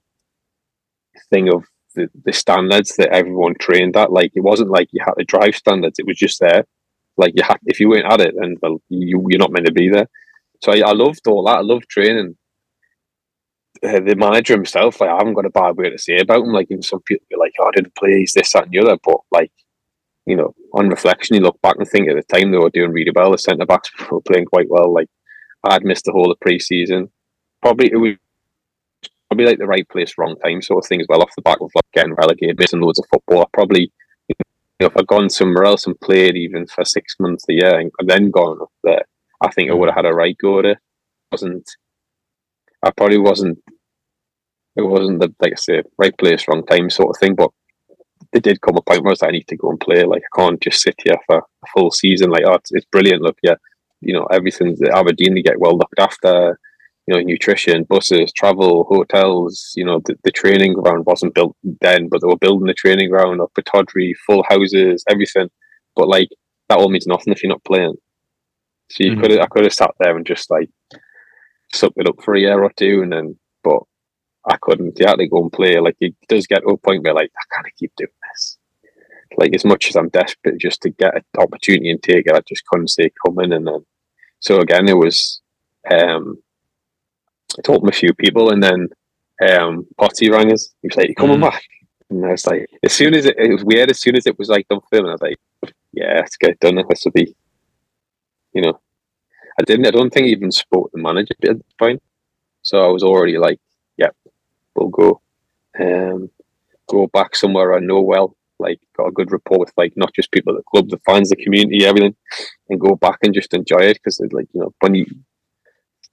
thing 1.31 1.53
of 1.53 1.65
the, 1.95 2.09
the 2.25 2.33
standards 2.33 2.97
that 2.97 3.13
everyone 3.13 3.55
trained 3.59 3.97
at. 3.97 4.13
Like 4.13 4.33
it 4.35 4.43
wasn't 4.43 4.71
like 4.71 4.89
you 4.93 5.03
had 5.05 5.15
to 5.15 5.25
drive 5.25 5.57
standards; 5.57 5.99
it 5.99 6.07
was 6.07 6.17
just 6.17 6.41
there. 6.41 6.65
Like 7.17 7.33
you 7.37 7.43
had, 7.43 7.59
if 7.67 7.81
you 7.81 7.89
weren't 7.89 8.11
at 8.11 8.21
it, 8.21 8.35
then 8.39 8.57
well, 8.63 8.81
you 8.89 9.25
you're 9.29 9.39
not 9.39 9.53
meant 9.53 9.67
to 9.67 9.73
be 9.73 9.91
there. 9.91 10.09
So 10.63 10.73
I, 10.73 10.91
I 10.91 10.93
loved 10.93 11.27
all 11.27 11.45
that. 11.45 11.59
I 11.59 11.63
loved 11.63 11.89
training. 11.89 12.37
Uh, 13.83 14.01
the 14.01 14.15
manager 14.17 14.55
himself, 14.55 15.01
like 15.01 15.11
I 15.11 15.17
haven't 15.17 15.35
got 15.35 15.47
a 15.47 15.51
bad 15.51 15.77
word 15.77 15.91
to 15.91 15.99
say 15.99 16.19
about 16.19 16.45
him. 16.45 16.53
Like 16.53 16.69
some 16.83 17.01
people 17.03 17.27
be 17.31 17.37
like, 17.37 17.53
"Oh, 17.61 17.69
I 17.69 17.73
didn't 17.75 17.95
play. 17.97 18.19
He's 18.19 18.33
this, 18.33 18.53
that, 18.53 18.65
and 18.65 18.73
the 18.73 18.81
other." 18.81 18.99
But 19.03 19.19
like, 19.31 19.53
you 20.27 20.37
know, 20.37 20.55
on 20.75 20.89
reflection, 20.89 21.37
you 21.37 21.43
look 21.43 21.61
back 21.63 21.77
and 21.79 21.89
think 21.89 22.09
at 22.09 22.17
the 22.17 22.23
time 22.23 22.51
they 22.51 22.59
were 22.59 22.71
doing 22.71 22.93
really 22.93 23.13
well. 23.15 23.33
The 23.33 23.39
centre 23.39 23.67
backs 23.67 23.91
were 24.11 24.21
playing 24.21 24.47
quite 24.47 24.69
well. 24.69 24.93
Like 24.93 25.09
I'd 25.65 25.85
missed 25.85 26.05
the 26.05 26.13
whole 26.13 26.31
of 26.31 26.41
pre-season. 26.41 27.11
Probably 27.63 27.91
it 27.93 27.97
was 27.97 28.17
probably 29.31 29.47
like 29.47 29.59
the 29.59 29.67
right 29.67 29.89
place, 29.89 30.15
wrong 30.19 30.37
time 30.45 30.61
sort 30.61 30.85
of 30.85 30.89
thing 30.89 31.01
as 31.01 31.07
well. 31.09 31.23
Off 31.23 31.35
the 31.37 31.43
back 31.43 31.61
of 31.61 31.71
like 31.75 31.85
getting 31.95 32.15
relegated, 32.15 32.59
missing 32.59 32.81
loads 32.81 32.99
of 32.99 33.07
football, 33.11 33.43
I 33.43 33.47
probably 33.53 33.93
you 34.29 34.35
know, 34.81 34.87
if 34.87 34.97
I'd 34.97 35.07
gone 35.07 35.31
somewhere 35.31 35.65
else 35.65 35.87
and 35.87 35.99
played 36.01 36.37
even 36.37 36.67
for 36.67 36.85
six 36.85 37.15
months 37.21 37.45
a 37.49 37.53
year 37.53 37.79
and 37.79 37.93
then 38.03 38.31
gone 38.31 38.61
up 38.61 38.73
there, 38.83 39.05
I 39.41 39.51
think 39.51 39.71
I 39.71 39.75
mm. 39.75 39.79
would 39.79 39.89
have 39.89 39.97
had 39.97 40.07
a 40.07 40.15
right 40.15 40.37
go 40.37 40.59
at 40.59 40.65
it. 40.65 40.79
wasn't 41.31 41.71
I 42.85 42.91
probably 42.91 43.19
wasn't 43.19 43.59
it 44.77 44.83
wasn't 44.83 45.21
the 45.21 45.33
like 45.41 45.53
I 45.53 45.57
say 45.57 45.83
right 45.99 46.17
place, 46.17 46.47
wrong 46.49 46.67
time 46.67 46.91
sort 46.91 47.11
of 47.11 47.21
thing. 47.21 47.35
But 47.35 47.51
it 48.33 48.43
did 48.43 48.61
come 48.61 48.77
a 48.77 48.83
point 48.83 49.03
where 49.03 49.11
I, 49.11 49.13
was, 49.13 49.23
I 49.23 49.31
need 49.31 49.49
to 49.49 49.57
go 49.57 49.71
and 49.71 49.79
play. 49.79 50.05
Like 50.05 50.23
I 50.33 50.41
can't 50.41 50.61
just 50.61 50.83
sit 50.83 50.95
here 51.05 51.19
for 51.27 51.39
a 51.39 51.67
full 51.75 51.91
season. 51.91 52.31
Like 52.31 52.45
oh, 52.47 52.55
it's, 52.55 52.73
it's 52.73 52.87
brilliant. 52.87 53.23
Look, 53.23 53.39
yeah, 53.43 53.57
you 54.01 54.13
know 54.13 54.25
everything's 54.25 54.81
the 54.81 54.97
Aberdeen. 54.97 55.35
They 55.35 55.43
get 55.43 55.61
well 55.61 55.77
looked 55.77 55.99
after 55.99 56.59
you 57.11 57.17
know, 57.17 57.23
nutrition, 57.23 57.85
buses, 57.85 58.33
travel, 58.33 58.85
hotels. 58.89 59.73
You 59.75 59.85
know, 59.85 60.01
the, 60.05 60.15
the 60.23 60.31
training 60.31 60.75
ground 60.75 61.07
wasn't 61.07 61.35
built 61.35 61.57
then, 61.81 62.09
but 62.09 62.21
they 62.21 62.29
were 62.29 62.37
building 62.37 62.69
the 62.69 62.75
training 62.75 63.11
ground 63.11 63.41
up 63.41 63.51
at 63.59 63.65
Todry, 63.65 64.13
full 64.27 64.45
houses, 64.49 65.03
everything. 65.09 65.49
But 65.97 66.09
like 66.09 66.29
that 66.69 66.79
all 66.79 66.89
means 66.89 67.09
nothing 67.09 67.33
if 67.33 67.43
you're 67.43 67.51
not 67.51 67.65
playing. 67.65 67.95
So 68.91 69.05
you 69.05 69.13
mm-hmm. 69.13 69.23
could 69.23 69.41
I 69.41 69.47
could 69.47 69.65
have 69.65 69.75
sat 69.75 69.91
there 69.99 70.17
and 70.17 70.25
just 70.25 70.51
like 70.51 70.71
sucked 71.73 71.99
it 71.99 72.09
up 72.09 72.23
for 72.23 72.35
a 72.35 72.41
year 72.41 72.63
or 72.63 72.71
two, 72.77 73.03
and 73.03 73.13
then. 73.13 73.39
But 73.65 73.81
I 74.49 74.57
couldn't. 74.63 74.99
You 74.99 75.07
had 75.07 75.17
to 75.17 75.29
go 75.29 75.43
and 75.43 75.53
play. 75.53 75.81
Like 75.81 75.97
it 76.01 76.15
does 76.29 76.47
get 76.47 76.61
to 76.61 76.69
a 76.69 76.77
point 76.77 77.03
where 77.03 77.15
like 77.15 77.33
I 77.37 77.55
can't 77.55 77.77
keep 77.77 77.93
doing 77.97 78.09
this. 78.33 78.57
Like 79.37 79.55
as 79.55 79.65
much 79.65 79.89
as 79.89 79.97
I'm 79.97 80.09
desperate 80.11 80.61
just 80.61 80.81
to 80.83 80.91
get 80.91 81.15
an 81.17 81.23
opportunity 81.39 81.91
and 81.91 82.03
take 82.03 82.27
it, 82.27 82.35
I 82.35 82.41
just 82.49 82.65
couldn't 82.67 82.93
it 82.99 83.13
coming. 83.27 83.53
And 83.53 83.67
then 83.67 83.85
so 84.39 84.61
again, 84.61 84.89
it 84.89 84.97
was 84.97 85.41
um, 85.91 86.39
I 87.59 87.63
told 87.63 87.83
him 87.83 87.89
a 87.89 87.93
few 87.93 88.15
people, 88.15 88.51
and 88.51 88.63
then 88.63 88.89
um, 89.49 89.87
Potty 89.99 90.31
rang 90.31 90.53
us. 90.53 90.73
He 90.83 90.89
was 90.89 90.97
like, 90.97 91.09
"You 91.09 91.15
coming 91.15 91.39
mm. 91.39 91.51
back?" 91.51 91.63
And 92.11 92.25
I 92.25 92.31
was 92.31 92.47
like, 92.47 92.69
as 92.83 92.93
soon 92.93 93.15
as 93.15 93.27
it, 93.27 93.37
it 93.39 93.53
was 93.53 93.65
weird, 93.65 93.91
as 93.91 94.01
soon 94.01 94.17
as 94.17 94.27
it 94.27 94.39
was 94.39 94.49
like 94.49 94.67
done 94.69 94.81
filming, 94.91 95.11
I 95.11 95.15
was 95.15 95.23
like, 95.23 95.39
"Yeah, 95.93 96.15
let's 96.17 96.37
get 96.37 96.51
it 96.51 96.61
done. 96.61 96.77
This 96.77 97.05
will 97.05 97.13
be, 97.13 97.35
you 98.53 98.63
know." 98.63 98.81
I 99.59 99.63
didn't. 99.65 99.87
I 99.87 99.91
don't 99.91 100.11
think 100.11 100.25
I 100.25 100.31
even 100.31 100.53
spoke 100.53 100.91
to 100.91 100.97
the 100.97 101.03
manager 101.03 101.35
at 101.45 101.59
the 101.59 101.65
point, 101.79 102.03
so 102.63 102.83
I 102.83 102.89
was 102.89 103.03
already 103.03 103.37
like, 103.37 103.61
"Yep, 103.99 104.17
yeah, 104.25 104.33
we'll 104.75 104.89
go." 104.89 105.21
Um, 105.79 106.31
go 106.89 107.07
back 107.07 107.37
somewhere 107.37 107.75
I 107.75 107.81
know 107.81 108.01
well, 108.01 108.37
like 108.59 108.81
got 108.97 109.09
a 109.09 109.13
good 109.13 109.33
rapport 109.33 109.61
with 109.61 109.73
like 109.77 109.93
not 109.97 110.13
just 110.15 110.33
people 110.33 110.55
at 110.55 110.59
the 110.59 110.71
club, 110.71 110.89
the 110.89 111.01
fans, 111.07 111.31
the 111.31 111.37
community, 111.37 111.85
everything, 111.85 112.15
and 112.69 112.81
go 112.81 112.97
back 112.97 113.19
and 113.23 113.35
just 113.35 113.55
enjoy 113.55 113.83
it 113.83 113.95
because 113.95 114.21
it's 114.21 114.33
like 114.33 114.49
you 114.53 114.61
know 114.61 114.73
when 114.81 114.95
you 114.95 115.07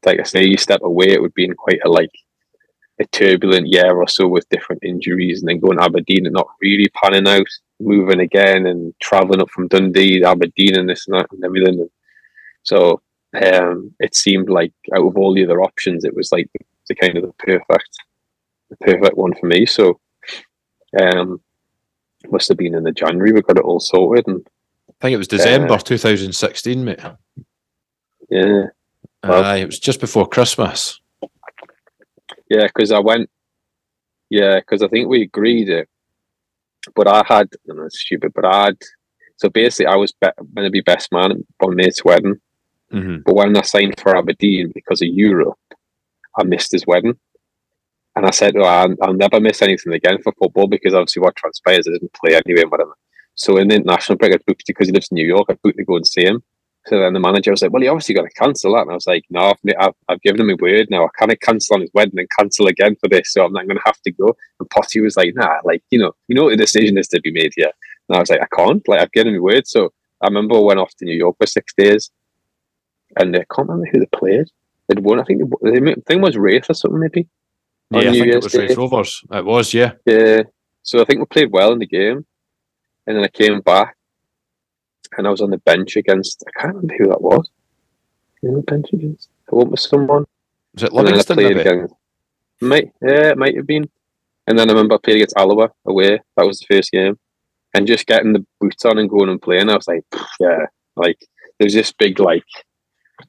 like 0.06 0.20
I 0.20 0.24
say, 0.24 0.46
you 0.46 0.58
step 0.58 0.82
away, 0.84 1.08
it 1.10 1.22
would 1.22 1.34
be 1.34 1.46
in 1.46 1.54
quite 1.56 1.80
a 1.86 1.90
like 1.90 2.12
a 3.00 3.06
turbulent 3.06 3.68
year 3.68 3.96
or 3.96 4.08
so 4.08 4.28
with 4.28 4.50
different 4.50 4.84
injuries, 4.84 5.42
and 5.42 5.50
then 5.50 5.60
going 5.60 5.78
to 5.78 5.84
Aberdeen 5.84 6.26
and 6.26 6.34
not 6.34 6.48
really 6.62 6.90
panning 7.02 7.28
out, 7.28 7.48
moving 7.80 8.20
again 8.20 8.66
and 8.66 8.94
traveling 9.00 9.42
up 9.42 9.50
from 9.52 9.68
Dundee, 9.68 10.24
Aberdeen, 10.24 10.78
and 10.78 10.90
this 10.90 11.08
and 11.08 11.18
that 11.18 11.28
and 11.32 11.44
everything. 11.44 11.80
And 11.80 11.90
so 12.64 13.02
um, 13.36 13.94
it 14.00 14.16
seemed 14.16 14.50
like 14.50 14.74
out 14.96 15.06
of 15.06 15.18
all 15.18 15.34
the 15.34 15.44
other 15.44 15.62
options, 15.62 16.04
it 16.04 16.16
was 16.16 16.32
like 16.32 16.50
the, 16.54 16.66
the 16.90 16.96
kind 16.96 17.18
of 17.18 17.24
the 17.24 17.34
perfect, 17.34 17.98
the 18.70 18.78
perfect 18.78 19.18
one 19.18 19.34
for 19.36 19.46
me. 19.46 19.66
So 19.66 20.00
um, 21.00 21.42
must 22.32 22.48
have 22.50 22.58
been 22.58 22.76
in 22.76 22.84
the 22.84 22.92
January 22.92 23.32
we 23.32 23.42
got 23.42 23.58
it 23.58 23.64
all 23.64 23.80
sorted, 23.80 24.28
and 24.28 24.48
I 24.90 24.94
think 25.02 25.14
it 25.14 25.18
was 25.18 25.28
December 25.28 25.74
uh, 25.74 25.78
2016, 25.78 26.84
mate. 26.84 27.00
Yeah, 28.30 28.66
well, 29.24 29.44
Aye, 29.44 29.58
it 29.58 29.66
was 29.66 29.80
just 29.80 30.00
before 30.00 30.28
Christmas. 30.28 31.00
Yeah, 32.50 32.68
because 32.68 32.92
I 32.92 33.00
went. 33.00 33.30
Yeah, 34.30 34.60
because 34.60 34.84
I 34.84 34.88
think 34.88 35.08
we 35.08 35.22
agreed 35.24 35.70
it, 35.70 35.90
but 36.96 37.08
I 37.08 37.24
had. 37.28 37.50
And 37.68 37.80
it's 37.80 38.00
stupid, 38.00 38.32
but 38.34 38.46
I 38.46 38.66
had. 38.66 38.78
So 39.38 39.50
basically, 39.50 39.88
I 39.88 39.96
was 39.96 40.14
be- 40.14 40.28
going 40.56 40.66
to 40.66 40.72
be 40.72 40.82
best 40.82 41.12
man 41.12 41.32
at 41.32 41.38
my 41.62 41.74
mate's 41.74 42.04
wedding, 42.04 42.36
mm-hmm. 42.92 43.18
but 43.26 43.36
when 43.36 43.56
I 43.56 43.62
signed 43.62 44.00
for 44.00 44.16
Aberdeen 44.18 44.72
because 44.74 45.02
of 45.02 45.10
Europe, 45.10 45.60
I 46.38 46.44
missed 46.44 46.72
his 46.72 46.88
wedding. 46.88 47.18
And 48.16 48.26
I 48.26 48.32
said, 48.32 48.56
oh, 48.58 48.64
I'll, 48.64 48.96
I'll, 49.04 49.14
never 49.14 49.40
miss 49.40 49.62
anything 49.62 49.94
again 49.94 50.18
for 50.24 50.34
football 50.40 50.66
because 50.66 50.96
obviously 50.96 51.22
what 51.22 51.36
transpires, 51.36 51.88
I 51.88 51.92
didn't 51.92 52.14
play 52.14 52.34
anyway 52.34 52.64
and 52.64 52.72
whatever. 52.72 52.98
So 53.36 53.58
in 53.58 53.68
the 53.68 53.76
international 53.76 54.18
break, 54.18 54.34
I 54.34 54.38
booked 54.48 54.66
because 54.66 54.88
he 54.88 54.92
lives 54.92 55.10
in 55.12 55.16
New 55.16 55.28
York. 55.28 55.46
I 55.50 55.58
booked 55.62 55.78
to 55.78 55.86
go 55.86 55.98
and 55.98 56.08
see 56.08 56.26
him. 56.26 56.42
So 56.88 57.00
then 57.00 57.12
the 57.12 57.20
manager 57.20 57.52
was 57.52 57.62
like, 57.62 57.74
"Well, 57.74 57.84
you 57.84 57.90
obviously 57.90 58.16
got 58.16 58.24
to 58.24 58.30
cancel 58.30 58.74
that." 58.74 58.84
And 58.84 58.92
I 58.92 58.94
was 58.94 59.08
like, 59.08 59.26
"No, 59.30 59.52
I've, 59.52 59.76
I've, 59.78 59.94
I've 60.08 60.22
given 60.22 60.42
him 60.42 60.50
a 60.50 60.56
word 60.62 60.88
now. 60.90 61.06
I 61.06 61.10
can't 61.20 61.42
cancel 61.42 61.76
on 61.76 61.82
his 61.82 61.92
wedding 61.94 62.18
and 62.18 62.30
cancel 62.40 62.68
again 62.68 62.96
for 63.02 63.10
this, 63.10 63.34
so 63.34 63.44
I'm 63.44 63.52
not 63.52 63.68
going 63.68 63.78
to 63.78 63.84
have 63.86 64.02
to 64.04 64.12
go." 64.12 64.36
And 64.60 64.70
Potty 64.70 65.02
was 65.02 65.18
like, 65.18 65.34
"Nah, 65.36 65.58
like 65.66 65.84
you 65.90 66.00
know, 66.00 66.14
you 66.30 66.36
know 66.36 66.46
what 66.46 66.52
the 66.52 66.58
decision 66.58 66.98
is 66.98 67.10
to 67.10 67.20
be 67.20 67.32
made 67.32 67.52
here." 67.58 67.72
And 68.08 68.16
I 68.16 68.20
was 68.20 68.30
like, 68.30 68.42
"I 68.42 68.56
can't. 68.56 68.88
Like, 68.88 69.02
I've 69.02 69.12
given 69.12 69.34
him 69.34 69.40
a 69.40 69.44
word." 69.44 69.68
So 69.68 69.92
I 70.22 70.28
remember 70.28 70.56
I 70.56 70.60
went 70.60 70.80
off 70.80 70.96
to 70.96 71.06
New 71.06 71.16
York 71.16 71.36
for 71.38 71.46
six 71.46 71.74
days, 71.78 72.10
and 73.20 73.36
I 73.36 73.44
can't 73.54 73.68
remember 73.68 73.90
who 73.92 74.00
they 74.00 74.18
played. 74.18 74.48
They'd 74.88 75.04
won. 75.04 75.20
I 75.20 75.24
think 75.24 75.42
the 75.42 76.04
thing 76.08 76.22
was 76.22 76.38
Raith 76.38 76.70
or 76.70 76.74
something, 76.74 77.02
maybe. 77.02 77.28
Yeah, 77.92 78.00
I 78.00 78.04
think 78.04 78.16
Year's 78.16 78.36
it 78.36 78.44
was 78.44 78.54
Raith 78.56 78.78
Rovers. 78.78 79.22
It 79.30 79.46
was, 79.46 79.74
yeah. 79.74 79.92
Yeah. 80.06 80.44
So 80.84 81.02
I 81.02 81.06
think 81.06 81.20
we 81.20 81.26
played 81.26 81.52
well 81.52 81.74
in 81.74 81.80
the 81.80 81.86
game, 81.86 82.26
and 83.06 83.18
then 83.18 83.26
I 83.26 83.28
came 83.28 83.60
back 83.60 83.97
and 85.18 85.28
I 85.28 85.32
was 85.32 85.42
on 85.42 85.50
the 85.50 85.58
bench 85.58 85.96
against 85.96 86.44
I 86.48 86.62
can't 86.62 86.76
remember 86.76 86.96
who 86.98 87.08
that 87.10 87.22
was. 87.22 87.50
In 88.44 88.54
the 88.56 88.62
bench 88.62 88.88
against 88.94 89.30
I 89.52 89.56
went 89.56 89.72
with 89.72 89.80
someone. 89.80 90.26
Was 90.74 90.84
it 90.84 90.94
Livingston? 90.94 91.40
Against, 91.40 91.94
might 92.62 92.92
yeah, 93.02 93.30
it 93.30 93.38
might 93.38 93.56
have 93.56 93.68
been. 93.68 93.90
And 94.48 94.58
then 94.58 94.70
I 94.70 94.74
remember 94.74 94.96
I 94.96 95.00
played 95.04 95.18
against 95.18 95.38
Alloa 95.38 95.70
away. 95.86 96.20
That 96.38 96.48
was 96.48 96.60
the 96.60 96.74
first 96.74 96.92
game. 96.92 97.20
And 97.74 97.86
just 97.86 98.08
getting 98.08 98.34
the 98.34 98.46
boots 98.62 98.86
on 98.86 98.98
and 98.98 99.10
going 99.10 99.30
and 99.30 99.42
playing, 99.42 99.70
I 99.70 99.76
was 99.76 99.88
like, 99.88 100.06
yeah, 100.40 100.68
like 100.96 101.18
there's 101.60 101.74
this 101.74 101.92
big 101.92 102.20
like 102.20 102.46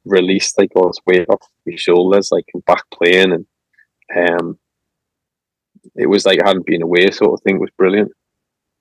release, 0.04 0.56
like 0.56 0.70
all 0.74 0.88
this 0.88 1.00
weight 1.06 1.28
off 1.28 1.42
my 1.66 1.74
shoulders, 1.76 2.30
like 2.30 2.46
back 2.66 2.84
playing, 2.92 3.32
and 3.32 4.40
um, 4.40 4.58
it 5.96 6.06
was 6.06 6.24
like 6.24 6.40
I 6.42 6.48
hadn't 6.48 6.66
been 6.66 6.82
away, 6.82 7.10
sort 7.10 7.32
of 7.32 7.42
thing. 7.42 7.56
It 7.56 7.60
was 7.60 7.70
brilliant. 7.76 8.12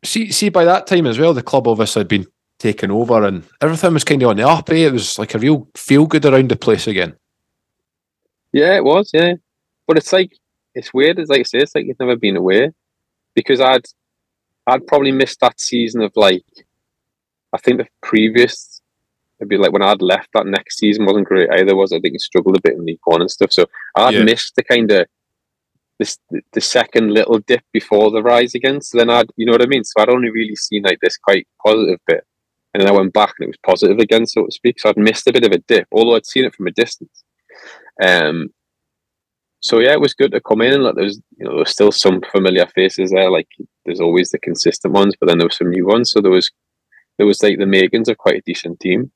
See, 0.03 0.31
see, 0.31 0.49
by 0.49 0.63
that 0.65 0.87
time 0.87 1.07
as 1.07 1.17
well, 1.17 1.33
the 1.33 1.41
club 1.41 1.67
obviously 1.67 2.01
had 2.01 2.07
been 2.07 2.27
taken 2.59 2.91
over 2.91 3.23
and 3.25 3.43
everything 3.61 3.93
was 3.93 4.03
kind 4.03 4.21
of 4.23 4.29
on 4.29 4.37
the 4.37 4.47
up. 4.47 4.69
Eh? 4.69 4.87
It 4.87 4.93
was 4.93 5.19
like 5.19 5.35
a 5.35 5.39
real 5.39 5.67
feel 5.75 6.05
good 6.05 6.25
around 6.25 6.49
the 6.49 6.55
place 6.55 6.87
again. 6.87 7.15
Yeah, 8.51 8.75
it 8.75 8.83
was. 8.83 9.11
Yeah, 9.13 9.33
but 9.87 9.97
it's 9.97 10.13
like 10.13 10.37
it's 10.73 10.93
weird. 10.93 11.19
It's 11.19 11.29
like 11.29 11.41
I 11.41 11.43
say, 11.43 11.59
it's 11.59 11.75
like 11.75 11.85
you've 11.85 11.99
never 11.99 12.15
been 12.15 12.37
away 12.37 12.71
because 13.35 13.59
I'd 13.59 13.85
I'd 14.65 14.87
probably 14.87 15.11
missed 15.11 15.39
that 15.41 15.59
season 15.59 16.01
of 16.01 16.11
like 16.15 16.45
I 17.53 17.57
think 17.57 17.77
the 17.77 17.87
previous 18.01 18.81
maybe 19.39 19.57
like 19.57 19.71
when 19.71 19.83
I'd 19.83 20.01
left 20.01 20.29
that 20.33 20.47
next 20.47 20.77
season 20.77 21.05
wasn't 21.05 21.27
great 21.27 21.49
either. 21.51 21.75
Was 21.75 21.93
I 21.93 21.99
think 21.99 22.15
it 22.15 22.21
struggled 22.21 22.57
a 22.57 22.61
bit 22.61 22.73
in 22.73 22.85
the 22.85 22.99
One 23.05 23.21
and 23.21 23.31
stuff. 23.31 23.51
So 23.51 23.65
I'd 23.95 24.15
yeah. 24.15 24.23
missed 24.23 24.55
the 24.55 24.63
kind 24.63 24.91
of 24.91 25.07
this 25.99 26.17
the 26.53 26.61
second 26.61 27.11
little 27.11 27.39
dip 27.39 27.63
before 27.73 28.11
the 28.11 28.23
rise 28.23 28.55
again. 28.55 28.81
So 28.81 28.97
then 28.97 29.09
I'd 29.09 29.29
you 29.35 29.45
know 29.45 29.51
what 29.51 29.61
I 29.61 29.67
mean. 29.67 29.83
So 29.83 30.01
I'd 30.01 30.09
only 30.09 30.29
really 30.29 30.55
seen 30.55 30.83
like 30.83 30.99
this 31.01 31.17
quite 31.17 31.47
positive 31.63 31.99
bit 32.07 32.23
and 32.77 32.85
then 32.85 32.93
I 32.93 32.95
went 32.95 33.11
back 33.11 33.33
and 33.39 33.45
it 33.45 33.49
was 33.49 33.75
positive 33.75 33.97
again, 33.97 34.27
so 34.27 34.45
to 34.45 34.51
speak. 34.51 34.79
So 34.79 34.89
I'd 34.89 34.97
missed 34.97 35.27
a 35.27 35.33
bit 35.33 35.43
of 35.43 35.51
a 35.51 35.57
dip, 35.57 35.87
although 35.91 36.15
I'd 36.15 36.27
seen 36.27 36.45
it 36.45 36.53
from 36.53 36.67
a 36.67 36.71
distance. 36.71 37.23
Um, 38.03 38.49
so 39.61 39.79
yeah, 39.79 39.93
it 39.93 39.99
was 39.99 40.13
good 40.13 40.31
to 40.33 40.41
come 40.41 40.61
in 40.61 40.73
and 40.73 40.83
like 40.83 40.93
there's 40.93 41.19
you 41.37 41.45
know 41.45 41.53
there 41.53 41.59
was 41.61 41.71
still 41.71 41.91
some 41.91 42.21
familiar 42.31 42.67
faces 42.67 43.09
there. 43.09 43.31
Like 43.31 43.47
there's 43.83 43.99
always 43.99 44.29
the 44.29 44.37
consistent 44.37 44.93
ones, 44.93 45.15
but 45.19 45.27
then 45.27 45.39
there 45.39 45.47
was 45.47 45.57
some 45.57 45.71
new 45.71 45.87
ones. 45.87 46.11
So 46.11 46.21
there 46.21 46.29
was 46.29 46.51
there 47.17 47.25
was 47.25 47.41
like 47.41 47.57
the 47.57 47.65
Megans 47.65 48.09
of 48.09 48.19
quite 48.19 48.35
a 48.35 48.43
decent 48.45 48.79
team. 48.79 49.11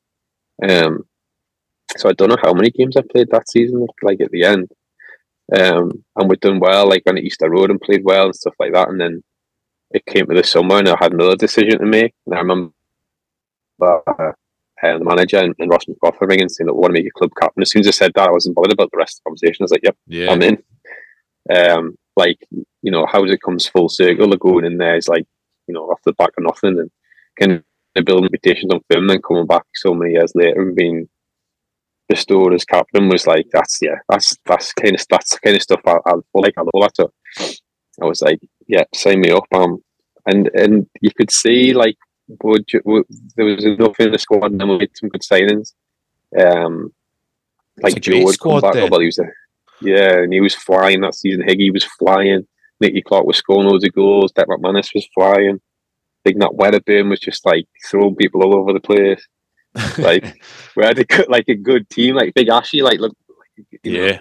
Um, 0.67 1.03
so 1.97 2.09
I 2.09 2.13
don't 2.13 2.29
know 2.29 2.41
how 2.41 2.53
many 2.53 2.71
games 2.71 2.97
I 2.97 3.03
played 3.11 3.29
that 3.29 3.47
season, 3.47 3.85
like 4.01 4.21
at 4.21 4.31
the 4.31 4.43
end. 4.43 4.71
Um, 5.55 6.03
and 6.15 6.27
we'd 6.27 6.39
done 6.39 6.59
well, 6.59 6.89
like 6.89 7.03
went 7.05 7.19
to 7.19 7.23
Easter 7.23 7.47
Road 7.47 7.69
and 7.69 7.79
played 7.79 8.03
well 8.03 8.25
and 8.25 8.35
stuff 8.35 8.55
like 8.57 8.73
that. 8.73 8.89
And 8.89 8.99
then 8.99 9.23
it 9.91 10.03
came 10.07 10.25
to 10.25 10.33
the 10.33 10.43
summer 10.43 10.79
and 10.79 10.89
I 10.89 10.95
had 10.99 11.13
another 11.13 11.35
decision 11.35 11.77
to 11.77 11.85
make. 11.85 12.15
And 12.25 12.33
I 12.33 12.39
remember 12.39 12.73
uh, 13.81 14.31
the 14.83 15.03
manager 15.03 15.37
and, 15.37 15.53
and 15.59 15.69
Ross 15.69 15.85
McGough 15.85 16.19
ringing 16.21 16.49
saying 16.49 16.67
that 16.67 16.73
we 16.73 16.79
want 16.79 16.95
to 16.95 17.01
make 17.01 17.07
a 17.07 17.19
club 17.19 17.31
captain. 17.39 17.61
As 17.61 17.71
soon 17.71 17.81
as 17.81 17.87
I 17.87 17.91
said 17.91 18.11
that, 18.15 18.29
I 18.29 18.31
wasn't 18.31 18.55
bothered 18.55 18.73
about 18.73 18.89
the 18.91 18.97
rest 18.97 19.17
of 19.17 19.23
the 19.23 19.29
conversation. 19.29 19.61
I 19.61 19.65
was 19.65 19.71
like, 19.71 19.83
"Yep, 19.83 19.97
yeah. 20.07 20.31
I'm 20.31 20.41
in." 20.41 20.63
Um, 21.53 21.95
like 22.15 22.37
you 22.81 22.91
know, 22.91 23.05
how 23.05 23.23
it 23.23 23.41
comes 23.41 23.67
full 23.67 23.89
circle 23.89 24.33
of 24.33 24.39
going 24.39 24.65
in 24.65 24.77
there 24.77 24.97
is 24.97 25.07
like 25.07 25.25
you 25.67 25.73
know 25.73 25.83
off 25.83 26.01
the 26.05 26.13
back 26.13 26.31
of 26.37 26.43
nothing 26.43 26.79
and 26.79 26.91
kind 27.39 27.63
of 27.95 28.05
building 28.05 28.29
reputations 28.31 28.71
on 28.71 28.81
film, 28.91 29.09
and 29.09 29.23
coming 29.23 29.45
back 29.45 29.63
so 29.75 29.93
many 29.93 30.13
years 30.13 30.31
later 30.35 30.61
and 30.61 30.75
being 30.75 31.07
bestowed 32.09 32.53
as 32.53 32.65
captain 32.65 33.07
was 33.07 33.25
like 33.25 33.47
that's 33.51 33.79
yeah, 33.81 33.95
that's 34.09 34.37
that's 34.45 34.73
kind 34.73 34.95
of 34.95 35.05
that's 35.09 35.37
kind 35.39 35.55
of 35.55 35.61
stuff 35.61 35.81
I, 35.85 35.97
I 36.05 36.13
like. 36.33 36.53
I 36.57 36.63
love 36.73 36.91
that. 36.97 37.09
I 38.01 38.05
was 38.05 38.21
like, 38.21 38.39
yeah, 38.67 38.83
sign 38.93 39.21
me 39.21 39.31
up. 39.31 39.45
Um, 39.53 39.83
and 40.25 40.49
and 40.53 40.87
you 41.01 41.11
could 41.15 41.31
see 41.31 41.73
like 41.73 41.97
would, 42.27 42.65
would, 42.85 43.05
there 43.35 43.45
was 43.45 43.65
enough 43.65 43.99
in 43.99 44.11
the 44.11 44.19
squad, 44.19 44.51
and 44.51 44.59
then 44.59 44.69
we 44.69 44.77
made 44.79 44.91
some 44.95 45.09
good 45.09 45.21
signings. 45.21 45.73
Um, 46.37 46.93
like 47.81 47.99
Joe 48.01 48.23
would 48.23 48.39
come 48.39 48.61
back. 48.61 48.75
Well, 48.89 48.99
he 48.99 49.07
was 49.07 49.19
a, 49.19 49.25
yeah, 49.81 50.19
and 50.19 50.33
he 50.33 50.41
was 50.41 50.55
flying 50.55 51.01
that 51.01 51.15
season. 51.15 51.45
Higgy 51.47 51.73
was 51.73 51.83
flying. 51.83 52.47
Nicky 52.79 53.01
Clark 53.01 53.25
was 53.25 53.37
scoring 53.37 53.67
loads 53.67 53.85
of 53.85 53.93
goals. 53.93 54.31
Deck 54.31 54.47
McManus 54.47 54.93
was 54.93 55.07
flying. 55.13 55.59
Big 56.23 56.37
Nat 56.37 56.55
Wedderburn 56.55 57.09
was 57.09 57.19
just 57.19 57.45
like 57.45 57.67
throwing 57.89 58.15
people 58.15 58.43
all 58.43 58.55
over 58.55 58.73
the 58.73 58.79
place. 58.79 59.25
like 59.97 60.41
we 60.75 60.83
had 60.83 60.99
a 60.99 61.05
good, 61.05 61.29
like 61.29 61.47
a 61.47 61.55
good 61.55 61.89
team. 61.89 62.15
Like 62.15 62.33
Big 62.33 62.49
Ashy, 62.49 62.81
like 62.81 62.99
look, 62.99 63.15
yeah, 63.83 64.19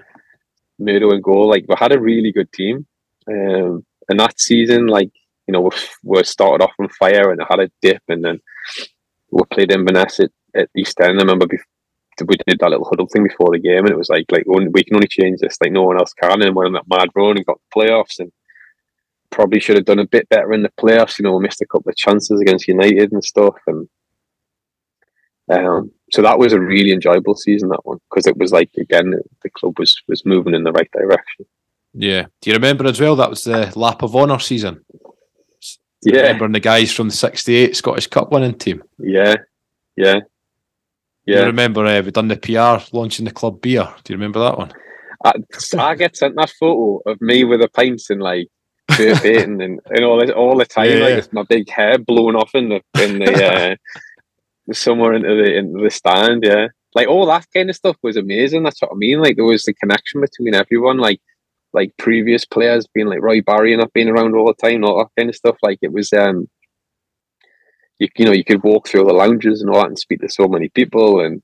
Murdo 0.79 1.11
and 1.11 1.23
goal. 1.23 1.49
Like 1.49 1.65
we 1.69 1.75
had 1.79 1.93
a 1.93 2.01
really 2.01 2.33
good 2.33 2.53
team. 2.53 2.87
Um, 3.29 3.85
and 4.09 4.19
that 4.21 4.41
season, 4.41 4.87
like 4.87 5.11
you 5.51 5.53
know, 5.53 5.63
we 5.63 5.71
we 6.05 6.23
started 6.23 6.63
off 6.63 6.73
on 6.79 6.89
fire 6.91 7.33
and 7.33 7.41
had 7.49 7.59
a 7.59 7.71
dip, 7.83 8.03
and 8.09 8.25
then 8.25 8.39
we 9.33 9.43
played 9.51 9.73
Inverness 9.73 10.21
at, 10.21 10.31
at 10.55 10.69
East 10.77 11.01
End. 11.01 11.19
I 11.19 11.23
remember 11.23 11.49
before, 11.49 11.65
we 12.29 12.37
did 12.47 12.61
that 12.61 12.71
little 12.71 12.89
huddle 12.89 13.09
thing 13.09 13.25
before 13.25 13.51
the 13.51 13.59
game, 13.59 13.81
and 13.81 13.91
it 13.91 13.99
was 13.99 14.09
like, 14.09 14.27
like 14.31 14.45
we 14.47 14.85
can 14.85 14.95
only 14.95 15.09
change 15.09 15.41
this, 15.41 15.59
like 15.61 15.73
no 15.73 15.83
one 15.83 15.99
else 15.99 16.13
can. 16.13 16.41
And 16.43 16.55
we're 16.55 16.67
on 16.67 16.75
that 16.75 16.89
mad 16.89 17.09
run 17.17 17.37
and 17.37 17.47
got 17.47 17.59
the 17.59 17.81
playoffs, 17.81 18.21
and 18.21 18.31
probably 19.31 19.59
should 19.59 19.77
have 19.77 19.87
done 19.87 19.99
a 19.99 20.07
bit 20.07 20.29
better 20.29 20.53
in 20.53 20.63
the 20.63 20.73
playoffs. 20.81 21.19
You 21.19 21.25
know, 21.25 21.41
missed 21.41 21.63
a 21.63 21.67
couple 21.67 21.91
of 21.91 21.97
chances 21.97 22.41
against 22.41 22.69
United 22.69 23.11
and 23.11 23.25
stuff, 23.25 23.57
and 23.67 23.89
um, 25.51 25.91
so 26.13 26.23
that 26.23 26.39
was 26.39 26.53
a 26.53 26.61
really 26.61 26.93
enjoyable 26.93 27.35
season 27.35 27.71
that 27.71 27.85
one 27.85 27.99
because 28.09 28.29
it 28.29 28.37
was 28.37 28.53
like 28.53 28.71
again 28.79 29.15
the 29.43 29.51
club 29.51 29.81
was 29.81 30.01
was 30.07 30.25
moving 30.25 30.55
in 30.55 30.63
the 30.63 30.71
right 30.71 30.91
direction. 30.93 31.45
Yeah. 31.93 32.27
Do 32.41 32.51
you 32.51 32.55
remember 32.55 32.87
as 32.87 33.01
well? 33.01 33.17
That 33.17 33.31
was 33.31 33.45
the 33.45 33.73
lap 33.77 34.03
of 34.03 34.15
honour 34.15 34.39
season. 34.39 34.85
Yeah, 36.03 36.23
Remembering 36.23 36.53
the 36.53 36.61
guys 36.61 36.93
from 36.93 37.09
the 37.09 37.15
'68 37.15 37.77
Scottish 37.77 38.07
Cup 38.07 38.33
winning 38.33 38.55
team. 38.55 38.83
yeah, 38.99 39.35
yeah, 39.97 40.21
You 41.27 41.35
yeah. 41.37 41.43
remember 41.45 41.85
uh, 41.85 42.01
we 42.03 42.11
done 42.11 42.29
the 42.29 42.37
PR 42.37 42.83
launching 42.97 43.27
the 43.27 43.33
club 43.33 43.61
beer. 43.61 43.87
Do 44.05 44.13
you 44.13 44.17
remember 44.17 44.41
that 44.41 44.57
one? 44.57 44.73
I, 45.23 45.33
I 45.79 45.95
get 45.97 46.17
sent 46.17 46.37
that 46.37 46.51
photo 46.59 47.03
of 47.11 47.21
me 47.21 47.45
with 47.45 47.61
a 47.61 47.69
pint 47.69 48.01
and 48.09 48.23
like 48.23 48.49
and, 48.99 49.61
and 49.63 50.05
all 50.05 50.19
this 50.19 50.31
all 50.31 50.57
the 50.57 50.65
time. 50.65 50.89
Yeah. 50.89 51.05
Like 51.05 51.15
it's 51.15 51.33
my 51.33 51.43
big 51.49 51.69
hair 51.69 51.99
blowing 51.99 52.35
off 52.37 52.55
in 52.55 52.71
the 52.71 52.81
in 53.03 53.19
the 53.19 53.77
uh, 54.71 54.73
somewhere 54.73 55.13
into 55.13 55.29
the 55.29 55.55
into 55.57 55.83
the 55.85 55.91
stand. 55.91 56.45
Yeah, 56.45 56.69
like 56.95 57.09
all 57.09 57.27
that 57.27 57.47
kind 57.55 57.69
of 57.69 57.77
stuff 57.77 57.97
was 58.03 58.17
amazing. 58.17 58.63
That's 58.63 58.81
what 58.81 58.93
I 58.93 58.97
mean. 58.97 59.21
Like 59.21 59.37
there 59.37 59.45
was 59.45 59.65
the 59.65 59.75
connection 59.75 60.23
between 60.23 60.55
everyone. 60.55 60.97
Like 60.99 61.21
like 61.73 61.97
previous 61.99 62.45
players 62.45 62.87
being 62.93 63.07
like 63.07 63.23
Roy 63.23 63.41
Barry 63.43 63.73
and 63.73 63.81
not 63.81 63.93
being 63.93 64.09
around 64.09 64.35
all 64.35 64.47
the 64.47 64.55
time, 64.55 64.85
all 64.85 64.99
that 64.99 65.11
kind 65.17 65.29
of 65.29 65.37
stuff. 65.37 65.57
Like 65.63 65.79
it 65.83 65.93
was 65.93 66.13
um. 66.13 66.49
You, 67.99 68.09
you 68.17 68.25
know 68.25 68.33
you 68.33 68.45
could 68.45 68.63
walk 68.63 68.89
through 68.89 69.05
the 69.05 69.13
lounges 69.13 69.61
and 69.61 69.69
all 69.69 69.81
that 69.81 69.89
and 69.89 69.99
speak 69.99 70.23
to 70.23 70.29
so 70.31 70.49
many 70.49 70.71
people 70.71 71.21
and 71.21 71.43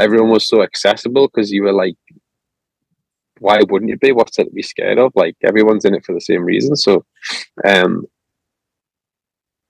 everyone 0.00 0.30
was 0.30 0.48
so 0.48 0.62
accessible 0.62 1.28
because 1.28 1.52
you 1.52 1.62
were 1.62 1.72
like 1.72 1.96
why 3.40 3.60
wouldn't 3.68 3.90
you 3.90 3.96
be? 3.96 4.12
What's 4.12 4.38
it 4.38 4.44
to 4.44 4.50
be 4.50 4.62
scared 4.62 4.98
of? 4.98 5.12
Like 5.14 5.36
everyone's 5.42 5.84
in 5.84 5.94
it 5.94 6.04
for 6.04 6.14
the 6.14 6.20
same 6.20 6.44
reason. 6.44 6.76
So, 6.76 7.04
um, 7.66 8.04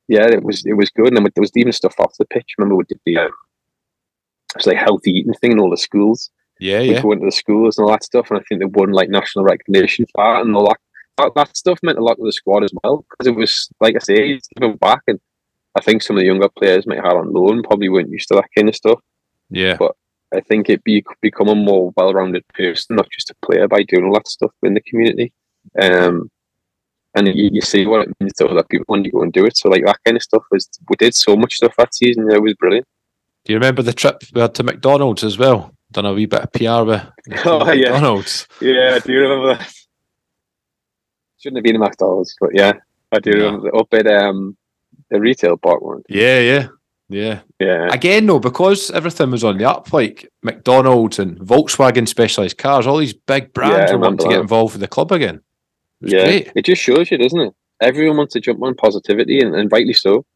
yeah, 0.09 0.27
it 0.27 0.43
was 0.43 0.65
it 0.65 0.75
was 0.75 0.91
good. 0.91 1.09
And 1.09 1.17
then 1.17 1.25
there 1.35 1.43
was 1.43 1.53
even 1.55 1.73
stuff 1.73 1.99
off 1.99 2.17
the 2.19 2.27
pitch. 2.27 2.55
Remember 2.59 2.77
we 2.77 2.85
did 2.89 3.01
the 3.05 3.19
um, 3.19 3.27
it 3.27 4.57
was 4.57 4.67
like 4.67 4.79
healthy 4.79 5.11
eating 5.11 5.35
thing 5.35 5.53
in 5.53 5.61
all 5.61 5.71
the 5.71 5.77
schools. 5.77 6.31
Yeah, 6.61 6.81
We 6.81 6.93
yeah. 6.93 7.03
go 7.03 7.13
into 7.13 7.27
the 7.27 7.33
schools 7.33 7.79
and 7.79 7.85
all 7.85 7.93
that 7.93 8.05
stuff. 8.05 8.31
And 8.31 8.39
I 8.39 8.43
think 8.49 8.61
they 8.61 8.67
won 8.67 8.93
like 8.93 9.09
national 9.09 9.45
recognition 9.45 10.07
for 10.15 10.25
that 10.25 10.43
and 10.45 10.55
all 10.57 10.67
that. 10.67 10.79
That, 11.17 11.33
that 11.35 11.57
stuff 11.57 11.81
meant 11.83 11.99
a 11.99 12.05
lot 12.05 12.15
to 12.15 12.25
the 12.25 12.33
squad 12.33 12.63
as 12.65 12.73
well 12.83 13.05
because 13.11 13.27
it 13.27 13.37
was 13.37 13.69
like 13.81 13.97
I 13.97 13.99
say, 13.99 14.31
it's 14.33 14.49
giving 14.57 14.77
back. 14.77 15.03
And 15.07 15.21
I 15.75 15.81
think 15.81 16.03
some 16.03 16.17
of 16.17 16.21
the 16.21 16.27
younger 16.27 16.49
players 16.49 16.87
might 16.87 16.97
have 16.97 17.07
had 17.07 17.17
on 17.17 17.33
loan 17.33 17.63
probably 17.63 17.89
weren't 17.89 18.11
used 18.11 18.29
to 18.29 18.35
that 18.37 18.49
kind 18.57 18.69
of 18.69 18.77
stuff. 18.77 19.01
Yeah. 19.51 19.77
But 19.79 19.97
I 20.35 20.41
think 20.41 20.69
it 20.69 20.85
be 20.85 21.05
become 21.23 21.49
a 21.49 21.55
more 21.55 21.93
well-rounded 21.97 22.47
person, 22.49 22.97
not 22.97 23.09
just 23.11 23.31
a 23.31 23.47
player, 23.47 23.67
by 23.67 23.83
doing 23.83 24.05
all 24.05 24.15
that 24.15 24.29
stuff 24.29 24.53
in 24.63 24.75
the 24.75 24.81
community. 24.83 25.33
Um, 25.81 26.31
and 27.15 27.29
you, 27.29 27.51
you 27.53 27.61
see 27.63 27.87
what 27.87 28.03
it 28.03 28.15
means 28.21 28.35
to 28.35 28.47
other 28.47 28.63
people 28.63 28.85
when 28.89 29.05
you 29.05 29.11
go 29.11 29.23
and 29.23 29.33
do 29.33 29.47
it. 29.47 29.57
So 29.57 29.69
like 29.69 29.85
that 29.85 29.99
kind 30.05 30.17
of 30.17 30.23
stuff 30.23 30.43
was 30.51 30.69
we 30.89 30.97
did 30.97 31.15
so 31.15 31.37
much 31.37 31.55
stuff 31.55 31.75
that 31.79 31.95
season. 31.95 32.31
It 32.31 32.43
was 32.43 32.55
brilliant. 32.55 32.87
Do 33.45 33.53
you 33.53 33.59
remember 33.59 33.83
the 33.83 33.93
trip 33.93 34.23
we 34.35 34.41
had 34.41 34.55
to 34.57 34.63
McDonald's 34.63 35.25
as 35.25 35.39
well? 35.39 35.73
Done 35.93 36.07
a 36.07 36.13
wee 36.13 36.27
bit 36.27 36.43
of 36.43 36.53
PR 36.53 36.85
with 36.85 37.03
Oh, 37.47 37.73
yeah. 37.73 37.91
McDonald's. 37.91 38.47
Yeah, 38.61 38.99
do 38.99 39.13
you 39.13 39.21
remember 39.21 39.55
that? 39.57 39.73
Shouldn't 41.39 41.59
have 41.59 41.65
been 41.65 41.77
in 41.77 41.81
McDonald's, 41.81 42.35
but 42.41 42.51
yeah, 42.53 42.73
I 43.13 43.19
do 43.21 43.31
No. 43.33 43.45
remember 43.47 43.77
up 43.77 43.95
at 43.95 44.07
um 44.07 44.57
the 45.11 45.21
retail 45.21 45.57
park 45.57 45.81
one. 45.81 46.03
Yeah, 46.09 46.41
yeah, 46.41 46.69
yeah. 47.09 47.41
Yeah, 47.59 47.89
Again, 47.93 48.27
though, 48.27 48.39
because 48.39 48.91
everything 48.91 49.31
was 49.31 49.45
on 49.45 49.57
the 49.57 49.65
up, 49.69 49.93
like 49.93 50.29
McDonald's 50.43 51.19
and 51.19 51.39
Volkswagen 51.39 52.07
specialised 52.07 52.59
cars, 52.59 52.87
all 52.87 52.99
these 52.99 53.15
big 53.15 53.53
brands 53.55 53.91
I 53.91 53.95
are 53.95 53.99
wanting 53.99 54.19
to 54.19 54.25
remember 54.25 54.29
get 54.29 54.41
involved 54.41 54.75
with 54.75 54.81
the 54.83 54.89
club 54.89 55.13
again. 55.13 55.41
It 56.03 56.13
yeah. 56.13 56.25
great. 56.25 56.53
It 56.55 56.65
just 56.67 56.83
shows 56.83 57.11
you, 57.11 57.17
doesn't 57.19 57.41
it? 57.41 57.55
Everyone 57.81 58.19
wants 58.19 58.35
to 58.35 58.41
jump 58.41 58.63
on 58.63 58.75
positivity, 58.75 59.41
and, 59.41 59.55
and 59.55 59.71
rightly 59.73 59.93
so. 59.95 60.27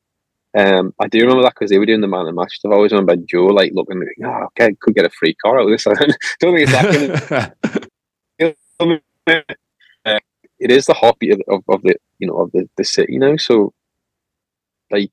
Um, 0.54 0.92
I 1.00 1.08
do 1.08 1.20
remember 1.20 1.42
that 1.42 1.54
because 1.54 1.70
they 1.70 1.78
were 1.78 1.86
doing 1.86 2.02
the 2.02 2.08
man 2.08 2.20
of 2.20 2.26
the 2.26 2.32
match. 2.32 2.58
I've 2.64 2.72
always 2.72 2.92
remembered 2.92 3.26
Joe 3.26 3.46
like 3.46 3.72
looking, 3.74 4.02
oh, 4.24 4.46
okay, 4.46 4.74
could 4.80 4.94
get 4.94 5.06
a 5.06 5.10
free 5.10 5.34
car 5.34 5.58
out 5.58 5.64
of 5.64 5.70
this. 5.70 5.86
I 5.86 5.94
don't 6.40 6.56
think 6.56 6.68
it's 6.68 6.72
that. 7.28 7.54
uh, 10.04 10.18
it 10.58 10.70
is 10.70 10.86
the 10.86 10.94
heartbeat 10.94 11.32
of, 11.32 11.40
of, 11.48 11.64
of 11.68 11.82
the 11.82 11.96
you 12.18 12.26
know 12.26 12.36
of 12.36 12.52
the, 12.52 12.68
the 12.76 12.84
city 12.84 13.18
now. 13.18 13.36
So, 13.36 13.72
like, 14.90 15.10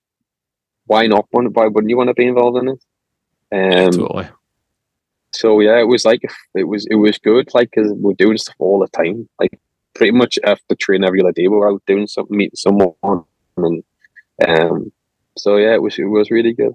why 0.86 1.08
not? 1.08 1.28
Want 1.32 1.56
why 1.56 1.68
wouldn't 1.68 1.90
you 1.90 1.98
want 1.98 2.10
to 2.10 2.14
be 2.14 2.28
involved 2.28 2.58
in 2.58 2.70
it? 2.70 2.84
Um, 3.52 3.92
totally. 3.92 4.28
so 5.32 5.62
yeah, 5.62 5.80
it 5.80 5.88
was 5.88 6.04
like 6.04 6.22
it 6.54 6.66
was 6.66 6.86
it 6.90 6.96
was 6.96 7.18
good. 7.18 7.50
Like, 7.54 7.72
cause 7.72 7.92
we're 7.94 8.14
doing 8.14 8.38
stuff 8.38 8.56
all 8.60 8.80
the 8.80 8.90
time. 8.90 9.30
Like, 9.40 9.58
pretty 9.96 10.12
much 10.12 10.38
after 10.44 10.76
training 10.76 11.08
every 11.08 11.22
other 11.22 11.32
day, 11.32 11.48
we 11.48 11.56
were 11.56 11.72
out 11.72 11.82
doing 11.88 12.08
something, 12.08 12.38
meeting 12.38 12.58
someone, 12.58 13.24
and 13.56 13.84
um. 14.46 14.92
So 15.38 15.58
yeah, 15.58 15.74
it 15.74 15.82
was 15.82 15.98
it 15.98 16.06
was 16.06 16.32
really 16.32 16.54
good. 16.54 16.74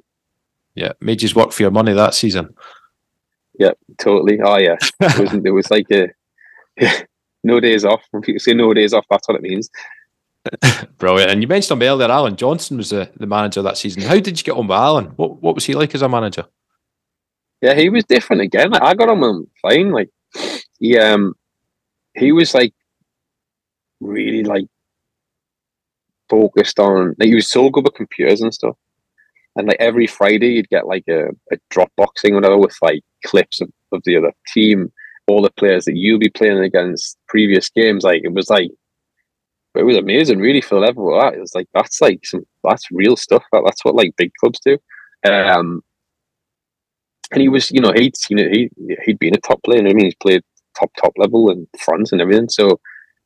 Yeah, 0.75 0.93
made 1.01 1.23
you 1.23 1.29
work 1.35 1.53
for 1.53 1.63
your 1.63 1.71
money 1.71 1.93
that 1.93 2.15
season. 2.15 2.55
Yeah, 3.59 3.73
totally. 3.99 4.41
Oh 4.41 4.59
yeah, 4.59 4.77
it 5.01 5.19
was 5.19 5.33
it 5.33 5.51
was 5.51 5.71
like 5.71 5.87
a 5.91 6.09
no 7.45 7.61
days 7.61 7.85
off. 7.85 8.03
When 8.11 8.23
people 8.23 8.41
say 8.41 8.55
no 8.55 8.73
days 8.75 8.93
off, 8.93 9.07
that's 9.09 9.29
what 9.29 9.37
it 9.37 9.43
means. 9.43 9.71
Brilliant. 10.99 11.31
And 11.31 11.43
you 11.43 11.49
mentioned 11.49 11.81
him 11.81 11.89
earlier, 11.89 12.11
Allan 12.11 12.37
Johnston 12.37 12.77
was 12.77 12.91
the, 12.91 13.11
the 13.17 13.27
manager 13.27 13.63
that 13.63 13.79
season. 13.79 14.03
How 14.03 14.19
did 14.19 14.39
you 14.39 14.45
get 14.45 14.57
on 14.57 14.67
with 14.67 14.77
Allan? 14.77 15.07
What 15.17 15.43
what 15.43 15.55
was 15.55 15.65
he 15.65 15.75
like 15.75 15.95
as 15.95 16.03
a 16.03 16.09
manager? 16.09 16.45
Yeah, 17.63 17.75
he 17.75 17.89
was 17.89 18.05
different 18.05 18.43
again. 18.43 18.71
Like, 18.71 18.83
I 18.83 18.95
got 18.95 19.09
on 19.09 19.21
with 19.21 19.31
him 19.31 19.51
fine. 19.63 19.91
Like 19.91 20.11
he 20.79 20.99
um 20.99 21.35
he 22.15 22.33
was 22.33 22.55
like 22.55 22.75
really 24.01 24.45
like 24.45 24.67
focused 26.29 26.79
on 26.79 27.15
like 27.19 27.29
he 27.29 27.35
was 27.35 27.51
so 27.51 27.71
good 27.71 27.85
with 27.85 27.95
computers 27.95 28.41
and 28.41 28.53
stuff. 28.53 28.77
And 29.57 29.69
like 29.69 29.77
every 29.79 30.07
Friday 30.07 30.55
you'd 30.55 30.69
get 30.69 30.87
like 30.87 31.05
a, 31.09 31.29
a 31.53 31.57
Dropbox 31.73 32.21
thing 32.21 32.33
or 32.33 32.37
whatever 32.37 32.59
with 32.59 32.77
like 32.83 33.03
clips 33.25 33.61
of, 33.61 33.69
of 33.93 34.03
the 34.05 34.17
other 34.17 34.33
team, 34.53 34.93
all 35.29 35.43
the 35.43 35.51
players 35.51 35.85
that 35.85 35.97
you'll 35.97 36.19
be 36.19 36.31
playing 36.31 36.59
against 36.59 37.19
previous 37.29 37.71
games. 37.71 38.05
Like 38.05 38.23
it 38.25 38.33
was 38.33 38.51
like 38.51 38.71
it 39.77 39.83
was 39.83 39.97
amazing 39.97 40.39
really 40.39 40.61
for 40.61 40.77
the 40.77 40.81
level 40.81 41.15
of 41.15 41.21
that. 41.23 41.35
It 41.35 41.41
was 41.41 41.55
like 41.55 41.69
that's 41.75 42.01
like 42.01 42.21
some 42.25 42.45
that's 42.63 42.91
real 42.91 43.17
stuff. 43.17 43.45
That, 43.53 43.63
that's 43.65 43.85
what 43.85 43.95
like 43.95 44.15
big 44.17 44.33
clubs 44.41 44.61
do. 44.65 44.79
Um 45.25 45.83
and 47.33 47.41
he 47.41 47.49
was, 47.49 47.71
you 47.71 47.81
know, 47.81 47.93
he'd 47.93 48.17
seen 48.17 48.39
it. 48.39 48.53
He 48.53 48.71
he'd 49.05 49.19
been 49.19 49.35
a 49.35 49.41
top 49.41 49.63
player. 49.65 49.81
I 49.81 49.93
mean, 49.93 50.05
he's 50.05 50.15
played 50.17 50.43
top 50.79 50.91
top 51.01 51.13
level 51.17 51.51
in 51.51 51.67
France 51.79 52.13
and 52.13 52.21
everything. 52.21 52.49
So, 52.49 52.81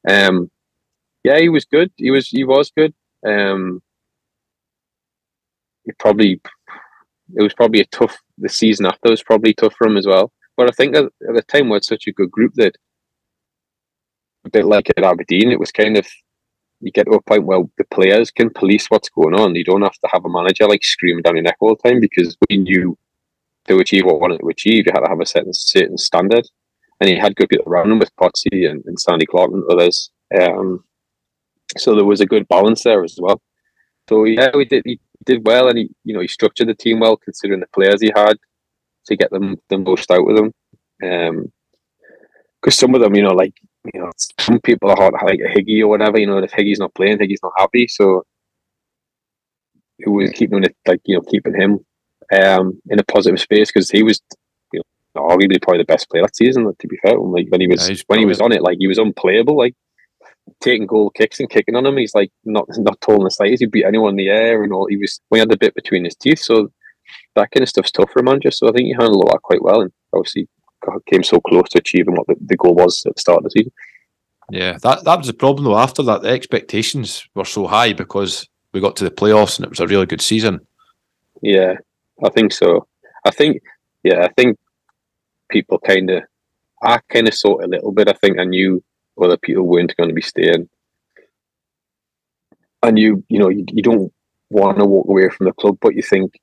um, 0.08 0.50
yeah, 1.28 1.38
he 1.40 1.48
was 1.48 1.64
good. 1.64 1.90
He 1.96 2.10
was 2.10 2.28
he 2.28 2.44
was 2.44 2.70
good. 2.76 2.94
Um, 3.26 3.82
he 5.84 5.92
probably 5.98 6.40
it 7.36 7.42
was 7.42 7.54
probably 7.54 7.80
a 7.80 7.86
tough. 7.86 8.16
The 8.38 8.48
season 8.48 8.86
after 8.86 9.10
was 9.10 9.22
probably 9.22 9.52
tough 9.52 9.74
for 9.76 9.86
him 9.88 9.96
as 9.96 10.06
well. 10.06 10.32
But 10.56 10.68
I 10.68 10.72
think 10.72 10.96
at, 10.96 11.04
at 11.04 11.34
the 11.34 11.42
time 11.42 11.68
we 11.68 11.74
had 11.74 11.84
such 11.84 12.06
a 12.06 12.12
good 12.12 12.30
group 12.30 12.54
that 12.54 12.76
a 14.46 14.50
bit 14.50 14.64
like 14.64 14.88
at 14.96 15.04
Aberdeen, 15.04 15.50
it 15.50 15.60
was 15.60 15.72
kind 15.72 15.98
of 15.98 16.06
you 16.80 16.92
get 16.92 17.04
to 17.04 17.16
a 17.16 17.22
point 17.22 17.44
where 17.44 17.62
the 17.76 17.84
players 17.90 18.30
can 18.30 18.50
police 18.50 18.86
what's 18.88 19.08
going 19.08 19.34
on. 19.34 19.56
You 19.56 19.64
don't 19.64 19.82
have 19.82 19.98
to 20.04 20.08
have 20.12 20.24
a 20.24 20.30
manager 20.30 20.66
like 20.66 20.84
screaming 20.84 21.22
down 21.22 21.36
your 21.36 21.42
neck 21.42 21.56
all 21.60 21.74
the 21.74 21.88
time 21.88 22.00
because 22.00 22.36
we 22.48 22.56
knew 22.56 22.96
to 23.66 23.78
achieve 23.78 24.04
what 24.04 24.14
we 24.14 24.20
wanted 24.20 24.38
to 24.38 24.48
achieve, 24.48 24.86
you 24.86 24.92
had 24.94 25.04
to 25.04 25.10
have 25.10 25.20
a 25.20 25.26
certain 25.26 25.52
certain 25.52 25.98
standard. 25.98 26.46
And 27.00 27.10
he 27.10 27.16
had 27.16 27.36
good 27.36 27.48
people 27.48 27.68
around 27.68 27.92
him 27.92 27.98
with 27.98 28.16
Potsy 28.16 28.68
and, 28.68 28.82
and 28.86 28.98
Sandy 28.98 29.26
Clark 29.26 29.52
and 29.52 29.64
others. 29.70 30.10
Um, 30.40 30.84
so 31.76 31.94
there 31.94 32.04
was 32.04 32.20
a 32.20 32.26
good 32.26 32.48
balance 32.48 32.84
there 32.84 33.04
as 33.04 33.18
well. 33.20 33.40
So 34.08 34.24
yeah, 34.24 34.50
we 34.54 34.64
did 34.64 34.82
he 34.86 35.00
did 35.24 35.46
well, 35.46 35.68
and 35.68 35.78
he 35.78 35.90
you 36.04 36.14
know 36.14 36.20
he 36.20 36.28
structured 36.28 36.68
the 36.68 36.74
team 36.74 37.00
well 37.00 37.16
considering 37.16 37.60
the 37.60 37.66
players 37.74 38.00
he 38.00 38.12
had 38.14 38.36
to 39.06 39.16
get 39.16 39.30
them 39.30 39.56
the 39.68 39.78
most 39.78 40.10
out 40.10 40.28
of 40.28 40.36
them. 40.36 40.52
Um, 41.02 41.52
because 42.60 42.76
some 42.76 42.94
of 42.94 43.00
them, 43.00 43.14
you 43.14 43.22
know, 43.22 43.34
like 43.34 43.54
you 43.92 44.00
know, 44.00 44.10
some 44.40 44.60
people 44.60 44.90
are 44.90 44.96
hot, 44.96 45.12
like 45.24 45.40
Higgy 45.40 45.80
or 45.80 45.88
whatever. 45.88 46.18
You 46.18 46.26
know, 46.26 46.38
if 46.38 46.50
Higgy's 46.52 46.80
not 46.80 46.94
playing, 46.94 47.18
Higgy's 47.18 47.42
not 47.42 47.52
happy. 47.56 47.86
So 47.88 48.24
it 49.98 50.08
was 50.08 50.30
keeping 50.30 50.64
it 50.64 50.76
like 50.86 51.00
you 51.04 51.16
know 51.16 51.22
keeping 51.22 51.54
him 51.54 51.80
um, 52.32 52.80
in 52.90 52.98
a 52.98 53.04
positive 53.04 53.40
space 53.40 53.70
because 53.70 53.90
he 53.90 54.02
was 54.02 54.20
you 54.72 54.82
know, 55.14 55.22
arguably 55.22 55.60
probably 55.62 55.78
the 55.78 55.84
best 55.84 56.08
player 56.10 56.22
that 56.22 56.36
season. 56.36 56.64
To 56.78 56.88
be 56.88 56.98
fair, 56.98 57.18
when, 57.18 57.32
like, 57.32 57.50
when 57.50 57.60
he 57.60 57.68
was 57.68 57.88
Yeah, 57.88 57.96
when 58.06 58.18
he 58.18 58.26
was 58.26 58.40
on 58.40 58.52
it, 58.52 58.62
like 58.62 58.78
he 58.78 58.88
was 58.88 58.98
unplayable. 58.98 59.56
Like 59.56 59.74
taking 60.60 60.86
goal 60.86 61.10
kicks 61.10 61.40
and 61.40 61.50
kicking 61.50 61.74
on 61.76 61.86
him, 61.86 61.96
he's 61.96 62.14
like 62.14 62.30
not 62.44 62.66
not 62.78 63.00
tall 63.00 63.16
in 63.16 63.24
the 63.24 63.30
slightest. 63.30 63.62
He 63.62 63.66
beat 63.66 63.84
anyone 63.84 64.10
in 64.10 64.16
the 64.16 64.28
air 64.28 64.62
and 64.62 64.72
all. 64.72 64.86
He 64.88 64.96
was 64.96 65.20
we 65.30 65.38
had 65.38 65.50
the 65.50 65.56
bit 65.56 65.74
between 65.74 66.04
his 66.04 66.16
teeth, 66.16 66.40
so 66.40 66.70
that 67.36 67.50
kind 67.50 67.62
of 67.62 67.68
stuff's 67.68 67.90
tough 67.90 68.10
for 68.10 68.20
a 68.20 68.24
manager. 68.24 68.50
So 68.50 68.68
I 68.68 68.72
think 68.72 68.86
he 68.86 68.92
handled 68.92 69.24
all 69.24 69.32
that 69.32 69.42
quite 69.42 69.62
well, 69.62 69.80
and 69.80 69.92
obviously 70.12 70.48
came 71.06 71.22
so 71.22 71.40
close 71.40 71.68
to 71.70 71.78
achieving 71.78 72.14
what 72.14 72.26
the, 72.28 72.36
the 72.40 72.56
goal 72.56 72.74
was 72.74 73.04
at 73.06 73.14
the 73.14 73.20
start 73.20 73.38
of 73.38 73.44
the 73.44 73.50
season. 73.50 73.72
Yeah, 74.50 74.78
that 74.82 75.04
that 75.04 75.18
was 75.18 75.26
the 75.26 75.34
problem 75.34 75.64
though. 75.64 75.78
After 75.78 76.02
that, 76.04 76.22
the 76.22 76.28
expectations 76.28 77.28
were 77.34 77.44
so 77.44 77.66
high 77.66 77.92
because 77.92 78.48
we 78.72 78.80
got 78.80 78.96
to 78.96 79.04
the 79.04 79.10
playoffs 79.10 79.56
and 79.56 79.64
it 79.64 79.70
was 79.70 79.80
a 79.80 79.86
really 79.86 80.06
good 80.06 80.20
season. 80.20 80.60
Yeah, 81.42 81.74
I 82.24 82.30
think 82.30 82.52
so. 82.52 82.86
I 83.24 83.30
think, 83.30 83.62
yeah, 84.02 84.24
I 84.24 84.28
think 84.36 84.58
people 85.50 85.78
kind 85.78 86.10
of, 86.10 86.22
I 86.82 87.00
kind 87.10 87.28
of 87.28 87.34
saw 87.34 87.58
it 87.58 87.64
a 87.64 87.68
little 87.68 87.92
bit. 87.92 88.08
I 88.08 88.12
think 88.12 88.38
I 88.38 88.44
knew 88.44 88.82
other 89.22 89.36
people 89.36 89.66
weren't 89.66 89.96
going 89.96 90.08
to 90.08 90.14
be 90.14 90.22
staying. 90.22 90.68
And 92.82 92.98
you, 92.98 93.24
you 93.28 93.38
know, 93.38 93.48
you, 93.48 93.64
you 93.72 93.82
don't 93.82 94.12
want 94.50 94.78
to 94.78 94.84
walk 94.84 95.08
away 95.08 95.28
from 95.30 95.46
the 95.46 95.52
club, 95.52 95.78
but 95.80 95.94
you 95.94 96.02
think, 96.02 96.38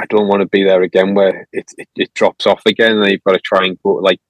I 0.00 0.06
don't 0.06 0.28
want 0.28 0.42
to 0.42 0.48
be 0.48 0.64
there 0.64 0.82
again 0.82 1.14
where 1.14 1.48
it, 1.52 1.70
it, 1.78 1.88
it 1.96 2.14
drops 2.14 2.46
off 2.46 2.62
again 2.66 2.98
and 2.98 3.10
you've 3.10 3.24
got 3.24 3.32
to 3.32 3.40
try 3.40 3.64
and 3.64 3.78
go, 3.82 3.94
like, 3.94 4.20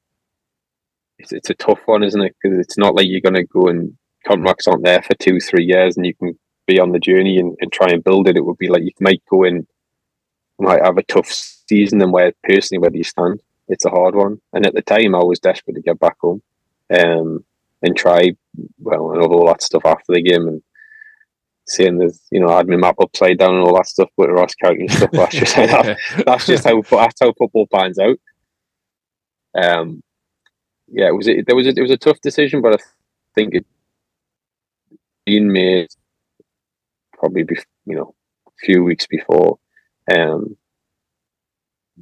it's, 1.19 1.33
it's 1.33 1.51
a 1.51 1.55
tough 1.55 1.81
one, 1.87 2.03
isn't 2.03 2.21
it? 2.21 2.37
Because 2.41 2.59
it's 2.59 2.79
not 2.79 2.95
like 2.95 3.07
you're 3.09 3.21
going 3.21 3.35
to 3.35 3.45
go 3.45 3.69
and 3.69 3.97
contracts 4.27 4.69
aren't 4.69 4.85
there 4.85 5.03
for 5.03 5.15
two, 5.15 5.41
three 5.41 5.65
years, 5.65 5.97
and 5.97 6.05
you 6.05 6.15
can 6.15 6.39
be 6.67 6.79
on 6.79 6.93
the 6.93 6.99
journey 6.99 7.39
and, 7.39 7.57
and 7.61 7.73
try 7.73 7.89
and 7.89 8.05
build 8.05 8.29
it. 8.29 8.37
It 8.37 8.45
would 8.45 8.59
be 8.59 8.69
like 8.69 8.83
you 8.83 8.91
might 9.01 9.23
go 9.31 9.45
in, 9.45 9.67
might 10.59 10.85
have 10.85 10.99
a 10.99 11.03
tough 11.03 11.31
season, 11.31 12.03
and 12.03 12.13
where 12.13 12.33
personally 12.45 12.81
where 12.81 12.91
do 12.91 12.99
you 12.99 13.05
stand? 13.05 13.41
It's 13.69 13.85
a 13.85 13.91
hard 13.91 14.15
one. 14.15 14.41
And 14.53 14.67
at 14.67 14.75
the 14.75 14.83
time, 14.83 15.15
I 15.15 15.25
was 15.25 15.41
desperate 15.41 15.75
to 15.75 15.81
get 15.81 15.99
back 15.99 16.17
home, 16.21 16.43
um, 16.95 17.45
and 17.83 17.97
try 17.97 18.33
well 18.79 19.13
and 19.13 19.23
all 19.23 19.47
that 19.47 19.63
stuff 19.63 19.83
after 19.85 20.13
the 20.15 20.23
game 20.23 20.49
and 20.49 20.63
saying 21.67 21.99
that 21.99 22.17
you 22.31 22.41
know 22.41 22.49
I 22.49 22.59
had 22.59 22.69
my 22.69 22.77
map 22.77 22.97
upside 23.01 23.39
down 23.39 23.55
and 23.55 23.65
all 23.65 23.77
that 23.77 23.89
stuff 23.89 24.09
with 24.17 24.31
Ross 24.31 24.55
County 24.55 24.83
and 24.83 24.93
stuff. 24.93 25.11
That's 25.13 25.35
just 25.35 25.55
how 25.55 25.67
that, 25.67 25.99
that's 26.27 26.47
just 26.47 26.65
how 26.65 26.81
that's 26.83 27.21
how 27.21 27.33
football 27.39 27.67
pans 27.73 27.99
out. 27.99 28.19
Um, 29.61 30.03
yeah, 30.89 31.09
it 31.09 31.17
was 31.17 31.29
a, 31.29 31.43
there 31.43 31.57
was 31.57 31.67
a, 31.67 31.71
it 31.71 31.83
was 31.83 31.91
a 31.91 31.97
tough 31.97 32.21
decision, 32.21 32.63
but 32.63 32.75
I 32.75 32.85
think 33.35 33.55
it 33.55 33.67
been 35.25 35.53
made 35.53 35.89
probably 37.13 37.43
be, 37.43 37.57
you 37.85 37.97
know 37.97 38.15
a 38.49 38.51
few 38.65 38.85
weeks 38.85 39.07
before. 39.07 39.59
Um, 40.11 40.57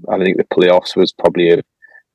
I 0.09 0.18
think 0.18 0.36
the 0.36 0.44
playoffs 0.44 0.96
was 0.96 1.12
probably 1.12 1.51
a, 1.51 1.62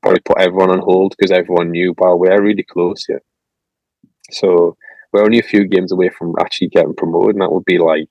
probably 0.02 0.22
put 0.24 0.40
everyone 0.40 0.72
on 0.72 0.80
hold 0.80 1.16
because 1.18 1.32
everyone 1.32 1.72
knew, 1.72 1.96
well, 1.98 2.20
we're 2.20 2.42
really 2.42 2.64
close 2.64 3.06
here. 3.06 3.22
So 4.32 4.78
we're 5.12 5.24
only 5.24 5.40
a 5.40 5.44
few 5.44 5.68
games 5.68 5.92
away 5.92 6.10
from 6.10 6.34
actually 6.40 6.70
getting 6.70 6.96
promoted, 6.96 7.36
and 7.36 7.42
that 7.42 7.52
would 7.52 7.66
be 7.66 7.80
like 7.80 8.08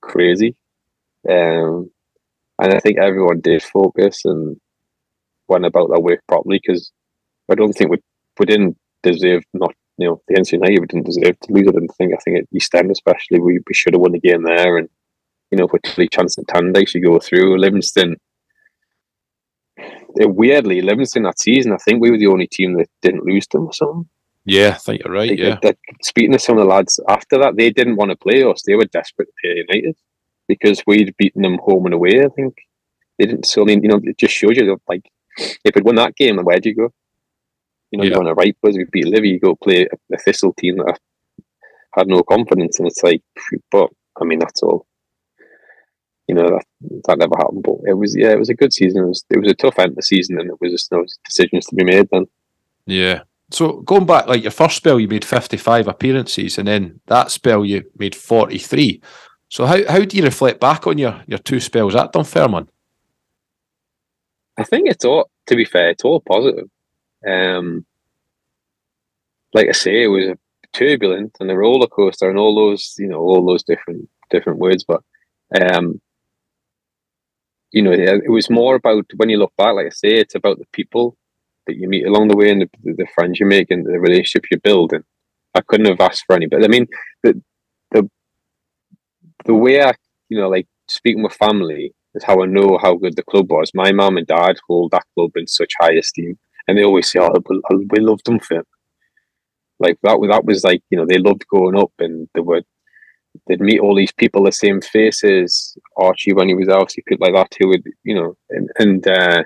crazy. 0.00 0.56
Um, 1.28 1.90
and 2.60 2.74
I 2.74 2.78
think 2.80 2.98
everyone 2.98 3.40
did 3.40 3.62
focus 3.62 4.24
and 4.24 4.56
went 5.48 5.66
about 5.66 5.90
their 5.90 6.00
work 6.00 6.20
properly 6.28 6.60
because 6.62 6.92
I 7.50 7.54
don't 7.54 7.72
think 7.72 7.90
we 7.90 7.98
we 8.38 8.46
didn't 8.46 8.76
deserve 9.02 9.42
not 9.52 9.74
you 9.98 10.08
know 10.08 10.22
the 10.28 10.34
NC 10.36 10.52
United 10.52 10.80
we 10.80 10.86
didn't 10.86 11.06
deserve 11.06 11.38
to 11.40 11.52
lose. 11.52 11.68
I 11.68 11.72
didn't 11.72 11.94
think. 11.98 12.12
I 12.14 12.18
think 12.24 12.38
at 12.38 12.44
East 12.54 12.74
End 12.74 12.90
especially 12.90 13.40
we, 13.40 13.58
we 13.66 13.74
should 13.74 13.94
have 13.94 14.00
won 14.00 14.12
the 14.12 14.20
game 14.20 14.42
there, 14.44 14.76
and 14.76 14.88
you 15.50 15.58
know 15.58 15.68
Tilly 15.84 16.08
Chance 16.08 16.38
and 16.38 16.48
Tandakes 16.48 16.94
you 16.94 17.04
go 17.04 17.18
through 17.18 17.58
Livingston. 17.58 18.16
It, 20.16 20.34
weirdly, 20.34 20.82
Livingston 20.82 21.22
that 21.22 21.38
season, 21.38 21.72
I 21.72 21.76
think 21.76 22.00
we 22.00 22.10
were 22.10 22.18
the 22.18 22.26
only 22.26 22.48
team 22.48 22.74
that 22.74 22.88
didn't 23.00 23.24
lose 23.24 23.46
them 23.46 23.66
or 23.66 23.72
something. 23.72 24.08
Yeah, 24.44 24.70
I 24.74 24.78
think 24.78 25.02
you're 25.04 25.12
right. 25.12 25.28
They, 25.28 25.36
yeah. 25.36 25.58
Speaking 26.02 26.32
to 26.32 26.38
some 26.38 26.56
of 26.58 26.62
the 26.64 26.68
lads 26.68 26.98
after 27.08 27.38
that, 27.38 27.56
they 27.56 27.70
didn't 27.70 27.96
want 27.96 28.10
to 28.10 28.16
play 28.16 28.42
us. 28.42 28.62
They 28.62 28.74
were 28.74 28.86
desperate 28.86 29.26
to 29.26 29.32
play 29.42 29.64
United 29.68 29.96
because 30.48 30.82
we'd 30.86 31.14
beaten 31.18 31.42
them 31.42 31.58
home 31.62 31.84
and 31.86 31.94
away. 31.94 32.22
I 32.24 32.28
think 32.28 32.56
they 33.18 33.26
didn't. 33.26 33.46
So 33.46 33.62
I 33.62 33.64
mean, 33.66 33.82
you 33.82 33.88
know, 33.88 34.00
it 34.02 34.18
just 34.18 34.34
shows 34.34 34.56
you 34.56 34.66
that, 34.66 34.78
like 34.88 35.08
if 35.38 35.74
we'd 35.74 35.84
won 35.84 35.96
that 35.96 36.16
game, 36.16 36.36
then 36.36 36.44
where'd 36.44 36.64
you 36.66 36.74
go? 36.74 36.92
You 37.90 37.98
know, 37.98 38.04
Yeah. 38.04 38.10
you're 38.10 38.20
on 38.20 38.26
a 38.28 38.34
right 38.34 38.56
buzz. 38.62 38.76
We 38.76 38.86
beat 38.90 39.06
Livy, 39.06 39.28
you 39.30 39.40
go 39.40 39.54
play 39.56 39.82
a, 39.86 40.14
a 40.14 40.18
Thistle 40.18 40.54
team 40.54 40.78
that 40.78 40.98
had 41.94 42.06
no 42.08 42.22
confidence, 42.22 42.78
and 42.78 42.88
it's 42.88 43.02
like, 43.02 43.22
but 43.70 43.90
I 44.20 44.24
mean, 44.24 44.38
that's 44.38 44.62
all. 44.62 44.86
You 46.28 46.36
know 46.36 46.46
that 46.48 46.64
that 47.08 47.18
never 47.18 47.34
happened, 47.36 47.64
but 47.64 47.76
it 47.86 47.94
was 47.94 48.14
yeah, 48.16 48.30
it 48.30 48.38
was 48.38 48.48
a 48.50 48.54
good 48.54 48.72
season. 48.72 49.02
It 49.02 49.06
was 49.08 49.24
it 49.30 49.38
was 49.40 49.50
a 49.50 49.54
tough 49.54 49.78
end 49.80 49.90
of 49.90 49.96
the 49.96 50.02
season, 50.02 50.38
and 50.38 50.48
it 50.48 50.60
was 50.60 50.70
just 50.70 50.88
those 50.90 51.18
decisions 51.24 51.66
to 51.66 51.74
be 51.74 51.82
made 51.84 52.08
then. 52.12 52.26
Yeah. 52.86 53.22
So 53.52 53.80
going 53.80 54.06
back, 54.06 54.26
like 54.26 54.42
your 54.42 54.52
first 54.52 54.76
spell, 54.76 55.00
you 55.00 55.08
made 55.08 55.24
55 55.24 55.88
appearances, 55.88 56.58
and 56.58 56.68
then 56.68 57.00
that 57.06 57.30
spell 57.30 57.64
you 57.64 57.84
made 57.98 58.14
43. 58.14 59.02
So 59.48 59.66
how, 59.66 59.78
how 59.88 60.04
do 60.04 60.16
you 60.16 60.22
reflect 60.22 60.60
back 60.60 60.86
on 60.86 60.98
your, 60.98 61.20
your 61.26 61.38
two 61.38 61.58
spells 61.58 61.96
at 61.96 62.12
Dunfermline? 62.12 62.68
I 64.56 64.62
think 64.62 64.88
it's 64.88 65.04
all, 65.04 65.30
to 65.46 65.56
be 65.56 65.64
fair, 65.64 65.90
it's 65.90 66.04
all 66.04 66.20
positive. 66.20 66.68
Um, 67.26 67.84
like 69.52 69.68
I 69.68 69.72
say, 69.72 70.04
it 70.04 70.08
was 70.08 70.36
turbulent 70.72 71.36
and 71.40 71.50
a 71.50 71.56
roller 71.56 71.88
coaster 71.88 72.30
and 72.30 72.38
all 72.38 72.54
those, 72.54 72.94
you 72.98 73.08
know, 73.08 73.18
all 73.18 73.44
those 73.44 73.64
different 73.64 74.08
different 74.30 74.60
words. 74.60 74.84
But 74.84 75.02
um, 75.60 76.00
you 77.72 77.82
know, 77.82 77.92
it 77.92 78.22
it 78.24 78.30
was 78.30 78.50
more 78.50 78.76
about 78.76 79.06
when 79.16 79.28
you 79.28 79.38
look 79.38 79.52
back. 79.56 79.74
Like 79.74 79.86
I 79.86 79.90
say, 79.90 80.10
it's 80.10 80.34
about 80.34 80.58
the 80.58 80.66
people 80.72 81.16
that 81.70 81.78
you 81.78 81.88
meet 81.88 82.06
along 82.06 82.28
the 82.28 82.36
way 82.36 82.50
and 82.50 82.62
the, 82.62 82.68
the 82.84 83.06
friends 83.14 83.38
you 83.38 83.46
make 83.46 83.70
and 83.70 83.86
the 83.86 83.98
relationships 83.98 84.48
you 84.50 84.58
build. 84.58 84.92
And 84.92 85.04
I 85.54 85.60
couldn't 85.60 85.88
have 85.88 86.00
asked 86.00 86.24
for 86.26 86.36
any. 86.36 86.46
But 86.46 86.64
I 86.64 86.68
mean, 86.68 86.86
the 87.22 87.40
the 87.92 88.10
the 89.44 89.54
way 89.54 89.82
I, 89.82 89.92
you 90.28 90.38
know, 90.38 90.48
like 90.48 90.66
speaking 90.88 91.22
with 91.22 91.32
family 91.32 91.94
is 92.14 92.24
how 92.24 92.42
I 92.42 92.46
know 92.46 92.78
how 92.82 92.94
good 92.94 93.16
the 93.16 93.22
club 93.22 93.50
was. 93.50 93.70
My 93.74 93.92
mum 93.92 94.16
and 94.16 94.26
dad 94.26 94.56
hold 94.68 94.90
that 94.90 95.06
club 95.14 95.30
in 95.36 95.46
such 95.46 95.72
high 95.80 95.94
esteem, 95.94 96.38
and 96.66 96.76
they 96.76 96.84
always 96.84 97.10
say, 97.10 97.20
"Oh, 97.20 97.32
we, 97.70 98.00
loved 98.00 98.26
them 98.26 98.40
for." 98.40 98.58
It. 98.58 98.66
Like 99.78 99.98
that, 100.02 100.18
that 100.30 100.44
was 100.44 100.64
like 100.64 100.82
you 100.90 100.98
know 100.98 101.06
they 101.06 101.18
loved 101.18 101.46
growing 101.46 101.78
up, 101.78 101.92
and 101.98 102.28
they 102.34 102.40
would 102.40 102.64
they'd 103.46 103.60
meet 103.60 103.80
all 103.80 103.94
these 103.94 104.12
people, 104.12 104.44
the 104.44 104.52
same 104.52 104.80
faces. 104.80 105.76
Archie 105.96 106.34
when 106.34 106.48
he 106.48 106.54
was 106.54 106.68
obviously 106.68 107.04
people 107.06 107.26
like 107.26 107.34
that 107.34 107.56
who 107.58 107.68
would 107.68 107.84
you 108.04 108.14
know, 108.14 108.36
and 108.50 108.68
and 108.78 109.08
uh, 109.08 109.42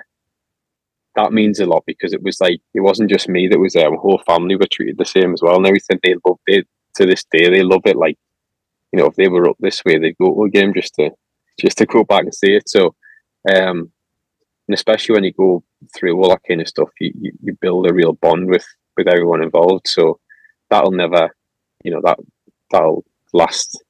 that 1.15 1.31
means 1.31 1.59
a 1.59 1.65
lot 1.65 1.83
because 1.87 2.13
it 2.13 2.23
was 2.23 2.39
like 2.41 2.59
it 2.73 2.81
wasn't 2.81 3.09
just 3.09 3.29
me 3.29 3.47
that 3.47 3.59
was 3.59 3.73
there. 3.73 3.89
My 3.89 3.97
whole 3.97 4.21
family 4.25 4.55
were 4.55 4.67
treated 4.71 4.97
the 4.97 5.05
same 5.05 5.33
as 5.33 5.41
well, 5.41 5.55
and 5.55 5.65
everything. 5.65 5.99
They 6.03 6.15
loved 6.25 6.41
it 6.47 6.67
to 6.95 7.05
this 7.05 7.23
day. 7.31 7.49
They 7.49 7.63
love 7.63 7.81
it. 7.85 7.95
Like 7.95 8.17
you 8.91 8.99
know, 8.99 9.07
if 9.07 9.15
they 9.15 9.27
were 9.27 9.49
up 9.49 9.57
this 9.59 9.83
way, 9.83 9.97
they'd 9.97 10.17
go 10.17 10.33
to 10.33 10.43
a 10.43 10.49
game 10.49 10.73
just 10.73 10.95
to 10.95 11.11
just 11.59 11.77
to 11.77 11.85
go 11.85 12.03
back 12.03 12.23
and 12.23 12.33
see 12.33 12.53
it. 12.55 12.69
So, 12.69 12.95
um, 13.53 13.91
and 14.67 14.73
especially 14.73 15.13
when 15.13 15.23
you 15.23 15.33
go 15.33 15.63
through 15.95 16.17
all 16.17 16.29
that 16.29 16.41
kind 16.47 16.61
of 16.61 16.67
stuff, 16.67 16.89
you, 16.99 17.11
you, 17.19 17.31
you 17.43 17.57
build 17.61 17.89
a 17.89 17.93
real 17.93 18.13
bond 18.13 18.47
with 18.47 18.65
with 18.97 19.07
everyone 19.07 19.43
involved. 19.43 19.87
So 19.87 20.19
that'll 20.69 20.91
never, 20.91 21.29
you 21.83 21.91
know, 21.91 22.01
that 22.03 22.19
that'll 22.71 23.03
last 23.33 23.83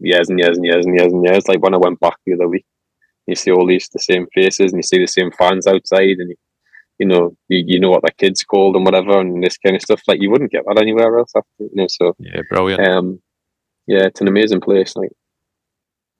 years 0.00 0.28
and 0.28 0.38
years 0.38 0.56
and 0.56 0.66
years 0.66 0.84
and 0.84 0.98
years 0.98 1.12
and 1.12 1.24
years. 1.24 1.48
Like 1.48 1.62
when 1.62 1.74
I 1.74 1.78
went 1.78 2.00
back 2.00 2.16
the 2.26 2.34
other 2.34 2.48
week, 2.48 2.66
you 3.26 3.34
see 3.34 3.50
all 3.50 3.66
these 3.66 3.88
the 3.88 3.98
same 3.98 4.26
faces 4.34 4.72
and 4.72 4.78
you 4.78 4.82
see 4.82 4.98
the 4.98 5.06
same 5.06 5.30
fans 5.32 5.66
outside, 5.66 6.18
and 6.18 6.30
you, 6.30 6.36
you 6.98 7.06
know, 7.06 7.36
you, 7.48 7.64
you 7.66 7.80
know 7.80 7.90
what 7.90 8.02
the 8.02 8.12
kids 8.12 8.42
called 8.42 8.76
and 8.76 8.84
whatever, 8.84 9.20
and 9.20 9.42
this 9.42 9.58
kind 9.58 9.76
of 9.76 9.82
stuff. 9.82 10.00
Like 10.06 10.20
you 10.20 10.30
wouldn't 10.30 10.52
get 10.52 10.64
that 10.66 10.80
anywhere 10.80 11.18
else. 11.18 11.32
After, 11.36 11.48
you 11.58 11.70
know, 11.74 11.86
so 11.88 12.14
Yeah, 12.18 12.40
brilliant. 12.48 12.86
um, 12.86 13.20
yeah, 13.86 14.04
it's 14.06 14.20
an 14.20 14.28
amazing 14.28 14.60
place. 14.60 14.94
Like. 14.96 15.10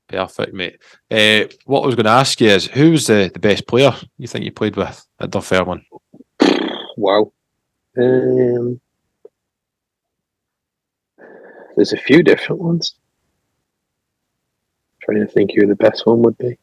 Perfect, 0.09 0.55
mate. 0.55 0.81
Uh, 1.11 1.47
what 1.65 1.82
I 1.82 1.86
was 1.86 1.94
going 1.97 2.05
to 2.05 2.11
ask 2.11 2.40
you 2.40 2.48
is 2.48 2.66
who's 2.66 3.07
the, 3.09 3.28
the 3.32 3.40
best 3.40 3.66
player 3.66 3.93
you 4.19 4.28
think 4.28 4.44
you 4.44 4.53
played 4.53 4.77
with 4.77 5.05
at 5.20 5.31
Dunfermline? 5.31 5.85
Wow. 6.98 7.31
Um, 7.98 8.81
there's 11.77 11.93
a 11.93 11.98
few 11.98 12.23
different 12.23 12.62
ones. 12.62 12.94
trying 15.03 15.20
to 15.20 15.27
think 15.27 15.51
who 15.55 15.66
the 15.66 15.77
best 15.77 16.07
one 16.07 16.23
would 16.23 16.39
be. 16.39 16.57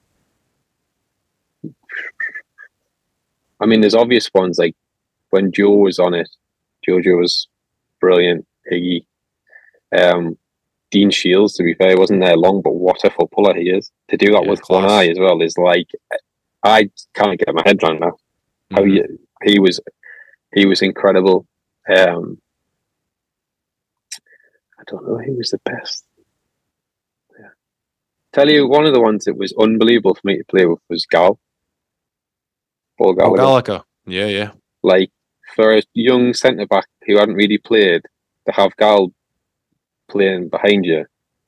I 3.63 3.65
mean, 3.65 3.79
there's 3.79 3.95
obvious 3.95 4.29
ones 4.33 4.59
like 4.59 4.75
when 5.29 5.51
Joe 5.51 5.71
was 5.77 5.97
on 5.97 6.13
it. 6.13 6.29
Jojo 6.87 7.17
was 7.19 7.47
brilliant. 8.01 8.45
Higgy, 8.69 9.05
um, 9.97 10.37
Dean 10.91 11.09
Shiels. 11.09 11.55
To 11.55 11.63
be 11.63 11.73
fair, 11.75 11.91
he 11.91 11.95
wasn't 11.95 12.21
there 12.21 12.35
long, 12.35 12.61
but 12.61 12.75
what 12.75 13.03
a 13.05 13.09
footballer 13.09 13.55
he 13.55 13.69
is. 13.69 13.89
To 14.09 14.17
do 14.17 14.33
that 14.33 14.43
Yeah, 14.43 14.49
with 14.49 14.61
one 14.67 14.85
eye 14.85 15.07
as 15.07 15.17
well 15.17 15.41
is 15.41 15.57
like 15.57 15.87
I 16.63 16.89
can't 17.13 17.39
get 17.39 17.53
my 17.55 17.61
head 17.65 17.81
around 17.83 18.01
that 18.01 18.13
how 18.71 18.81
Mhm. 18.83 19.17
he, 19.43 19.53
he 19.53 19.59
was 19.59 19.79
he 20.53 20.65
was 20.65 20.81
incredible. 20.81 21.47
Um, 21.87 22.41
I 24.79 24.83
don't 24.87 25.07
know 25.07 25.17
who 25.17 25.37
was 25.37 25.51
the 25.51 25.59
best. 25.59 26.05
Yeah. 27.39 27.49
Tell 28.33 28.49
you 28.49 28.67
one 28.67 28.85
of 28.85 28.93
the 28.93 29.01
ones 29.01 29.25
that 29.25 29.37
was 29.37 29.53
unbelievable 29.57 30.15
for 30.15 30.21
me 30.25 30.37
to 30.37 30.43
play 30.45 30.65
with 30.65 30.79
was 30.89 31.05
Gal. 31.05 31.39
Paul 32.97 33.15
Gallacher. 33.15 33.37
Gallacher. 33.37 33.83
Yeah, 34.05 34.25
yeah. 34.27 34.51
Like 34.83 35.09
for 35.55 35.75
a 35.77 35.81
young 35.93 36.33
centre 36.33 36.65
back 36.67 36.85
who 37.05 37.17
hadn't 37.17 37.35
really 37.35 37.57
played 37.57 38.01
to 38.47 38.53
have 38.53 38.75
Gal 38.77 39.11
playing 40.09 40.49
behind 40.49 40.85
you, 40.85 41.05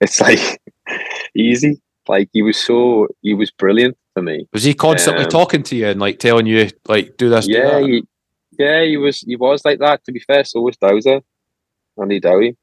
it's 0.00 0.20
like 0.20 0.60
easy. 1.36 1.80
Like 2.08 2.28
he 2.32 2.42
was 2.42 2.56
so 2.56 3.06
he 3.22 3.34
was 3.34 3.50
brilliant 3.50 3.96
for 4.14 4.22
me. 4.22 4.46
Was 4.52 4.64
he 4.64 4.74
constantly 4.74 5.24
Um, 5.24 5.30
talking 5.30 5.62
to 5.64 5.76
you 5.76 5.88
and 5.88 6.00
like 6.00 6.18
telling 6.18 6.46
you 6.46 6.68
like 6.88 7.16
do 7.16 7.28
this, 7.28 7.46
do 7.46 7.52
Yeah, 7.52 7.80
that? 7.80 7.82
he, 7.86 8.02
yeah, 8.58 8.84
he 8.84 8.96
was 8.96 9.20
he 9.20 9.36
was 9.36 9.64
like 9.64 9.78
that. 9.80 10.04
To 10.04 10.12
be 10.12 10.20
fair, 10.20 10.44
so 10.44 10.60
was 10.62 10.76
Dowser, 10.78 11.20
Andy 12.00 12.18
Dowie. 12.20 12.56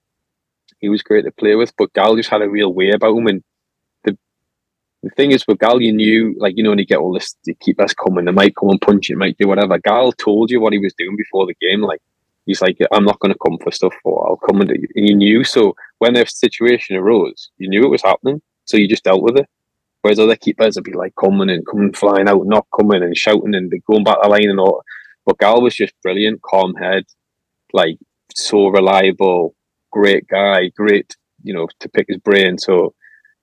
He 0.79 0.89
was 0.89 1.03
great 1.03 1.25
to 1.25 1.31
play 1.31 1.55
with, 1.55 1.73
but 1.77 1.93
Gal 1.93 2.15
just 2.15 2.29
had 2.29 2.41
a 2.41 2.49
real 2.49 2.73
way 2.73 2.89
about 2.91 3.15
him. 3.15 3.27
And 3.27 3.43
thing 5.15 5.31
is, 5.31 5.45
with 5.47 5.59
Gal, 5.59 5.81
you 5.81 5.93
knew, 5.93 6.35
like 6.37 6.55
you 6.57 6.63
know, 6.63 6.69
when 6.69 6.79
you 6.79 6.85
get 6.85 6.99
all 6.99 7.13
this, 7.13 7.35
the 7.45 7.53
keepers 7.55 7.93
coming, 7.93 8.25
they 8.25 8.31
might 8.31 8.55
come 8.55 8.69
and 8.69 8.81
punch 8.81 9.09
you, 9.09 9.17
might 9.17 9.37
do 9.37 9.47
whatever. 9.47 9.77
Gal 9.79 10.11
told 10.13 10.51
you 10.51 10.59
what 10.59 10.73
he 10.73 10.79
was 10.79 10.93
doing 10.97 11.15
before 11.15 11.45
the 11.45 11.55
game. 11.61 11.81
Like 11.81 12.01
he's 12.45 12.61
like, 12.61 12.77
I'm 12.91 13.05
not 13.05 13.19
going 13.19 13.33
to 13.33 13.39
come 13.45 13.57
for 13.63 13.71
stuff, 13.71 13.93
or 14.03 14.27
I'll 14.27 14.37
come 14.37 14.61
and. 14.61 14.69
And 14.69 15.09
you 15.09 15.15
knew. 15.15 15.43
So 15.43 15.75
when 15.99 16.13
the 16.13 16.25
situation 16.25 16.95
arose, 16.95 17.49
you 17.57 17.69
knew 17.69 17.83
it 17.83 17.89
was 17.89 18.03
happening, 18.03 18.41
so 18.65 18.77
you 18.77 18.87
just 18.87 19.03
dealt 19.03 19.23
with 19.23 19.37
it. 19.37 19.47
Whereas 20.01 20.19
other 20.19 20.35
keepers 20.35 20.75
would 20.75 20.83
be 20.83 20.93
like 20.93 21.15
coming 21.19 21.49
and 21.49 21.65
coming 21.65 21.91
flying 21.93 22.29
out, 22.29 22.45
not 22.45 22.67
coming 22.79 23.01
and 23.01 23.17
shouting 23.17 23.55
and 23.55 23.73
going 23.87 24.03
back 24.03 24.17
the 24.21 24.29
line 24.29 24.49
and 24.49 24.59
all. 24.59 24.83
But 25.25 25.39
Gal 25.39 25.61
was 25.61 25.75
just 25.75 25.93
brilliant, 26.03 26.43
calm 26.43 26.75
head, 26.75 27.05
like 27.73 27.97
so 28.35 28.67
reliable, 28.67 29.55
great 29.91 30.27
guy, 30.27 30.67
great, 30.75 31.15
you 31.41 31.53
know, 31.53 31.67
to 31.79 31.89
pick 31.89 32.05
his 32.07 32.17
brain. 32.17 32.59
So 32.59 32.93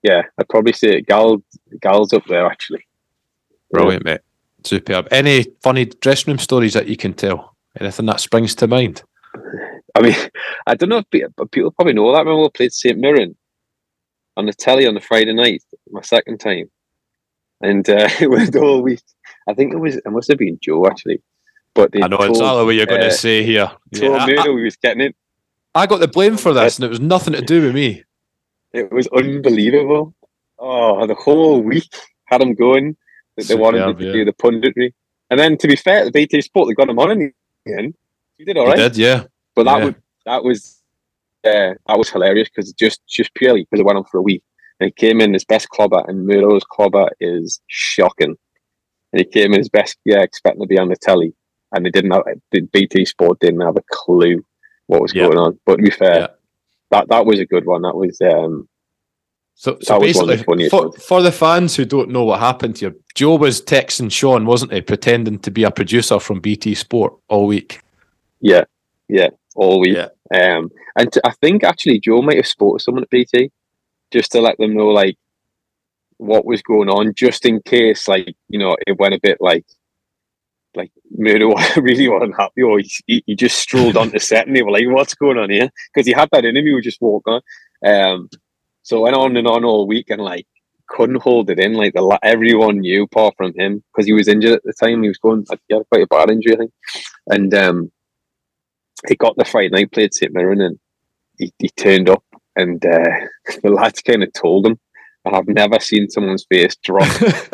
yeah, 0.03 0.23
I'd 0.37 0.49
probably 0.49 0.73
say 0.73 1.01
Gal 1.01 1.41
Gal's 1.81 2.13
up 2.13 2.25
there 2.27 2.45
actually. 2.45 2.85
Brilliant, 3.71 4.05
mate. 4.05 4.21
Superb. 4.63 5.07
Any 5.11 5.47
funny 5.61 5.85
dressing 5.85 6.31
room 6.31 6.39
stories 6.39 6.73
that 6.73 6.87
you 6.87 6.95
can 6.95 7.13
tell? 7.13 7.55
Anything 7.79 8.05
that 8.05 8.19
springs 8.19 8.53
to 8.55 8.67
mind? 8.67 9.03
I 9.95 10.01
mean, 10.01 10.15
I 10.67 10.75
don't 10.75 10.89
know 10.89 10.97
if 10.97 11.09
people, 11.09 11.47
people 11.47 11.71
probably 11.71 11.93
know 11.93 12.13
that. 12.13 12.25
when 12.25 12.37
we 12.37 12.49
played 12.49 12.73
St 12.73 12.97
Mirren 12.97 13.35
on 14.37 14.45
the 14.45 14.53
telly 14.53 14.87
on 14.87 14.93
the 14.93 15.01
Friday 15.01 15.33
night, 15.33 15.63
my 15.91 16.01
second 16.01 16.39
time, 16.39 16.69
and 17.61 17.87
uh, 17.89 18.09
it 18.19 18.29
went 18.29 18.55
all 18.55 18.81
week. 18.81 19.01
I 19.47 19.53
think 19.53 19.73
it 19.73 19.77
was 19.77 19.95
it 19.95 20.09
must 20.09 20.29
have 20.29 20.37
been 20.37 20.57
Joe 20.61 20.85
actually, 20.87 21.21
but 21.73 21.91
I 21.95 22.07
know 22.07 22.17
told, 22.17 22.29
exactly 22.29 22.65
what 22.65 22.75
you're 22.75 22.85
going 22.85 23.01
to 23.01 23.07
uh, 23.07 23.11
say 23.11 23.43
here. 23.43 23.71
Told 23.95 24.21
yeah, 24.21 24.25
Murdo 24.27 24.57
he 24.57 24.63
was 24.63 24.77
getting 24.77 25.01
it. 25.01 25.15
I 25.75 25.87
got 25.87 25.99
the 25.99 26.07
blame 26.07 26.37
for 26.37 26.53
this, 26.53 26.77
and 26.77 26.85
it 26.85 26.89
was 26.89 26.99
nothing 26.99 27.33
to 27.33 27.41
do 27.41 27.63
with 27.63 27.73
me. 27.73 28.03
It 28.73 28.91
was 28.91 29.07
unbelievable. 29.07 30.13
Oh, 30.59 31.05
the 31.05 31.15
whole 31.15 31.61
week 31.61 31.93
had 32.25 32.41
him 32.41 32.55
going. 32.55 32.95
That 33.37 33.47
they 33.47 33.55
wanted 33.55 33.97
to 33.97 34.05
yeah. 34.05 34.11
do 34.11 34.25
the 34.25 34.33
punditry, 34.33 34.93
and 35.31 35.39
then 35.39 35.57
to 35.57 35.67
be 35.67 35.75
fair, 35.75 36.05
the 36.05 36.11
BT 36.11 36.41
Sport 36.41 36.67
they 36.67 36.75
got 36.75 36.89
him 36.89 36.99
on 36.99 37.11
in 37.11 37.33
the 37.65 37.77
end. 37.77 37.95
He 38.37 38.45
did 38.45 38.57
all 38.57 38.67
right. 38.67 38.77
He 38.77 38.83
did, 38.83 38.97
yeah. 38.97 39.23
But 39.55 39.63
that 39.63 39.79
yeah. 39.79 39.85
was 39.85 39.95
that 40.25 40.43
was 40.43 40.83
uh, 41.43 41.73
that 41.87 41.97
was 41.97 42.09
hilarious 42.09 42.49
because 42.49 42.71
just 42.73 43.01
just 43.07 43.33
purely 43.33 43.61
because 43.61 43.79
it 43.79 43.85
went 43.85 43.97
on 43.97 44.05
for 44.05 44.19
a 44.19 44.21
week. 44.21 44.43
And 44.79 44.87
he 44.87 44.91
came 44.91 45.21
in 45.21 45.33
his 45.33 45.45
best 45.45 45.69
clobber, 45.69 46.03
and 46.07 46.27
Murdo's 46.27 46.63
clobber 46.63 47.09
is 47.19 47.59
shocking. 47.67 48.35
And 49.11 49.19
he 49.19 49.25
came 49.25 49.53
in 49.53 49.59
his 49.59 49.69
best, 49.69 49.97
yeah, 50.05 50.21
expecting 50.21 50.61
to 50.61 50.67
be 50.67 50.79
on 50.79 50.89
the 50.89 50.95
telly, 50.95 51.33
and 51.71 51.85
they 51.85 51.91
didn't 51.91 52.11
have 52.11 52.23
the 52.51 52.61
BT 52.61 53.05
Sport 53.05 53.39
didn't 53.39 53.61
have 53.61 53.77
a 53.77 53.83
clue 53.91 54.43
what 54.87 55.01
was 55.01 55.13
going 55.13 55.37
on. 55.37 55.59
But 55.65 55.77
to 55.77 55.83
be 55.83 55.91
fair, 55.91 56.29
that 56.93 57.09
that 57.09 57.25
was 57.25 57.39
a 57.39 57.45
good 57.45 57.65
one. 57.65 57.81
That 57.81 57.95
was 57.95 58.21
um, 58.21 58.69
so, 59.55 59.77
so 59.81 59.99
basically, 59.99 60.69
for, 60.69 60.91
for 60.93 61.21
the 61.21 61.31
fans 61.31 61.75
who 61.75 61.85
don't 61.85 62.09
know 62.09 62.23
what 62.23 62.39
happened 62.39 62.77
here, 62.77 62.95
Joe 63.15 63.35
was 63.35 63.61
texting 63.61 64.11
Sean, 64.11 64.45
wasn't 64.45 64.73
he, 64.73 64.81
pretending 64.81 65.39
to 65.39 65.51
be 65.51 65.63
a 65.63 65.71
producer 65.71 66.19
from 66.19 66.39
BT 66.39 66.75
Sport 66.75 67.13
all 67.27 67.47
week? 67.47 67.81
Yeah, 68.41 68.65
yeah, 69.07 69.29
all 69.55 69.79
week. 69.79 69.97
Yeah. 69.97 70.09
Um, 70.33 70.71
and 70.97 71.13
I 71.23 71.31
think 71.41 71.63
actually 71.63 71.99
Joe 71.99 72.21
might 72.21 72.37
have 72.37 72.47
spoke 72.47 72.77
to 72.77 72.83
someone 72.83 73.03
at 73.03 73.09
BT 73.09 73.51
just 74.11 74.31
to 74.31 74.41
let 74.41 74.57
them 74.57 74.75
know 74.75 74.87
like 74.87 75.17
what 76.17 76.45
was 76.45 76.61
going 76.61 76.89
on, 76.89 77.13
just 77.13 77.45
in 77.45 77.61
case 77.61 78.07
like 78.07 78.35
you 78.49 78.59
know 78.59 78.75
it 78.87 78.97
went 78.99 79.15
a 79.15 79.19
bit 79.21 79.37
like 79.39 79.65
Murdo 81.15 81.53
really 81.77 82.07
wasn't 82.07 82.35
happy, 82.37 82.61
or 82.61 82.79
he, 82.79 83.23
he 83.25 83.35
just 83.35 83.57
strolled 83.57 83.97
onto 83.97 84.19
set 84.29 84.47
and 84.47 84.55
they 84.55 84.63
were 84.63 84.71
like, 84.71 84.85
"What's 84.87 85.15
going 85.15 85.37
on 85.37 85.49
here?" 85.49 85.69
Because 85.93 86.07
he 86.07 86.13
had 86.13 86.29
that 86.31 86.45
interview, 86.45 86.81
just 86.81 87.01
walk 87.01 87.23
on. 87.27 87.41
Um, 87.85 88.29
so 88.83 89.01
went 89.01 89.15
on 89.15 89.37
and 89.37 89.47
on 89.47 89.63
all 89.63 89.87
week 89.87 90.09
and 90.09 90.21
like 90.21 90.45
couldn't 90.87 91.21
hold 91.21 91.49
it 91.49 91.59
in. 91.59 91.73
Like 91.73 91.93
the 91.93 92.19
everyone 92.23 92.79
knew 92.79 93.03
apart 93.03 93.35
from 93.37 93.53
him 93.55 93.83
because 93.91 94.05
he 94.05 94.13
was 94.13 94.27
injured 94.27 94.53
at 94.53 94.63
the 94.63 94.73
time. 94.73 95.03
He 95.03 95.09
was 95.09 95.17
going, 95.17 95.45
he 95.67 95.75
had 95.75 95.87
quite 95.89 96.03
a 96.03 96.07
bad 96.07 96.29
injury, 96.29 96.53
I 96.53 96.57
think. 96.57 96.71
And 97.27 97.53
um, 97.53 97.91
he 99.07 99.15
got 99.15 99.35
the 99.37 99.45
Friday 99.45 99.69
night 99.69 99.91
played 99.91 100.13
St 100.13 100.33
Mirren 100.33 100.61
and 100.61 100.79
he, 101.37 101.51
he 101.57 101.69
turned 101.69 102.09
up 102.09 102.23
and 102.55 102.85
uh, 102.85 103.27
the 103.63 103.69
lads 103.69 104.01
kind 104.01 104.23
of 104.23 104.31
told 104.33 104.67
him. 104.67 104.79
And 105.25 105.35
I've 105.35 105.47
never 105.47 105.79
seen 105.79 106.09
someone's 106.09 106.45
face 106.49 106.75
drop. 106.83 107.09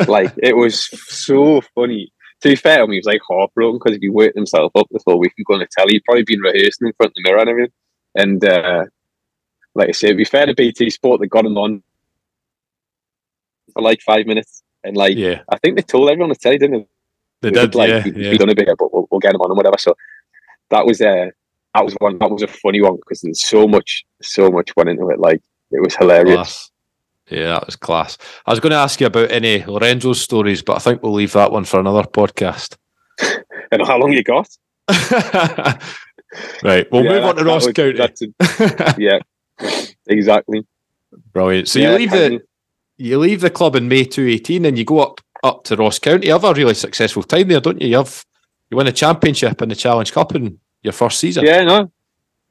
like 0.08 0.32
it 0.42 0.56
was 0.56 0.88
so 1.08 1.60
funny. 1.74 2.12
To 2.42 2.48
be 2.48 2.56
fair, 2.56 2.78
I 2.78 2.82
mean, 2.82 2.92
he 2.92 2.98
was 2.98 3.06
like 3.06 3.20
heartbroken 3.28 3.78
because 3.78 3.98
he'd 3.98 4.12
been 4.12 4.32
himself 4.34 4.72
up 4.74 4.86
the 4.90 5.00
whole 5.06 5.18
week 5.18 5.34
and 5.36 5.46
going 5.46 5.60
to 5.60 5.68
tell. 5.70 5.86
He'd 5.88 6.04
probably 6.04 6.24
been 6.24 6.40
rehearsing 6.40 6.86
in 6.86 6.92
front 6.94 7.10
of 7.10 7.14
the 7.14 7.22
mirror 7.22 7.40
and 7.40 7.50
everything. 7.50 7.72
And 8.14 8.44
uh, 8.44 8.84
like 9.74 9.88
I 9.90 9.92
say, 9.92 10.08
to 10.08 10.14
be 10.14 10.24
fair 10.24 10.46
to 10.46 10.54
BT 10.54 10.90
Sport, 10.90 11.20
they 11.20 11.26
got 11.26 11.44
him 11.44 11.58
on 11.58 11.82
for 13.72 13.82
like 13.82 14.00
five 14.00 14.26
minutes, 14.26 14.62
and 14.82 14.96
like 14.96 15.16
yeah. 15.16 15.42
I 15.48 15.58
think 15.58 15.76
they 15.76 15.82
told 15.82 16.10
everyone 16.10 16.34
to 16.34 16.38
tell, 16.38 16.52
didn't 16.52 16.72
they? 16.72 16.86
They 17.42 17.50
did, 17.50 17.74
like, 17.74 17.88
yeah, 17.88 18.12
yeah. 18.14 18.36
done 18.36 18.50
a 18.50 18.54
bit, 18.54 18.68
but 18.78 18.92
we'll, 18.92 19.08
we'll, 19.10 19.20
get 19.20 19.34
him 19.34 19.40
on 19.40 19.50
and 19.50 19.56
whatever. 19.56 19.78
So 19.78 19.96
that 20.68 20.84
was 20.84 21.00
uh, 21.00 21.26
that 21.74 21.84
was 21.84 21.94
one 21.98 22.18
that 22.18 22.30
was 22.30 22.42
a 22.42 22.48
funny 22.48 22.82
one 22.82 22.96
because 22.96 23.20
there's 23.22 23.42
so 23.42 23.66
much, 23.66 24.04
so 24.20 24.50
much 24.50 24.74
went 24.76 24.90
into 24.90 25.08
it. 25.08 25.18
Like 25.18 25.40
it 25.70 25.82
was 25.82 25.94
hilarious. 25.96 26.34
Class. 26.34 26.70
Yeah, 27.30 27.46
that 27.46 27.66
was 27.66 27.76
class. 27.76 28.18
I 28.46 28.50
was 28.50 28.60
going 28.60 28.70
to 28.70 28.76
ask 28.76 29.00
you 29.00 29.06
about 29.06 29.30
any 29.30 29.64
Lorenzo's 29.64 30.20
stories, 30.20 30.62
but 30.62 30.76
I 30.76 30.78
think 30.80 31.02
we'll 31.02 31.12
leave 31.12 31.32
that 31.32 31.52
one 31.52 31.64
for 31.64 31.78
another 31.78 32.02
podcast. 32.02 32.76
and 33.72 33.86
how 33.86 33.98
long 33.98 34.12
you 34.12 34.24
got? 34.24 34.48
right, 36.62 36.90
we'll 36.90 37.04
yeah, 37.04 37.12
move 37.12 37.24
on 37.24 37.36
to 37.36 37.44
Ross 37.44 37.70
County. 37.72 38.34
A, 38.40 38.94
yeah, 38.98 39.18
exactly. 40.06 40.66
Brilliant. 41.32 41.68
So 41.68 41.78
yeah, 41.78 41.92
you 41.92 41.98
leave 41.98 42.10
the 42.10 42.42
you 42.96 43.18
leave 43.18 43.40
the 43.40 43.50
club 43.50 43.76
in 43.76 43.88
May 43.88 44.04
2018 44.04 44.64
and 44.64 44.76
you 44.76 44.84
go 44.84 45.00
up 45.00 45.20
up 45.42 45.64
to 45.64 45.76
Ross 45.76 45.98
County. 45.98 46.26
You 46.26 46.32
have 46.32 46.44
a 46.44 46.52
really 46.52 46.74
successful 46.74 47.22
time 47.22 47.48
there, 47.48 47.60
don't 47.60 47.80
you? 47.80 47.88
You 47.88 47.96
have 47.98 48.24
you 48.70 48.76
win 48.76 48.86
a 48.86 48.92
championship 48.92 49.60
and 49.60 49.70
the 49.70 49.76
Challenge 49.76 50.12
Cup 50.12 50.34
in 50.34 50.58
your 50.82 50.92
first 50.92 51.18
season. 51.18 51.44
Yeah, 51.44 51.64
no, 51.64 51.90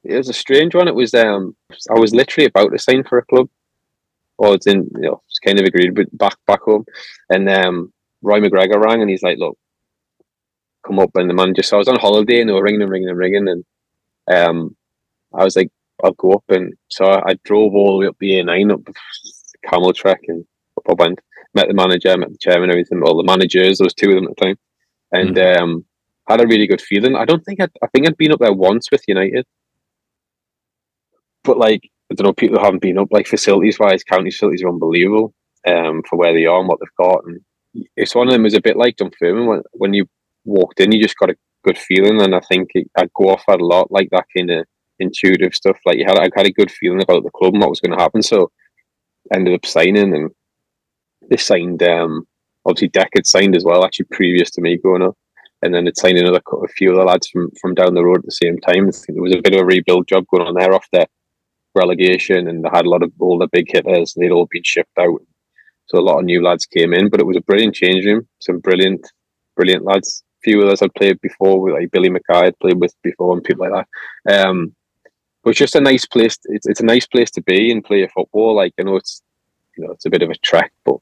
it 0.03 0.15
was 0.15 0.29
a 0.29 0.33
strange 0.33 0.75
one. 0.75 0.87
It 0.87 0.95
was 0.95 1.13
um, 1.13 1.55
I 1.89 1.99
was 1.99 2.13
literally 2.13 2.47
about 2.47 2.71
to 2.71 2.79
sign 2.79 3.03
for 3.03 3.17
a 3.17 3.25
club, 3.25 3.49
or 4.39 4.55
it's 4.55 4.67
in 4.67 4.89
you 4.95 5.01
know, 5.01 5.21
it's 5.27 5.39
kind 5.39 5.59
of 5.59 5.65
agreed, 5.65 5.93
but 5.93 6.17
back 6.17 6.37
back 6.47 6.61
home, 6.61 6.85
and 7.29 7.49
um, 7.49 7.93
Roy 8.21 8.39
McGregor 8.39 8.81
rang 8.81 9.01
and 9.01 9.09
he's 9.09 9.23
like, 9.23 9.37
"Look, 9.37 9.57
come 10.85 10.99
up," 10.99 11.11
and 11.15 11.29
the 11.29 11.33
manager. 11.33 11.63
So 11.63 11.77
I 11.77 11.79
was 11.79 11.87
on 11.87 11.99
holiday 11.99 12.39
and 12.41 12.49
they 12.49 12.53
were 12.53 12.63
ringing 12.63 12.81
and 12.81 12.91
ringing 12.91 13.09
and 13.09 13.17
ringing, 13.17 13.47
and 13.47 13.65
um, 14.29 14.75
I 15.33 15.43
was 15.43 15.55
like, 15.55 15.71
I'll 16.03 16.13
go 16.13 16.31
up. 16.33 16.43
And 16.49 16.73
so 16.89 17.05
I, 17.05 17.31
I 17.31 17.39
drove 17.43 17.73
all 17.73 17.93
the 17.93 17.97
way 17.97 18.07
up 18.07 18.17
the 18.19 18.31
A9 18.31 18.73
up 18.73 18.81
Camel 19.65 19.93
Trek 19.93 20.21
and 20.27 20.45
up 20.77 20.85
I 20.89 20.93
went. 21.03 21.19
Met 21.55 21.67
the 21.67 21.73
manager, 21.73 22.15
met 22.15 22.29
the 22.29 22.37
chairman, 22.37 22.69
everything, 22.69 23.01
all 23.01 23.17
the 23.17 23.23
managers, 23.23 23.79
there 23.79 23.85
was 23.85 23.95
two 23.95 24.09
of 24.09 24.15
them 24.15 24.25
at 24.25 24.35
the 24.37 24.45
time. 24.45 24.55
And 25.11 25.35
mm. 25.35 25.57
um, 25.59 25.85
had 26.27 26.41
a 26.41 26.47
really 26.47 26.67
good 26.67 26.81
feeling. 26.81 27.15
I 27.15 27.25
don't 27.25 27.43
think 27.43 27.59
I'd, 27.59 27.71
I 27.81 27.87
think 27.87 28.07
I'd 28.07 28.17
been 28.17 28.31
up 28.31 28.39
there 28.39 28.53
once 28.53 28.91
with 28.91 29.01
United. 29.07 29.47
But 31.43 31.57
like, 31.57 31.89
I 32.11 32.15
don't 32.15 32.25
know, 32.25 32.33
people 32.33 32.57
who 32.57 32.63
haven't 32.63 32.81
been 32.81 32.97
up, 32.97 33.09
like 33.11 33.27
facilities 33.27 33.79
wise, 33.79 34.03
county 34.03 34.31
facilities 34.31 34.63
are 34.63 34.69
unbelievable 34.69 35.33
um, 35.67 36.01
for 36.09 36.17
where 36.17 36.33
they 36.33 36.45
are 36.45 36.59
and 36.59 36.67
what 36.67 36.79
they've 36.79 37.05
got. 37.05 37.23
And 37.25 37.39
it's 37.95 38.15
one 38.15 38.27
of 38.27 38.33
them 38.33 38.45
is 38.45 38.55
a 38.55 38.61
bit 38.61 38.77
like 38.77 38.97
Dunfermline. 38.97 39.47
When, 39.47 39.61
when 39.73 39.93
you 39.93 40.05
walked 40.45 40.79
in, 40.79 40.91
you 40.91 41.01
just 41.01 41.17
got 41.17 41.29
a 41.29 41.37
good 41.63 41.77
feeling. 41.77 42.21
And 42.21 42.33
I 42.33 42.39
think 42.39 42.71
it, 42.73 42.89
I'd 42.97 43.13
go 43.13 43.29
off 43.29 43.43
had 43.47 43.61
a 43.61 43.65
lot 43.65 43.91
like 43.91 44.09
that 44.11 44.25
kind 44.35 44.49
of 44.49 44.65
intuitive 44.97 45.53
stuff. 45.53 45.77
Like 45.85 45.97
you 45.97 46.05
had, 46.05 46.17
I 46.17 46.29
had 46.35 46.47
a 46.47 46.51
good 46.51 46.71
feeling 46.71 47.01
about 47.01 47.23
the 47.23 47.31
club 47.31 47.53
and 47.53 47.61
what 47.61 47.69
was 47.69 47.79
going 47.79 47.95
to 47.95 48.03
happen. 48.03 48.23
So 48.23 48.51
ended 49.33 49.53
up 49.53 49.65
signing, 49.65 50.13
and 50.13 50.31
they 51.29 51.37
signed. 51.37 51.83
Um, 51.83 52.27
obviously, 52.65 52.89
Deck 52.89 53.09
had 53.15 53.27
signed 53.27 53.55
as 53.55 53.63
well, 53.63 53.85
actually 53.85 54.07
previous 54.11 54.49
to 54.51 54.61
me 54.61 54.77
going 54.77 55.03
up, 55.03 55.17
and 55.61 55.73
then 55.73 55.87
it 55.87 55.97
signed 55.97 56.17
another 56.17 56.41
a 56.63 56.67
few 56.69 56.93
other 56.93 57.05
lads 57.05 57.27
from 57.27 57.51
from 57.61 57.75
down 57.75 57.93
the 57.93 58.03
road 58.03 58.17
at 58.17 58.25
the 58.25 58.31
same 58.31 58.57
time. 58.59 58.87
I 58.87 58.91
there 59.07 59.21
was 59.21 59.35
a 59.35 59.41
bit 59.41 59.53
of 59.53 59.61
a 59.61 59.65
rebuild 59.65 60.07
job 60.07 60.25
going 60.33 60.47
on 60.47 60.55
there 60.55 60.73
after 60.73 61.05
relegation, 61.75 62.47
and 62.47 62.63
they 62.63 62.69
had 62.71 62.85
a 62.85 62.89
lot 62.89 63.03
of 63.03 63.11
all 63.19 63.37
the 63.37 63.47
big 63.51 63.67
hitters. 63.69 64.13
They'd 64.13 64.31
all 64.31 64.47
been 64.49 64.63
shipped 64.63 64.97
out, 64.97 65.21
so 65.87 65.99
a 65.99 66.01
lot 66.01 66.19
of 66.19 66.25
new 66.25 66.43
lads 66.43 66.65
came 66.65 66.93
in. 66.93 67.09
But 67.09 67.19
it 67.19 67.27
was 67.27 67.37
a 67.37 67.41
brilliant 67.41 67.75
change 67.75 68.05
room. 68.05 68.27
Some 68.39 68.59
brilliant, 68.59 69.07
brilliant 69.55 69.85
lads. 69.85 70.23
A 70.37 70.41
few 70.43 70.61
of 70.61 70.69
us 70.69 70.81
I'd 70.81 70.93
played 70.95 71.19
before, 71.21 71.61
with 71.61 71.73
like 71.73 71.91
Billy 71.91 72.09
Mackay 72.09 72.47
I'd 72.47 72.59
played 72.59 72.79
with 72.79 72.93
before, 73.03 73.33
and 73.33 73.43
people 73.43 73.69
like 73.69 73.85
that. 74.25 74.47
Um, 74.47 74.75
but 75.43 75.51
it's 75.51 75.59
just 75.59 75.75
a 75.75 75.81
nice 75.81 76.05
place. 76.05 76.37
It's, 76.45 76.67
it's 76.67 76.81
a 76.81 76.85
nice 76.85 77.07
place 77.07 77.31
to 77.31 77.41
be 77.41 77.71
and 77.71 77.83
play 77.83 78.03
a 78.03 78.09
football. 78.09 78.55
Like 78.55 78.73
I 78.79 78.83
know 78.83 78.95
it's 78.95 79.21
you 79.77 79.85
know 79.85 79.91
it's 79.91 80.05
a 80.05 80.09
bit 80.09 80.21
of 80.21 80.29
a 80.29 80.37
trek, 80.37 80.71
but 80.85 80.97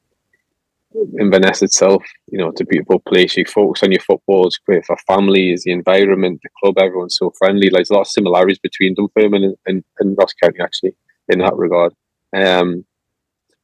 Inverness 1.20 1.62
itself, 1.62 2.02
you 2.28 2.38
know, 2.38 2.48
it's 2.48 2.62
a 2.62 2.64
beautiful 2.64 3.00
place. 3.00 3.36
You 3.36 3.44
focus 3.44 3.82
on 3.82 3.92
your 3.92 4.00
football. 4.00 4.46
It's 4.46 4.56
great 4.56 4.86
for 4.86 4.96
families, 5.06 5.64
the 5.64 5.72
environment, 5.72 6.40
the 6.42 6.48
club. 6.60 6.78
Everyone's 6.78 7.16
so 7.16 7.30
friendly. 7.38 7.68
Like 7.68 7.80
there's 7.80 7.90
a 7.90 7.94
lot 7.94 8.02
of 8.02 8.08
similarities 8.08 8.58
between 8.58 8.94
Dunfermline 8.94 9.44
and, 9.44 9.56
and, 9.66 9.84
and 9.98 10.16
Ross 10.18 10.32
County 10.32 10.58
actually 10.62 10.94
in 11.28 11.40
that 11.40 11.56
regard. 11.56 11.92
Um, 12.34 12.86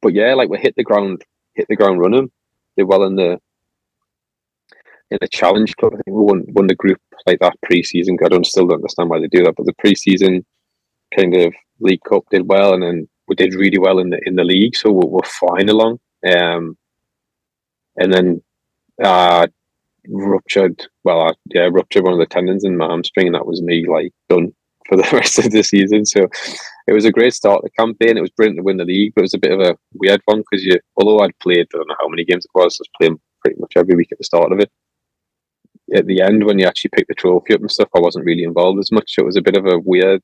but 0.01 0.13
yeah, 0.13 0.35
like 0.35 0.49
we 0.49 0.59
hit 0.59 0.75
the 0.75 0.83
ground, 0.83 1.23
hit 1.55 1.65
the 1.67 1.75
ground 1.75 1.99
running. 1.99 2.31
Did 2.77 2.83
well 2.83 3.03
in 3.03 3.15
the 3.15 3.39
in 5.09 5.17
the 5.21 5.27
challenge 5.27 5.75
club. 5.77 5.93
I 5.93 5.97
think 5.97 6.15
we 6.15 6.25
won 6.25 6.43
won 6.49 6.67
the 6.67 6.75
group 6.75 6.99
like 7.25 7.39
that 7.39 7.55
pre-season. 7.63 8.17
I 8.23 8.27
don't 8.27 8.45
still 8.45 8.67
don't 8.67 8.77
understand 8.77 9.09
why 9.09 9.19
they 9.19 9.27
do 9.27 9.43
that, 9.43 9.55
but 9.55 9.65
the 9.65 9.73
pre-season 9.79 10.45
kind 11.17 11.35
of 11.35 11.53
League 11.79 12.03
Cup 12.07 12.23
did 12.29 12.47
well, 12.47 12.73
and 12.73 12.83
then 12.83 13.07
we 13.27 13.35
did 13.35 13.55
really 13.55 13.79
well 13.79 13.99
in 13.99 14.09
the 14.09 14.19
in 14.25 14.35
the 14.35 14.43
league, 14.43 14.75
so 14.75 14.91
we're, 14.91 15.07
we're 15.07 15.23
flying 15.23 15.69
along. 15.69 15.99
Um, 16.25 16.77
and 17.97 18.13
then 18.13 18.41
uh, 19.03 19.47
ruptured. 20.07 20.85
Well, 21.03 21.21
I, 21.21 21.31
yeah, 21.53 21.69
ruptured 21.71 22.03
one 22.03 22.13
of 22.13 22.19
the 22.19 22.25
tendons 22.25 22.63
in 22.63 22.77
my 22.77 22.87
hamstring, 22.87 23.27
and 23.27 23.35
that 23.35 23.45
was 23.45 23.61
me 23.61 23.85
like 23.87 24.11
done 24.29 24.53
for 24.87 24.97
the 24.97 25.09
rest 25.11 25.39
of 25.39 25.51
the 25.51 25.63
season. 25.63 26.05
So 26.05 26.27
it 26.87 26.93
was 26.93 27.05
a 27.05 27.11
great 27.11 27.33
start 27.33 27.61
to 27.61 27.69
the 27.69 27.81
campaign. 27.81 28.17
It 28.17 28.21
was 28.21 28.31
brilliant 28.31 28.57
to 28.59 28.63
win 28.63 28.77
the 28.77 28.85
league, 28.85 29.13
but 29.15 29.21
it 29.21 29.23
was 29.23 29.33
a 29.33 29.39
bit 29.39 29.51
of 29.51 29.59
a 29.59 29.75
weird 29.93 30.21
one 30.25 30.43
because 30.49 30.63
you, 30.63 30.79
although 30.97 31.23
I'd 31.23 31.37
played, 31.39 31.67
I 31.73 31.77
don't 31.77 31.87
know 31.87 31.95
how 31.99 32.07
many 32.07 32.25
games 32.25 32.45
it 32.45 32.51
was, 32.53 32.77
I 32.79 32.81
was 32.81 32.89
playing 32.99 33.19
pretty 33.43 33.59
much 33.59 33.73
every 33.75 33.95
week 33.95 34.09
at 34.11 34.17
the 34.17 34.23
start 34.23 34.51
of 34.51 34.59
it. 34.59 34.71
at 35.95 36.07
the 36.07 36.21
end 36.21 36.45
when 36.45 36.59
you 36.59 36.65
actually 36.65 36.91
picked 36.95 37.09
the 37.09 37.15
trophy 37.15 37.53
up 37.53 37.61
and 37.61 37.71
stuff, 37.71 37.89
I 37.95 37.99
wasn't 37.99 38.25
really 38.25 38.43
involved 38.43 38.79
as 38.79 38.91
much. 38.91 39.15
It 39.17 39.25
was 39.25 39.35
a 39.35 39.41
bit 39.41 39.57
of 39.57 39.65
a 39.65 39.79
weird, 39.79 40.21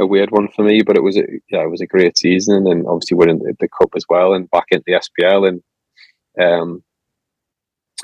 a 0.00 0.06
weird 0.06 0.30
one 0.30 0.48
for 0.54 0.64
me. 0.64 0.82
But 0.82 0.96
it 0.96 1.02
was 1.02 1.16
a 1.16 1.24
yeah, 1.50 1.62
it 1.62 1.70
was 1.70 1.80
a 1.80 1.86
great 1.86 2.16
season, 2.16 2.66
and 2.66 2.86
obviously 2.86 3.16
winning 3.16 3.38
the, 3.38 3.54
the 3.60 3.68
cup 3.68 3.90
as 3.96 4.04
well, 4.08 4.34
and 4.34 4.50
back 4.50 4.66
into 4.70 4.84
the 4.86 4.94
SPL, 4.94 5.48
and 5.48 5.62
um, 6.40 6.82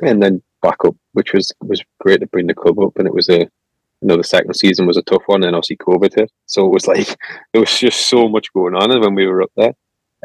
and 0.02 0.22
then 0.22 0.42
back 0.62 0.84
up, 0.84 0.96
which 1.12 1.32
was 1.32 1.52
was 1.60 1.82
great 2.00 2.20
to 2.20 2.26
bring 2.26 2.46
the 2.46 2.54
club 2.54 2.78
up. 2.80 2.98
And 2.98 3.06
it 3.06 3.14
was 3.14 3.28
a 3.28 3.38
you 3.38 4.08
know 4.08 4.16
the 4.16 4.24
second 4.24 4.54
season 4.54 4.86
was 4.86 4.96
a 4.96 5.02
tough 5.02 5.22
one, 5.26 5.42
and 5.42 5.54
obviously 5.54 5.76
COVID 5.76 6.14
hit, 6.14 6.30
so 6.46 6.66
it 6.66 6.72
was 6.72 6.86
like 6.92 7.16
there 7.52 7.60
was 7.60 7.78
just 7.78 8.08
so 8.08 8.28
much 8.28 8.52
going 8.52 8.74
on 8.74 9.00
when 9.00 9.14
we 9.14 9.26
were 9.26 9.42
up 9.42 9.52
there. 9.56 9.74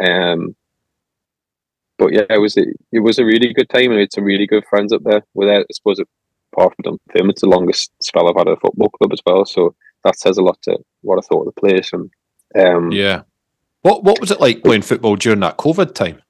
Um, 0.04 0.56
but 1.98 2.14
yeah, 2.14 2.26
it 2.30 2.40
was 2.40 2.58
a, 2.58 2.64
it 2.92 3.00
was 3.00 3.20
a 3.20 3.26
really 3.26 3.54
good 3.54 3.70
time, 3.70 3.92
and 3.92 4.00
it's 4.00 4.16
some 4.16 4.24
really 4.24 4.48
good 4.48 4.66
friends 4.70 4.92
up 4.92 5.04
there. 5.04 5.22
Without, 5.36 5.62
I 5.62 5.74
suppose, 5.74 6.00
apart 6.52 6.74
from 6.76 6.98
them, 7.14 7.30
it's 7.30 7.42
the 7.42 7.48
longest 7.48 7.92
spell 8.02 8.28
I've 8.28 8.36
had 8.36 8.48
at 8.48 8.58
a 8.58 8.60
football 8.60 8.90
club 8.90 9.14
as 9.14 9.22
well. 9.26 9.46
So 9.46 9.76
that 10.04 10.18
says 10.18 10.38
a 10.38 10.42
lot 10.42 10.60
to 10.64 10.80
what 11.02 11.20
I 11.20 11.22
thought 11.22 11.48
of 11.48 11.54
the 11.54 11.62
place. 11.62 11.92
And 11.94 12.10
um, 12.58 12.92
yeah, 12.92 13.22
what 13.84 14.04
what 14.04 14.20
was 14.20 14.32
it 14.32 14.42
like 14.42 14.64
playing 14.64 14.82
football 14.82 15.16
during 15.16 15.42
that 15.42 15.58
COVID 15.58 15.94
time? 15.94 16.22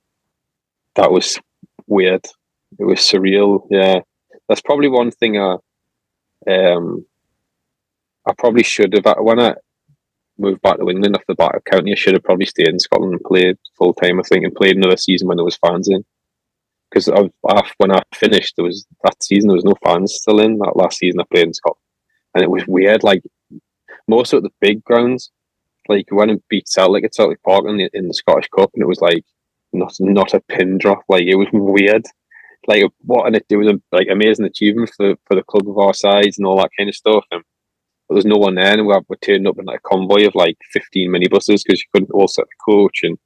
That 0.96 1.12
was 1.12 1.40
weird. 1.92 2.26
It 2.80 2.86
was 2.86 3.00
surreal. 3.00 3.68
Yeah, 3.70 4.00
that's 4.48 4.62
probably 4.62 4.88
one 4.88 5.12
thing 5.12 5.38
I 5.38 5.58
um 6.50 7.06
I 8.28 8.34
probably 8.38 8.64
should 8.64 8.94
have 8.94 9.16
when 9.20 9.40
I 9.40 9.56
moved 10.38 10.62
back 10.62 10.78
to 10.78 10.90
England 10.90 11.16
off 11.16 11.24
the 11.28 11.36
back 11.36 11.56
of 11.56 11.64
county. 11.66 11.92
I 11.92 11.96
should 11.96 12.14
have 12.14 12.24
probably 12.24 12.46
stayed 12.46 12.70
in 12.70 12.80
Scotland 12.80 13.14
and 13.14 13.24
played 13.24 13.58
full 13.78 13.94
time. 13.94 14.20
I 14.20 14.24
think 14.24 14.44
and 14.44 14.56
played 14.56 14.78
another 14.78 14.98
season 14.98 15.28
when 15.28 15.38
there 15.38 15.46
was 15.46 15.58
fans 15.58 15.88
in. 15.90 16.04
Because 16.90 17.08
I, 17.08 17.30
when 17.78 17.92
I 17.92 18.02
finished, 18.14 18.56
there 18.56 18.66
was 18.66 18.86
that 19.04 19.24
season 19.24 19.48
there 19.48 19.56
was 19.56 19.64
no 19.64 19.76
fans 19.84 20.16
still 20.16 20.42
in. 20.42 20.58
That 20.58 20.76
last 20.76 20.98
season 20.98 21.22
I 21.22 21.24
played 21.32 21.48
in 21.48 21.54
Scotland, 21.54 21.82
and 22.36 22.44
it 22.44 22.50
was 22.50 22.66
weird. 22.68 23.04
Like 23.04 23.24
most 24.08 24.34
of 24.34 24.44
the 24.44 24.50
big 24.60 24.84
grounds, 24.84 25.32
like 25.88 26.08
when 26.10 26.30
it 26.30 26.44
beat 26.50 26.68
Celtic 26.68 27.06
at 27.06 27.14
Celtic 27.14 27.42
Park 27.44 27.64
in 27.68 27.78
the, 27.78 27.90
in 27.94 28.08
the 28.08 28.14
Scottish 28.14 28.50
Cup, 28.56 28.72
and 28.74 28.84
it 28.84 28.88
was 28.88 29.00
like 29.00 29.24
not 29.74 29.94
not 30.00 30.34
a 30.34 30.40
pin 30.42 30.78
drop. 30.78 31.04
Like 31.10 31.24
it 31.24 31.36
was 31.36 31.48
weird. 31.52 32.06
Like 32.68 32.84
what 33.06 33.28
and 33.28 33.36
it, 33.36 33.46
it 33.50 33.58
was 33.58 33.68
a 33.68 33.82
like 33.92 34.08
amazing 34.12 34.46
achievement 34.46 34.92
for 34.96 35.16
for 35.26 35.36
the 35.36 35.44
club 35.44 35.70
of 35.70 35.78
our 35.78 35.94
size 35.94 36.38
and 36.38 36.46
all 36.46 36.58
that 36.58 36.72
kind 36.78 36.90
of 36.90 36.96
stuff. 36.96 37.26
And 37.32 37.44
but 38.08 38.16
there's 38.16 38.26
no 38.26 38.38
one 38.38 38.56
there, 38.56 38.74
and 38.74 38.86
we 38.86 38.94
were 38.94 39.16
turning 39.22 39.48
up 39.48 39.58
in 39.60 39.66
like 39.66 39.80
a 39.80 39.90
convoy 39.90 40.28
of 40.28 40.36
like 40.36 40.58
15 40.74 41.10
minibuses 41.10 41.64
because 41.66 41.80
you 41.80 41.88
couldn't 41.94 42.12
all 42.12 42.28
set 42.28 42.46
the 42.46 42.74
coach 42.74 43.04
and 43.04 43.18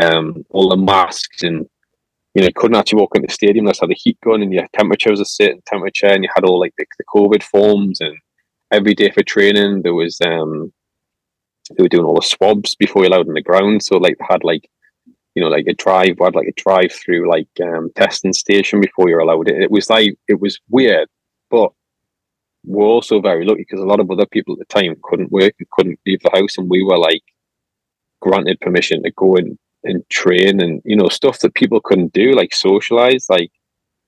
um, 0.00 0.44
all 0.50 0.68
the 0.68 0.76
masks 0.76 1.42
and 1.42 1.66
you 2.34 2.42
know, 2.42 2.48
couldn't 2.54 2.76
actually 2.76 3.00
walk 3.00 3.16
into 3.16 3.26
the 3.26 3.32
stadium 3.32 3.64
unless 3.64 3.80
had 3.80 3.90
the 3.90 3.94
heat 3.94 4.16
gun 4.24 4.42
and 4.42 4.52
your 4.52 4.66
temperature 4.72 5.10
was 5.10 5.20
a 5.20 5.24
certain 5.24 5.60
temperature 5.66 6.06
and 6.06 6.22
you 6.22 6.30
had 6.34 6.44
all 6.44 6.60
like 6.60 6.72
the, 6.78 6.86
the 6.98 7.04
COVID 7.12 7.42
forms 7.42 8.00
and 8.00 8.16
every 8.70 8.94
day 8.94 9.10
for 9.10 9.24
training 9.24 9.82
there 9.82 9.94
was 9.94 10.20
um 10.20 10.72
they 11.76 11.82
were 11.82 11.88
doing 11.88 12.04
all 12.04 12.14
the 12.14 12.22
swabs 12.22 12.74
before 12.76 13.02
you 13.02 13.08
allowed 13.08 13.28
in 13.28 13.34
the 13.34 13.42
ground. 13.42 13.82
So 13.82 13.96
like 13.98 14.16
they 14.18 14.26
had 14.28 14.44
like 14.44 14.68
you 15.34 15.42
know, 15.42 15.48
like 15.48 15.66
a 15.66 15.74
drive, 15.74 16.16
we 16.18 16.24
had 16.24 16.34
like 16.34 16.48
a 16.48 16.60
drive 16.60 16.92
through 16.92 17.28
like 17.28 17.48
um 17.62 17.90
testing 17.94 18.32
station 18.32 18.80
before 18.80 19.08
you're 19.08 19.20
allowed 19.20 19.48
it. 19.48 19.62
It 19.62 19.70
was 19.70 19.88
like 19.90 20.14
it 20.28 20.40
was 20.40 20.58
weird, 20.68 21.08
but 21.50 21.72
we're 22.64 22.86
also 22.86 23.20
very 23.20 23.44
lucky 23.44 23.62
because 23.62 23.80
a 23.80 23.86
lot 23.86 24.00
of 24.00 24.10
other 24.10 24.26
people 24.26 24.54
at 24.54 24.58
the 24.58 24.80
time 24.80 24.94
couldn't 25.02 25.32
work 25.32 25.54
and 25.58 25.70
couldn't 25.70 26.00
leave 26.06 26.20
the 26.22 26.30
house, 26.32 26.58
and 26.58 26.68
we 26.68 26.82
were 26.82 26.98
like 26.98 27.22
granted 28.20 28.60
permission 28.60 29.02
to 29.02 29.10
go 29.12 29.36
and, 29.36 29.58
and 29.82 30.08
train 30.10 30.60
and 30.60 30.82
you 30.84 30.96
know 30.96 31.08
stuff 31.08 31.38
that 31.40 31.54
people 31.54 31.80
couldn't 31.82 32.12
do, 32.12 32.32
like 32.32 32.54
socialize. 32.54 33.26
Like 33.28 33.50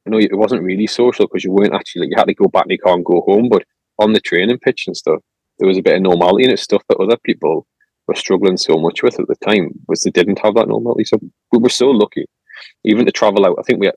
you 0.06 0.12
know, 0.12 0.18
it 0.18 0.36
wasn't 0.36 0.62
really 0.62 0.86
social 0.86 1.26
because 1.26 1.44
you 1.44 1.52
weren't 1.52 1.74
actually 1.74 2.02
like, 2.02 2.10
you 2.10 2.16
had 2.16 2.26
to 2.26 2.34
go 2.34 2.48
back 2.48 2.64
and 2.64 2.72
you 2.72 2.78
can't 2.78 3.04
go 3.04 3.22
home, 3.22 3.48
but 3.48 3.64
on 3.98 4.12
the 4.12 4.20
training 4.20 4.58
pitch 4.58 4.86
and 4.86 4.96
stuff, 4.96 5.20
there 5.58 5.68
was 5.68 5.78
a 5.78 5.82
bit 5.82 5.96
of 5.96 6.02
normality 6.02 6.44
and 6.44 6.52
it's 6.52 6.62
stuff 6.62 6.82
that 6.88 6.98
other 6.98 7.16
people 7.24 7.66
were 8.12 8.20
struggling 8.20 8.56
so 8.56 8.76
much 8.76 9.02
with 9.02 9.18
at 9.18 9.28
the 9.28 9.36
time 9.36 9.70
was 9.88 10.00
they 10.00 10.10
didn't 10.10 10.38
have 10.40 10.54
that 10.54 10.68
normality. 10.68 11.04
So 11.04 11.18
we 11.50 11.58
were 11.58 11.68
so 11.68 11.90
lucky, 11.90 12.26
even 12.84 13.06
to 13.06 13.12
travel 13.12 13.46
out. 13.46 13.56
I 13.58 13.62
think 13.62 13.80
we 13.80 13.90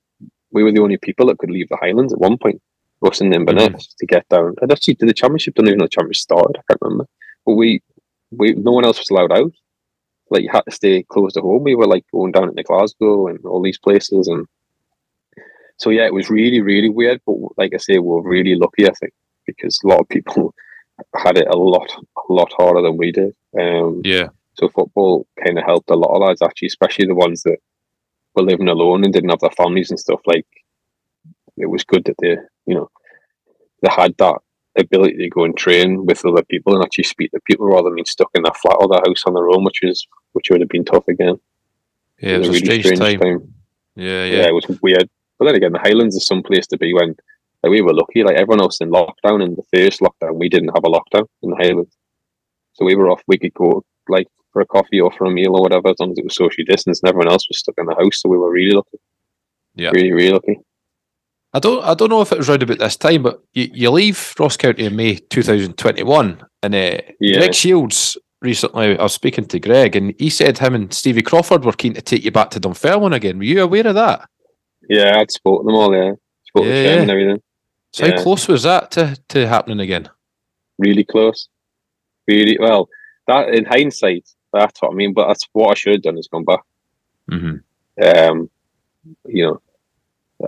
we 0.52 0.64
were 0.64 0.72
the 0.72 0.82
only 0.82 0.98
people 0.98 1.28
that 1.28 1.38
could 1.38 1.52
leave 1.52 1.70
the 1.70 1.78
Highlands 1.82 2.14
at 2.14 2.20
one 2.20 2.38
point 2.38 2.62
us 3.06 3.22
in 3.22 3.34
Inverness 3.34 3.68
mm-hmm. 3.68 3.98
to 4.00 4.06
get 4.06 4.28
down. 4.30 4.56
And 4.62 4.72
actually, 4.72 4.96
did 4.96 5.10
the 5.10 5.14
championship? 5.14 5.56
Don't 5.56 5.68
even 5.68 5.80
know 5.80 5.86
the 5.86 5.90
championship 5.90 6.22
started. 6.22 6.56
I 6.58 6.64
can't 6.68 6.82
remember. 6.82 7.06
But 7.46 7.54
we, 7.54 7.82
we, 8.32 8.54
no 8.54 8.72
one 8.72 8.86
else 8.86 9.00
was 9.00 9.10
allowed 9.10 9.32
out. 9.32 9.52
Like 10.30 10.44
you 10.44 10.50
had 10.52 10.62
to 10.62 10.72
stay 10.72 11.04
close 11.04 11.34
to 11.34 11.42
home. 11.42 11.64
We 11.64 11.76
were 11.76 11.88
like 11.88 12.06
going 12.12 12.32
down 12.32 12.50
into 12.50 12.64
Glasgow 12.64 13.28
and 13.28 13.40
all 13.46 13.62
these 13.62 13.78
places, 13.78 14.28
and 14.28 14.48
so 15.78 15.92
yeah, 15.92 16.06
it 16.06 16.14
was 16.14 16.32
really, 16.32 16.62
really 16.62 16.90
weird. 16.90 17.22
But 17.28 17.36
like 17.58 17.74
I 17.76 17.78
say, 17.78 18.00
we 18.00 18.08
we're 18.08 18.28
really 18.28 18.56
lucky, 18.56 18.88
I 18.88 18.94
think, 18.94 19.14
because 19.46 19.80
a 19.84 19.88
lot 19.88 20.00
of 20.00 20.10
people 20.10 20.56
had 21.16 21.38
it 21.38 21.48
a 21.48 21.58
lot, 21.58 21.92
a 22.18 22.34
lot 22.34 22.52
harder 22.54 22.82
than 22.82 22.98
we 22.98 23.12
did. 23.12 23.36
Um, 23.60 24.02
yeah. 24.04 24.30
So 24.54 24.70
football 24.70 25.28
kind 25.44 25.58
of 25.58 25.66
helped 25.66 25.90
a 25.90 25.96
lot 25.96 26.16
of 26.16 26.22
lads 26.22 26.42
actually, 26.42 26.68
especially 26.68 27.08
the 27.08 27.16
ones 27.16 27.44
that 27.44 27.58
were 28.36 28.44
living 28.44 28.70
alone 28.70 29.04
and 29.04 29.14
didn't 29.14 29.30
have 29.30 29.40
their 29.40 29.50
families 29.52 29.90
and 29.90 30.00
stuff. 30.00 30.22
Like 30.26 30.48
it 31.58 31.68
was 31.68 31.84
good 31.84 32.06
that 32.06 32.16
they, 32.22 32.38
you 32.66 32.76
know, 32.76 32.90
they 33.82 33.90
had 33.92 34.16
that 34.18 34.38
ability 34.78 35.18
to 35.18 35.30
go 35.30 35.44
and 35.44 35.58
train 35.58 36.06
with 36.06 36.26
other 36.26 36.44
people 36.44 36.76
and 36.76 36.84
actually 36.84 37.06
speak 37.06 37.32
to 37.32 37.40
people 37.46 37.68
rather 37.68 37.84
than 37.84 37.96
being 37.96 38.06
stuck 38.06 38.30
in 38.34 38.44
their 38.44 38.54
flat 38.54 38.78
or 38.80 38.88
their 38.88 39.04
house 39.06 39.24
on 39.26 39.34
their 39.34 39.50
own, 39.50 39.64
which 39.64 39.80
is 39.82 40.08
which 40.34 40.50
would 40.50 40.62
have 40.62 40.70
been 40.70 40.86
tough 40.86 41.08
again. 41.08 41.40
Yeah, 42.20 42.36
it 42.36 42.40
was, 42.40 42.48
it 42.48 42.52
was 42.52 42.62
a, 42.62 42.66
really 42.66 42.82
strange, 42.82 42.98
strange 42.98 43.00
time. 43.00 43.40
time. 43.40 43.54
Yeah, 43.96 44.26
yeah, 44.26 44.36
yeah, 44.38 44.48
it 44.48 44.54
was 44.54 44.68
weird. 44.82 45.10
But 45.38 45.46
then 45.46 45.56
again, 45.56 45.74
the 45.74 45.80
Highlands 45.80 46.16
is 46.16 46.26
some 46.26 46.44
place 46.44 46.68
to 46.68 46.78
be 46.78 46.94
when 46.94 47.16
like, 47.66 47.72
we 47.72 47.82
were 47.82 47.94
lucky. 47.94 48.24
Like 48.24 48.36
everyone 48.36 48.62
else 48.62 48.80
in 48.80 48.90
lockdown, 48.90 49.44
in 49.44 49.56
the 49.56 49.64
first 49.74 50.00
lockdown, 50.00 50.36
we 50.36 50.50
didn't 50.50 50.70
have 50.76 50.84
a 50.84 50.90
lockdown 50.90 51.26
in 51.42 51.50
the 51.50 51.56
Highlands, 51.56 51.96
so 52.74 52.86
we 52.86 52.96
were 52.96 53.10
off. 53.10 53.24
We 53.28 53.40
could 53.40 53.54
go 53.54 53.84
like 54.08 54.28
for 54.54 54.62
a 54.62 54.66
coffee 54.68 55.02
or 55.02 55.12
for 55.12 55.26
a 55.26 55.32
meal 55.32 55.56
or 55.56 55.62
whatever, 55.62 55.90
as 55.90 55.96
long 56.00 56.12
as 56.12 56.18
it 56.20 56.24
was 56.24 56.36
socially 56.36 56.66
distanced, 56.66 57.02
and 57.04 57.10
everyone 57.10 57.32
else 57.32 57.48
was 57.50 57.60
stuck 57.60 57.76
in 57.78 57.88
the 57.88 57.96
house. 57.96 58.22
So 58.22 58.30
we 58.30 58.38
were 58.38 58.52
really 58.52 58.76
lucky. 58.76 59.00
Yeah, 59.74 59.90
really, 59.90 60.14
really 60.14 60.32
lucky. 60.32 60.60
I 61.54 61.60
don't 61.60 61.84
I 61.84 61.94
don't 61.94 62.10
know 62.10 62.22
if 62.22 62.32
it 62.32 62.38
was 62.38 62.50
round 62.50 62.64
about 62.64 62.80
this 62.80 62.98
time, 62.98 63.24
but 63.24 63.42
you, 63.54 63.70
you 63.74 63.90
leave 63.90 64.36
Ross 64.38 64.58
County 64.58 64.86
in 64.86 64.96
May 64.96 65.16
2021, 65.16 66.44
and 66.62 66.76
uh, 66.76 66.98
yeah. 67.20 67.38
Greg 67.40 67.54
Shields 67.56 68.18
recently. 68.42 68.98
I 68.98 69.04
was 69.04 69.14
speaking 69.14 69.46
to 69.46 69.60
Greg, 69.60 69.96
and 69.96 70.14
he 70.20 70.30
said 70.30 70.58
him 70.58 70.76
and 70.76 70.94
Stevie 70.94 71.22
Crawford 71.22 71.66
were 71.66 71.72
keen 71.72 71.94
to 71.94 72.02
take 72.02 72.24
you 72.24 72.32
back 72.32 72.52
to 72.52 72.60
Dunfermline 72.60 73.14
again. 73.14 73.38
Were 73.38 73.46
you 73.46 73.64
aware 73.64 73.88
of 73.88 73.96
that? 73.96 74.30
Yeah, 74.90 75.18
I'd 75.18 75.32
spoken 75.32 75.66
them 75.66 75.76
all. 75.76 75.96
Yeah, 75.96 76.12
spoke 76.46 76.66
yeah, 76.66 76.84
yeah. 76.84 77.02
and 77.02 77.12
everything. 77.12 77.42
So 77.96 78.06
yeah. 78.06 78.18
how 78.18 78.24
close 78.24 78.50
was 78.50 78.64
that 78.64 78.92
to, 78.92 79.18
to 79.30 79.48
happening 79.48 79.80
again? 79.80 80.10
Really 80.78 81.06
close. 81.06 81.48
Really 82.28 82.58
well. 82.60 82.90
That 83.28 83.56
in 83.56 83.64
hindsight, 83.64 84.28
that's 84.52 84.82
what 84.82 84.92
I 84.92 84.96
mean. 84.96 85.14
But 85.14 85.30
that's 85.30 85.48
what 85.54 85.72
I 85.72 85.76
should 85.76 85.94
have 85.94 86.02
done 86.02 86.18
is 86.18 86.28
gone 86.28 86.44
back. 86.44 86.60
Mm-hmm. 87.32 88.04
Um, 88.06 88.50
you 89.28 89.46
know, 89.46 89.62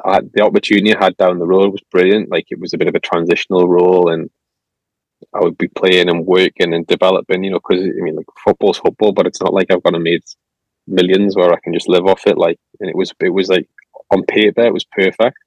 I, 0.04 0.20
the 0.34 0.44
opportunity 0.44 0.94
I 0.94 1.02
had 1.02 1.16
down 1.16 1.40
the 1.40 1.48
road 1.48 1.72
was 1.72 1.80
brilliant. 1.90 2.30
Like 2.30 2.48
it 2.50 2.60
was 2.60 2.74
a 2.74 2.78
bit 2.78 2.90
of 2.90 2.96
a 2.96 3.00
transitional 3.00 3.70
role, 3.70 4.12
and 4.12 4.30
I 5.34 5.40
would 5.40 5.58
be 5.58 5.70
playing 5.70 6.10
and 6.10 6.26
working 6.26 6.74
and 6.74 6.86
developing. 6.86 7.46
You 7.46 7.52
know, 7.52 7.62
because 7.66 7.82
I 7.82 8.02
mean, 8.02 8.18
like 8.18 8.26
football's 8.44 8.80
football, 8.80 9.14
but 9.14 9.26
it's 9.26 9.42
not 9.42 9.54
like 9.54 9.72
I've 9.72 9.84
gonna 9.84 10.02
make 10.02 10.26
millions 10.86 11.38
where 11.38 11.54
I 11.54 11.60
can 11.64 11.74
just 11.74 11.88
live 11.88 12.08
off 12.08 12.28
it. 12.28 12.38
Like, 12.38 12.60
and 12.82 12.90
it 12.90 12.96
was 12.98 13.14
it 13.22 13.30
was 13.30 13.48
like 13.48 13.70
on 14.12 14.26
paper 14.26 14.66
it 14.66 14.74
was 14.74 14.84
perfect. 14.84 15.38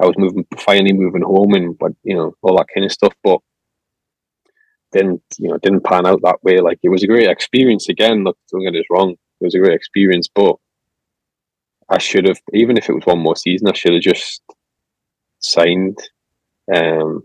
I 0.00 0.06
was 0.06 0.14
moving 0.16 0.46
finally 0.58 0.92
moving 0.92 1.22
home 1.22 1.54
and 1.54 1.76
but 1.78 1.92
you 2.02 2.14
know 2.14 2.34
all 2.42 2.56
that 2.58 2.68
kind 2.72 2.84
of 2.84 2.92
stuff, 2.92 3.14
but 3.22 3.40
didn't 4.92 5.22
you 5.38 5.48
know 5.48 5.58
didn't 5.58 5.84
pan 5.84 6.06
out 6.06 6.20
that 6.22 6.42
way. 6.42 6.58
Like 6.58 6.78
it 6.82 6.88
was 6.88 7.02
a 7.02 7.08
great 7.08 7.28
experience 7.28 7.88
again. 7.88 8.24
Look, 8.24 8.38
don't 8.50 8.64
get 8.64 8.78
us 8.78 8.86
wrong, 8.90 9.10
it 9.10 9.44
was 9.44 9.54
a 9.54 9.58
great 9.58 9.74
experience, 9.74 10.28
but 10.32 10.56
I 11.90 11.98
should 11.98 12.26
have, 12.26 12.38
even 12.52 12.76
if 12.76 12.88
it 12.88 12.94
was 12.94 13.06
one 13.06 13.20
more 13.20 13.36
season, 13.36 13.68
I 13.68 13.72
should 13.72 13.94
have 13.94 14.02
just 14.02 14.42
signed. 15.40 15.98
Um, 16.74 17.22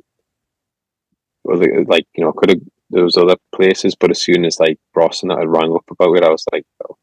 like 1.45 2.08
you 2.16 2.24
know, 2.24 2.32
could 2.32 2.52
have 2.52 2.62
was 3.02 3.18
other 3.18 3.36
places, 3.56 3.95
but 3.95 4.12
as 4.12 4.22
soon 4.22 4.45
as 4.45 4.60
like 4.60 4.78
Ross 4.95 5.24
and 5.24 5.32
I 5.32 5.44
rang 5.44 5.74
up 5.74 5.86
about 5.90 6.16
it, 6.18 6.24
I 6.24 6.30
was 6.30 6.45
like, 6.52 6.66
oh, 6.88 6.98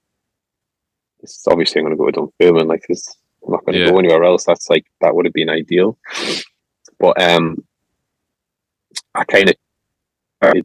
it's 1.21 1.47
obviously 1.49 1.81
I'm 1.81 1.87
going 1.87 1.97
to 1.97 1.99
go 1.99 2.11
to 2.11 2.33
Dunfermline. 2.41 2.69
Like, 2.69 2.85
this, 2.89 3.17
I'm 3.45 3.53
not 3.53 3.65
going 3.65 3.75
to 3.75 3.85
yeah. 3.85 3.91
go 3.91 3.99
anywhere 3.99 4.25
else. 4.25 4.45
That's 4.45 4.69
like 4.69 4.87
that 5.01 5.15
would 5.15 5.25
have 5.27 5.35
been 5.35 5.51
ideal. 5.51 5.99
But 6.99 7.21
um, 7.23 7.65
I 9.15 9.25
kind 9.25 9.51
of, 9.51 10.55
you 10.55 10.65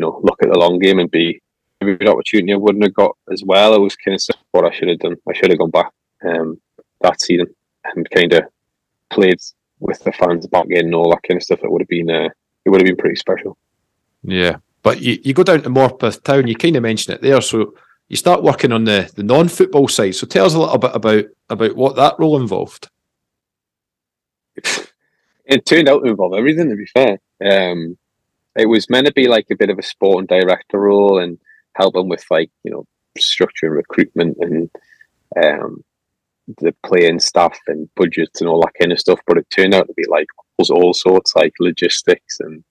know, 0.00 0.20
look 0.22 0.42
at 0.42 0.50
the 0.50 0.58
long 0.58 0.78
game 0.78 0.98
and 0.98 1.10
be 1.10 1.40
every 1.80 2.08
opportunity 2.08 2.52
I 2.52 2.56
wouldn't 2.56 2.84
have 2.84 2.94
got 2.94 3.16
as 3.30 3.42
well. 3.44 3.74
I 3.74 3.78
was 3.78 3.96
kind 3.96 4.14
of 4.14 4.36
what 4.52 4.64
I 4.64 4.70
should 4.70 4.88
have 4.88 4.98
done. 5.00 5.16
I 5.28 5.32
should 5.32 5.50
have 5.50 5.58
gone 5.58 5.70
back 5.70 5.90
um, 6.24 6.60
that 7.00 7.20
season 7.20 7.46
and 7.84 8.08
kind 8.10 8.32
of 8.32 8.44
played 9.10 9.38
with 9.80 10.02
the 10.04 10.12
fans 10.12 10.46
back 10.46 10.66
in 10.70 10.86
and 10.86 10.94
all 10.94 11.10
that 11.10 11.22
kind 11.28 11.36
of 11.36 11.42
stuff. 11.42 11.60
It 11.62 11.70
would 11.70 11.82
have 11.82 11.88
been 11.88 12.10
uh, 12.10 12.28
it 12.64 12.70
would 12.70 12.80
have 12.80 12.86
been 12.86 12.96
pretty 12.96 13.16
special. 13.16 13.56
Yeah, 14.22 14.56
but 14.82 15.02
you, 15.02 15.18
you 15.22 15.34
go 15.34 15.42
down 15.42 15.62
to 15.62 15.70
Morpeth 15.70 16.22
Town. 16.22 16.46
You 16.46 16.56
kind 16.56 16.76
of 16.76 16.82
mentioned 16.82 17.16
it 17.16 17.22
there, 17.22 17.40
so 17.40 17.74
you 18.08 18.16
start 18.16 18.42
working 18.42 18.72
on 18.72 18.84
the, 18.84 19.10
the 19.14 19.22
non 19.22 19.48
football 19.48 19.88
side. 19.88 20.14
So 20.14 20.26
tell 20.26 20.46
us 20.46 20.54
a 20.54 20.58
little 20.58 20.78
bit 20.78 20.92
about 20.94 21.24
about 21.48 21.76
what 21.76 21.96
that 21.96 22.16
role 22.18 22.40
involved. 22.40 22.90
it 24.56 25.66
turned 25.66 25.88
out 25.88 26.04
to 26.04 26.10
involve 26.10 26.34
everything. 26.34 26.68
To 26.68 26.76
be 26.76 26.86
fair, 26.86 27.18
um, 27.44 27.96
it 28.56 28.66
was 28.66 28.90
meant 28.90 29.06
to 29.06 29.12
be 29.12 29.28
like 29.28 29.46
a 29.50 29.56
bit 29.56 29.70
of 29.70 29.78
a 29.78 29.82
sporting 29.82 30.26
director 30.26 30.80
role 30.80 31.18
and 31.18 31.38
helping 31.74 32.08
with 32.08 32.24
like 32.30 32.50
you 32.62 32.70
know 32.70 32.86
structure 33.18 33.66
and 33.66 33.76
recruitment 33.76 34.36
and 34.40 34.70
um, 35.42 35.82
the 36.58 36.74
playing 36.84 37.20
staff 37.20 37.58
and 37.68 37.88
budgets 37.96 38.40
and 38.40 38.50
all 38.50 38.60
that 38.60 38.74
kind 38.78 38.92
of 38.92 39.00
stuff. 39.00 39.20
But 39.26 39.38
it 39.38 39.50
turned 39.50 39.74
out 39.74 39.86
to 39.86 39.94
be 39.94 40.04
like 40.08 40.26
was 40.58 40.70
all 40.70 40.94
sorts 40.94 41.34
like 41.34 41.52
logistics 41.58 42.38
and 42.40 42.64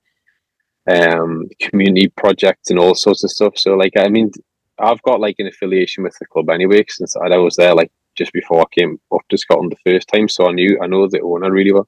um, 0.90 1.50
community 1.60 2.10
projects 2.16 2.70
and 2.70 2.80
all 2.80 2.96
sorts 2.96 3.24
of 3.24 3.32
stuff. 3.32 3.58
So 3.58 3.74
like 3.74 3.94
I 3.98 4.10
mean, 4.10 4.32
I've 4.80 5.02
got 5.04 5.20
like 5.20 5.36
an 5.40 5.48
affiliation 5.48 6.04
with 6.04 6.18
the 6.20 6.26
club 6.26 6.50
anyway 6.50 6.84
since 6.88 7.16
I 7.16 7.38
was 7.38 7.56
there 7.56 7.76
like 7.76 7.92
just 8.16 8.34
before 8.34 8.62
I 8.62 8.66
came 8.80 9.00
up 9.12 9.22
to 9.30 9.38
Scotland 9.38 9.72
the 9.72 9.92
first 9.92 10.08
time. 10.08 10.28
So 10.28 10.48
I 10.48 10.52
knew 10.52 10.80
I 10.82 10.88
know 10.88 11.08
the 11.08 11.22
owner 11.22 11.52
really 11.52 11.72
well, 11.72 11.88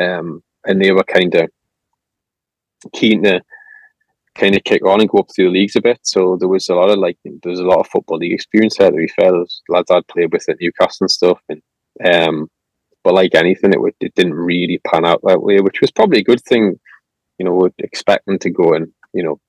um, 0.00 0.42
and 0.64 0.80
they 0.80 0.92
were 0.92 1.04
kind 1.04 1.34
of 1.34 1.48
keen 2.92 3.22
to 3.24 3.40
kind 4.36 4.54
of 4.54 4.64
kick 4.64 4.84
on 4.84 5.00
and 5.00 5.08
go 5.08 5.18
up 5.18 5.28
through 5.34 5.46
the 5.46 5.58
leagues 5.58 5.76
a 5.76 5.80
bit. 5.80 5.98
So 6.02 6.36
there 6.38 6.48
was 6.48 6.68
a 6.68 6.74
lot 6.74 6.90
of 6.90 6.98
like 6.98 7.18
there 7.24 7.50
was 7.50 7.60
a 7.60 7.64
lot 7.64 7.80
of 7.80 7.88
football 7.88 8.18
league 8.18 8.32
experience 8.32 8.76
there. 8.78 8.90
To 8.90 8.96
be 8.96 9.08
fair, 9.08 9.32
There's 9.32 9.62
lads 9.68 9.90
I'd 9.90 10.06
played 10.08 10.32
with 10.32 10.48
at 10.48 10.56
Newcastle 10.60 11.04
and 11.04 11.10
stuff, 11.10 11.40
and 11.48 11.62
um, 12.04 12.48
but 13.02 13.14
like 13.14 13.34
anything, 13.34 13.72
it, 13.72 13.80
would, 13.80 13.94
it 14.00 14.14
didn't 14.14 14.34
really 14.34 14.80
pan 14.86 15.04
out 15.04 15.20
that 15.24 15.42
way, 15.42 15.60
which 15.60 15.80
was 15.80 15.90
probably 15.90 16.20
a 16.20 16.24
good 16.24 16.42
thing. 16.42 16.78
You 17.38 17.44
know, 17.44 17.54
would 17.54 17.74
expect 17.78 18.26
them 18.26 18.38
to 18.40 18.50
go 18.50 18.74
and 18.74 18.88
you 19.12 19.22
know 19.22 19.40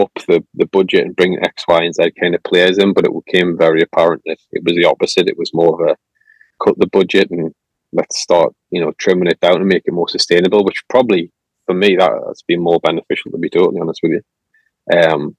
up 0.00 0.10
the, 0.26 0.44
the 0.54 0.66
budget 0.66 1.04
and 1.04 1.16
bring 1.16 1.38
X, 1.42 1.64
Y, 1.68 1.82
and 1.82 1.94
Z 1.94 2.12
kind 2.20 2.34
of 2.34 2.42
players 2.44 2.78
in, 2.78 2.92
but 2.92 3.04
it 3.04 3.24
became 3.26 3.58
very 3.58 3.82
apparent 3.82 4.22
that 4.26 4.38
it 4.52 4.64
was 4.64 4.74
the 4.74 4.84
opposite. 4.84 5.28
It 5.28 5.38
was 5.38 5.52
more 5.52 5.80
of 5.80 5.88
a 5.88 5.96
cut 6.64 6.78
the 6.78 6.86
budget 6.86 7.30
and 7.30 7.52
let's 7.92 8.18
start, 8.18 8.54
you 8.70 8.80
know, 8.80 8.92
trimming 8.98 9.28
it 9.28 9.40
down 9.40 9.56
and 9.56 9.66
make 9.66 9.82
it 9.84 9.92
more 9.92 10.08
sustainable, 10.08 10.64
which 10.64 10.82
probably 10.88 11.30
for 11.66 11.74
me 11.74 11.96
that, 11.96 12.10
has 12.26 12.42
been 12.46 12.60
more 12.60 12.80
beneficial 12.80 13.30
to 13.30 13.38
be 13.38 13.50
totally 13.50 13.80
honest 13.80 14.00
with 14.02 14.12
you. 14.12 14.98
Um, 14.98 15.36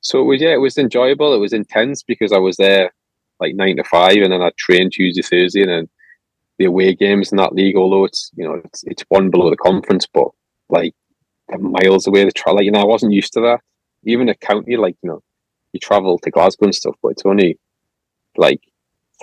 so 0.00 0.20
it 0.20 0.24
was 0.24 0.40
yeah, 0.40 0.52
it 0.52 0.60
was 0.60 0.78
enjoyable. 0.78 1.34
It 1.34 1.38
was 1.38 1.52
intense 1.52 2.02
because 2.02 2.32
I 2.32 2.38
was 2.38 2.56
there 2.56 2.92
like 3.40 3.54
nine 3.54 3.76
to 3.76 3.84
five, 3.84 4.18
and 4.18 4.32
then 4.32 4.42
I 4.42 4.50
trained 4.56 4.92
Tuesday, 4.92 5.22
Thursday, 5.22 5.62
and 5.62 5.70
then 5.70 5.88
the 6.58 6.66
away 6.66 6.94
games 6.94 7.32
in 7.32 7.38
that 7.38 7.54
league. 7.54 7.76
Although 7.76 8.04
it's 8.04 8.30
you 8.36 8.46
know 8.46 8.60
it's 8.64 8.84
it's 8.84 9.04
one 9.08 9.30
below 9.30 9.50
the 9.50 9.56
conference, 9.56 10.06
but 10.06 10.28
like 10.68 10.94
miles 11.58 12.06
away 12.06 12.24
the 12.24 12.32
travel. 12.32 12.56
Like, 12.56 12.64
you 12.64 12.72
know, 12.72 12.80
I 12.80 12.86
wasn't 12.86 13.12
used 13.12 13.32
to 13.34 13.40
that. 13.40 13.60
Even 14.04 14.28
a 14.28 14.34
county, 14.34 14.76
like 14.76 14.96
you 15.02 15.10
know, 15.10 15.22
you 15.72 15.80
travel 15.80 16.18
to 16.18 16.30
Glasgow 16.30 16.66
and 16.66 16.74
stuff, 16.74 16.94
but 17.02 17.12
it's 17.12 17.22
only 17.24 17.58
like 18.36 18.60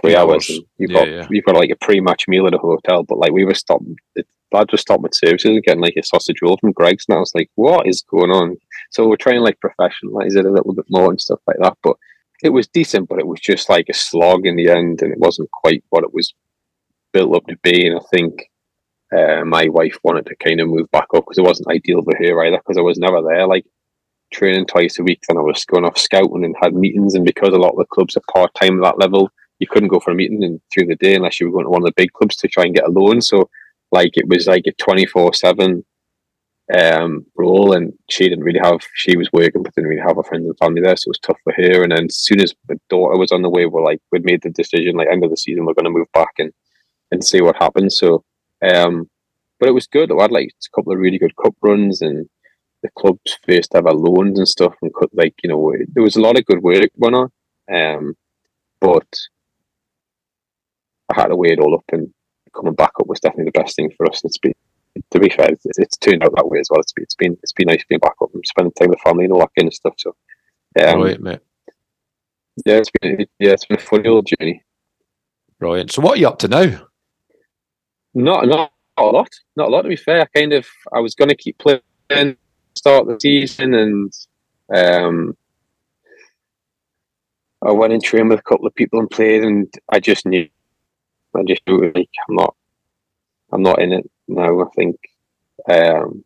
three 0.01 0.15
hours. 0.15 0.49
you've 0.49 0.91
yeah, 0.91 0.99
got 0.99 1.07
yeah. 1.07 1.27
you've 1.29 1.45
got 1.45 1.55
like 1.55 1.69
a 1.69 1.85
pre-match 1.85 2.27
meal 2.27 2.47
at 2.47 2.53
a 2.53 2.57
hotel. 2.57 3.03
But 3.03 3.17
like 3.17 3.31
we 3.31 3.45
were 3.45 3.53
stopping, 3.53 3.95
the 4.15 4.23
lads 4.51 4.71
were 4.71 4.77
stopping 4.77 5.05
at 5.05 5.15
services 5.15 5.51
and 5.51 5.63
getting 5.63 5.81
like 5.81 5.95
a 5.97 6.03
sausage 6.03 6.41
roll 6.41 6.57
from 6.57 6.71
Greggs, 6.71 7.05
and 7.07 7.15
I 7.15 7.19
was 7.19 7.33
like, 7.35 7.49
what 7.55 7.87
is 7.87 8.03
going 8.03 8.31
on? 8.31 8.57
So 8.91 9.07
we're 9.07 9.15
trying 9.15 9.37
to 9.37 9.41
like 9.41 9.59
professionalize 9.59 10.35
it 10.35 10.45
a 10.45 10.51
little 10.51 10.73
bit 10.73 10.85
more 10.89 11.09
and 11.09 11.21
stuff 11.21 11.39
like 11.47 11.57
that. 11.61 11.77
But 11.83 11.97
it 12.43 12.49
was 12.49 12.67
decent, 12.67 13.07
but 13.07 13.19
it 13.19 13.27
was 13.27 13.39
just 13.39 13.69
like 13.69 13.87
a 13.89 13.93
slog 13.93 14.45
in 14.45 14.55
the 14.55 14.69
end, 14.69 15.01
and 15.01 15.11
it 15.11 15.19
wasn't 15.19 15.51
quite 15.51 15.83
what 15.89 16.03
it 16.03 16.13
was 16.13 16.33
built 17.11 17.35
up 17.35 17.47
to 17.47 17.57
be. 17.63 17.87
And 17.87 17.97
I 17.97 18.03
think 18.11 18.49
uh, 19.15 19.43
my 19.45 19.67
wife 19.69 19.97
wanted 20.03 20.25
to 20.25 20.35
kind 20.37 20.59
of 20.61 20.67
move 20.67 20.89
back 20.91 21.07
up 21.15 21.23
because 21.25 21.37
it 21.37 21.43
wasn't 21.43 21.69
ideal 21.69 22.01
for 22.01 22.15
her 22.17 22.45
either 22.45 22.57
because 22.57 22.77
I 22.77 22.81
was 22.81 22.97
never 22.97 23.21
there 23.21 23.47
like 23.47 23.65
training 24.31 24.65
twice 24.65 24.97
a 24.97 25.03
week 25.03 25.21
and 25.29 25.37
I 25.37 25.41
was 25.41 25.65
going 25.65 25.85
off 25.85 25.97
scouting 25.97 26.43
and 26.43 26.55
had 26.61 26.73
meetings 26.73 27.13
and 27.13 27.25
because 27.25 27.53
a 27.53 27.59
lot 27.59 27.71
of 27.71 27.77
the 27.77 27.85
clubs 27.85 28.17
are 28.17 28.33
part 28.33 28.51
time 28.55 28.83
at 28.83 28.83
that 28.83 28.99
level 28.99 29.29
you 29.59 29.67
couldn't 29.67 29.89
go 29.89 29.99
for 29.99 30.11
a 30.11 30.15
meeting 30.15 30.43
in, 30.43 30.61
through 30.71 30.87
the 30.87 30.95
day 30.95 31.15
unless 31.15 31.39
you 31.39 31.47
were 31.47 31.53
going 31.53 31.65
to 31.65 31.69
one 31.69 31.81
of 31.81 31.85
the 31.85 31.93
big 31.95 32.11
clubs 32.13 32.35
to 32.35 32.47
try 32.47 32.65
and 32.65 32.75
get 32.75 32.85
a 32.85 32.91
loan. 32.91 33.21
So 33.21 33.49
like 33.91 34.11
it 34.15 34.27
was 34.27 34.47
like 34.47 34.63
a 34.67 34.73
24 34.73 35.33
7 35.33 35.85
um, 36.77 37.25
role 37.37 37.73
and 37.73 37.93
she 38.09 38.27
didn't 38.27 38.43
really 38.43 38.59
have 38.59 38.79
she 38.95 39.15
was 39.17 39.29
working 39.33 39.61
but 39.61 39.75
didn't 39.75 39.89
really 39.89 40.01
have 40.01 40.17
a 40.17 40.23
friends 40.23 40.45
and 40.45 40.57
family 40.57 40.81
there 40.81 40.95
so 40.95 41.07
it 41.07 41.11
was 41.11 41.19
tough 41.19 41.37
for 41.43 41.53
her. 41.53 41.83
And 41.83 41.91
then 41.91 42.05
as 42.05 42.17
soon 42.17 42.41
as 42.41 42.53
my 42.67 42.75
daughter 42.89 43.17
was 43.17 43.31
on 43.31 43.41
the 43.41 43.49
way 43.49 43.65
we're 43.65 43.83
like 43.83 43.99
we'd 44.11 44.25
made 44.25 44.41
the 44.41 44.49
decision 44.49 44.95
like 44.95 45.07
end 45.09 45.23
of 45.23 45.29
the 45.29 45.37
season 45.37 45.65
we're 45.65 45.73
going 45.73 45.85
to 45.85 45.91
move 45.91 46.11
back 46.13 46.33
and 46.39 46.51
and 47.11 47.23
see 47.23 47.41
what 47.41 47.55
happens. 47.55 47.97
So 47.97 48.23
um, 48.63 49.09
but 49.59 49.69
it 49.69 49.73
was 49.73 49.87
good. 49.87 50.11
I 50.11 50.21
had 50.21 50.31
like 50.31 50.49
a 50.49 50.75
couple 50.75 50.93
of 50.93 50.99
really 50.99 51.19
good 51.19 51.35
cup 51.35 51.55
runs 51.61 52.01
and 52.01 52.27
the 52.81 52.89
club's 52.97 53.37
first 53.47 53.73
ever 53.75 53.91
loans 53.91 54.37
and 54.37 54.47
stuff. 54.47 54.75
And 54.81 54.93
cut, 54.93 55.09
like 55.13 55.35
you 55.43 55.49
know, 55.49 55.73
there 55.93 56.03
was 56.03 56.15
a 56.15 56.21
lot 56.21 56.37
of 56.37 56.45
good 56.45 56.61
work 56.61 56.89
going 56.99 57.15
on. 57.15 57.29
Um, 57.73 58.15
but 58.79 59.07
I 61.11 61.21
had 61.21 61.27
to 61.27 61.35
weigh 61.35 61.53
it 61.53 61.59
all 61.59 61.75
up, 61.75 61.85
and 61.91 62.13
coming 62.53 62.73
back 62.73 62.91
up 62.99 63.07
was 63.07 63.19
definitely 63.19 63.51
the 63.53 63.59
best 63.59 63.75
thing 63.75 63.91
for 63.95 64.05
us. 64.09 64.21
It's 64.23 64.37
been, 64.37 64.53
to 65.11 65.19
be 65.19 65.29
fair, 65.29 65.49
it's, 65.49 65.65
it's 65.77 65.97
turned 65.97 66.23
out 66.23 66.35
that 66.35 66.47
way 66.47 66.59
as 66.59 66.67
well. 66.69 66.81
It's 66.81 66.91
been, 66.91 67.03
it's 67.03 67.15
been, 67.15 67.37
it's 67.41 67.53
been 67.53 67.67
nice 67.67 67.83
being 67.87 67.99
back 67.99 68.15
up 68.21 68.29
and 68.33 68.43
spending 68.45 68.73
time 68.73 68.89
with 68.89 68.99
family 68.99 69.25
and 69.25 69.33
all 69.33 69.39
that 69.39 69.51
kind 69.57 69.67
of 69.67 69.73
stuff. 69.73 69.93
So, 69.97 70.15
um, 70.81 71.01
right, 71.01 71.21
mate. 71.21 71.39
Yeah, 72.65 72.75
it's 72.75 72.91
been, 73.01 73.25
yeah, 73.39 73.51
it's 73.51 73.65
been 73.65 73.77
a 73.77 73.81
funny 73.81 74.07
old 74.07 74.27
journey. 74.27 74.63
Brilliant. 75.59 75.91
So, 75.91 76.01
what 76.01 76.17
are 76.17 76.19
you 76.19 76.27
up 76.27 76.39
to 76.39 76.47
now? 76.47 76.87
Not, 78.13 78.47
not, 78.47 78.71
a 78.97 79.03
lot. 79.03 79.29
Not 79.55 79.69
a 79.69 79.71
lot, 79.71 79.81
to 79.83 79.89
be 79.89 79.95
fair. 79.95 80.21
I 80.21 80.25
kind 80.37 80.53
of, 80.53 80.67
I 80.93 80.99
was 80.99 81.15
going 81.15 81.29
to 81.29 81.35
keep 81.35 81.57
playing, 81.57 82.37
start 82.75 83.07
the 83.07 83.17
season, 83.19 83.73
and 83.73 84.13
um, 84.73 85.35
I 87.65 87.71
went 87.71 87.93
and 87.93 88.03
trained 88.03 88.29
with 88.29 88.39
a 88.39 88.43
couple 88.43 88.67
of 88.67 88.75
people 88.75 88.99
and 88.99 89.09
played, 89.09 89.43
and 89.43 89.73
I 89.91 89.99
just 89.99 90.25
knew, 90.25 90.47
I 91.35 91.41
just 91.47 91.61
knew, 91.67 91.91
like, 91.95 92.09
I'm 92.29 92.35
not, 92.35 92.55
I'm 93.51 93.63
not 93.63 93.81
in 93.81 93.93
it 93.93 94.09
now. 94.27 94.61
I 94.61 94.65
think 94.75 94.95
um, 95.69 96.23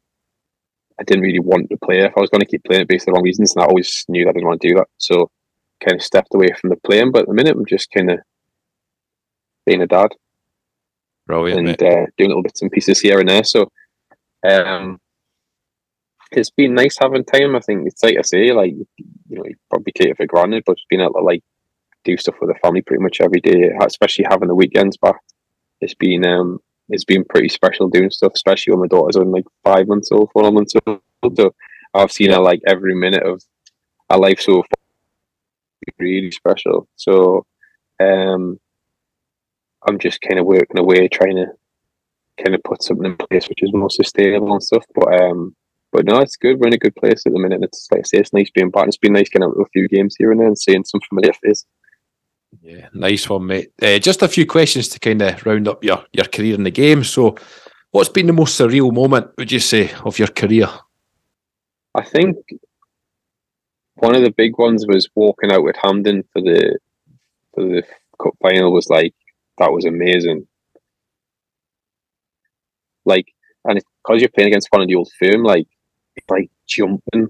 I 0.99 1.03
didn't 1.03 1.23
really 1.23 1.39
want 1.39 1.69
to 1.69 1.77
play. 1.77 2.01
If 2.01 2.17
I 2.17 2.21
was 2.21 2.29
going 2.29 2.41
to 2.41 2.47
keep 2.47 2.65
playing 2.65 2.81
it 2.81 2.87
based 2.89 3.07
on 3.07 3.13
the 3.13 3.17
wrong 3.17 3.23
reasons, 3.23 3.55
and 3.55 3.63
I 3.63 3.67
always 3.67 4.03
knew 4.09 4.25
that 4.25 4.31
I 4.31 4.33
didn't 4.33 4.47
want 4.47 4.61
to 4.61 4.67
do 4.67 4.75
that, 4.75 4.87
so 4.97 5.31
kind 5.79 5.95
of 5.95 6.03
stepped 6.03 6.33
away 6.33 6.49
from 6.59 6.69
the 6.71 6.75
playing. 6.77 7.11
But 7.11 7.21
at 7.21 7.27
the 7.27 7.33
minute, 7.33 7.55
I'm 7.55 7.65
just 7.65 7.91
kind 7.91 8.11
of 8.11 8.19
being 9.65 9.81
a 9.81 9.87
dad 9.87 10.09
Brilliant, 11.27 11.67
and 11.67 11.83
uh, 11.83 12.05
doing 12.17 12.29
little 12.29 12.41
bits 12.41 12.61
and 12.61 12.71
pieces 12.71 13.01
here 13.01 13.19
and 13.19 13.27
there. 13.29 13.43
So 13.43 13.69
um, 14.49 14.99
it's 16.31 16.49
been 16.49 16.73
nice 16.73 16.97
having 16.97 17.25
time. 17.25 17.55
I 17.55 17.59
think 17.59 17.85
it's 17.85 18.01
like 18.01 18.17
I 18.17 18.21
say, 18.21 18.53
like 18.53 18.73
you 18.73 18.85
know, 19.29 19.43
you 19.45 19.55
probably 19.69 19.91
take 19.91 20.07
it 20.07 20.17
for 20.17 20.25
granted, 20.25 20.63
but 20.65 20.77
being 20.89 21.01
able 21.01 21.13
to 21.15 21.19
like 21.19 21.43
do 22.05 22.15
stuff 22.15 22.35
with 22.39 22.49
the 22.49 22.59
family 22.63 22.81
pretty 22.81 23.03
much 23.03 23.19
every 23.19 23.41
day, 23.41 23.71
especially 23.81 24.25
having 24.29 24.47
the 24.47 24.55
weekends 24.55 24.95
back. 24.97 25.17
It's 25.81 25.93
been 25.93 26.25
um, 26.25 26.59
it's 26.89 27.03
been 27.03 27.25
pretty 27.25 27.49
special 27.49 27.89
doing 27.89 28.09
stuff, 28.09 28.31
especially 28.33 28.71
when 28.71 28.81
my 28.81 28.87
daughter's 28.87 29.17
only 29.17 29.39
like 29.39 29.45
five 29.63 29.87
months 29.87 30.11
old, 30.11 30.31
four 30.31 30.49
months 30.51 30.73
old. 30.87 31.01
So 31.35 31.53
I've 31.93 32.11
seen 32.11 32.31
her 32.31 32.39
like 32.39 32.61
every 32.65 32.95
minute 32.95 33.23
of 33.23 33.43
her 34.09 34.17
life 34.17 34.39
so 34.39 34.63
far. 34.63 35.93
Really 35.99 36.31
special. 36.31 36.87
So 36.95 37.45
um, 37.99 38.59
I'm 39.87 39.99
just 39.99 40.21
kind 40.21 40.39
of 40.39 40.45
working 40.45 40.77
away 40.77 41.07
trying 41.07 41.37
to 41.37 41.47
kind 42.43 42.53
of 42.53 42.63
put 42.63 42.83
something 42.83 43.05
in 43.05 43.17
place 43.17 43.47
which 43.49 43.63
is 43.63 43.73
more 43.73 43.89
sustainable 43.89 44.53
and 44.53 44.63
stuff. 44.63 44.85
But 44.93 45.21
um, 45.21 45.55
but 45.91 46.05
no, 46.05 46.19
it's 46.19 46.35
good. 46.35 46.59
We're 46.59 46.67
in 46.67 46.73
a 46.73 46.77
good 46.77 46.95
place 46.95 47.25
at 47.25 47.33
the 47.33 47.39
minute. 47.39 47.61
It's 47.63 47.87
like 47.91 48.01
I 48.01 48.03
say, 48.03 48.17
it's 48.19 48.33
nice 48.33 48.49
being 48.51 48.69
back. 48.69 48.87
It's 48.87 48.97
been 48.97 49.13
nice 49.13 49.29
getting 49.29 49.45
out 49.45 49.55
a 49.59 49.65
few 49.73 49.87
games 49.87 50.15
here 50.17 50.31
and 50.31 50.39
there 50.39 50.47
and 50.47 50.57
seeing 50.57 50.83
some 50.83 51.01
familiar 51.07 51.33
faces. 51.33 51.65
Yeah, 52.61 52.89
nice 52.93 53.29
one, 53.29 53.45
mate. 53.45 53.71
Uh, 53.81 53.99
just 53.99 54.21
a 54.21 54.27
few 54.27 54.45
questions 54.45 54.87
to 54.89 54.99
kind 54.99 55.21
of 55.21 55.45
round 55.45 55.67
up 55.67 55.83
your 55.83 56.03
your 56.11 56.25
career 56.25 56.55
in 56.55 56.63
the 56.63 56.71
game. 56.71 57.03
So, 57.03 57.35
what's 57.91 58.09
been 58.09 58.27
the 58.27 58.33
most 58.33 58.59
surreal 58.59 58.93
moment, 58.93 59.31
would 59.37 59.51
you 59.51 59.59
say, 59.59 59.91
of 60.05 60.19
your 60.19 60.29
career? 60.29 60.69
I 61.95 62.03
think 62.03 62.37
one 63.95 64.15
of 64.15 64.21
the 64.21 64.31
big 64.31 64.57
ones 64.57 64.85
was 64.87 65.09
walking 65.15 65.51
out 65.51 65.63
with 65.63 65.75
Hampden 65.81 66.23
for 66.31 66.41
the 66.41 66.77
for 67.53 67.63
the 67.63 67.83
cup 68.21 68.35
final. 68.41 68.71
Was 68.71 68.89
like 68.89 69.13
that 69.57 69.71
was 69.71 69.85
amazing. 69.85 70.47
Like, 73.05 73.33
and 73.65 73.81
because 74.03 74.21
you're 74.21 74.29
playing 74.29 74.49
against 74.49 74.67
one 74.69 74.81
of 74.81 74.87
the 74.87 74.95
old 74.95 75.09
firm, 75.19 75.43
like, 75.43 75.67
like 76.29 76.49
jumping. 76.67 77.29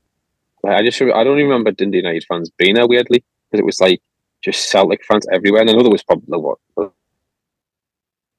Like, 0.64 0.74
I 0.74 0.84
just, 0.84 1.02
I 1.02 1.24
don't 1.24 1.38
even 1.38 1.50
remember 1.50 1.72
Dundee 1.72 1.98
United 1.98 2.26
fans 2.28 2.50
being 2.58 2.76
there 2.76 2.88
weirdly 2.88 3.24
because 3.50 3.60
it 3.60 3.66
was 3.66 3.80
like 3.80 4.02
just 4.42 4.70
Celtic 4.70 5.06
fans 5.06 5.28
everywhere. 5.32 5.62
And 5.62 5.70
I 5.70 5.74
know 5.74 5.84
there 5.84 5.92
was 5.92 6.04
probably 6.04 6.38
what. 6.40 6.58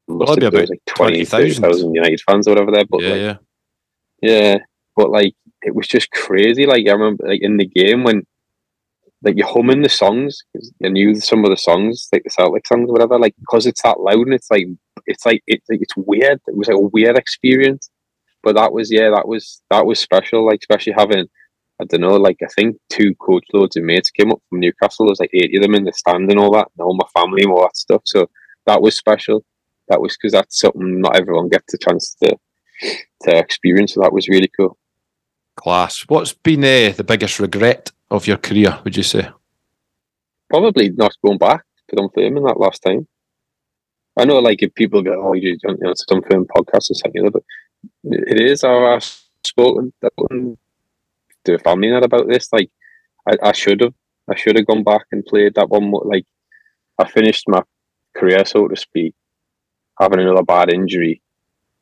Must 0.09 0.41
have 0.41 0.55
about 0.55 0.71
like 0.71 0.83
20, 0.87 1.25
30,000 1.25 1.95
United 1.95 2.21
fans 2.23 2.49
or 2.49 2.53
whatever 2.53 2.73
there. 2.73 2.85
But 2.87 3.03
yeah, 3.03 3.09
like, 3.09 3.21
yeah. 3.21 3.37
Yeah. 4.23 4.59
But 4.97 5.11
like, 5.11 5.35
it 5.63 5.75
was 5.75 5.87
just 5.87 6.11
crazy. 6.11 6.67
Like, 6.67 6.87
I 6.89 6.93
remember 6.93 7.29
like 7.29 7.43
in 7.43 7.57
the 7.57 7.67
game 7.67 8.05
when 8.05 8.27
like 9.23 9.37
you're 9.37 9.49
humming 9.49 9.83
the 9.83 9.89
songs 9.89 10.45
you 10.81 10.91
knew 10.91 11.15
some 11.21 11.45
of 11.45 11.51
the 11.51 11.57
songs, 11.57 12.09
like 12.13 12.23
the 12.25 12.31
Celtic 12.31 12.67
songs 12.67 12.89
or 12.89 12.93
whatever, 12.93 13.19
like 13.19 13.35
because 13.41 13.67
it's 13.67 13.83
that 13.83 14.01
loud 14.01 14.27
and 14.27 14.35
it's 14.35 14.51
like 14.51 14.67
it's 15.07 15.27
like 15.27 15.43
it's 15.47 15.67
it's 15.69 15.97
weird. 15.97 16.41
It 16.47 16.57
was 16.57 16.69
like 16.69 16.77
a 16.77 16.81
weird 16.81 17.17
experience, 17.19 17.91
but 18.43 18.55
that 18.55 18.73
was 18.73 18.93
yeah, 18.93 19.11
that 19.11 19.27
was 19.27 19.61
that 19.71 19.87
was 19.87 19.99
special. 19.99 20.47
Like 20.47 20.61
especially 20.61 20.95
having 20.97 21.27
I 21.81 21.85
don't 21.85 22.01
know, 22.01 22.17
like 22.17 22.39
I 22.43 22.49
think 22.57 22.77
two 22.91 23.15
coach 23.17 23.45
loads 23.53 23.77
of 23.77 23.85
mates 23.85 24.11
came 24.11 24.33
up 24.33 24.43
from 24.49 24.61
Newcastle. 24.61 25.07
There 25.07 25.11
was 25.11 25.21
like 25.21 25.31
eighty 25.35 25.57
of 25.57 25.63
them 25.63 25.75
in 25.75 25.85
the 25.85 25.93
stand 25.93 26.31
and 26.31 26.39
all 26.39 26.53
that, 26.53 26.69
and 26.77 26.85
all 26.85 26.95
my 26.95 27.21
family 27.21 27.43
and 27.43 27.53
all 27.53 27.63
that 27.63 27.77
stuff. 27.77 28.03
So 28.05 28.29
that 28.67 28.83
was 28.83 28.97
special. 28.97 29.45
That 29.89 30.01
was 30.01 30.17
because 30.17 30.33
that's 30.33 30.61
something 30.61 31.01
not 31.01 31.17
everyone 31.17 31.49
gets 31.49 31.75
a 31.75 31.79
chance 31.79 32.15
to 32.23 32.37
to 33.23 33.37
experience. 33.37 33.95
So 33.95 34.01
that 34.01 34.13
was 34.13 34.29
really 34.29 34.51
cool. 34.57 34.77
Class. 35.57 36.05
What's 36.09 36.33
been 36.33 36.63
uh, 36.63 36.93
the 36.97 37.05
biggest 37.05 37.41
regret 37.41 37.91
of 38.11 38.27
your 38.27 38.39
career? 38.39 38.79
Would 38.85 38.97
you 38.97 39.03
say? 39.03 39.29
Probably 40.51 40.91
not 40.91 41.13
going 41.25 41.39
back 41.39 41.65
to 41.89 41.97
Dunfermline 41.97 42.45
that 42.45 42.61
last 42.61 42.83
time. 42.83 43.07
I 44.17 44.25
know, 44.25 44.39
like, 44.39 44.63
if 44.63 44.75
people 44.75 45.03
go, 45.03 45.23
"Oh, 45.23 45.35
you 45.35 45.57
don't 45.59 45.81
know, 45.81 45.91
it's 45.91 46.03
a 46.03 46.15
Dunfermline 46.15 46.47
podcast 46.47 46.91
or 46.91 46.95
something," 46.95 47.31
but 47.31 47.43
it 48.05 48.41
is. 48.41 48.65
I've 48.65 49.05
spoken 49.45 49.93
to 51.45 51.55
a 51.55 51.59
family 51.59 51.91
net 51.91 52.05
about 52.05 52.29
this. 52.29 52.53
Like, 52.53 52.71
I, 53.29 53.37
I 53.43 53.53
should 53.53 53.81
have, 53.81 53.95
I 54.29 54.37
should 54.37 54.57
have 54.57 54.67
gone 54.67 54.83
back 54.83 55.07
and 55.13 55.25
played 55.25 55.55
that 55.55 55.69
one. 55.69 55.91
More, 55.91 56.03
like, 56.05 56.27
I 56.99 57.07
finished 57.09 57.45
my 57.49 57.63
career, 58.17 58.45
so 58.45 58.67
to 58.69 58.77
speak, 58.77 59.15
having 60.01 60.21
another 60.21 60.43
bad 60.43 60.73
injury, 60.73 61.23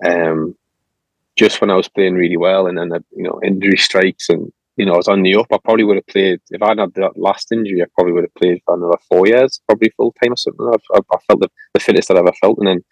um, 0.04 0.54
just 1.36 1.60
when 1.60 1.70
I 1.70 1.76
was 1.76 1.88
playing 1.88 2.14
really 2.14 2.36
well, 2.36 2.66
and 2.66 2.76
then 2.76 2.90
you 3.14 3.22
know 3.22 3.40
injury 3.42 3.78
strikes, 3.78 4.28
and 4.28 4.52
you 4.76 4.84
know 4.84 4.94
I 4.94 4.96
was 4.96 5.08
on 5.08 5.22
the 5.22 5.36
up. 5.36 5.46
I 5.52 5.58
probably 5.64 5.84
would 5.84 5.96
have 5.96 6.06
played 6.06 6.40
if 6.50 6.62
I'd 6.62 6.78
had 6.78 6.94
that 6.94 7.16
last 7.16 7.52
injury. 7.52 7.82
I 7.82 7.86
probably 7.94 8.12
would 8.12 8.24
have 8.24 8.34
played 8.34 8.60
for 8.64 8.74
another 8.74 8.98
four 9.08 9.26
years, 9.26 9.60
probably 9.66 9.90
full 9.96 10.12
time 10.12 10.32
or 10.32 10.36
something. 10.36 10.66
I, 10.66 10.98
I 10.98 11.18
felt 11.26 11.40
the, 11.40 11.50
the 11.74 11.80
fittest 11.80 12.10
I'd 12.10 12.18
ever 12.18 12.32
felt, 12.40 12.58
and 12.58 12.66
then 12.66 12.84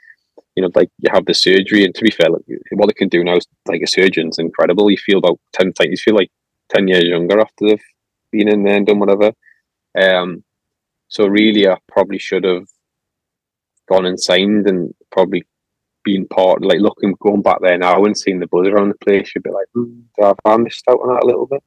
you 0.57 0.63
know, 0.63 0.71
like 0.75 0.91
you 0.99 1.11
have 1.13 1.27
the 1.27 1.35
surgery, 1.35 1.85
and 1.85 1.95
to 1.95 2.03
be 2.03 2.11
fair, 2.11 2.31
like, 2.31 2.43
what 2.73 2.87
they 2.87 2.95
can 2.95 3.09
do 3.09 3.25
now 3.25 3.37
is 3.37 3.47
like 3.67 3.83
a 3.83 3.87
surgeon's 3.87 4.39
incredible. 4.39 4.91
You 4.91 4.97
feel 4.97 5.19
about 5.19 5.41
ten 5.53 5.73
times, 5.73 5.91
you 5.91 5.97
feel 5.97 6.15
like 6.15 6.31
ten 6.69 6.89
years 6.89 7.05
younger 7.05 7.41
after 7.41 7.67
they've 7.67 7.83
been 8.31 8.49
in 8.49 8.63
there 8.65 8.77
and 8.77 8.87
done 8.87 8.99
whatever. 8.99 9.33
Um, 9.99 10.45
so 11.09 11.27
really, 11.27 11.69
I 11.69 11.79
probably 11.89 12.19
should 12.19 12.45
have 12.45 12.67
gone 13.89 14.07
and 14.07 14.19
signed 14.19 14.69
and 14.69 14.95
probably 15.11 15.45
been 16.05 16.27
part, 16.29 16.63
like 16.63 16.81
looking, 16.81 17.15
going 17.21 17.43
back 17.43 17.59
there 17.61 17.79
now 17.79 18.05
and 18.05 18.17
seeing 18.17 18.39
the 18.39 18.47
buzz 18.47 18.69
around 18.69 18.91
the 18.91 19.05
place, 19.05 19.33
you'd 19.35 19.43
be 19.45 19.51
like, 19.51 19.67
mm, 19.77 20.03
have 20.21 20.37
I 20.45 20.57
missed 20.57 20.85
out 20.89 21.01
on 21.01 21.15
that 21.15 21.25
a 21.25 21.27
little 21.27 21.47
bit? 21.47 21.63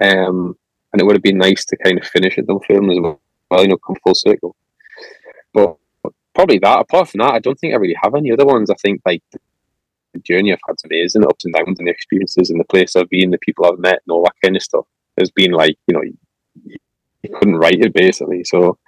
Um, 0.00 0.56
and 0.92 1.00
it 1.00 1.04
would 1.04 1.16
have 1.16 1.22
been 1.22 1.38
nice 1.38 1.64
to 1.66 1.76
kind 1.76 1.98
of 1.98 2.06
finish 2.06 2.38
it 2.38 2.46
Dunfermline 2.46 2.90
as 2.90 2.98
well, 3.50 3.62
you 3.62 3.68
know, 3.68 3.78
come 3.78 3.96
full 4.02 4.14
circle. 4.14 4.56
But 5.52 5.76
probably 6.34 6.58
that. 6.58 6.80
Apart 6.80 7.08
from 7.08 7.18
that, 7.18 7.34
I 7.34 7.38
don't 7.38 7.58
think 7.58 7.74
I 7.74 7.76
really 7.76 7.96
have 8.02 8.14
any 8.14 8.32
other 8.32 8.46
ones. 8.46 8.70
I 8.70 8.74
think 8.74 9.02
like 9.04 9.22
the 9.32 10.20
journey 10.20 10.52
I've 10.52 10.58
had 10.66 10.74
is 10.74 10.84
amazing, 10.84 11.24
ups 11.24 11.44
and 11.44 11.54
downs, 11.54 11.78
and 11.78 11.86
the 11.86 11.92
experiences, 11.92 12.50
and 12.50 12.58
the 12.58 12.64
place 12.64 12.96
I've 12.96 13.10
been, 13.10 13.30
the 13.30 13.38
people 13.38 13.66
I've 13.66 13.78
met, 13.78 14.00
and 14.06 14.12
all 14.12 14.24
that 14.24 14.34
kind 14.42 14.56
of 14.56 14.62
stuff 14.62 14.86
has 15.18 15.30
been 15.30 15.52
like 15.52 15.76
you 15.86 15.94
know 15.94 16.02
you, 16.02 16.16
you 17.22 17.30
couldn't 17.34 17.56
write 17.56 17.80
it 17.80 17.94
basically. 17.94 18.44
So 18.44 18.78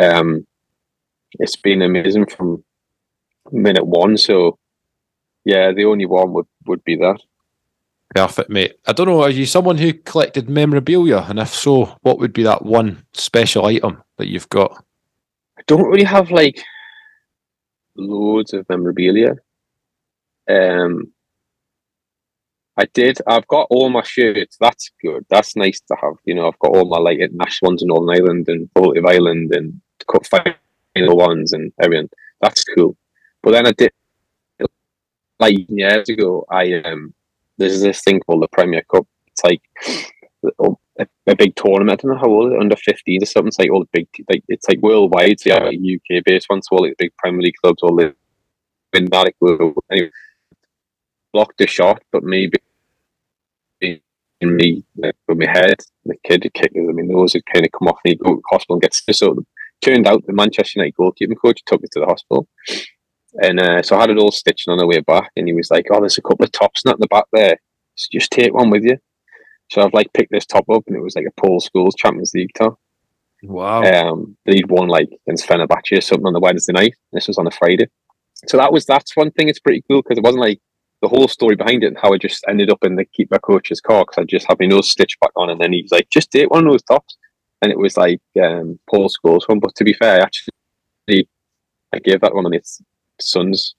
um, 0.00 0.46
it's 1.38 1.56
been 1.56 1.82
amazing 1.82 2.26
from 2.26 2.62
minute 3.50 3.86
one. 3.86 4.16
So 4.16 4.58
yeah, 5.44 5.72
the 5.72 5.84
only 5.84 6.06
one 6.06 6.32
would 6.32 6.46
would 6.66 6.84
be 6.84 6.96
that. 6.96 7.20
Perfect, 8.14 8.50
mate. 8.50 8.74
I 8.86 8.92
don't 8.92 9.06
know. 9.06 9.22
Are 9.22 9.30
you 9.30 9.46
someone 9.46 9.78
who 9.78 9.94
collected 9.94 10.50
memorabilia? 10.50 11.24
And 11.28 11.38
if 11.38 11.48
so, 11.48 11.96
what 12.02 12.18
would 12.18 12.32
be 12.32 12.42
that 12.42 12.64
one 12.64 13.04
special 13.14 13.64
item 13.64 14.02
that 14.18 14.28
you've 14.28 14.48
got? 14.50 14.84
I 15.58 15.62
don't 15.66 15.88
really 15.88 16.04
have 16.04 16.30
like 16.30 16.62
loads 17.96 18.52
of 18.52 18.68
memorabilia. 18.68 19.36
Um, 20.48 21.12
I 22.76 22.84
did. 22.92 23.18
I've 23.26 23.46
got 23.48 23.66
all 23.70 23.88
my 23.88 24.02
shirts. 24.02 24.56
That's 24.60 24.90
good. 25.02 25.24
That's 25.30 25.56
nice 25.56 25.80
to 25.80 25.96
have. 26.02 26.14
You 26.24 26.34
know, 26.34 26.48
I've 26.48 26.58
got 26.58 26.76
all 26.76 26.84
my 26.84 26.98
like 26.98 27.20
ones 27.62 27.82
in 27.82 27.88
Northern 27.88 28.10
Ireland 28.10 28.48
and 28.48 28.72
Baltic 28.74 29.04
Island 29.06 29.54
and 29.54 29.80
Cup 30.10 30.26
final 30.26 31.16
ones 31.16 31.52
and 31.52 31.72
everything. 31.82 32.10
That's 32.40 32.64
cool. 32.64 32.96
But 33.42 33.52
then 33.52 33.66
I 33.66 33.72
did 33.72 33.92
like 35.38 35.56
years 35.68 36.08
ago. 36.08 36.44
I 36.50 36.74
um, 36.74 37.14
there's 37.58 37.80
this 37.80 38.02
thing 38.02 38.20
called 38.20 38.42
the 38.42 38.48
Premier 38.48 38.82
Cup. 38.90 39.06
It's 39.28 39.44
like 39.44 39.62
oh, 40.58 40.78
a, 40.98 41.06
a 41.26 41.36
big 41.36 41.54
tournament. 41.56 42.00
I 42.00 42.02
don't 42.02 42.16
know 42.16 42.20
how 42.20 42.28
old 42.28 42.52
it 42.52 42.60
under 42.60 42.76
15 42.76 43.22
or 43.22 43.26
something. 43.26 43.48
It's 43.48 43.58
like 43.58 43.70
all 43.70 43.80
the 43.80 43.88
big, 43.92 44.08
like 44.28 44.44
it's 44.48 44.68
like 44.68 44.80
worldwide. 44.80 45.40
So 45.40 45.50
yeah, 45.50 45.64
like 45.64 45.78
UK 45.78 46.24
based 46.24 46.48
ones, 46.50 46.66
so 46.68 46.76
all 46.76 46.84
like 46.84 46.96
the 46.98 47.04
big 47.06 47.16
Premier 47.16 47.42
League 47.42 47.56
clubs, 47.62 47.82
all 47.82 47.96
the 47.96 48.14
win 48.92 49.06
that. 49.06 49.32
Anyway, 49.90 50.10
blocked 51.32 51.60
a 51.60 51.66
shot, 51.66 52.02
but 52.10 52.22
maybe 52.22 52.58
in 53.80 54.56
me 54.56 54.84
with 55.00 55.14
my 55.28 55.46
head, 55.46 55.76
the 56.04 56.16
kid 56.24 56.42
kicked. 56.54 56.76
I 56.76 56.80
mean, 56.80 57.08
those 57.08 57.32
had 57.32 57.46
kind 57.46 57.64
of 57.64 57.72
come 57.72 57.88
off 57.88 58.00
and 58.04 58.12
he 58.12 58.16
go 58.16 58.34
to 58.34 58.36
the 58.36 58.42
hospital 58.50 58.74
and 58.74 58.82
get 58.82 59.00
gets 59.06 59.18
so 59.18 59.32
it 59.32 59.46
turned 59.80 60.06
out 60.06 60.26
the 60.26 60.32
Manchester 60.32 60.80
United 60.80 60.96
goalkeeping 60.96 61.40
coach 61.40 61.62
took 61.64 61.80
me 61.80 61.88
to 61.92 62.00
the 62.00 62.06
hospital. 62.06 62.46
And 63.40 63.60
uh, 63.60 63.82
so 63.82 63.96
I 63.96 64.00
had 64.00 64.10
it 64.10 64.18
all 64.18 64.32
stitched 64.32 64.68
on 64.68 64.78
the 64.78 64.86
way 64.86 65.00
back, 65.00 65.30
and 65.36 65.46
he 65.46 65.54
was 65.54 65.70
like, 65.70 65.86
"Oh, 65.90 66.00
there's 66.00 66.18
a 66.18 66.22
couple 66.22 66.44
of 66.44 66.52
tops 66.52 66.84
not 66.84 66.96
in 66.96 67.00
the 67.00 67.06
back 67.08 67.24
there. 67.32 67.56
So 67.94 68.08
just 68.12 68.30
take 68.30 68.52
one 68.52 68.70
with 68.70 68.84
you." 68.84 68.98
So 69.70 69.82
I've 69.82 69.94
like 69.94 70.12
picked 70.12 70.32
this 70.32 70.44
top 70.44 70.68
up, 70.70 70.84
and 70.86 70.96
it 70.96 71.02
was 71.02 71.16
like 71.16 71.26
a 71.26 71.40
Paul 71.40 71.60
Scholes 71.60 71.96
Champions 71.96 72.32
League 72.34 72.50
top. 72.56 72.78
Wow. 73.42 73.82
Um, 73.82 74.36
he'd 74.44 74.70
won 74.70 74.88
like 74.88 75.08
against 75.26 75.48
Fenerbahce 75.48 75.98
or 75.98 76.00
something 76.00 76.26
on 76.26 76.34
the 76.34 76.40
Wednesday 76.40 76.72
night. 76.72 76.94
This 77.12 77.26
was 77.26 77.38
on 77.38 77.46
a 77.46 77.50
Friday. 77.50 77.88
So 78.48 78.56
that 78.56 78.72
was 78.72 78.84
that's 78.84 79.16
one 79.16 79.30
thing. 79.30 79.48
It's 79.48 79.60
pretty 79.60 79.82
cool 79.88 80.02
because 80.02 80.18
it 80.18 80.24
wasn't 80.24 80.42
like 80.42 80.60
the 81.00 81.08
whole 81.08 81.26
story 81.26 81.56
behind 81.56 81.82
it 81.82 81.88
and 81.88 81.98
how 82.00 82.12
I 82.12 82.18
just 82.18 82.44
ended 82.48 82.70
up 82.70 82.84
in 82.84 82.96
the 82.96 83.04
keeper 83.04 83.38
coach's 83.38 83.80
car 83.80 84.04
because 84.04 84.22
I 84.22 84.24
just 84.24 84.46
had 84.48 84.58
my 84.60 84.66
nose 84.66 84.90
stitched 84.90 85.20
back 85.20 85.32
on, 85.36 85.50
and 85.50 85.60
then 85.60 85.72
he's 85.72 85.90
like, 85.90 86.08
"Just 86.10 86.30
take 86.30 86.50
one 86.50 86.66
of 86.66 86.72
those 86.72 86.82
tops," 86.82 87.16
and 87.60 87.72
it 87.72 87.78
was 87.78 87.96
like 87.96 88.20
um, 88.42 88.78
Paul 88.88 89.08
Scholes 89.08 89.48
one. 89.48 89.58
But 89.58 89.74
to 89.76 89.84
be 89.84 89.94
fair, 89.94 90.20
I 90.20 90.22
actually, 90.22 91.28
I 91.92 91.98
gave 91.98 92.20
that 92.20 92.34
one 92.34 92.46
on 92.46 92.52
his 92.52 92.80
son's 93.22 93.74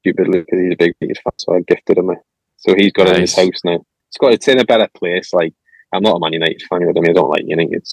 stupidly 0.00 0.40
because 0.40 0.60
he's 0.60 0.72
a 0.72 0.76
big 0.76 0.94
biggest 1.00 1.22
fan, 1.22 1.32
so 1.36 1.54
I 1.54 1.60
gifted 1.60 1.98
him 1.98 2.10
it. 2.10 2.18
So 2.58 2.74
he's 2.76 2.92
got 2.92 3.04
nice. 3.04 3.12
it 3.12 3.16
in 3.16 3.20
his 3.22 3.36
house 3.36 3.64
now 3.64 3.84
it's 4.08 4.18
got 4.18 4.32
it's 4.32 4.48
in 4.48 4.60
a 4.60 4.64
better 4.64 4.88
place. 4.94 5.32
Like 5.32 5.54
I'm 5.92 6.02
not 6.02 6.16
a 6.16 6.20
Man 6.20 6.32
United 6.32 6.62
fan, 6.68 6.82
I 6.82 6.86
mean 6.86 7.10
I 7.10 7.12
don't 7.12 7.30
like 7.30 7.44
United. 7.46 7.86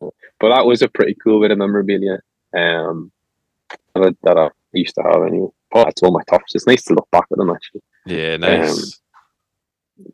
But 0.00 0.50
that 0.50 0.66
was 0.66 0.82
a 0.82 0.88
pretty 0.88 1.16
cool 1.22 1.40
bit 1.40 1.50
of 1.50 1.58
memorabilia 1.58 2.18
um, 2.54 3.10
that 3.94 4.36
I 4.36 4.50
used 4.72 4.94
to 4.96 5.02
have 5.02 5.22
anyway. 5.26 5.48
That's 5.72 6.02
all 6.02 6.12
my 6.12 6.22
tops. 6.28 6.54
It's 6.54 6.66
nice 6.66 6.84
to 6.84 6.94
look 6.94 7.08
back 7.10 7.24
at 7.30 7.38
them 7.38 7.50
actually. 7.50 7.82
Yeah, 8.04 8.36
nice. 8.36 9.00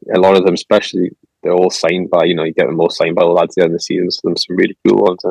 Um, 0.07 0.15
a 0.15 0.21
lot 0.21 0.37
of 0.37 0.45
them, 0.45 0.55
especially, 0.55 1.11
they're 1.43 1.53
all 1.53 1.71
signed 1.71 2.11
by 2.11 2.25
you 2.25 2.35
know 2.35 2.45
you 2.45 2.55
get 2.55 2.67
them 2.67 2.81
all 2.81 2.91
signed 2.91 3.17
by 3.17 3.23
the 3.23 3.29
lads 3.29 3.57
at 3.57 3.63
the 3.63 3.63
end 3.65 3.73
of 3.73 3.79
the 3.79 3.83
season. 3.83 4.11
So 4.11 4.21
them 4.25 4.37
some 4.37 4.57
really 4.57 4.77
cool 4.87 4.99
ones. 4.99 5.25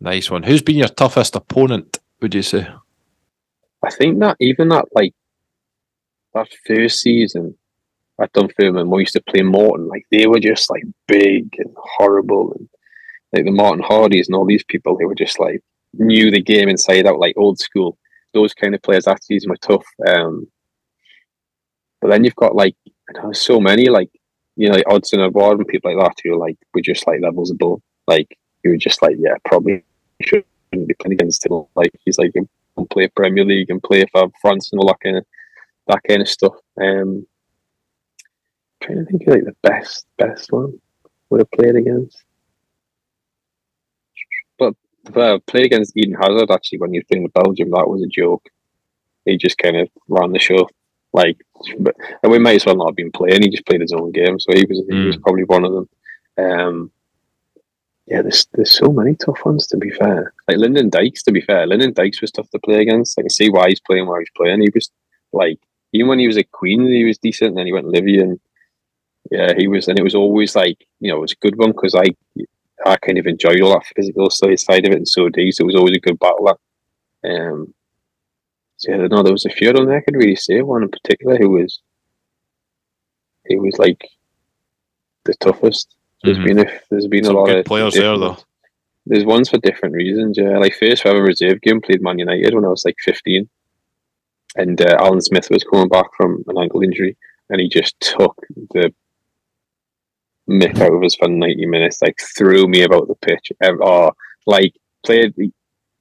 Nice 0.00 0.30
one. 0.30 0.42
Who's 0.42 0.62
been 0.62 0.76
your 0.76 0.88
toughest 0.88 1.36
opponent? 1.36 1.98
Would 2.20 2.34
you 2.34 2.42
say? 2.42 2.68
I 3.84 3.90
think 3.90 4.18
that 4.20 4.36
even 4.40 4.68
that 4.68 4.86
like 4.92 5.14
that 6.34 6.48
first 6.66 7.00
season 7.00 7.56
at 8.20 8.32
Dunfermline, 8.32 8.90
we 8.90 9.00
used 9.00 9.14
to 9.14 9.22
play 9.22 9.42
Morton. 9.42 9.88
Like 9.88 10.06
they 10.10 10.26
were 10.26 10.40
just 10.40 10.70
like 10.70 10.84
big 11.06 11.54
and 11.58 11.74
horrible, 11.76 12.54
and 12.58 12.68
like 13.32 13.44
the 13.44 13.50
Martin 13.50 13.84
Hardies 13.84 14.28
and 14.28 14.34
all 14.34 14.46
these 14.46 14.64
people, 14.64 14.96
they 14.96 15.04
were 15.04 15.14
just 15.14 15.38
like 15.38 15.62
knew 15.94 16.30
the 16.30 16.42
game 16.42 16.68
inside 16.68 17.06
out, 17.06 17.18
like 17.18 17.34
old 17.36 17.58
school. 17.58 17.98
Those 18.34 18.54
kind 18.54 18.74
of 18.74 18.82
players 18.82 19.04
that 19.04 19.24
season 19.24 19.50
were 19.50 19.56
tough. 19.56 19.86
Um, 20.06 20.46
but 22.00 22.08
then 22.08 22.24
you've 22.24 22.36
got 22.36 22.54
like 22.54 22.76
know, 23.14 23.32
so 23.32 23.60
many 23.60 23.88
like 23.88 24.10
you 24.56 24.68
know 24.68 24.74
like 24.74 24.86
Odsonne 24.86 25.26
Edouard 25.26 25.58
and 25.58 25.68
people 25.68 25.94
like 25.94 26.04
that 26.04 26.16
who 26.22 26.38
like 26.38 26.56
were 26.74 26.80
just 26.80 27.06
like 27.06 27.20
levels 27.20 27.50
above. 27.50 27.80
Like 28.06 28.38
you 28.66 28.72
were 28.72 28.76
just 28.76 29.00
like 29.02 29.16
yeah, 29.18 29.34
probably 29.44 29.84
shouldn't 30.20 30.46
be 30.72 30.94
playing 30.94 31.12
against 31.12 31.46
him. 31.46 31.64
Like 31.76 31.92
he's 32.04 32.18
like 32.18 32.32
can 32.32 32.48
play 32.90 33.08
Premier 33.08 33.44
League 33.44 33.70
and 33.70 33.82
play 33.82 34.04
for 34.12 34.28
France 34.40 34.70
and 34.72 34.80
all 34.80 34.88
that 34.88 35.00
kind 35.00 35.16
of 35.16 35.24
that 35.86 36.00
kind 36.06 36.20
of 36.20 36.28
stuff. 36.28 36.54
Um, 36.80 37.26
I'm 38.18 38.86
trying 38.86 38.98
to 38.98 39.04
think 39.04 39.22
of 39.22 39.28
like 39.28 39.44
the 39.44 39.56
best 39.62 40.06
best 40.18 40.52
one 40.52 40.78
would 41.30 41.40
have 41.40 41.50
played 41.52 41.76
against. 41.76 42.24
But 44.58 44.74
uh, 45.14 45.38
play 45.46 45.62
against 45.62 45.96
Eden 45.96 46.16
Hazard 46.20 46.50
actually 46.50 46.78
when 46.78 46.92
he 46.92 46.98
was 46.98 47.06
playing 47.10 47.28
Belgium, 47.28 47.70
that 47.70 47.88
was 47.88 48.02
a 48.02 48.08
joke. 48.08 48.48
He 49.24 49.36
just 49.36 49.58
kind 49.58 49.76
of 49.76 49.88
ran 50.08 50.32
the 50.32 50.38
show. 50.38 50.68
Like, 51.12 51.38
but, 51.78 51.94
and 52.22 52.30
we 52.30 52.38
might 52.38 52.56
as 52.56 52.66
well 52.66 52.76
not 52.76 52.90
have 52.90 52.96
been 52.96 53.12
playing. 53.12 53.42
He 53.42 53.48
just 53.48 53.64
played 53.64 53.80
his 53.80 53.92
own 53.92 54.12
game, 54.12 54.38
so 54.38 54.52
he 54.52 54.66
was 54.68 54.82
mm. 54.82 55.00
he 55.00 55.06
was 55.06 55.16
hmm. 55.16 55.22
probably 55.22 55.44
one 55.44 55.64
of 55.64 55.72
them. 55.72 55.88
Um, 56.38 56.90
yeah, 58.06 58.22
there's 58.22 58.46
there's 58.52 58.72
so 58.72 58.88
many 58.92 59.14
tough 59.16 59.44
ones 59.44 59.66
to 59.68 59.76
be 59.76 59.90
fair. 59.90 60.32
Like 60.48 60.58
Lyndon 60.58 60.90
Dykes, 60.90 61.22
to 61.24 61.32
be 61.32 61.40
fair, 61.40 61.66
Lyndon 61.66 61.92
Dykes 61.92 62.20
was 62.20 62.30
tough 62.30 62.48
to 62.50 62.58
play 62.60 62.80
against. 62.80 63.18
I 63.18 63.22
can 63.22 63.30
see 63.30 63.50
why 63.50 63.68
he's 63.68 63.80
playing 63.80 64.06
where 64.06 64.20
he's 64.20 64.30
playing. 64.36 64.60
He 64.62 64.70
was 64.72 64.90
like 65.32 65.58
even 65.92 66.08
when 66.08 66.18
he 66.18 66.26
was 66.26 66.36
at 66.36 66.52
Queens, 66.52 66.88
he 66.88 67.04
was 67.04 67.18
decent. 67.18 67.50
And 67.50 67.58
then 67.58 67.66
he 67.66 67.72
went 67.72 67.86
Livi, 67.86 68.20
and 68.20 68.38
yeah, 69.30 69.52
he 69.56 69.66
was. 69.66 69.88
And 69.88 69.98
it 69.98 70.04
was 70.04 70.14
always 70.14 70.54
like 70.54 70.86
you 71.00 71.10
know, 71.10 71.18
it 71.18 71.22
was 71.22 71.32
a 71.32 71.42
good 71.42 71.56
one 71.56 71.72
because 71.72 71.94
I 71.94 72.04
I 72.84 72.96
kind 72.96 73.18
of 73.18 73.26
enjoyed 73.26 73.60
all 73.60 73.72
that 73.72 73.86
physical 73.96 74.30
side 74.30 74.86
of 74.86 74.92
it, 74.92 74.96
and 74.96 75.08
so 75.08 75.28
did. 75.28 75.54
So 75.54 75.62
it 75.64 75.66
was 75.66 75.76
always 75.76 75.96
a 75.96 76.00
good 76.00 76.18
battle. 76.18 76.48
Um, 77.24 77.74
so 78.76 78.92
yeah, 78.92 79.06
no, 79.08 79.22
there 79.22 79.32
was 79.32 79.46
a 79.46 79.50
few 79.50 79.70
on 79.70 79.86
there. 79.86 79.98
I 79.98 80.02
could 80.02 80.16
really 80.16 80.36
say 80.36 80.62
one 80.62 80.84
in 80.84 80.90
particular 80.90 81.38
who 81.38 81.50
was 81.50 81.80
he 83.46 83.56
was 83.56 83.78
like 83.78 84.06
the 85.24 85.34
toughest. 85.34 85.95
There's 86.26 86.38
mm-hmm. 86.38 86.46
been 86.46 86.58
a, 86.58 86.80
there's 86.90 87.06
been 87.06 87.24
Some 87.24 87.36
a 87.36 87.38
lot 87.38 87.50
of 87.50 87.64
players 87.64 87.94
there 87.94 88.18
though. 88.18 88.36
There's 89.06 89.24
ones 89.24 89.48
for 89.48 89.58
different 89.58 89.94
reasons. 89.94 90.36
Yeah, 90.36 90.58
like 90.58 90.74
first 90.74 91.06
ever 91.06 91.22
reserve 91.22 91.60
game 91.60 91.80
played 91.80 92.02
Man 92.02 92.18
United 92.18 92.54
when 92.54 92.64
I 92.64 92.68
was 92.68 92.84
like 92.84 92.96
15 92.98 93.48
and 94.56 94.80
uh, 94.80 94.96
Alan 94.98 95.20
Smith 95.20 95.48
was 95.50 95.64
coming 95.64 95.88
back 95.88 96.06
from 96.16 96.42
an 96.48 96.58
ankle 96.58 96.82
injury, 96.82 97.16
and 97.50 97.60
he 97.60 97.68
just 97.68 97.98
took 98.00 98.36
the 98.70 98.92
mick 100.48 100.80
out 100.80 100.92
of 100.92 101.04
us 101.04 101.14
for 101.14 101.28
ninety 101.28 101.66
minutes. 101.66 102.02
Like 102.02 102.18
threw 102.36 102.66
me 102.66 102.82
about 102.82 103.08
the 103.08 103.14
pitch, 103.16 103.52
or 103.62 104.12
like 104.46 104.74
played 105.04 105.34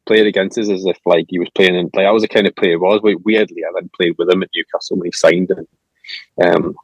played 0.05 0.27
against 0.27 0.57
us 0.57 0.69
as 0.69 0.85
if 0.85 0.97
like 1.05 1.25
he 1.29 1.39
was 1.39 1.49
playing. 1.55 1.75
And 1.75 1.89
like 1.93 2.05
I 2.05 2.11
was 2.11 2.23
the 2.23 2.27
kind 2.27 2.47
of 2.47 2.55
player 2.55 2.71
he 2.71 2.77
was. 2.77 3.01
Weirdly, 3.03 3.63
I 3.63 3.71
then 3.75 3.89
played 3.95 4.15
with 4.17 4.29
him 4.29 4.43
at 4.43 4.49
Newcastle 4.55 4.97
when 4.97 5.07
he 5.07 5.11
signed 5.11 5.51
and 5.51 6.55
um, 6.55 6.75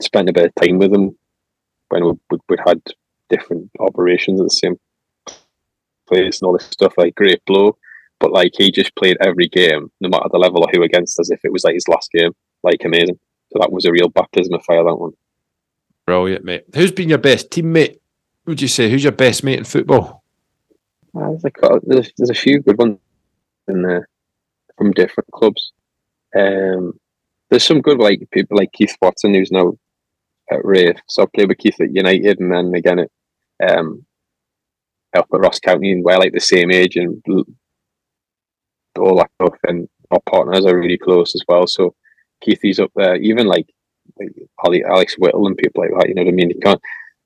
spent 0.00 0.28
a 0.28 0.32
bit 0.32 0.46
of 0.46 0.54
time 0.54 0.78
with 0.78 0.92
him 0.92 1.16
when 1.92 2.04
we, 2.04 2.12
we, 2.30 2.38
we 2.48 2.56
had 2.66 2.80
different 3.28 3.70
operations 3.78 4.40
at 4.40 4.44
the 4.44 4.50
same 4.50 4.76
place 6.08 6.40
and 6.40 6.46
all 6.46 6.54
this 6.54 6.66
stuff. 6.66 6.94
Like 6.96 7.14
great 7.14 7.44
blow, 7.46 7.76
but 8.18 8.32
like 8.32 8.52
he 8.56 8.70
just 8.70 8.96
played 8.96 9.18
every 9.20 9.48
game, 9.48 9.90
no 10.00 10.08
matter 10.08 10.28
the 10.32 10.38
level 10.38 10.64
or 10.64 10.68
who 10.72 10.82
against, 10.82 11.20
as 11.20 11.30
if 11.30 11.40
it 11.44 11.52
was 11.52 11.64
like 11.64 11.74
his 11.74 11.88
last 11.88 12.10
game. 12.10 12.32
Like 12.62 12.82
amazing. 12.84 13.18
So 13.52 13.58
that 13.60 13.72
was 13.72 13.84
a 13.84 13.92
real 13.92 14.08
baptism 14.08 14.54
of 14.54 14.64
fire. 14.64 14.82
That 14.82 14.96
one. 14.96 15.12
Brilliant, 16.06 16.44
mate. 16.44 16.64
Who's 16.74 16.92
been 16.92 17.08
your 17.08 17.18
best 17.18 17.50
teammate? 17.50 17.98
Would 18.46 18.60
you 18.60 18.68
say 18.68 18.90
who's 18.90 19.04
your 19.04 19.12
best 19.12 19.44
mate 19.44 19.58
in 19.58 19.64
football? 19.64 20.24
Uh, 21.14 21.28
there's, 21.28 21.44
a, 21.44 21.80
there's, 21.84 22.12
there's 22.16 22.30
a 22.30 22.34
few 22.34 22.60
good 22.60 22.78
ones 22.78 22.98
in 23.68 23.82
there 23.82 24.08
from 24.78 24.92
different 24.92 25.30
clubs. 25.30 25.72
Um, 26.34 26.98
there's 27.50 27.64
some 27.64 27.82
good 27.82 27.98
like 27.98 28.26
people 28.32 28.56
like 28.56 28.72
Keith 28.72 28.96
Watson 29.02 29.34
who's 29.34 29.52
now 29.52 29.74
at. 30.56 31.02
So 31.08 31.22
I 31.22 31.26
played 31.34 31.48
with 31.48 31.58
Keith 31.58 31.80
at 31.80 31.94
United 31.94 32.40
and 32.40 32.52
then 32.52 32.74
again 32.74 33.00
at 33.00 33.10
um, 33.70 34.04
up 35.14 35.26
at 35.32 35.40
Ross 35.40 35.60
County 35.60 35.92
and 35.92 36.04
we're 36.04 36.18
like 36.18 36.32
the 36.32 36.40
same 36.40 36.70
age 36.70 36.96
and 36.96 37.22
all 38.98 39.16
that 39.16 39.30
stuff. 39.40 39.58
And 39.64 39.88
our 40.10 40.20
partners 40.28 40.64
are 40.66 40.78
really 40.78 40.98
close 40.98 41.34
as 41.34 41.42
well. 41.48 41.66
So 41.66 41.94
Keithy's 42.44 42.80
up 42.80 42.90
there. 42.96 43.16
Even 43.16 43.46
like, 43.46 43.66
like 44.18 44.82
Alex 44.88 45.16
Whittle 45.18 45.46
and 45.46 45.56
people 45.56 45.82
like 45.82 45.90
that. 45.98 46.08
You 46.08 46.14
know 46.14 46.22
what 46.22 46.30
I 46.30 46.34
mean? 46.34 46.50
You 46.50 46.60
can't 46.60 46.80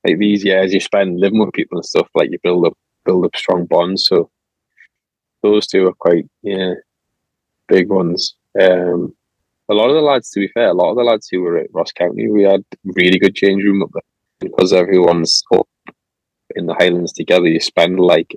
like 0.05 0.19
these 0.19 0.43
years 0.43 0.73
you 0.73 0.79
spend 0.79 1.19
living 1.19 1.39
with 1.39 1.53
people 1.53 1.77
and 1.77 1.85
stuff. 1.85 2.07
Like 2.15 2.29
you 2.31 2.37
build 2.43 2.65
up 2.65 2.77
build 3.05 3.25
up 3.25 3.35
strong 3.35 3.65
bonds. 3.65 4.05
So 4.07 4.29
those 5.43 5.67
two 5.67 5.87
are 5.87 5.93
quite 5.93 6.25
yeah 6.43 6.75
big 7.67 7.89
ones. 7.89 8.35
Um, 8.59 9.15
a 9.69 9.73
lot 9.73 9.89
of 9.89 9.95
the 9.95 10.01
lads, 10.01 10.29
to 10.31 10.39
be 10.39 10.47
fair, 10.53 10.69
a 10.69 10.73
lot 10.73 10.91
of 10.91 10.97
the 10.97 11.03
lads 11.03 11.27
who 11.29 11.41
were 11.41 11.57
at 11.57 11.73
Ross 11.73 11.91
County, 11.91 12.29
we 12.29 12.43
had 12.43 12.63
really 12.83 13.19
good 13.19 13.35
change 13.35 13.63
room 13.63 13.83
up 13.83 13.89
there 13.93 14.01
because 14.39 14.71
everyone's 14.71 15.43
up 15.53 15.67
in 16.55 16.65
the 16.67 16.75
Highlands 16.75 17.13
together. 17.13 17.47
You 17.47 17.59
spend 17.59 17.99
like 17.99 18.35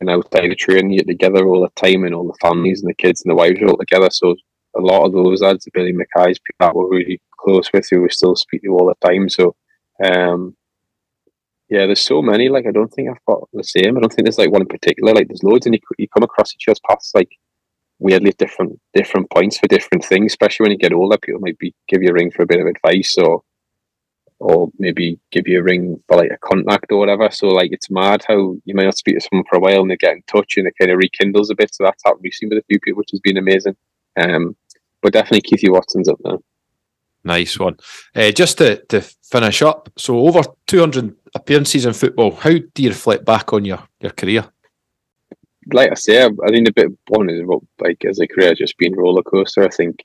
an 0.00 0.08
outside 0.08 0.50
of 0.50 0.58
training, 0.58 0.92
you're 0.92 1.04
together 1.04 1.46
all 1.46 1.62
the 1.62 1.80
time, 1.80 2.04
and 2.04 2.14
all 2.14 2.26
the 2.26 2.38
families 2.40 2.82
and 2.82 2.90
the 2.90 2.94
kids 2.94 3.22
and 3.24 3.30
the 3.30 3.36
wives 3.36 3.60
are 3.62 3.68
all 3.68 3.78
together. 3.78 4.08
So 4.10 4.34
a 4.76 4.80
lot 4.80 5.06
of 5.06 5.12
those 5.12 5.40
lads, 5.40 5.66
Billy 5.72 5.92
Mackay's 5.92 6.38
people 6.38 6.66
that 6.66 6.74
we're 6.74 6.90
really 6.90 7.20
close 7.38 7.72
with, 7.72 7.88
who 7.90 8.02
we 8.02 8.10
still 8.10 8.36
speak 8.36 8.62
to 8.62 8.68
all 8.68 8.86
the 8.86 9.08
time. 9.08 9.28
So, 9.28 9.54
um, 10.04 10.54
yeah, 11.70 11.86
there's 11.86 12.02
so 12.02 12.20
many. 12.20 12.48
Like, 12.48 12.66
I 12.66 12.72
don't 12.72 12.92
think 12.92 13.08
I've 13.08 13.24
got 13.26 13.48
the 13.52 13.64
same. 13.64 13.96
I 13.96 14.00
don't 14.00 14.12
think 14.12 14.26
there's 14.26 14.38
like 14.38 14.52
one 14.52 14.62
in 14.62 14.68
particular. 14.68 15.14
Like, 15.14 15.28
there's 15.28 15.42
loads, 15.42 15.66
and 15.66 15.74
you, 15.74 15.80
you 15.98 16.08
come 16.08 16.22
across 16.22 16.54
each 16.54 16.68
other's 16.68 16.80
paths. 16.86 17.12
Like, 17.14 17.30
weirdly 17.98 18.32
different 18.38 18.78
different 18.94 19.30
points 19.30 19.58
for 19.58 19.68
different 19.68 20.04
things. 20.04 20.32
Especially 20.32 20.64
when 20.64 20.72
you 20.72 20.78
get 20.78 20.92
older, 20.92 21.18
people 21.18 21.40
might 21.40 21.58
be 21.58 21.74
give 21.88 22.02
you 22.02 22.10
a 22.10 22.14
ring 22.14 22.30
for 22.30 22.42
a 22.42 22.46
bit 22.46 22.60
of 22.60 22.66
advice 22.66 23.16
or 23.18 23.42
or 24.38 24.70
maybe 24.78 25.18
give 25.32 25.48
you 25.48 25.60
a 25.60 25.62
ring 25.62 26.02
for 26.06 26.18
like 26.18 26.30
a 26.30 26.38
contact 26.38 26.86
or 26.90 26.98
whatever. 26.98 27.30
So 27.30 27.48
like 27.48 27.72
it's 27.72 27.90
mad 27.90 28.24
how 28.28 28.56
you 28.64 28.74
might 28.74 28.84
not 28.84 28.98
speak 28.98 29.16
to 29.16 29.20
someone 29.20 29.46
for 29.48 29.56
a 29.56 29.60
while 29.60 29.80
and 29.80 29.90
they 29.90 29.96
get 29.96 30.14
in 30.14 30.22
touch 30.26 30.54
and 30.56 30.66
it 30.66 30.74
kind 30.78 30.90
of 30.90 30.98
rekindles 30.98 31.50
a 31.50 31.54
bit. 31.54 31.74
So 31.74 31.84
that's 31.84 32.02
happened 32.04 32.24
recently 32.24 32.56
with 32.56 32.64
a 32.64 32.66
few 32.66 32.78
people, 32.80 32.98
which 32.98 33.12
has 33.12 33.20
been 33.20 33.38
amazing. 33.38 33.76
Um, 34.16 34.56
but 35.02 35.12
definitely 35.12 35.42
Keithy 35.42 35.72
Watson's 35.72 36.08
up 36.08 36.18
there. 36.22 36.36
Nice 37.24 37.58
one. 37.58 37.76
Uh, 38.14 38.30
just 38.30 38.58
to, 38.58 38.76
to 38.86 39.00
finish 39.00 39.62
up, 39.62 39.90
so 39.96 40.18
over 40.20 40.42
200 40.66 41.14
appearances 41.34 41.84
in 41.84 41.92
football, 41.92 42.32
how 42.32 42.50
do 42.50 42.82
you 42.82 42.90
reflect 42.90 43.24
back 43.24 43.52
on 43.52 43.64
your, 43.64 43.82
your 44.00 44.12
career? 44.12 44.44
Like 45.72 45.90
I 45.90 45.94
say, 45.94 46.22
I, 46.22 46.26
I 46.26 46.48
think 46.48 46.68
a 46.68 46.72
bit 46.72 46.88
one 47.08 47.30
is 47.30 47.40
about 47.40 47.64
like 47.80 48.04
as 48.04 48.20
a 48.20 48.26
career 48.26 48.54
just 48.54 48.78
being 48.78 48.96
roller 48.96 49.22
coaster. 49.22 49.64
I 49.64 49.68
think, 49.68 50.04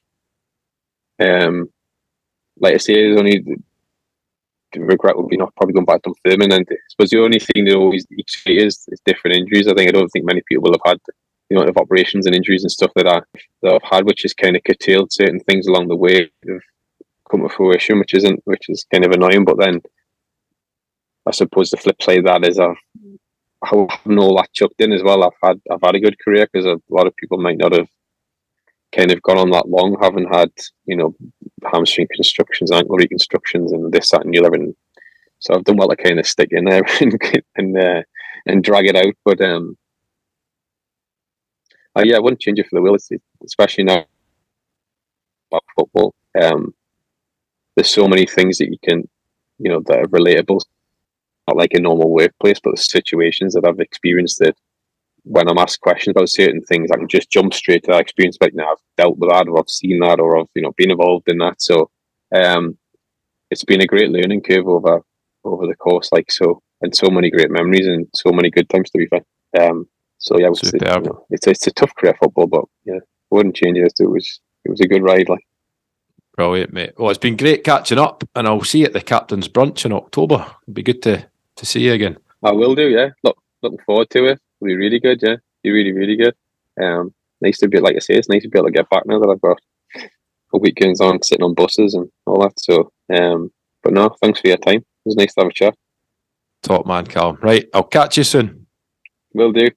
um, 1.20 1.70
like 2.60 2.76
I 2.76 2.78
say, 2.78 2.94
there's 2.96 3.20
only 3.20 3.40
the, 3.40 3.58
the 4.74 4.82
regret 4.82 5.18
would 5.18 5.30
be 5.30 5.38
not 5.38 5.56
probably 5.56 5.74
going 5.74 5.86
back 5.86 6.02
to 6.04 6.14
filming. 6.26 6.52
And 6.52 6.66
I 6.70 6.76
suppose 6.90 7.10
the 7.10 7.22
only 7.22 7.40
thing 7.40 7.66
that 7.66 7.76
always 7.76 8.06
each 8.18 8.44
is 8.46 8.86
is 8.90 9.02
different 9.06 9.38
injuries. 9.38 9.68
I 9.68 9.74
think 9.74 9.90
I 9.90 9.92
don't 9.92 10.10
think 10.10 10.26
many 10.26 10.42
people 10.48 10.64
will 10.64 10.80
have 10.84 10.92
had 10.94 11.00
you 11.50 11.58
know 11.58 11.64
of 11.64 11.78
operations 11.78 12.26
and 12.26 12.36
injuries 12.36 12.64
and 12.64 12.72
stuff 12.72 12.92
that 12.96 13.24
that 13.62 13.74
I've 13.74 13.90
had, 13.90 14.06
which 14.06 14.24
has 14.24 14.34
kind 14.34 14.56
of 14.56 14.64
curtailed 14.64 15.12
certain 15.12 15.40
things 15.42 15.68
along 15.68 15.88
the 15.88 15.96
way 15.96 16.32
have 16.48 16.62
come 17.30 17.42
to 17.42 17.50
fruition, 17.50 18.00
which 18.00 18.14
isn't 18.14 18.42
which 18.46 18.70
is 18.70 18.86
kind 18.92 19.06
of 19.06 19.12
annoying. 19.12 19.46
But 19.46 19.60
then 19.60 19.82
I 21.28 21.32
suppose 21.32 21.70
the 21.70 21.78
flip 21.78 22.02
side 22.02 22.20
of 22.20 22.26
that 22.26 22.48
is 22.48 22.58
I've 22.58 22.76
having 23.64 24.20
all 24.20 24.36
that 24.38 24.54
chucked 24.54 24.80
in 24.82 24.92
as 24.92 25.04
well, 25.04 25.24
I've 25.24 25.32
had 25.42 25.62
I've 25.72 25.82
had 25.84 25.96
a 25.96 26.00
good 26.00 26.18
career 26.20 26.48
because 26.52 26.66
a 26.66 26.80
lot 26.90 27.08
of 27.08 27.16
people 27.16 27.38
might 27.38 27.58
not 27.58 27.74
have 27.74 27.88
kind 28.92 29.12
of 29.12 29.22
gone 29.22 29.38
on 29.38 29.52
that 29.52 29.70
long, 29.70 29.98
having 30.02 30.28
had 30.32 30.52
you 30.86 30.96
know 30.96 31.16
hamstring 31.72 32.08
constructions, 32.14 32.72
ankle 32.72 32.98
reconstructions, 32.98 33.72
and 33.72 33.92
this, 33.92 34.12
that, 34.12 34.26
and 34.26 34.34
the 34.34 34.40
other. 34.40 34.54
And 34.54 34.76
so 35.40 35.54
I've 35.54 35.64
done 35.64 35.78
well 35.78 35.90
to 35.90 35.96
kind 35.96 36.20
of 36.20 36.28
stick 36.28 36.50
in 36.52 36.66
there 36.66 36.84
and 37.02 37.20
and, 37.56 37.78
uh, 37.78 38.02
and 38.46 38.64
drag 38.64 38.88
it 38.88 38.96
out. 38.96 39.14
But 39.24 39.42
um, 39.42 39.78
uh, 41.96 42.04
yeah, 42.06 42.18
I 42.18 42.20
wouldn't 42.20 42.42
change 42.42 42.60
it 42.60 42.68
for 42.70 42.78
the 42.78 42.82
will, 42.82 42.98
especially 43.46 43.84
now 43.84 44.06
about 45.52 45.64
football. 45.76 46.16
Um, 46.42 46.74
there's 47.76 47.90
so 47.90 48.08
many 48.08 48.26
things 48.26 48.58
that 48.58 48.70
you 48.70 48.78
can, 48.84 49.08
you 49.58 49.70
know, 49.70 49.82
that 49.88 50.00
are 50.00 50.08
relatable 50.08 50.62
like 51.58 51.74
a 51.74 51.82
normal 51.82 52.12
workplace, 52.12 52.60
but 52.64 52.76
the 52.76 52.82
situations 52.82 53.54
that 53.54 53.66
I've 53.66 53.80
experienced 53.80 54.40
that 54.40 54.56
when 55.24 55.48
I'm 55.48 55.58
asked 55.58 55.82
questions 55.82 56.14
about 56.16 56.30
certain 56.30 56.62
things, 56.62 56.90
I 56.92 56.98
can 56.98 57.08
just 57.08 57.32
jump 57.32 57.54
straight 57.54 57.84
to 57.84 57.92
that 57.92 58.02
experience. 58.02 58.38
Like, 58.42 58.54
now 58.54 58.72
I've 58.72 58.78
dealt 58.98 59.18
with 59.18 59.30
that, 59.30 59.48
or 59.48 59.60
I've 59.60 59.70
seen 59.70 60.00
that, 60.00 60.20
or 60.20 60.40
I've 60.40 60.48
you 60.56 60.62
know 60.62 60.74
been 60.78 60.92
involved 60.92 61.30
in 61.30 61.38
that. 61.40 61.62
So, 61.62 61.90
um, 62.34 62.78
it's 63.50 63.64
been 63.64 63.82
a 63.82 63.88
great 63.88 64.10
learning 64.10 64.42
curve 64.42 64.68
over 64.68 65.02
over 65.44 65.68
the 65.68 65.76
course. 65.76 66.10
Like 66.12 66.32
so, 66.32 66.62
and 66.82 66.96
so 66.96 67.10
many 67.10 67.30
great 67.30 67.52
memories 67.52 67.88
and 67.88 68.08
so 68.16 68.32
many 68.32 68.50
good 68.50 68.70
times 68.70 68.90
to 68.92 68.98
be 68.98 69.08
fair. 69.08 69.22
Um, 69.60 69.88
so 70.18 70.40
yeah, 70.40 70.50
it's, 70.50 70.72
you 70.72 70.80
know, 70.80 71.26
it's 71.30 71.48
it's 71.48 71.68
a 71.68 71.72
tough 71.72 71.96
career 71.96 72.16
football, 72.20 72.48
but 72.48 72.66
yeah, 72.86 72.96
I 72.96 73.36
wouldn't 73.36 73.56
change 73.56 73.78
it. 73.78 73.94
It 74.00 74.10
was 74.10 74.40
it 74.66 74.70
was 74.70 74.82
a 74.82 74.88
good 74.88 75.04
ride. 75.04 75.30
Like. 75.30 75.46
Brilliant, 76.38 76.72
mate. 76.72 76.94
Well, 76.98 77.10
it's 77.10 77.20
been 77.20 77.36
great 77.36 77.64
catching 77.64 78.00
up, 78.00 78.24
and 78.36 78.48
I'll 78.48 78.64
see 78.64 78.80
you 78.80 78.86
at 78.86 78.94
the 78.94 79.02
captain's 79.02 79.50
brunch 79.50 79.86
in 79.86 79.92
October. 79.92 80.46
It'd 80.64 80.74
be 80.74 80.82
good 80.84 81.02
to 81.04 81.28
to 81.58 81.66
see 81.66 81.82
you 81.82 81.94
again. 81.94 82.18
I 82.44 82.52
will 82.52 82.76
do, 82.76 82.90
yeah. 82.90 83.10
Look, 83.24 83.38
looking 83.62 83.80
forward 83.86 84.10
to 84.12 84.26
it. 84.26 84.40
It'll 84.62 84.68
be 84.68 84.76
really 84.76 85.00
good, 85.00 85.20
yeah. 85.22 85.36
Be 85.64 85.72
really, 85.72 85.92
really 85.92 86.16
good. 86.16 86.34
Um, 86.82 87.14
nice 87.42 87.60
to 87.60 87.68
be, 87.68 87.80
like 87.80 87.96
I 87.96 88.00
say, 88.00 88.16
it's 88.16 88.30
nice 88.30 88.44
to 88.44 88.50
be 88.50 88.58
able 88.58 88.70
to 88.70 88.74
get 88.74 88.90
back 88.90 89.04
now 89.06 89.20
that 89.20 89.30
I've 89.30 89.42
got 89.42 89.60
a 90.54 90.58
weekends 90.58 91.02
on 91.02 91.22
sitting 91.22 91.44
on 91.44 91.54
buses 91.54 91.94
and 91.94 92.10
all 92.26 92.42
that. 92.42 92.60
So, 92.60 92.92
um, 93.14 93.52
but 93.84 93.94
no, 93.94 94.10
thanks 94.22 94.40
for 94.40 94.48
your 94.48 94.58
time. 94.58 94.78
It 94.78 94.86
was 95.06 95.16
nice 95.16 95.34
to 95.36 95.42
have 95.42 95.50
a 95.50 95.54
chat. 95.54 95.76
Top 96.64 96.86
man, 96.86 97.06
Calm. 97.06 97.38
Right, 97.42 97.68
I'll 97.74 97.84
catch 97.84 98.18
you 98.18 98.24
soon. 98.24 98.68
Will 99.34 99.52
do. 99.52 99.70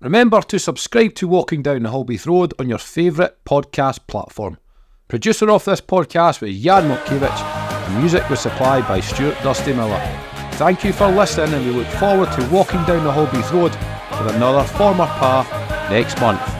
Remember 0.00 0.40
to 0.40 0.58
subscribe 0.58 1.14
to 1.16 1.28
Walking 1.28 1.62
Down 1.62 1.82
the 1.82 1.90
Halbeath 1.90 2.26
Road 2.26 2.54
on 2.58 2.68
your 2.68 2.78
favourite 2.78 3.44
podcast 3.44 4.06
platform. 4.06 4.56
Producer 5.08 5.50
of 5.50 5.64
this 5.64 5.82
podcast 5.82 6.40
was 6.40 6.58
Jan 6.58 6.88
Motkiewicz. 6.88 7.86
The 7.86 8.00
music 8.00 8.30
was 8.30 8.40
supplied 8.40 8.88
by 8.88 9.00
Stuart 9.00 9.36
Dusty 9.42 9.74
Miller. 9.74 10.00
Thank 10.60 10.84
you 10.84 10.92
for 10.92 11.06
listening, 11.06 11.54
and 11.54 11.64
we 11.64 11.72
look 11.72 11.86
forward 11.86 12.30
to 12.32 12.46
walking 12.50 12.84
down 12.84 13.02
the 13.02 13.10
Halbeath 13.10 13.50
Road 13.50 13.72
with 14.22 14.36
another 14.36 14.62
former 14.62 15.06
par 15.06 15.44
next 15.88 16.20
month. 16.20 16.59